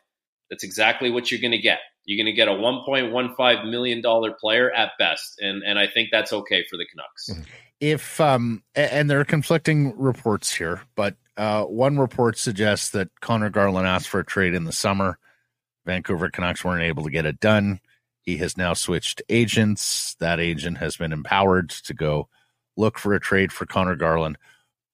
that's 0.50 0.64
exactly 0.64 1.10
what 1.10 1.32
you're 1.32 1.42
going 1.42 1.52
to 1.52 1.58
get. 1.58 1.80
You're 2.06 2.24
going 2.24 2.34
to 2.34 2.38
get 2.38 2.48
a 2.48 2.52
1.15 2.52 3.70
million 3.70 4.02
dollar 4.02 4.32
player 4.40 4.72
at 4.72 4.92
best, 5.00 5.40
and 5.40 5.64
and 5.64 5.80
I 5.80 5.88
think 5.88 6.10
that's 6.12 6.32
okay 6.32 6.64
for 6.70 6.78
the 6.78 6.86
Canucks. 6.86 7.30
Mm-hmm. 7.30 7.42
If 7.80 8.22
um 8.22 8.64
and 8.76 9.10
there 9.10 9.20
are 9.20 9.26
conflicting 9.26 9.98
reports 9.98 10.54
here, 10.54 10.82
but 10.96 11.16
uh, 11.38 11.64
one 11.64 11.98
report 11.98 12.38
suggests 12.38 12.90
that 12.90 13.10
Conor 13.22 13.50
Garland 13.50 13.88
asked 13.88 14.10
for 14.10 14.20
a 14.20 14.26
trade 14.26 14.54
in 14.54 14.66
the 14.66 14.72
summer. 14.72 15.18
Vancouver 15.86 16.30
Canucks 16.30 16.64
weren't 16.64 16.84
able 16.84 17.04
to 17.04 17.12
get 17.12 17.26
it 17.26 17.40
done. 17.40 17.80
He 18.22 18.38
has 18.38 18.58
now 18.58 18.74
switched 18.74 19.22
agents. 19.30 20.16
That 20.20 20.40
agent 20.40 20.78
has 20.78 20.96
been 20.96 21.12
empowered 21.12 21.70
to 21.72 21.94
go 21.94 22.30
look 22.78 22.98
for 22.98 23.14
a 23.14 23.20
trade 23.20 23.52
for 23.52 23.66
Conor 23.66 23.96
Garland. 23.96 24.38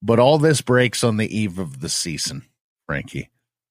But 0.02 0.18
all 0.18 0.38
this 0.38 0.62
breaks 0.62 1.04
on 1.04 1.16
the 1.16 1.36
eve 1.36 1.58
of 1.58 1.80
the 1.80 1.88
season, 1.88 2.44
Frankie. 2.86 3.30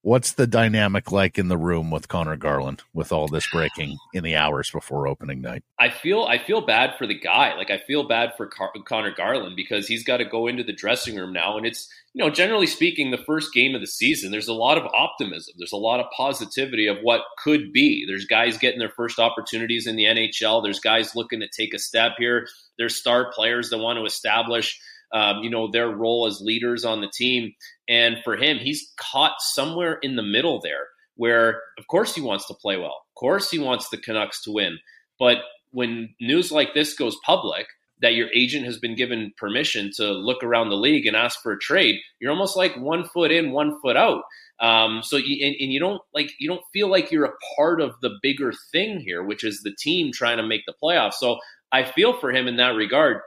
What's 0.10 0.32
the 0.32 0.48
dynamic 0.48 1.12
like 1.12 1.38
in 1.38 1.50
the 1.50 1.58
room 1.58 1.92
with 1.92 2.08
Conor 2.08 2.36
Garland 2.36 2.82
with 2.96 3.12
all 3.12 3.28
this 3.28 3.48
breaking 3.52 3.96
in 4.12 4.24
the 4.24 4.36
hours 4.36 4.72
before 4.72 5.08
opening 5.08 5.40
night? 5.40 5.62
I 5.80 5.92
feel 5.92 6.24
I 6.24 6.40
feel 6.40 6.62
bad 6.62 6.96
for 6.98 7.06
the 7.06 7.14
guy. 7.14 7.54
Like 7.56 7.70
I 7.70 7.78
feel 7.78 8.08
bad 8.08 8.32
for 8.36 8.48
Car- 8.48 8.74
Conor 8.86 9.14
Garland 9.14 9.56
because 9.56 9.86
he's 9.86 10.04
got 10.04 10.18
to 10.18 10.26
go 10.26 10.48
into 10.48 10.64
the 10.64 10.74
dressing 10.74 11.16
room 11.16 11.32
now 11.32 11.58
and 11.58 11.66
it's, 11.68 11.88
you 12.14 12.24
know, 12.24 12.32
generally 12.32 12.66
speaking 12.66 13.12
the 13.12 13.20
first 13.20 13.54
game 13.54 13.76
of 13.76 13.82
the 13.82 13.88
season, 13.88 14.32
there's 14.32 14.48
a 14.48 14.54
lot 14.54 14.80
of 14.80 14.92
optimism. 14.96 15.54
There's 15.60 15.74
a 15.74 15.78
lot 15.78 16.00
of 16.00 16.08
positivity 16.18 16.88
of 16.88 16.98
what 17.04 17.22
could 17.44 17.72
be. 17.72 18.04
There's 18.08 18.26
guys 18.26 18.58
getting 18.58 18.80
their 18.80 18.90
first 18.90 19.20
opportunities 19.20 19.86
in 19.86 19.96
the 19.96 20.06
NHL. 20.06 20.64
There's 20.64 20.80
guys 20.80 21.16
looking 21.16 21.40
to 21.42 21.48
take 21.48 21.76
a 21.76 21.78
step 21.78 22.14
here. 22.18 22.48
There's 22.80 22.96
star 22.96 23.32
players 23.32 23.70
that 23.70 23.78
want 23.78 24.00
to 24.00 24.06
establish 24.06 24.82
um, 25.14 25.44
you 25.44 25.50
know, 25.50 25.70
their 25.70 25.90
role 25.90 26.28
as 26.28 26.42
leaders 26.42 26.86
on 26.86 27.02
the 27.02 27.12
team. 27.14 27.54
And 27.88 28.18
for 28.24 28.36
him, 28.36 28.58
he's 28.58 28.92
caught 28.98 29.36
somewhere 29.40 30.00
in 30.02 30.16
the 30.16 30.24
middle 30.24 30.62
there 30.62 30.88
where, 31.16 31.62
of 31.78 31.88
course, 31.88 32.16
he 32.16 32.22
wants 32.22 32.48
to 32.48 32.54
play 32.54 32.78
well. 32.78 33.04
Of 33.10 33.16
course, 33.16 33.52
he 33.52 33.60
wants 33.60 33.90
the 33.90 33.98
Canucks 33.98 34.42
to 34.44 34.52
win. 34.52 34.80
But 35.20 35.40
when 35.72 36.16
news 36.22 36.52
like 36.52 36.74
this 36.74 36.94
goes 36.94 37.18
public, 37.26 37.68
that 38.02 38.16
your 38.16 38.30
agent 38.34 38.66
has 38.66 38.80
been 38.80 38.96
given 38.96 39.34
permission 39.38 39.92
to 39.96 40.12
look 40.12 40.44
around 40.44 40.70
the 40.70 40.76
league 40.76 41.06
and 41.06 41.16
ask 41.16 41.42
for 41.42 41.52
a 41.52 41.60
trade, 41.60 42.00
you're 42.20 42.32
almost 42.32 42.56
like 42.56 42.76
one 42.78 43.04
foot 43.04 43.32
in, 43.32 43.52
one 43.52 43.78
foot 43.82 43.98
out. 43.98 44.24
Um, 44.62 45.02
so 45.04 45.18
you, 45.18 45.46
and, 45.46 45.56
and, 45.60 45.72
you 45.72 45.80
don't 45.80 46.02
like 46.14 46.32
you 46.40 46.50
don't 46.50 46.64
feel 46.74 46.90
like 46.90 47.12
you're 47.12 47.26
a 47.26 47.56
part 47.56 47.80
of 47.80 47.94
the 48.02 48.18
bigger 48.22 48.54
thing 48.72 49.00
here, 49.00 49.24
which 49.24 49.44
is 49.44 49.62
the 49.62 49.74
team 49.78 50.12
trying 50.12 50.38
to 50.38 50.44
make 50.44 50.66
the 50.66 50.74
playoffs. 50.82 51.14
So 51.14 51.40
I 51.72 51.84
feel 51.84 52.18
for 52.20 52.32
him 52.32 52.48
in 52.48 52.58
that 52.58 52.76
regard. 52.76 53.22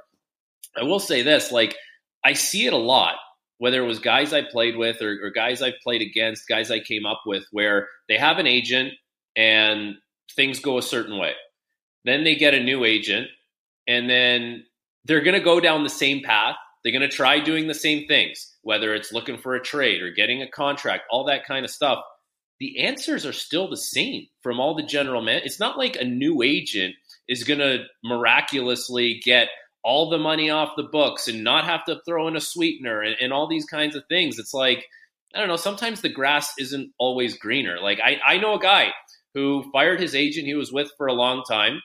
I 0.77 0.85
will 0.85 1.01
say 1.01 1.23
this: 1.23 1.53
like 1.53 1.77
I 2.25 2.33
see 2.35 2.67
it 2.67 2.73
a 2.73 2.79
lot, 2.79 3.17
whether 3.59 3.83
it 3.83 3.87
was 3.87 3.99
guys 3.99 4.33
I 4.33 4.43
played 4.43 4.77
with 4.77 5.03
or, 5.03 5.19
or 5.25 5.31
guys 5.31 5.63
I've 5.63 5.81
played 5.83 6.03
against, 6.03 6.49
guys 6.49 6.71
I 6.71 6.81
came 6.81 7.07
up 7.07 7.23
with, 7.27 7.45
where 7.53 7.89
they 8.09 8.17
have 8.17 8.39
an 8.39 8.47
agent 8.47 8.93
and 9.37 9.95
things 10.35 10.61
go 10.61 10.79
a 10.79 10.83
certain 10.83 11.19
way. 11.19 11.33
Then 12.05 12.25
they 12.25 12.35
get 12.35 12.55
a 12.55 12.63
new 12.63 12.85
agent, 12.85 13.29
and 13.87 14.09
then 14.09 14.65
they're 15.05 15.21
going 15.21 15.39
to 15.39 15.45
go 15.45 15.61
down 15.61 15.85
the 15.85 15.91
same 15.91 16.23
path. 16.23 16.57
They're 16.83 16.93
going 16.93 17.09
to 17.09 17.17
try 17.17 17.39
doing 17.39 17.69
the 17.69 17.75
same 17.75 18.07
things, 18.09 18.57
whether 18.63 18.95
it's 18.95 19.13
looking 19.13 19.39
for 19.39 19.55
a 19.55 19.63
trade 19.63 20.03
or 20.03 20.11
getting 20.11 20.43
a 20.43 20.51
contract, 20.51 21.05
all 21.11 21.25
that 21.27 21.47
kind 21.47 21.65
of 21.65 21.71
stuff. 21.71 21.99
The 22.59 22.85
answers 22.85 23.25
are 23.25 23.33
still 23.33 23.69
the 23.69 23.77
same 23.77 24.27
from 24.43 24.61
all 24.61 24.75
the 24.75 24.83
general 24.83 25.23
men. 25.23 25.43
It's 25.45 25.61
not 25.61 25.79
like 25.79 25.97
a 25.97 26.05
new 26.05 26.43
agent 26.43 26.95
is 27.29 27.45
going 27.45 27.61
to 27.61 27.85
miraculously 28.05 29.21
get 29.25 29.49
all 29.85 30.11
the 30.11 30.19
money 30.19 30.51
off 30.51 30.77
the 30.77 30.83
books 30.83 31.29
and 31.29 31.43
not 31.43 31.65
have 31.65 31.85
to 31.85 32.01
throw 32.07 32.29
in 32.29 32.37
a 32.37 32.41
sweetener 32.41 33.03
and, 33.03 33.17
and 33.21 33.33
all 33.33 33.49
these 33.49 33.65
kinds 33.65 33.97
of 33.97 34.05
things. 34.09 34.39
It's 34.39 34.55
like, 34.55 34.87
I 35.35 35.39
don't 35.39 35.49
know, 35.49 35.57
sometimes 35.57 36.01
the 36.01 36.09
grass 36.09 36.53
isn't 36.59 36.93
always 36.99 37.39
greener. 37.39 37.79
Like, 37.81 37.99
I, 38.05 38.19
I 38.27 38.39
know 38.39 38.55
a 38.55 38.61
guy 38.61 38.93
who 39.35 39.65
fired 39.73 40.01
his 40.01 40.15
agent 40.15 40.47
he 40.47 40.55
was 40.55 40.73
with 40.73 40.91
for 40.97 41.07
a 41.07 41.15
long 41.15 41.43
time, 41.49 41.81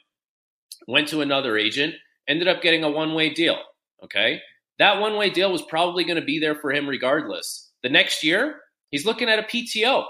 went 0.87 1.07
to 1.09 1.21
another 1.21 1.57
agent, 1.57 1.95
ended 2.27 2.47
up 2.47 2.61
getting 2.61 2.83
a 2.83 2.89
one 2.89 3.13
way 3.13 3.29
deal. 3.29 3.57
Okay. 4.03 4.41
That 4.79 4.99
one 4.99 5.15
way 5.17 5.29
deal 5.29 5.51
was 5.51 5.63
probably 5.63 6.03
going 6.03 6.19
to 6.19 6.25
be 6.25 6.39
there 6.39 6.55
for 6.55 6.71
him 6.71 6.87
regardless. 6.87 7.71
The 7.83 7.89
next 7.89 8.23
year, 8.23 8.59
he's 8.91 9.05
looking 9.05 9.29
at 9.29 9.39
a 9.39 9.43
PTO. 9.43 10.05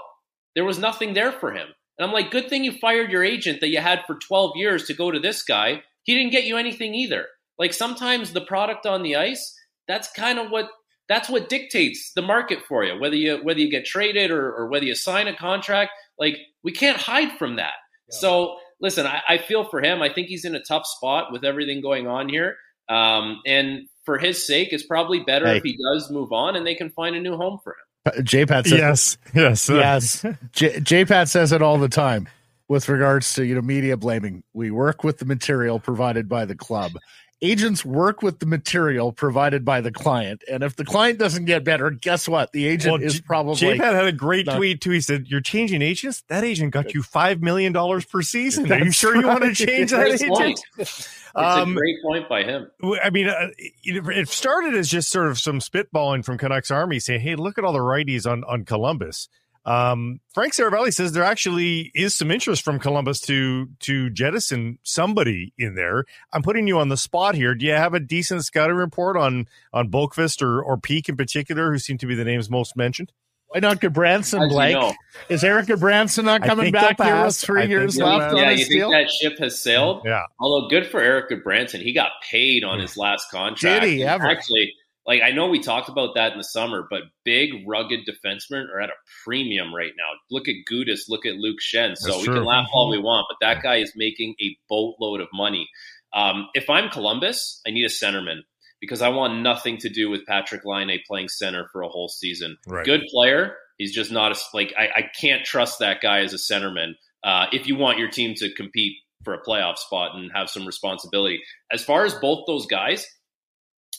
There 0.54 0.64
was 0.64 0.78
nothing 0.78 1.14
there 1.14 1.32
for 1.32 1.52
him. 1.52 1.68
And 1.98 2.06
I'm 2.06 2.12
like, 2.12 2.30
good 2.30 2.48
thing 2.48 2.64
you 2.64 2.72
fired 2.72 3.10
your 3.10 3.24
agent 3.24 3.60
that 3.60 3.68
you 3.68 3.80
had 3.80 4.04
for 4.06 4.16
12 4.16 4.52
years 4.56 4.84
to 4.84 4.94
go 4.94 5.10
to 5.10 5.18
this 5.18 5.42
guy. 5.42 5.82
He 6.02 6.14
didn't 6.14 6.32
get 6.32 6.44
you 6.44 6.56
anything 6.56 6.94
either. 6.94 7.26
Like 7.58 7.72
sometimes 7.72 8.32
the 8.32 8.40
product 8.40 8.86
on 8.86 9.02
the 9.02 9.16
ice, 9.16 9.54
that's 9.86 10.10
kind 10.12 10.38
of 10.38 10.50
what 10.50 10.68
that's 11.08 11.28
what 11.28 11.48
dictates 11.48 12.12
the 12.14 12.22
market 12.22 12.60
for 12.68 12.84
you. 12.84 12.98
Whether 13.00 13.16
you 13.16 13.38
whether 13.42 13.60
you 13.60 13.70
get 13.70 13.84
traded 13.84 14.30
or, 14.30 14.52
or 14.52 14.68
whether 14.68 14.84
you 14.84 14.94
sign 14.94 15.26
a 15.26 15.36
contract, 15.36 15.92
like 16.18 16.36
we 16.62 16.72
can't 16.72 16.98
hide 16.98 17.32
from 17.38 17.56
that. 17.56 17.74
Yeah. 18.10 18.18
So 18.18 18.56
listen, 18.80 19.06
I, 19.06 19.22
I, 19.28 19.38
feel 19.38 19.64
for 19.64 19.82
him. 19.82 20.02
I 20.02 20.12
think 20.12 20.28
he's 20.28 20.44
in 20.44 20.54
a 20.54 20.62
tough 20.62 20.86
spot 20.86 21.32
with 21.32 21.44
everything 21.44 21.80
going 21.80 22.06
on 22.06 22.28
here. 22.28 22.56
Um, 22.88 23.40
and 23.44 23.88
for 24.04 24.18
his 24.18 24.46
sake, 24.46 24.68
it's 24.72 24.86
probably 24.86 25.20
better 25.20 25.46
hey. 25.46 25.56
if 25.56 25.62
he 25.62 25.76
does 25.92 26.10
move 26.10 26.32
on 26.32 26.56
and 26.56 26.66
they 26.66 26.74
can 26.74 26.90
find 26.90 27.16
a 27.16 27.20
new 27.20 27.36
home 27.36 27.58
for 27.62 27.72
him. 27.72 28.24
J 28.24 28.46
Pat 28.46 28.66
says 28.66 29.18
yes, 29.34 29.68
yes, 29.68 29.68
yes. 29.68 30.24
J 30.82 31.04
Pat 31.04 31.28
says 31.28 31.52
it 31.52 31.60
all 31.60 31.76
the 31.78 31.88
time 31.88 32.28
with 32.68 32.88
regards 32.88 33.34
to 33.34 33.44
you 33.44 33.54
know 33.54 33.60
media 33.60 33.96
blaming. 33.96 34.42
We 34.54 34.70
work 34.70 35.04
with 35.04 35.18
the 35.18 35.24
material 35.24 35.80
provided 35.80 36.28
by 36.28 36.44
the 36.44 36.54
club 36.54 36.92
agents 37.40 37.84
work 37.84 38.22
with 38.22 38.40
the 38.40 38.46
material 38.46 39.12
provided 39.12 39.64
by 39.64 39.80
the 39.80 39.92
client. 39.92 40.42
And 40.50 40.62
if 40.62 40.76
the 40.76 40.84
client 40.84 41.18
doesn't 41.18 41.44
get 41.44 41.64
better, 41.64 41.90
guess 41.90 42.28
what? 42.28 42.52
The 42.52 42.66
agent 42.66 42.92
well, 42.92 43.02
is 43.02 43.20
probably. 43.20 43.56
JPAT 43.56 43.94
had 43.94 44.06
a 44.06 44.12
great 44.12 44.46
not, 44.46 44.56
tweet 44.56 44.80
too. 44.80 44.90
He 44.90 45.00
said, 45.00 45.26
You're 45.28 45.40
changing 45.40 45.82
agents? 45.82 46.22
That 46.28 46.44
agent 46.44 46.72
got 46.72 46.94
you 46.94 47.02
$5 47.02 47.40
million 47.40 47.72
per 47.72 48.22
season. 48.22 48.70
Are 48.72 48.78
you 48.78 48.90
sure 48.90 49.14
right. 49.14 49.20
you 49.20 49.26
want 49.26 49.44
to 49.44 49.54
change 49.54 49.90
that 49.92 50.08
agent? 50.08 50.60
It's 50.78 51.08
um, 51.34 51.72
a 51.72 51.74
great 51.74 52.02
point 52.02 52.28
by 52.28 52.42
him. 52.42 52.70
I 53.02 53.10
mean, 53.10 53.28
uh, 53.28 53.48
it 53.84 54.28
started 54.28 54.74
as 54.74 54.88
just 54.88 55.10
sort 55.10 55.28
of 55.28 55.38
some 55.38 55.60
spitballing 55.60 56.24
from 56.24 56.38
Canucks 56.38 56.70
Army 56.70 56.98
saying, 56.98 57.20
Hey, 57.20 57.36
look 57.36 57.58
at 57.58 57.64
all 57.64 57.72
the 57.72 57.78
righties 57.78 58.30
on, 58.30 58.44
on 58.44 58.64
Columbus. 58.64 59.28
Um, 59.64 60.20
Frank 60.32 60.54
Seravalli 60.54 60.92
says 60.92 61.12
there 61.12 61.24
actually 61.24 61.90
is 61.94 62.14
some 62.14 62.30
interest 62.30 62.64
from 62.64 62.78
Columbus 62.78 63.20
to 63.22 63.68
to 63.80 64.10
jettison 64.10 64.78
somebody 64.82 65.52
in 65.58 65.74
there. 65.74 66.04
I'm 66.32 66.42
putting 66.42 66.66
you 66.66 66.78
on 66.78 66.88
the 66.88 66.96
spot 66.96 67.34
here. 67.34 67.54
Do 67.54 67.66
you 67.66 67.72
have 67.72 67.94
a 67.94 68.00
decent 68.00 68.44
scouting 68.44 68.76
report 68.76 69.16
on 69.16 69.46
on 69.72 69.90
Boqvist 69.90 70.42
or 70.42 70.62
or 70.62 70.78
Peeke 70.78 71.08
in 71.08 71.16
particular, 71.16 71.70
who 71.70 71.78
seem 71.78 71.98
to 71.98 72.06
be 72.06 72.14
the 72.14 72.24
names 72.24 72.48
most 72.48 72.76
mentioned? 72.76 73.12
Why 73.48 73.60
not 73.60 73.80
Gudbranson, 73.80 74.50
Blake? 74.50 74.74
You 74.74 74.80
know? 74.80 74.94
Is 75.30 75.42
Erik 75.42 75.68
Gudbranson 75.68 76.24
not 76.24 76.42
coming 76.42 76.70
back 76.70 77.00
here 77.00 77.24
with 77.24 77.36
three 77.36 77.62
I 77.62 77.64
years 77.64 77.96
left? 77.96 78.36
Yeah, 78.36 78.50
you 78.50 78.64
think 78.66 78.92
that 78.92 79.10
ship 79.10 79.38
has 79.38 79.58
sailed? 79.58 80.02
Yeah. 80.04 80.24
Although 80.38 80.68
good 80.68 80.86
for 80.86 81.00
Erik 81.00 81.30
Gudbranson, 81.30 81.80
he 81.80 81.94
got 81.94 82.10
paid 82.30 82.62
on 82.62 82.78
his 82.78 82.98
last 82.98 83.30
contract. 83.30 83.82
Did 83.82 83.90
he 83.90 84.04
ever? 84.04 84.26
Actually, 84.26 84.74
like 85.08 85.22
I 85.22 85.30
know 85.30 85.48
we 85.48 85.58
talked 85.58 85.88
about 85.88 86.14
that 86.14 86.32
in 86.32 86.38
the 86.38 86.44
summer, 86.44 86.86
but 86.88 87.00
big 87.24 87.66
rugged 87.66 88.00
defensemen 88.06 88.68
are 88.72 88.80
at 88.80 88.90
a 88.90 89.00
premium 89.24 89.74
right 89.74 89.92
now. 89.96 90.10
Look 90.30 90.48
at 90.48 90.56
Gudas, 90.70 91.08
look 91.08 91.24
at 91.24 91.36
Luke 91.36 91.58
Schenn. 91.60 91.96
So 91.96 92.08
That's 92.08 92.18
we 92.20 92.24
true. 92.26 92.34
can 92.34 92.44
laugh 92.44 92.68
all 92.72 92.90
we 92.90 92.98
want, 92.98 93.26
but 93.28 93.44
that 93.44 93.62
guy 93.62 93.76
is 93.76 93.94
making 93.96 94.34
a 94.40 94.56
boatload 94.68 95.22
of 95.22 95.28
money. 95.32 95.66
Um, 96.12 96.48
if 96.52 96.68
I'm 96.68 96.90
Columbus, 96.90 97.62
I 97.66 97.70
need 97.70 97.84
a 97.84 97.88
centerman 97.88 98.40
because 98.80 99.00
I 99.00 99.08
want 99.08 99.40
nothing 99.40 99.78
to 99.78 99.88
do 99.88 100.10
with 100.10 100.26
Patrik 100.26 100.64
Laine 100.66 101.00
playing 101.06 101.28
center 101.28 101.68
for 101.72 101.80
a 101.80 101.88
whole 101.88 102.08
season. 102.08 102.58
Right. 102.66 102.84
Good 102.84 103.04
player. 103.10 103.56
He's 103.78 103.94
just 103.94 104.12
not 104.12 104.32
a 104.32 104.36
like 104.52 104.74
I, 104.78 104.88
I 104.94 105.10
can't 105.18 105.42
trust 105.42 105.78
that 105.78 106.02
guy 106.02 106.20
as 106.20 106.34
a 106.34 106.36
centerman. 106.36 106.92
Uh, 107.24 107.46
if 107.50 107.66
you 107.66 107.76
want 107.76 107.98
your 107.98 108.10
team 108.10 108.34
to 108.36 108.52
compete 108.54 108.96
for 109.24 109.34
a 109.34 109.42
playoff 109.42 109.78
spot 109.78 110.14
and 110.14 110.30
have 110.32 110.48
some 110.48 110.66
responsibility. 110.66 111.40
As 111.72 111.84
far 111.84 112.04
as 112.04 112.14
both 112.14 112.44
those 112.46 112.66
guys, 112.66 113.06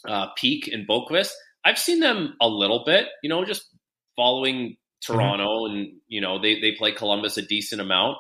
uh, 0.08 0.28
Peeke 0.38 0.70
and 0.72 0.88
Boqvist, 0.88 1.32
I've 1.66 1.80
seen 1.80 2.00
them 2.00 2.36
a 2.42 2.48
little 2.48 2.84
bit. 2.86 3.08
You 3.24 3.30
know, 3.30 3.44
just 3.46 3.68
following 4.16 4.78
Toronto, 5.06 5.68
mm-hmm. 5.68 5.76
and 5.76 5.88
you 6.08 6.22
know 6.22 6.42
they 6.42 6.60
they 6.60 6.74
play 6.78 6.92
Columbus 6.92 7.38
a 7.38 7.42
decent 7.42 7.82
amount. 7.82 8.18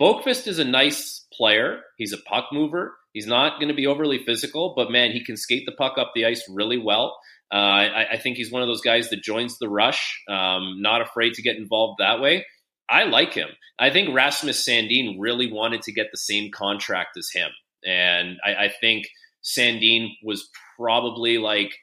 Boqvist 0.00 0.48
is 0.48 0.58
a 0.58 0.64
nice 0.64 1.26
player. 1.32 1.80
He's 1.98 2.12
a 2.12 2.18
puck 2.18 2.46
mover. 2.52 2.96
He's 3.12 3.26
not 3.26 3.60
going 3.60 3.68
to 3.68 3.74
be 3.74 3.86
overly 3.86 4.24
physical, 4.24 4.74
but 4.76 4.90
man, 4.90 5.12
he 5.12 5.24
can 5.24 5.36
skate 5.36 5.66
the 5.66 5.72
puck 5.72 5.98
up 5.98 6.12
the 6.14 6.26
ice 6.26 6.48
really 6.50 6.78
well. 6.78 7.16
Uh, 7.52 7.56
I, 7.56 8.06
I, 8.12 8.18
think 8.18 8.36
he's 8.36 8.50
one 8.50 8.62
of 8.62 8.68
those 8.68 8.80
guys 8.80 9.10
that 9.10 9.22
joins 9.22 9.58
the 9.58 9.68
rush, 9.68 10.20
um, 10.28 10.82
not 10.82 11.02
afraid 11.02 11.34
to 11.34 11.42
get 11.42 11.56
involved 11.56 12.00
that 12.00 12.20
way. 12.20 12.44
I 12.88 13.04
like 13.04 13.32
him. 13.32 13.48
I 13.78 13.90
think 13.90 14.12
Rasmus 14.12 14.66
Sandin 14.66 15.16
really 15.20 15.52
wanted 15.52 15.82
to 15.82 15.92
get 15.92 16.08
the 16.10 16.18
same 16.18 16.50
contract 16.50 17.16
as 17.16 17.30
him. 17.32 17.50
And 17.84 18.38
I, 18.44 18.64
I 18.64 18.72
think 18.80 19.06
Sandin 19.44 20.08
was 20.24 20.48
probably 20.76 21.38
like, 21.38 21.74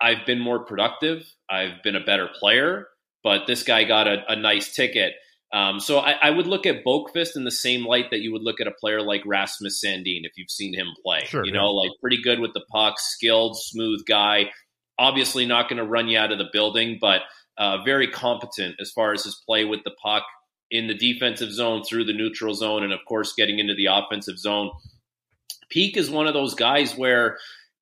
I've 0.00 0.24
been 0.26 0.40
more 0.40 0.64
productive. 0.64 1.24
I've 1.50 1.82
been 1.82 1.96
a 1.96 2.04
better 2.04 2.28
player, 2.38 2.88
but 3.24 3.46
this 3.46 3.62
guy 3.62 3.84
got 3.84 4.06
a, 4.06 4.22
a 4.28 4.36
nice 4.36 4.74
ticket. 4.74 5.14
Um, 5.52 5.80
so 5.80 5.98
I, 5.98 6.12
I, 6.12 6.30
would 6.30 6.46
look 6.46 6.66
at 6.66 6.84
Boqvist 6.84 7.34
in 7.34 7.44
the 7.44 7.50
same 7.50 7.86
light 7.86 8.10
that 8.10 8.20
you 8.20 8.32
would 8.32 8.42
look 8.42 8.60
at 8.60 8.66
a 8.66 8.72
player 8.72 9.00
like 9.00 9.22
Rasmus 9.24 9.82
Sandin 9.82 10.20
if 10.24 10.32
you've 10.36 10.50
seen 10.50 10.74
him 10.74 10.88
play. 11.02 11.20
Sure, 11.24 11.42
you 11.42 11.52
yeah. 11.52 11.60
know, 11.60 11.70
like 11.70 11.90
pretty 12.02 12.20
good 12.22 12.38
with 12.38 12.52
the 12.52 12.64
puck, 12.70 12.98
skilled, 12.98 13.58
smooth 13.58 14.04
guy. 14.06 14.50
Obviously, 14.98 15.46
not 15.46 15.70
going 15.70 15.78
to 15.78 15.88
run 15.88 16.06
you 16.06 16.18
out 16.18 16.32
of 16.32 16.38
the 16.38 16.50
building, 16.52 16.98
but 17.00 17.22
uh, 17.56 17.82
very 17.82 18.08
competent 18.08 18.76
as 18.78 18.90
far 18.90 19.14
as 19.14 19.24
his 19.24 19.42
play 19.46 19.64
with 19.64 19.82
the 19.84 19.94
puck 20.02 20.24
in 20.70 20.86
the 20.86 20.94
defensive 20.94 21.50
zone, 21.50 21.82
through 21.82 22.04
the 22.04 22.12
neutral 22.12 22.52
zone, 22.52 22.84
and 22.84 22.92
of 22.92 23.00
course, 23.08 23.32
getting 23.32 23.58
into 23.58 23.74
the 23.74 23.86
offensive 23.86 24.38
zone. 24.38 24.70
Peeke 25.70 25.96
is 25.96 26.10
one 26.10 26.26
of 26.26 26.34
those 26.34 26.54
guys 26.54 26.94
where 26.94 27.38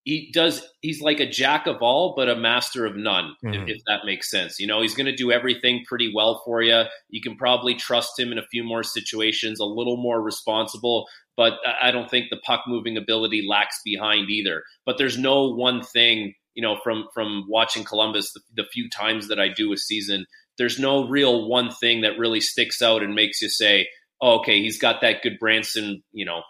he 0.07 0.31
does 0.33 0.63
he's 0.83 1.03
like 1.03 1.19
a 1.21 1.29
jack 1.29 1.67
of 1.67 1.79
all 1.83 2.15
but 2.17 2.29
a 2.29 2.37
master 2.37 2.87
of 2.87 2.95
none 2.97 3.35
Mhm. 3.45 3.55
if, 3.65 3.77
if 3.77 3.83
that 3.89 4.05
makes 4.07 4.31
sense. 4.31 4.59
You 4.61 4.67
know 4.69 4.81
he's 4.81 4.95
going 4.95 5.07
to 5.13 5.15
do 5.25 5.33
everything 5.33 5.85
pretty 5.87 6.11
well 6.15 6.41
for 6.45 6.63
you 6.63 6.85
you 7.11 7.21
can 7.21 7.37
probably 7.37 7.75
trust 7.75 8.19
him 8.19 8.31
in 8.33 8.39
a 8.39 8.47
few 8.53 8.63
more 8.65 8.83
situations 8.85 9.59
a 9.61 9.65
little 9.65 9.97
more 9.97 10.23
responsible 10.23 11.07
but 11.37 11.55
I- 11.67 11.89
i 11.89 11.91
don't 11.91 12.09
think 12.11 12.27
the 12.31 12.39
puck 12.49 12.63
moving 12.69 12.97
ability 12.97 13.45
lacks 13.47 13.81
behind 13.85 14.31
either. 14.31 14.63
But 14.87 14.97
there's 14.99 15.19
no 15.19 15.49
one 15.53 15.83
thing 15.83 16.35
you 16.55 16.63
know 16.63 16.77
from 16.85 17.09
from 17.13 17.45
watching 17.49 17.85
columbus 17.85 18.33
the, 18.33 18.41
the 18.55 18.65
few 18.73 18.89
times 18.89 19.29
that 19.29 19.39
i 19.41 19.49
do 19.49 19.73
a 19.73 19.77
season 19.77 20.25
there's 20.57 20.79
no 20.79 21.07
real 21.09 21.49
one 21.49 21.71
thing 21.71 22.01
that 22.03 22.19
really 22.19 22.41
sticks 22.41 22.81
out 22.81 23.03
and 23.03 23.15
makes 23.15 23.43
you 23.43 23.51
say 23.51 23.87
oh, 24.23 24.39
okay 24.39 24.63
he's 24.63 24.79
got 24.79 25.01
that 25.03 25.23
Gudbranson 25.23 26.03
you 26.13 26.25
know 26.25 26.41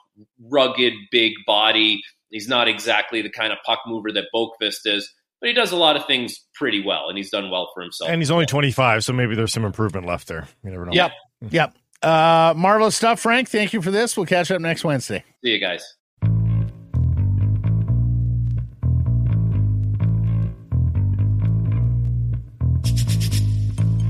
rugged 0.40 0.94
big 1.10 1.32
body 1.46 2.00
He's 2.30 2.48
not 2.48 2.68
exactly 2.68 3.22
the 3.22 3.30
kind 3.30 3.52
of 3.52 3.58
puck 3.64 3.80
mover 3.86 4.12
that 4.12 4.24
Boqvist 4.34 4.80
is, 4.84 5.12
but 5.40 5.48
he 5.48 5.54
does 5.54 5.72
a 5.72 5.76
lot 5.76 5.96
of 5.96 6.06
things 6.06 6.44
pretty 6.54 6.82
well, 6.84 7.08
and 7.08 7.16
he's 7.16 7.30
done 7.30 7.50
well 7.50 7.70
for 7.72 7.82
himself. 7.82 8.10
And 8.10 8.20
he's 8.20 8.30
only 8.30 8.46
25, 8.46 9.04
so 9.04 9.12
maybe 9.12 9.34
there's 9.34 9.52
some 9.52 9.64
improvement 9.64 10.06
left 10.06 10.28
there. 10.28 10.48
You 10.64 10.70
never 10.70 10.86
know. 10.86 10.92
Yep. 10.92 11.12
Yep. 11.50 11.76
Uh, 12.02 12.54
marvelous 12.56 12.96
stuff, 12.96 13.20
Frank. 13.20 13.48
Thank 13.48 13.72
you 13.72 13.80
for 13.80 13.90
this. 13.90 14.16
We'll 14.16 14.26
catch 14.26 14.50
up 14.50 14.60
next 14.60 14.84
Wednesday. 14.84 15.24
See 15.44 15.52
you 15.52 15.60
guys. 15.60 15.94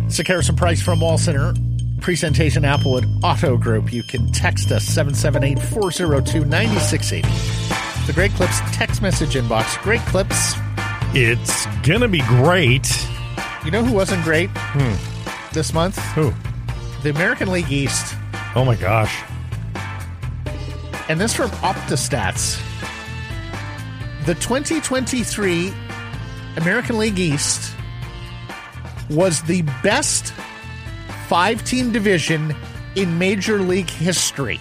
It's 0.06 0.18
a 0.18 0.24
Harrison 0.24 0.56
Price 0.56 0.80
from 0.80 1.00
Wall 1.00 1.18
Center. 1.18 1.52
Presentation 2.06 2.62
Applewood 2.62 3.04
Auto 3.24 3.56
Group. 3.56 3.92
You 3.92 4.04
can 4.04 4.30
text 4.30 4.70
us 4.70 4.84
778 4.84 5.58
402 5.58 6.44
9680. 6.44 8.06
The 8.06 8.12
Great 8.12 8.30
Clips 8.30 8.60
text 8.70 9.02
message 9.02 9.34
inbox. 9.34 9.82
Great 9.82 10.00
Clips. 10.02 10.54
It's 11.16 11.66
going 11.82 12.02
to 12.02 12.06
be 12.06 12.20
great. 12.20 12.88
You 13.64 13.72
know 13.72 13.82
who 13.82 13.92
wasn't 13.92 14.22
great 14.22 14.50
hmm. 14.54 15.52
this 15.52 15.74
month? 15.74 15.98
Who? 16.14 16.32
The 17.02 17.10
American 17.10 17.50
League 17.50 17.72
East. 17.72 18.14
Oh 18.54 18.64
my 18.64 18.76
gosh. 18.76 19.24
And 21.08 21.20
this 21.20 21.34
from 21.34 21.50
OptaStats. 21.50 22.62
The 24.26 24.34
2023 24.34 25.74
American 26.58 26.98
League 26.98 27.18
East 27.18 27.74
was 29.10 29.42
the 29.42 29.62
best 29.82 30.32
five 31.28 31.64
team 31.64 31.92
division 31.92 32.54
in 32.94 33.18
Major 33.18 33.58
League 33.60 33.90
history. 33.90 34.60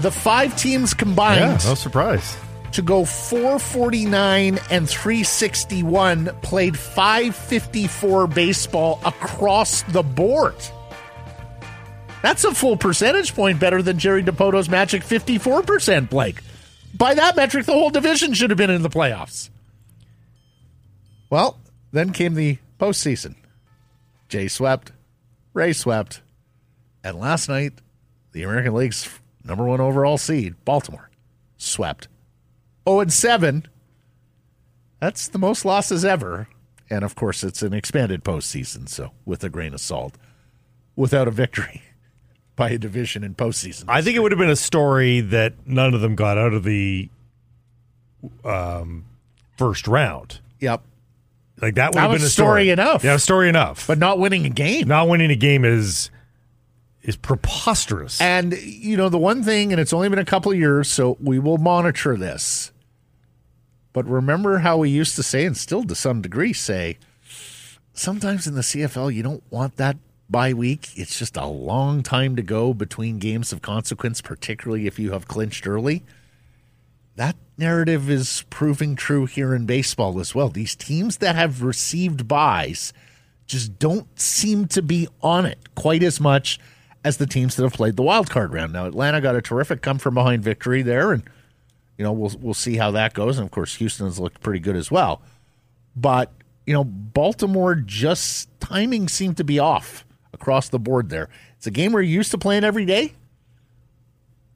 The 0.00 0.10
five 0.10 0.56
teams 0.56 0.94
combined 0.94 1.40
Yeah, 1.40 1.58
no 1.70 1.74
surprise. 1.74 2.36
to 2.72 2.82
go 2.82 3.04
449 3.04 4.58
and 4.70 4.88
361 4.88 6.30
played 6.42 6.78
554 6.78 8.26
baseball 8.28 9.00
across 9.04 9.82
the 9.82 10.02
board. 10.02 10.54
That's 12.22 12.44
a 12.44 12.54
full 12.54 12.76
percentage 12.76 13.34
point 13.34 13.58
better 13.60 13.80
than 13.82 13.98
Jerry 13.98 14.22
Dipoto's 14.22 14.68
magic 14.68 15.02
54%, 15.02 16.08
Blake. 16.10 16.40
By 16.96 17.14
that 17.14 17.36
metric, 17.36 17.66
the 17.66 17.72
whole 17.72 17.90
division 17.90 18.34
should 18.34 18.50
have 18.50 18.56
been 18.56 18.70
in 18.70 18.82
the 18.82 18.88
playoffs. 18.90 19.50
Well, 21.30 21.58
then 21.92 22.12
came 22.12 22.34
the 22.34 22.58
postseason. 22.80 23.34
Jay 24.28 24.48
swept, 24.48 24.92
Ray 25.54 25.72
swept, 25.72 26.22
and 27.02 27.18
last 27.18 27.48
night, 27.48 27.72
the 28.32 28.42
American 28.42 28.74
League's 28.74 29.08
number 29.44 29.64
one 29.64 29.80
overall 29.80 30.18
seed, 30.18 30.54
Baltimore, 30.64 31.10
swept. 31.56 32.08
0 32.88 33.00
and 33.00 33.12
7. 33.12 33.66
That's 35.00 35.28
the 35.28 35.38
most 35.38 35.64
losses 35.64 36.04
ever. 36.04 36.48
And 36.90 37.04
of 37.04 37.14
course, 37.14 37.44
it's 37.44 37.62
an 37.62 37.74
expanded 37.74 38.24
postseason, 38.24 38.88
so 38.88 39.12
with 39.24 39.44
a 39.44 39.48
grain 39.48 39.74
of 39.74 39.80
salt, 39.80 40.14
without 40.96 41.28
a 41.28 41.30
victory 41.30 41.82
by 42.56 42.70
a 42.70 42.78
division 42.78 43.22
in 43.24 43.34
postseason. 43.34 43.84
I 43.88 44.02
think 44.02 44.16
it 44.16 44.20
would 44.20 44.32
have 44.32 44.38
been 44.38 44.50
a 44.50 44.56
story 44.56 45.20
that 45.20 45.66
none 45.66 45.94
of 45.94 46.00
them 46.00 46.14
got 46.14 46.38
out 46.38 46.52
of 46.52 46.64
the 46.64 47.10
um, 48.44 49.04
first 49.56 49.86
round. 49.86 50.40
Yep. 50.60 50.82
Like 51.60 51.74
that 51.74 51.90
would 51.90 51.98
That 51.98 52.10
have 52.10 52.12
been 52.12 52.26
a 52.26 52.28
story 52.28 52.48
story 52.48 52.70
enough. 52.70 53.04
Yeah, 53.04 53.16
story 53.16 53.48
enough. 53.48 53.86
But 53.86 53.98
not 53.98 54.18
winning 54.18 54.46
a 54.46 54.50
game. 54.50 54.86
not 54.88 55.08
winning 55.08 55.30
a 55.30 55.36
game 55.36 55.64
is 55.64 56.10
is 57.02 57.16
preposterous. 57.16 58.20
And, 58.20 58.52
you 58.60 58.96
know, 58.96 59.08
the 59.08 59.18
one 59.18 59.42
thing, 59.42 59.72
and 59.72 59.80
it's 59.80 59.94
only 59.94 60.10
been 60.10 60.18
a 60.18 60.24
couple 60.26 60.52
of 60.52 60.58
years, 60.58 60.88
so 60.88 61.16
we 61.22 61.38
will 61.38 61.56
monitor 61.56 62.16
this. 62.16 62.70
But 63.94 64.06
remember 64.06 64.58
how 64.58 64.76
we 64.76 64.90
used 64.90 65.16
to 65.16 65.22
say, 65.22 65.46
and 65.46 65.56
still 65.56 65.84
to 65.84 65.94
some 65.94 66.20
degree 66.20 66.52
say, 66.52 66.98
sometimes 67.94 68.46
in 68.46 68.54
the 68.54 68.60
CFL, 68.60 69.14
you 69.14 69.22
don't 69.22 69.42
want 69.50 69.76
that 69.76 69.96
bye 70.28 70.52
week. 70.52 70.90
It's 70.96 71.18
just 71.18 71.36
a 71.36 71.46
long 71.46 72.02
time 72.02 72.36
to 72.36 72.42
go 72.42 72.74
between 72.74 73.18
games 73.18 73.52
of 73.52 73.62
consequence, 73.62 74.20
particularly 74.20 74.86
if 74.86 74.98
you 74.98 75.12
have 75.12 75.26
clinched 75.26 75.66
early. 75.66 76.04
That 77.18 77.34
narrative 77.58 78.08
is 78.08 78.44
proving 78.48 78.94
true 78.94 79.26
here 79.26 79.52
in 79.52 79.66
baseball 79.66 80.20
as 80.20 80.36
well. 80.36 80.48
These 80.48 80.76
teams 80.76 81.16
that 81.16 81.34
have 81.34 81.62
received 81.62 82.28
byes 82.28 82.92
just 83.44 83.76
don't 83.80 84.06
seem 84.20 84.68
to 84.68 84.82
be 84.82 85.08
on 85.20 85.44
it 85.44 85.58
quite 85.74 86.04
as 86.04 86.20
much 86.20 86.60
as 87.02 87.16
the 87.16 87.26
teams 87.26 87.56
that 87.56 87.64
have 87.64 87.72
played 87.72 87.96
the 87.96 88.04
wild 88.04 88.30
card 88.30 88.52
round. 88.52 88.72
Now 88.72 88.86
Atlanta 88.86 89.20
got 89.20 89.34
a 89.34 89.42
terrific 89.42 89.82
come 89.82 89.98
from 89.98 90.14
behind 90.14 90.44
victory 90.44 90.82
there, 90.82 91.10
and 91.10 91.24
you 91.96 92.04
know 92.04 92.12
we'll 92.12 92.36
we'll 92.40 92.54
see 92.54 92.76
how 92.76 92.92
that 92.92 93.14
goes. 93.14 93.36
And 93.36 93.44
of 93.44 93.50
course, 93.50 93.74
Houston's 93.74 94.20
looked 94.20 94.40
pretty 94.40 94.60
good 94.60 94.76
as 94.76 94.88
well. 94.88 95.20
But 95.96 96.30
you 96.66 96.72
know, 96.72 96.84
Baltimore 96.84 97.74
just 97.74 98.48
timing 98.60 99.08
seemed 99.08 99.38
to 99.38 99.44
be 99.44 99.58
off 99.58 100.06
across 100.32 100.68
the 100.68 100.78
board 100.78 101.08
there. 101.08 101.28
It's 101.56 101.66
a 101.66 101.72
game 101.72 101.90
we're 101.90 102.02
used 102.02 102.30
to 102.30 102.38
playing 102.38 102.62
every 102.62 102.84
day, 102.84 103.14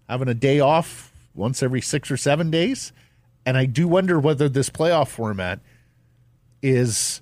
having 0.09 0.28
a 0.28 0.34
day 0.34 0.60
off 0.60 1.11
once 1.35 1.63
every 1.63 1.81
six 1.81 2.11
or 2.11 2.17
seven 2.17 2.51
days, 2.51 2.93
and 3.45 3.57
I 3.57 3.67
do 3.67 3.89
wonder 3.89 4.19
whether 4.19 4.49
this 4.49 4.71
playoff 4.71 5.09
format 5.09 5.61
is 6.63 7.21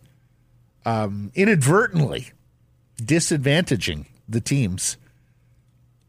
um, 0.85 1.31
inadvertently 1.35 2.33
disadvantaging 3.01 4.07
the 4.29 4.41
teams 4.41 4.97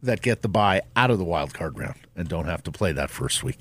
that 0.03 0.21
get 0.21 0.41
the 0.41 0.49
bye 0.49 0.81
out 0.95 1.11
of 1.11 1.17
the 1.17 1.23
wild 1.23 1.53
card 1.53 1.77
round 1.77 1.99
and 2.15 2.27
don't 2.27 2.45
have 2.45 2.63
to 2.63 2.71
play 2.71 2.91
that 2.91 3.09
first 3.09 3.43
week. 3.43 3.59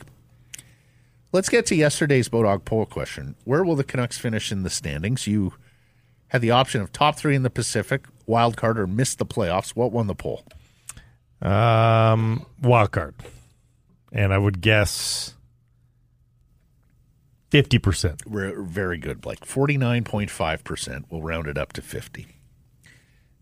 Let's 1.33 1.49
get 1.49 1.67
to 1.67 1.77
yesterday's 1.77 2.29
Bodog 2.29 2.65
poll 2.65 2.87
question. 2.87 3.37
Where 3.45 3.63
will 3.63 3.77
the 3.77 3.85
Canucks 3.85 4.19
finish 4.19 4.51
in 4.51 4.65
the 4.65 4.71
standings? 4.71 5.27
You 5.27 5.55
had 6.29 6.41
the 6.41 6.51
option 6.51 6.81
of 6.81 6.93
top 6.93 7.17
three 7.17 7.37
in 7.37 7.45
the 7.45 7.51
Pacific, 7.51 8.07
wild 8.27 8.57
card, 8.57 8.79
or 8.79 8.87
miss 8.87 9.15
the 9.15 9.27
playoffs. 9.27 9.71
What 9.71 9.93
won 9.93 10.09
the 10.09 10.15
poll? 10.15 10.45
Um, 11.41 12.47
wild 12.61 12.91
card. 12.91 13.15
And 14.13 14.33
I 14.33 14.39
would 14.39 14.61
guess 14.61 15.35
fifty 17.51 17.79
percent. 17.79 18.27
We're 18.27 18.63
very 18.63 18.99
good, 18.99 19.21
Blake. 19.21 19.41
49.5%. 19.41 21.05
We'll 21.11 21.23
round 21.23 21.47
it 21.47 21.59
up 21.59 21.73
to 21.75 21.83
50. 21.83 22.27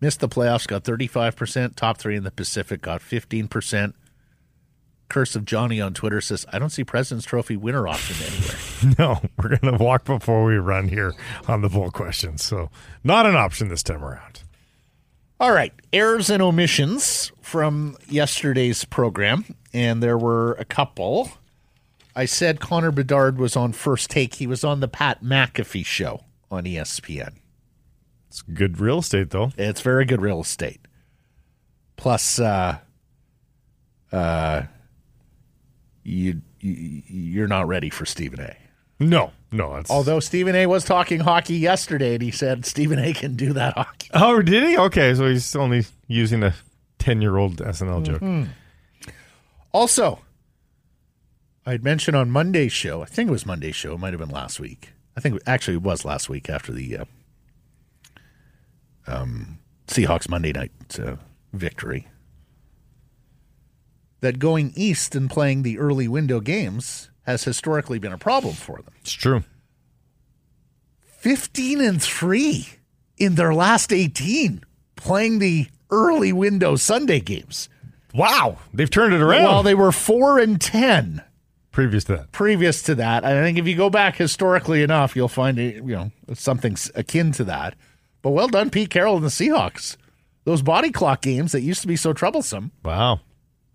Missed 0.01 0.21
the 0.21 0.29
playoffs, 0.29 0.65
got 0.67 0.83
35%. 0.83 1.75
Top 1.75 1.97
three 1.97 2.15
in 2.15 2.23
the 2.23 2.31
Pacific 2.31 2.81
got 2.81 3.01
15%. 3.01 3.93
Curse 5.09 5.35
of 5.35 5.43
Johnny 5.43 5.81
on 5.81 5.93
Twitter 5.93 6.21
says, 6.21 6.45
I 6.53 6.59
don't 6.59 6.69
see 6.69 6.83
President's 6.83 7.25
Trophy 7.25 7.57
winner 7.57 7.87
option 7.87 8.15
anywhere. 8.25 8.55
No, 8.97 9.19
we're 9.37 9.57
going 9.57 9.77
to 9.77 9.83
walk 9.83 10.05
before 10.05 10.45
we 10.45 10.55
run 10.55 10.87
here 10.87 11.13
on 11.49 11.61
the 11.61 11.67
poll 11.69 11.91
questions. 11.91 12.41
So, 12.41 12.69
not 13.03 13.25
an 13.25 13.35
option 13.35 13.67
this 13.67 13.83
time 13.83 14.05
around. 14.05 14.43
All 15.41 15.53
right, 15.53 15.71
errors 15.93 16.29
and 16.29 16.43
omissions 16.43 17.31
from 17.39 17.95
yesterday's 18.09 18.83
program, 18.83 19.45
and 19.73 20.03
there 20.03 20.17
were 20.17 20.51
a 20.53 20.65
couple. 20.65 21.31
I 22.13 22.25
said 22.25 22.59
Connor 22.59 22.91
Bedard 22.91 23.37
was 23.37 23.55
on 23.55 23.71
first 23.71 24.09
take. 24.09 24.35
He 24.35 24.47
was 24.47 24.65
on 24.65 24.81
the 24.81 24.89
Pat 24.89 25.23
McAfee 25.23 25.85
show 25.85 26.25
on 26.51 26.65
ESPN. 26.65 27.35
It's 28.27 28.41
good 28.41 28.81
real 28.81 28.99
estate, 28.99 29.29
though. 29.29 29.53
It's 29.57 29.79
very 29.79 30.03
good 30.03 30.21
real 30.21 30.41
estate. 30.41 30.81
Plus, 31.95 32.37
uh, 32.39 32.79
uh, 34.11 34.63
you, 36.03 36.41
you 36.59 37.01
you're 37.07 37.47
not 37.47 37.65
ready 37.65 37.89
for 37.89 38.05
Stephen 38.05 38.41
A. 38.41 38.57
No, 38.99 39.31
no. 39.51 39.75
That's, 39.75 39.89
Although 39.89 40.19
Stephen 40.19 40.55
A. 40.55 40.65
was 40.65 40.83
talking 40.83 41.19
hockey 41.19 41.57
yesterday, 41.57 42.13
and 42.15 42.21
he 42.21 42.31
said 42.31 42.65
Stephen 42.65 42.99
A. 42.99 43.13
can 43.13 43.35
do 43.35 43.53
that 43.53 43.73
hockey. 43.75 44.09
oh, 44.13 44.41
did 44.41 44.63
he? 44.63 44.77
Okay, 44.77 45.13
so 45.13 45.27
he's 45.27 45.55
only 45.55 45.85
using 46.07 46.43
a 46.43 46.53
ten-year-old 46.99 47.57
SNL 47.57 48.03
joke. 48.03 49.13
Also, 49.71 50.19
I 51.65 51.71
had 51.71 51.83
mentioned 51.83 52.17
on 52.17 52.31
Monday's 52.31 52.71
show. 52.71 53.01
I 53.01 53.05
think 53.05 53.29
it 53.29 53.31
was 53.31 53.45
Monday's 53.45 53.75
show. 53.75 53.93
It 53.93 53.99
might 53.99 54.13
have 54.13 54.19
been 54.19 54.29
last 54.29 54.59
week. 54.59 54.89
I 55.15 55.21
think 55.21 55.39
actually 55.45 55.75
it 55.75 55.83
was 55.83 56.05
last 56.05 56.29
week 56.29 56.49
after 56.49 56.71
the 56.71 56.97
uh, 56.97 57.05
um, 59.07 59.59
Seahawks 59.87 60.29
Monday 60.29 60.51
night 60.53 60.71
uh, 60.99 61.15
victory. 61.53 62.07
That 64.21 64.39
going 64.39 64.73
east 64.75 65.15
and 65.15 65.29
playing 65.29 65.63
the 65.63 65.79
early 65.79 66.07
window 66.07 66.39
games 66.39 67.09
has 67.29 67.43
historically 67.43 67.99
been 67.99 68.11
a 68.11 68.17
problem 68.17 68.53
for 68.53 68.77
them. 68.81 68.93
It's 69.01 69.13
true. 69.13 69.43
15 71.19 71.81
and 71.81 72.01
3 72.01 72.67
in 73.17 73.35
their 73.35 73.53
last 73.53 73.91
18 73.91 74.63
playing 74.95 75.39
the 75.39 75.67
early 75.91 76.31
window 76.33 76.75
Sunday 76.75 77.19
games. 77.19 77.69
Wow, 78.13 78.57
they've 78.73 78.89
turned 78.89 79.13
it 79.13 79.21
around. 79.21 79.43
While 79.43 79.63
they 79.63 79.75
were 79.75 79.91
4 79.91 80.39
and 80.39 80.59
10 80.59 81.23
previous 81.71 82.03
to 82.05 82.17
that. 82.17 82.31
previous 82.31 82.81
to 82.83 82.95
that. 82.95 83.23
I 83.23 83.41
think 83.41 83.57
if 83.57 83.67
you 83.67 83.75
go 83.75 83.89
back 83.89 84.15
historically 84.15 84.83
enough, 84.83 85.15
you'll 85.15 85.27
find 85.27 85.57
you 85.57 85.81
know 85.81 86.11
something 86.33 86.75
akin 86.95 87.31
to 87.33 87.43
that. 87.45 87.75
But 88.21 88.31
well 88.31 88.47
done, 88.47 88.69
Pete 88.69 88.89
Carroll 88.89 89.15
and 89.15 89.25
the 89.25 89.29
Seahawks. 89.29 89.95
Those 90.43 90.61
body 90.61 90.91
clock 90.91 91.21
games 91.21 91.51
that 91.51 91.61
used 91.61 91.81
to 91.81 91.87
be 91.87 91.95
so 91.95 92.11
troublesome. 92.11 92.71
Wow, 92.83 93.21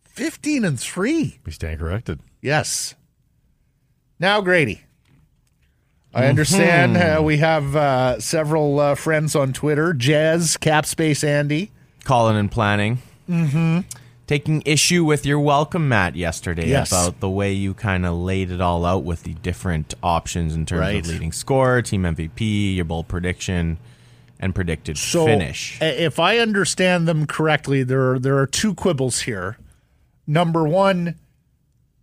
15 0.05 0.65
and 0.65 0.79
3. 0.79 1.41
we 1.47 1.53
stand 1.53 1.79
corrected. 1.79 2.21
Yes. 2.43 2.95
Now, 4.19 4.41
Grady. 4.41 4.83
I 6.15 6.27
understand 6.27 6.97
uh, 6.97 7.21
we 7.23 7.39
have 7.39 7.75
uh, 7.75 8.21
several 8.21 8.79
uh, 8.79 8.95
friends 8.95 9.35
on 9.35 9.53
Twitter 9.53 9.93
Jez, 9.93 10.57
Capspace 10.59 11.25
Andy. 11.27 11.73
Calling 12.05 12.37
and 12.37 12.51
planning. 12.51 12.99
Mm-hmm. 13.29 13.81
Taking 14.29 14.63
issue 14.65 15.05
with 15.05 15.27
your 15.27 15.41
welcome 15.41 15.89
mat 15.89 16.15
yesterday 16.15 16.69
Yes. 16.69 16.93
about 16.93 17.19
the 17.21 17.29
way 17.29 17.53
you 17.53 17.75
kind 17.75 18.07
of 18.07 18.15
laid 18.15 18.51
it 18.53 18.61
all 18.61 18.85
out 18.87 19.03
with 19.03 19.25
the 19.25 19.35
different 19.35 19.95
options 20.03 20.55
in 20.55 20.65
terms 20.67 20.81
Right. 20.81 21.01
of 21.05 21.09
leading 21.09 21.33
score, 21.33 21.83
team 21.83 22.05
MVP, 22.05 22.77
your 22.77 22.85
bold 22.85 23.09
prediction, 23.09 23.79
and 24.39 24.55
predicted 24.55 24.97
So, 24.97 25.27
finish. 25.27 25.79
if 25.83 26.21
I 26.21 26.39
understand 26.39 27.09
them 27.09 27.27
correctly, 27.27 27.83
there 27.83 28.13
are, 28.13 28.19
there 28.21 28.39
are 28.39 28.47
two 28.47 28.73
quibbles 28.75 29.23
here. 29.23 29.59
Number 30.27 30.63
one, 30.67 31.17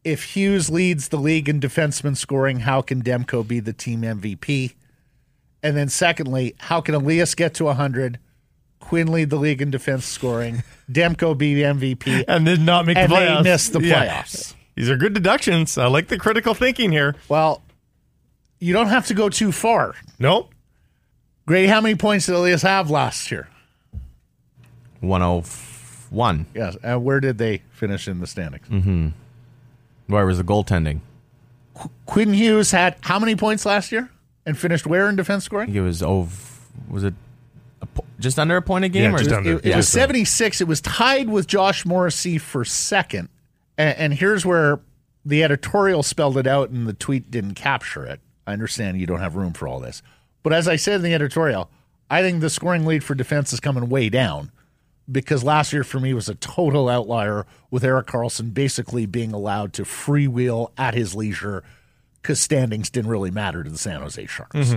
if 0.04 0.36
Hughes 0.36 0.70
leads 0.70 1.10
the 1.10 1.18
league 1.18 1.48
in 1.48 1.60
defenseman 1.60 2.18
scoring, 2.18 2.62
how 2.62 2.82
can 2.82 3.04
Demko 3.04 3.48
be 3.48 3.60
the 3.60 3.74
team 3.74 4.02
MVP? 4.02 4.74
And 5.64 5.78
then 5.78 5.90
secondly, 5.90 6.56
how 6.58 6.82
can 6.82 6.96
Elias 6.96 7.36
get 7.36 7.54
to 7.56 7.66
100, 7.66 8.18
Quinn 8.80 9.12
lead 9.12 9.30
the 9.30 9.36
league 9.36 9.62
in 9.62 9.70
defense 9.70 10.06
scoring, 10.06 10.64
Demko 10.92 11.38
be 11.38 11.54
the 11.54 11.62
MVP, 11.64 12.26
And 12.28 12.46
did 12.46 12.62
not 12.62 12.86
make 12.88 12.98
and 12.98 13.12
the 13.12 13.16
they 13.16 13.22
playoffs. 13.28 13.44
miss 13.44 13.70
the 13.70 13.82
Yeah. 13.82 14.06
playoffs? 14.22 14.54
These 14.76 14.90
are 14.90 14.98
good 14.98 15.14
deductions. 15.14 15.78
I 15.78 15.86
like 15.88 16.08
the 16.08 16.18
critical 16.18 16.54
thinking 16.56 16.92
here. 16.92 17.16
Well, 17.30 17.62
you 18.60 18.74
don't 18.74 18.88
have 18.88 19.06
to 19.08 19.14
go 19.14 19.30
too 19.30 19.52
far. 19.52 19.94
Nope. 20.18 20.52
Grady, 21.46 21.68
how 21.68 21.82
many 21.82 21.96
points 21.96 22.26
did 22.26 22.36
Elias 22.36 22.62
have 22.64 22.90
last 22.90 23.30
year? 23.30 23.48
101. 25.02 26.46
Yes. 26.56 26.78
And 26.84 27.04
where 27.04 27.20
did 27.20 27.38
they 27.38 27.62
finish 27.72 28.08
in 28.08 28.20
the 28.20 28.28
standings? 28.28 28.68
Mm-hmm. 28.68 29.08
Where 30.12 30.26
was 30.26 30.38
the 30.38 30.44
goaltending? 30.44 31.00
Quinn 32.06 32.34
Hughes 32.34 32.72
had 32.72 32.96
how 33.02 33.18
many 33.20 33.36
points 33.36 33.66
last 33.66 33.92
year 33.92 34.10
and 34.46 34.58
finished 34.58 34.86
where 34.86 35.10
in 35.10 35.16
defense 35.16 35.44
I 35.44 35.46
scoring? 35.46 35.68
think 35.68 35.78
it 35.78 35.82
was 35.82 36.04
over. 36.04 36.36
Was 36.90 37.04
it 37.04 37.14
a 37.82 37.86
po- 37.86 38.06
just 38.20 38.38
under 38.38 38.58
a 38.58 38.62
point 38.62 38.86
a 38.86 38.90
game? 38.90 39.04
Yeah, 39.12 39.16
or 39.16 39.18
just 39.20 39.30
just- 39.30 39.38
under. 39.38 39.54
It, 39.54 39.66
it 39.66 39.70
Yeah. 39.70 39.78
was 39.78 39.88
76. 39.88 40.62
It 40.62 40.68
was 40.68 40.82
tied 40.82 41.30
with 41.30 41.48
Josh 41.48 41.86
Morrissey 41.86 42.38
for 42.38 42.64
second. 42.66 43.30
And, 43.78 43.98
and 43.98 44.14
here's 44.14 44.46
where 44.46 44.80
the 45.26 45.44
editorial 45.44 46.04
spelled 46.04 46.38
it 46.38 46.48
out 46.48 46.70
and 46.70 46.88
the 46.88 46.94
tweet 46.94 47.32
didn't 47.32 47.54
capture 47.56 48.06
it. 48.06 48.20
I 48.46 48.54
understand 48.54 49.00
you 49.00 49.08
don't 49.08 49.20
have 49.20 49.36
room 49.36 49.54
for 49.54 49.68
all 49.68 49.80
this. 49.80 50.02
But 50.44 50.54
as 50.54 50.68
I 50.68 50.76
said 50.76 50.96
in 50.96 51.02
the 51.04 51.14
editorial, 51.14 51.70
I 52.10 52.22
think 52.22 52.42
the 52.42 52.50
scoring 52.50 52.86
lead 52.86 53.04
for 53.04 53.16
defense 53.16 53.54
is 53.54 53.60
coming 53.60 53.88
way 53.88 54.10
down 54.10 54.52
because 55.12 55.44
last 55.44 55.74
year 55.74 55.84
for 55.84 56.00
me 56.00 56.14
was 56.14 56.30
a 56.30 56.36
total 56.36 56.88
outlier 56.90 57.46
with 57.70 57.84
Erik 57.84 58.08
Karlsson 58.08 58.54
basically 58.54 59.06
being 59.06 59.34
allowed 59.34 59.74
to 59.74 59.84
freewheel 59.84 60.72
at 60.78 60.94
his 60.94 61.16
leisure 61.16 61.64
because 62.22 62.40
standings 62.40 62.90
didn't 62.90 63.10
really 63.10 63.32
matter 63.32 63.64
to 63.64 63.70
the 63.70 63.78
San 63.78 64.02
Jose 64.02 64.26
Sharks. 64.28 64.76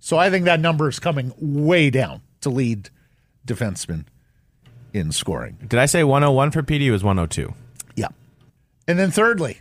So 0.00 0.16
I 0.16 0.30
think 0.30 0.44
that 0.44 0.60
number 0.60 0.88
is 0.88 0.98
coming 0.98 1.32
way 1.36 1.90
down 1.90 2.22
to 2.40 2.50
lead 2.50 2.90
defensemen 3.46 4.04
in 4.92 5.12
scoring. 5.12 5.58
Did 5.66 5.78
I 5.78 5.86
say 5.86 6.04
101 6.04 6.50
for 6.52 6.62
PD? 6.62 6.82
It 6.82 6.92
was 6.92 7.04
102. 7.04 7.54
Yeah. 7.96 8.08
And 8.88 8.98
then 8.98 9.10
thirdly, 9.10 9.60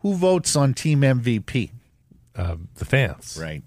who 0.00 0.14
votes 0.14 0.56
on 0.56 0.74
team 0.74 1.02
MVP? 1.02 1.70
Uh, 2.34 2.56
the 2.76 2.84
fans. 2.84 3.38
Right. 3.40 3.62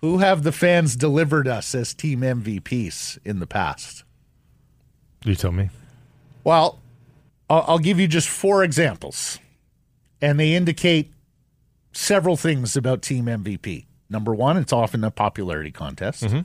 Who 0.00 0.18
have 0.18 0.42
the 0.42 0.52
fans 0.52 0.94
delivered 0.94 1.48
us 1.48 1.74
as 1.74 1.94
team 1.94 2.20
MVPs 2.20 3.18
in 3.24 3.40
the 3.40 3.46
past? 3.46 4.04
You 5.26 5.34
tell 5.34 5.52
me. 5.52 5.70
Well, 6.44 6.78
I'll, 7.50 7.64
I'll 7.66 7.78
give 7.78 7.98
you 7.98 8.06
just 8.06 8.28
four 8.28 8.62
examples, 8.62 9.40
and 10.22 10.38
they 10.38 10.54
indicate 10.54 11.12
several 11.92 12.36
things 12.36 12.76
about 12.76 13.02
team 13.02 13.26
MVP. 13.26 13.86
Number 14.08 14.34
one, 14.34 14.56
it's 14.56 14.72
often 14.72 15.02
a 15.02 15.10
popularity 15.10 15.72
contest. 15.72 16.22
Mm-hmm. 16.22 16.40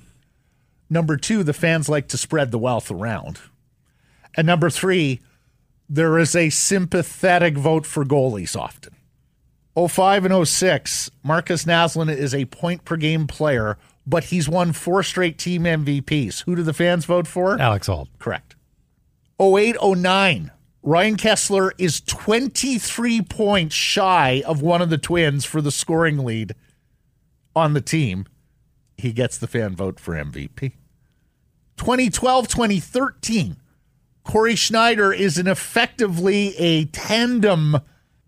Number 0.90 1.16
two, 1.16 1.44
the 1.44 1.54
fans 1.54 1.88
like 1.88 2.08
to 2.10 2.18
spread 2.18 2.52
the 2.52 2.58
wealth 2.58 2.90
around. 2.90 3.40
And 4.36 4.48
number 4.48 4.70
three, 4.70 5.22
there 5.88 6.18
is 6.18 6.36
a 6.36 6.50
sympathetic 6.50 7.56
vote 7.56 7.86
for 7.86 8.04
goalies 8.04 8.56
often. 8.56 8.96
05 9.78 10.26
and 10.26 10.48
06, 10.48 11.12
Markus 11.24 11.66
Naslund 11.66 12.16
is 12.16 12.34
a 12.34 12.46
point 12.46 12.84
per 12.84 12.98
game 12.98 13.28
player, 13.28 13.78
but 14.06 14.26
he's 14.26 14.50
won 14.50 14.74
four 14.74 15.04
straight 15.04 15.38
team 15.38 15.64
MVPs. 15.64 16.44
Who 16.44 16.56
do 16.56 16.64
the 16.64 16.74
fans 16.74 17.06
vote 17.06 17.28
for? 17.28 17.60
Alex 17.60 17.88
Auld. 17.88 18.10
Correct. 18.20 18.51
08 19.42 19.76
09. 19.82 20.52
Ryan 20.84 21.18
Kesler 21.18 21.72
is 21.78 22.02
23 22.02 23.22
points 23.24 23.76
shy 23.76 24.44
of 24.46 24.62
one 24.62 24.82
of 24.82 24.90
the 24.90 24.98
twins 24.98 25.46
for 25.46 25.62
the 25.62 25.72
scoring 25.72 26.20
lead 26.20 26.56
on 27.56 27.74
the 27.74 27.82
team. 27.82 28.26
He 28.98 29.12
gets 29.14 29.38
the 29.38 29.48
fan 29.48 29.76
vote 29.76 30.00
for 30.00 30.14
MVP. 30.14 30.74
2012 31.78 32.48
2013. 32.48 33.58
Cory 34.24 34.56
Schneider 34.56 35.12
is 35.12 35.38
in 35.40 35.48
effectively 35.48 36.56
a 36.58 36.86
tandem 36.86 37.78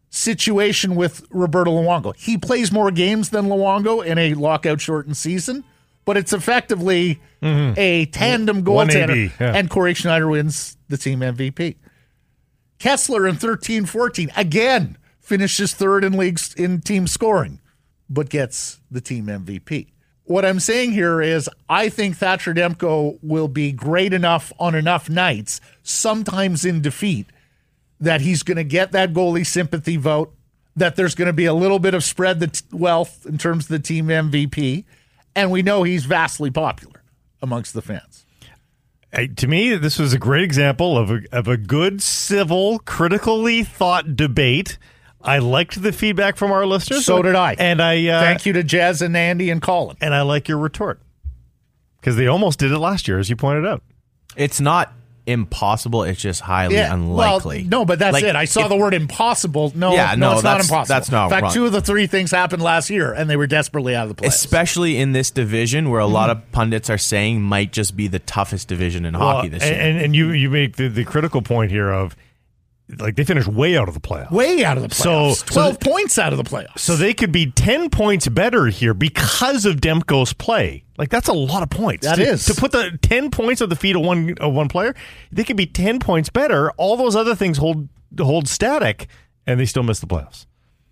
situation 0.10 0.96
with 0.96 1.26
Roberto 1.30 1.72
Luongo. 1.72 2.16
He 2.18 2.38
plays 2.38 2.72
more 2.72 2.92
games 2.92 3.30
than 3.30 3.46
Luongo 3.46 4.04
in 4.04 4.18
a 4.18 4.34
lockout 4.34 4.82
shortened 4.82 5.18
season, 5.18 5.64
but 6.06 6.18
it's 6.18 6.34
effectively 6.34 7.22
a 7.42 8.06
tandem 8.08 8.64
goaltender. 8.64 9.32
Yeah. 9.40 9.54
And 9.56 9.70
Cory 9.70 9.94
Schneider 9.94 10.28
wins 10.28 10.78
the 10.90 10.98
team 10.98 11.20
MVP. 11.20 11.76
Kesler 12.80 13.30
in 13.30 13.36
13 13.36 13.86
14 13.86 14.32
again 14.36 14.98
finishes 15.20 15.74
third 15.74 16.04
in 16.04 16.14
leagues 16.14 16.54
in 16.56 16.82
team 16.82 17.08
scoring, 17.08 17.60
but 18.10 18.30
gets 18.30 18.80
the 18.92 19.02
team 19.02 19.28
MVP. 19.28 19.88
What 20.26 20.46
I'm 20.46 20.60
saying 20.60 20.94
here 20.94 21.22
is 21.22 21.50
I 21.68 21.90
think 21.90 22.16
Thatcher 22.18 22.54
Demko 22.54 23.20
will 23.22 23.48
be 23.48 23.72
great 23.72 24.14
enough 24.14 24.54
on 24.60 24.74
enough 24.76 25.10
nights, 25.10 25.60
sometimes 25.82 26.64
in 26.64 26.82
defeat, 26.82 27.28
that 28.00 28.22
he's 28.22 28.44
going 28.44 28.58
to 28.58 28.64
get 28.64 28.92
that 28.94 29.14
goalie 29.14 29.46
sympathy 29.46 29.98
vote, 29.98 30.34
that 30.76 30.96
there's 30.96 31.16
going 31.16 31.28
to 31.28 31.34
be 31.34 31.46
a 31.46 31.54
little 31.54 31.80
bit 31.80 31.94
of 31.94 32.04
spread 32.04 32.40
the 32.40 32.48
t- 32.48 32.62
wealth 32.72 33.26
in 33.26 33.38
terms 33.38 33.66
of 33.66 33.70
the 33.70 33.80
team 33.80 34.08
MVP, 34.08 34.86
and 35.36 35.52
we 35.52 35.62
know 35.62 35.84
he's 35.84 36.06
vastly 36.06 36.52
popular 36.52 37.04
amongst 37.42 37.74
the 37.74 37.82
fans. 37.82 38.26
Hey, 39.12 39.28
to 39.28 39.48
me, 39.48 39.76
this 39.76 40.00
was 40.00 40.14
a 40.14 40.18
great 40.18 40.44
example 40.44 40.98
of 40.98 41.12
a, 41.12 41.22
of 41.32 41.48
a 41.48 41.56
good, 41.56 42.02
civil, 42.02 42.80
critically 42.80 43.64
thought 43.64 44.16
debate. 44.16 44.80
I 45.22 45.38
liked 45.38 45.82
the 45.82 45.92
feedback 45.92 46.36
from 46.36 46.52
our 46.52 46.66
listeners. 46.66 47.06
So 47.06 47.22
did 47.22 47.36
I. 47.36 47.56
And 47.60 47.82
I 47.82 48.08
uh, 48.08 48.22
Thank 48.22 48.46
you 48.46 48.54
to 48.54 48.64
Jazz 48.64 49.02
and 49.02 49.16
Andy 49.16 49.50
and 49.52 49.62
Colin. 49.62 49.98
and 50.02 50.14
I 50.16 50.24
like 50.24 50.48
your 50.48 50.58
retort 50.58 51.00
because 52.00 52.16
they 52.16 52.28
almost 52.28 52.60
did 52.60 52.72
it 52.72 52.80
last 52.80 53.08
year, 53.08 53.20
as 53.20 53.30
you 53.30 53.36
pointed 53.36 53.66
out. 53.66 53.84
It's 54.36 54.60
not 54.60 54.92
impossible. 55.26 56.04
It's 56.04 56.20
just 56.22 56.42
highly 56.42 56.78
unlikely. 56.78 57.62
Well, 57.62 57.70
no, 57.70 57.86
but 57.86 58.00
that's 58.00 58.14
Like, 58.14 58.24
it. 58.24 58.36
I 58.36 58.46
saw 58.46 58.64
if- 58.64 58.70
the 58.70 58.76
word 58.76 58.94
impossible. 58.94 59.72
No, 59.76 59.94
Yeah, 59.94 60.16
no, 60.16 60.30
no, 60.30 60.34
it's 60.36 60.44
not 60.44 60.62
impossible. 60.62 60.86
that's 60.94 61.12
not 61.12 61.26
In 61.26 61.30
fact, 61.30 61.44
wrong. 61.44 61.54
two 61.54 61.66
of 61.66 61.72
the 61.72 61.82
three 61.82 62.08
things 62.08 62.32
happened 62.32 62.62
last 62.62 62.90
year, 62.90 63.14
and 63.14 63.30
they 63.30 63.36
were 63.38 63.48
desperately 63.48 63.96
out 63.96 64.10
of 64.10 64.16
the 64.16 64.22
playoffs. 64.22 64.28
especially 64.30 64.98
in 64.98 65.12
this 65.14 65.32
division 65.32 65.90
where 65.90 66.00
a 66.02 66.06
lot 66.06 66.30
Mm-hmm. 66.30 66.40
of 66.42 66.52
pundits 66.52 66.90
are 66.90 66.98
saying 66.98 67.42
might 67.42 67.72
just 67.72 67.96
be 67.96 68.08
the 68.08 68.20
toughest 68.20 68.68
division 68.68 69.06
in 69.06 69.18
Well, 69.18 69.36
hockey 69.38 69.50
this 69.50 69.64
year. 69.64 69.74
And, 69.74 69.98
and 70.00 70.16
you 70.16 70.32
you 70.32 70.50
make 70.50 70.76
the, 70.76 70.88
the 70.90 71.04
critical 71.06 71.42
point 71.42 71.72
here 71.72 71.90
of 71.92 72.16
like 73.00 73.16
they 73.16 73.24
finished 73.24 73.48
way 73.48 73.78
out 73.78 73.88
of 73.88 73.94
the 73.94 74.00
playoffs. 74.00 74.32
Way 74.32 74.64
out 74.64 74.78
of 74.78 74.88
the 74.88 74.94
So- 74.96 75.10
playoffs. 75.10 75.36
so 75.36 75.46
Twelve 75.46 75.80
the- 75.80 75.90
points 75.90 76.18
out 76.18 76.34
of 76.34 76.38
the 76.38 76.44
playoffs. 76.44 76.80
So 76.80 76.96
they 76.96 77.14
could 77.14 77.32
be 77.32 77.48
10 77.52 77.90
points 77.90 78.28
better 78.28 78.68
here 78.68 78.94
because 78.94 79.66
of 79.66 79.78
Demko's 79.78 80.34
play. 80.34 80.84
Like 80.98 81.10
that's 81.10 81.28
a 81.28 81.34
lot 81.34 81.64
of 81.64 81.70
points. 81.70 82.06
That 82.06 82.16
to, 82.16 82.24
is. 82.24 82.46
to 82.46 82.54
put 82.56 82.72
the 82.72 82.98
10 83.02 83.32
points 83.32 83.62
at 83.62 83.70
the 83.70 83.76
feet 83.76 83.96
of 83.96 84.04
one 84.04 84.36
of 84.40 84.54
one 84.54 84.68
player. 84.68 84.94
They 85.32 85.44
could 85.44 85.58
be 85.58 85.66
10 85.66 86.00
points 86.00 86.30
better. 86.30 86.72
All 86.72 86.96
those 86.98 87.16
other 87.16 87.36
things 87.36 87.58
hold 87.58 87.90
hold 88.20 88.48
static 88.48 89.08
and 89.48 89.60
they 89.60 89.66
still 89.66 89.84
miss 89.84 90.00
the 90.00 90.08
playoffs. 90.08 90.46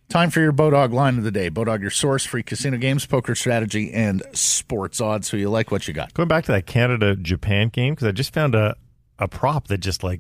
Time 0.10 0.30
for 0.30 0.42
your 0.42 0.52
Bodog 0.52 0.92
line 0.92 1.18
of 1.18 1.24
the 1.24 1.32
day. 1.32 1.50
Bodog, 1.50 1.80
your 1.80 1.90
source, 1.90 2.26
free 2.26 2.44
casino 2.44 2.78
games, 2.78 3.06
poker 3.06 3.34
strategy, 3.34 3.94
and 3.94 4.22
sports 4.34 5.00
odds. 5.00 5.30
So 5.30 5.38
you 5.38 5.50
like 5.50 5.72
what 5.72 5.88
you 5.88 5.94
got. 5.94 6.14
Going 6.14 6.28
back 6.28 6.44
to 6.46 6.52
that 6.52 6.66
Canada 6.66 7.16
Japan 7.16 7.70
game 7.70 7.94
because 7.94 8.08
I 8.08 8.12
just 8.12 8.34
found 8.34 8.54
a 8.56 8.76
a 9.20 9.28
prop 9.28 9.68
that 9.68 9.78
just 9.78 10.04
like 10.04 10.20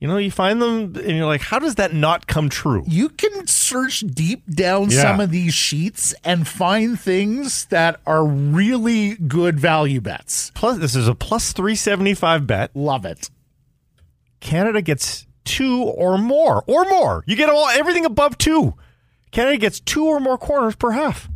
you 0.00 0.08
know 0.08 0.16
you 0.16 0.30
find 0.30 0.60
them 0.60 0.96
and 0.96 1.16
you're 1.16 1.26
like 1.26 1.42
how 1.42 1.58
does 1.58 1.76
that 1.76 1.92
not 1.92 2.26
come 2.26 2.48
true? 2.48 2.82
You 2.88 3.10
can 3.10 3.46
search 3.46 4.00
deep 4.00 4.42
down 4.48 4.90
Yeah. 4.90 5.02
some 5.02 5.20
of 5.20 5.30
these 5.30 5.54
sheets 5.54 6.14
and 6.24 6.48
find 6.48 6.98
things 6.98 7.66
that 7.66 8.00
are 8.06 8.24
really 8.24 9.14
good 9.16 9.60
value 9.60 10.00
bets. 10.00 10.50
Plus 10.54 10.78
this 10.78 10.96
is 10.96 11.06
a 11.06 11.14
plus 11.14 11.52
375 11.52 12.46
bet. 12.46 12.74
Love 12.74 13.04
it. 13.04 13.30
Canada 14.40 14.80
gets 14.82 15.26
two 15.44 15.82
or 15.82 16.16
more, 16.16 16.62
or 16.66 16.84
more. 16.86 17.22
You 17.26 17.36
get 17.36 17.50
all 17.50 17.68
everything 17.68 18.04
above 18.04 18.38
two. 18.38 18.74
Canada 19.32 19.56
gets 19.58 19.80
two 19.80 20.06
or 20.06 20.18
more 20.20 20.38
corners 20.38 20.76
per 20.76 20.92
half. 20.92 21.28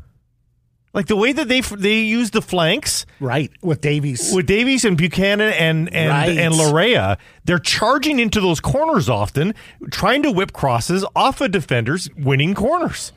Like 0.95 1.07
the 1.07 1.17
way 1.17 1.33
that 1.33 1.49
they 1.49 1.61
they 1.61 2.01
use 2.01 2.31
the 2.31 2.41
flanks 2.41 3.05
Right. 3.21 3.51
With 3.63 3.81
Davies. 3.81 4.33
with 4.33 4.47
Davies 4.47 4.85
and 4.85 4.97
Buchanan 4.97 5.53
and 5.53 5.93
and 5.93 6.09
Right. 6.11 6.39
and 6.39 6.55
Laryea, 6.55 7.19
they're 7.45 7.59
charging 7.59 8.21
into 8.21 8.41
those 8.41 8.61
corners 8.61 9.09
often, 9.09 9.55
trying 9.91 10.23
to 10.23 10.31
whip 10.31 10.53
crosses 10.53 11.05
off 11.17 11.41
of 11.41 11.51
defenders, 11.51 12.09
winning 12.17 12.55
corners. 12.55 13.13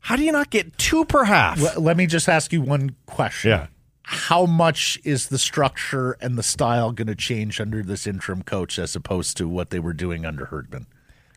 How 0.00 0.16
do 0.16 0.24
you 0.24 0.32
not 0.32 0.50
get 0.50 0.76
two 0.78 1.04
per 1.04 1.24
half? 1.24 1.76
Let 1.76 1.96
me 1.96 2.06
just 2.06 2.28
ask 2.28 2.52
you 2.52 2.60
one 2.62 2.96
question. 3.06 3.50
yeah. 3.50 3.66
How 4.04 4.46
much 4.46 4.98
is 5.04 5.28
the 5.28 5.38
structure 5.38 6.16
and 6.20 6.36
the 6.36 6.42
style 6.42 6.90
going 6.90 7.06
to 7.06 7.14
change 7.14 7.60
under 7.60 7.84
this 7.84 8.04
interim 8.04 8.42
coach 8.42 8.76
as 8.78 8.96
opposed 8.96 9.36
to 9.36 9.46
what 9.46 9.70
they 9.70 9.78
were 9.78 9.92
doing 9.92 10.26
under 10.26 10.46
Herdman? 10.46 10.86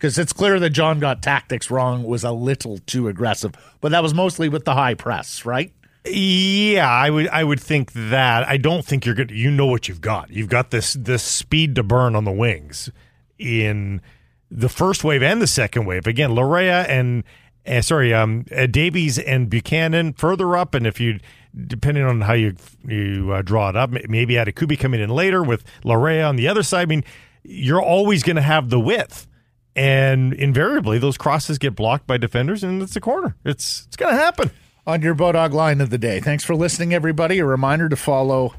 Because 0.06 0.20
it's 0.20 0.34
clear 0.34 0.60
that 0.60 0.70
John 0.70 1.00
got 1.00 1.24
tactics 1.24 1.72
wrong, 1.72 2.04
was 2.04 2.24
a 2.24 2.32
little 2.32 2.78
too 2.78 3.08
aggressive, 3.08 3.54
but 3.82 3.90
that 3.90 4.04
was 4.04 4.14
mostly 4.14 4.48
with 4.50 4.64
the 4.64 4.76
high 4.76 4.94
press, 4.94 5.46
right? 5.46 5.74
Yeah, 6.06 6.88
I 6.88 7.10
would 7.10 7.28
I 7.30 7.44
would 7.44 7.60
think 7.60 7.92
that. 7.94 8.48
I 8.48 8.58
don't 8.58 8.86
think 8.86 9.04
you're 9.04 9.16
good. 9.16 9.32
You 9.32 9.50
know 9.50 9.66
what 9.66 9.88
you've 9.88 10.02
got. 10.02 10.30
You've 10.30 10.48
got 10.48 10.70
this 10.70 10.94
this 10.94 11.24
speed 11.24 11.74
to 11.74 11.82
burn 11.82 12.16
on 12.16 12.24
the 12.24 12.32
wings 12.32 12.92
in 13.40 14.00
the 14.52 14.70
first 14.70 15.04
wave 15.04 15.24
and 15.24 15.42
the 15.42 15.48
second 15.48 15.88
wave. 15.88 16.06
Again, 16.06 16.30
Laryea 16.30 16.88
and 16.88 17.24
uh, 17.66 17.82
sorry, 17.82 18.14
um, 18.14 18.46
uh, 18.56 18.68
Davies 18.68 19.18
and 19.18 19.50
Buchanan 19.50 20.14
further 20.14 20.56
up, 20.56 20.76
and 20.76 20.86
if 20.86 21.00
you 21.00 21.20
depending 21.66 22.04
on 22.04 22.22
how 22.22 22.34
you 22.34 22.56
you 22.88 23.32
uh, 23.32 23.42
draw 23.42 23.70
it 23.70 23.76
up, 23.76 23.90
maybe 24.08 24.38
add 24.38 24.48
a 24.48 24.52
Kubi 24.52 24.78
coming 24.78 25.02
in 25.02 25.10
later 25.10 25.42
with 25.42 25.64
Laryea 25.84 26.30
on 26.30 26.36
the 26.36 26.48
other 26.48 26.62
side. 26.62 26.84
I 26.84 26.86
mean, 26.86 27.04
you're 27.42 27.82
always 27.82 28.22
going 28.22 28.36
to 28.36 28.44
have 28.44 28.70
the 28.70 28.80
width. 28.80 29.26
And 29.76 30.34
invariably, 30.34 31.00
those 31.00 31.18
crosses 31.18 31.58
get 31.58 31.76
blocked 31.76 32.08
by 32.08 32.18
defenders, 32.18 32.64
and 32.64 32.82
it's 32.82 32.96
a 32.96 33.02
corner. 33.02 33.36
It's 33.44 33.86
it's 33.88 33.98
going 33.98 34.14
to 34.14 34.18
happen. 34.18 34.52
on 34.88 35.02
your 35.02 35.16
Bodog 35.16 35.52
line 35.52 35.82
of 35.82 35.90
the 35.90 35.98
day. 35.98 36.20
Thanks 36.20 36.44
for 36.44 36.56
listening, 36.56 36.94
everybody. 36.94 37.40
A 37.40 37.46
reminder 37.46 37.90
to 37.90 37.96
follow, 37.96 38.54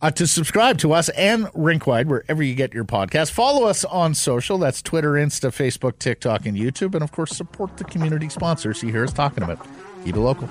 uh, 0.00 0.10
to 0.12 0.26
subscribe 0.26 0.78
to 0.78 0.92
us 0.92 1.08
and 1.10 1.44
Rinkwide 1.48 2.06
wherever 2.06 2.42
you 2.42 2.54
get 2.54 2.72
your 2.72 2.84
podcast. 2.84 3.30
Follow 3.30 3.66
us 3.66 3.84
on 3.84 4.14
social. 4.14 4.58
That's 4.58 4.82
Twitter, 4.82 5.12
Insta, 5.12 5.50
Facebook, 5.50 5.98
TikTok, 5.98 6.46
and 6.46 6.56
YouTube. 6.56 6.94
And 6.94 7.04
of 7.04 7.12
course, 7.12 7.36
support 7.36 7.76
the 7.76 7.84
community 7.84 8.28
sponsors 8.28 8.82
you 8.82 8.90
hear 8.90 9.04
us 9.04 9.12
talking 9.12 9.44
about. 9.44 9.66
Keep 10.04 10.16
it 10.16 10.20
local. 10.20 10.48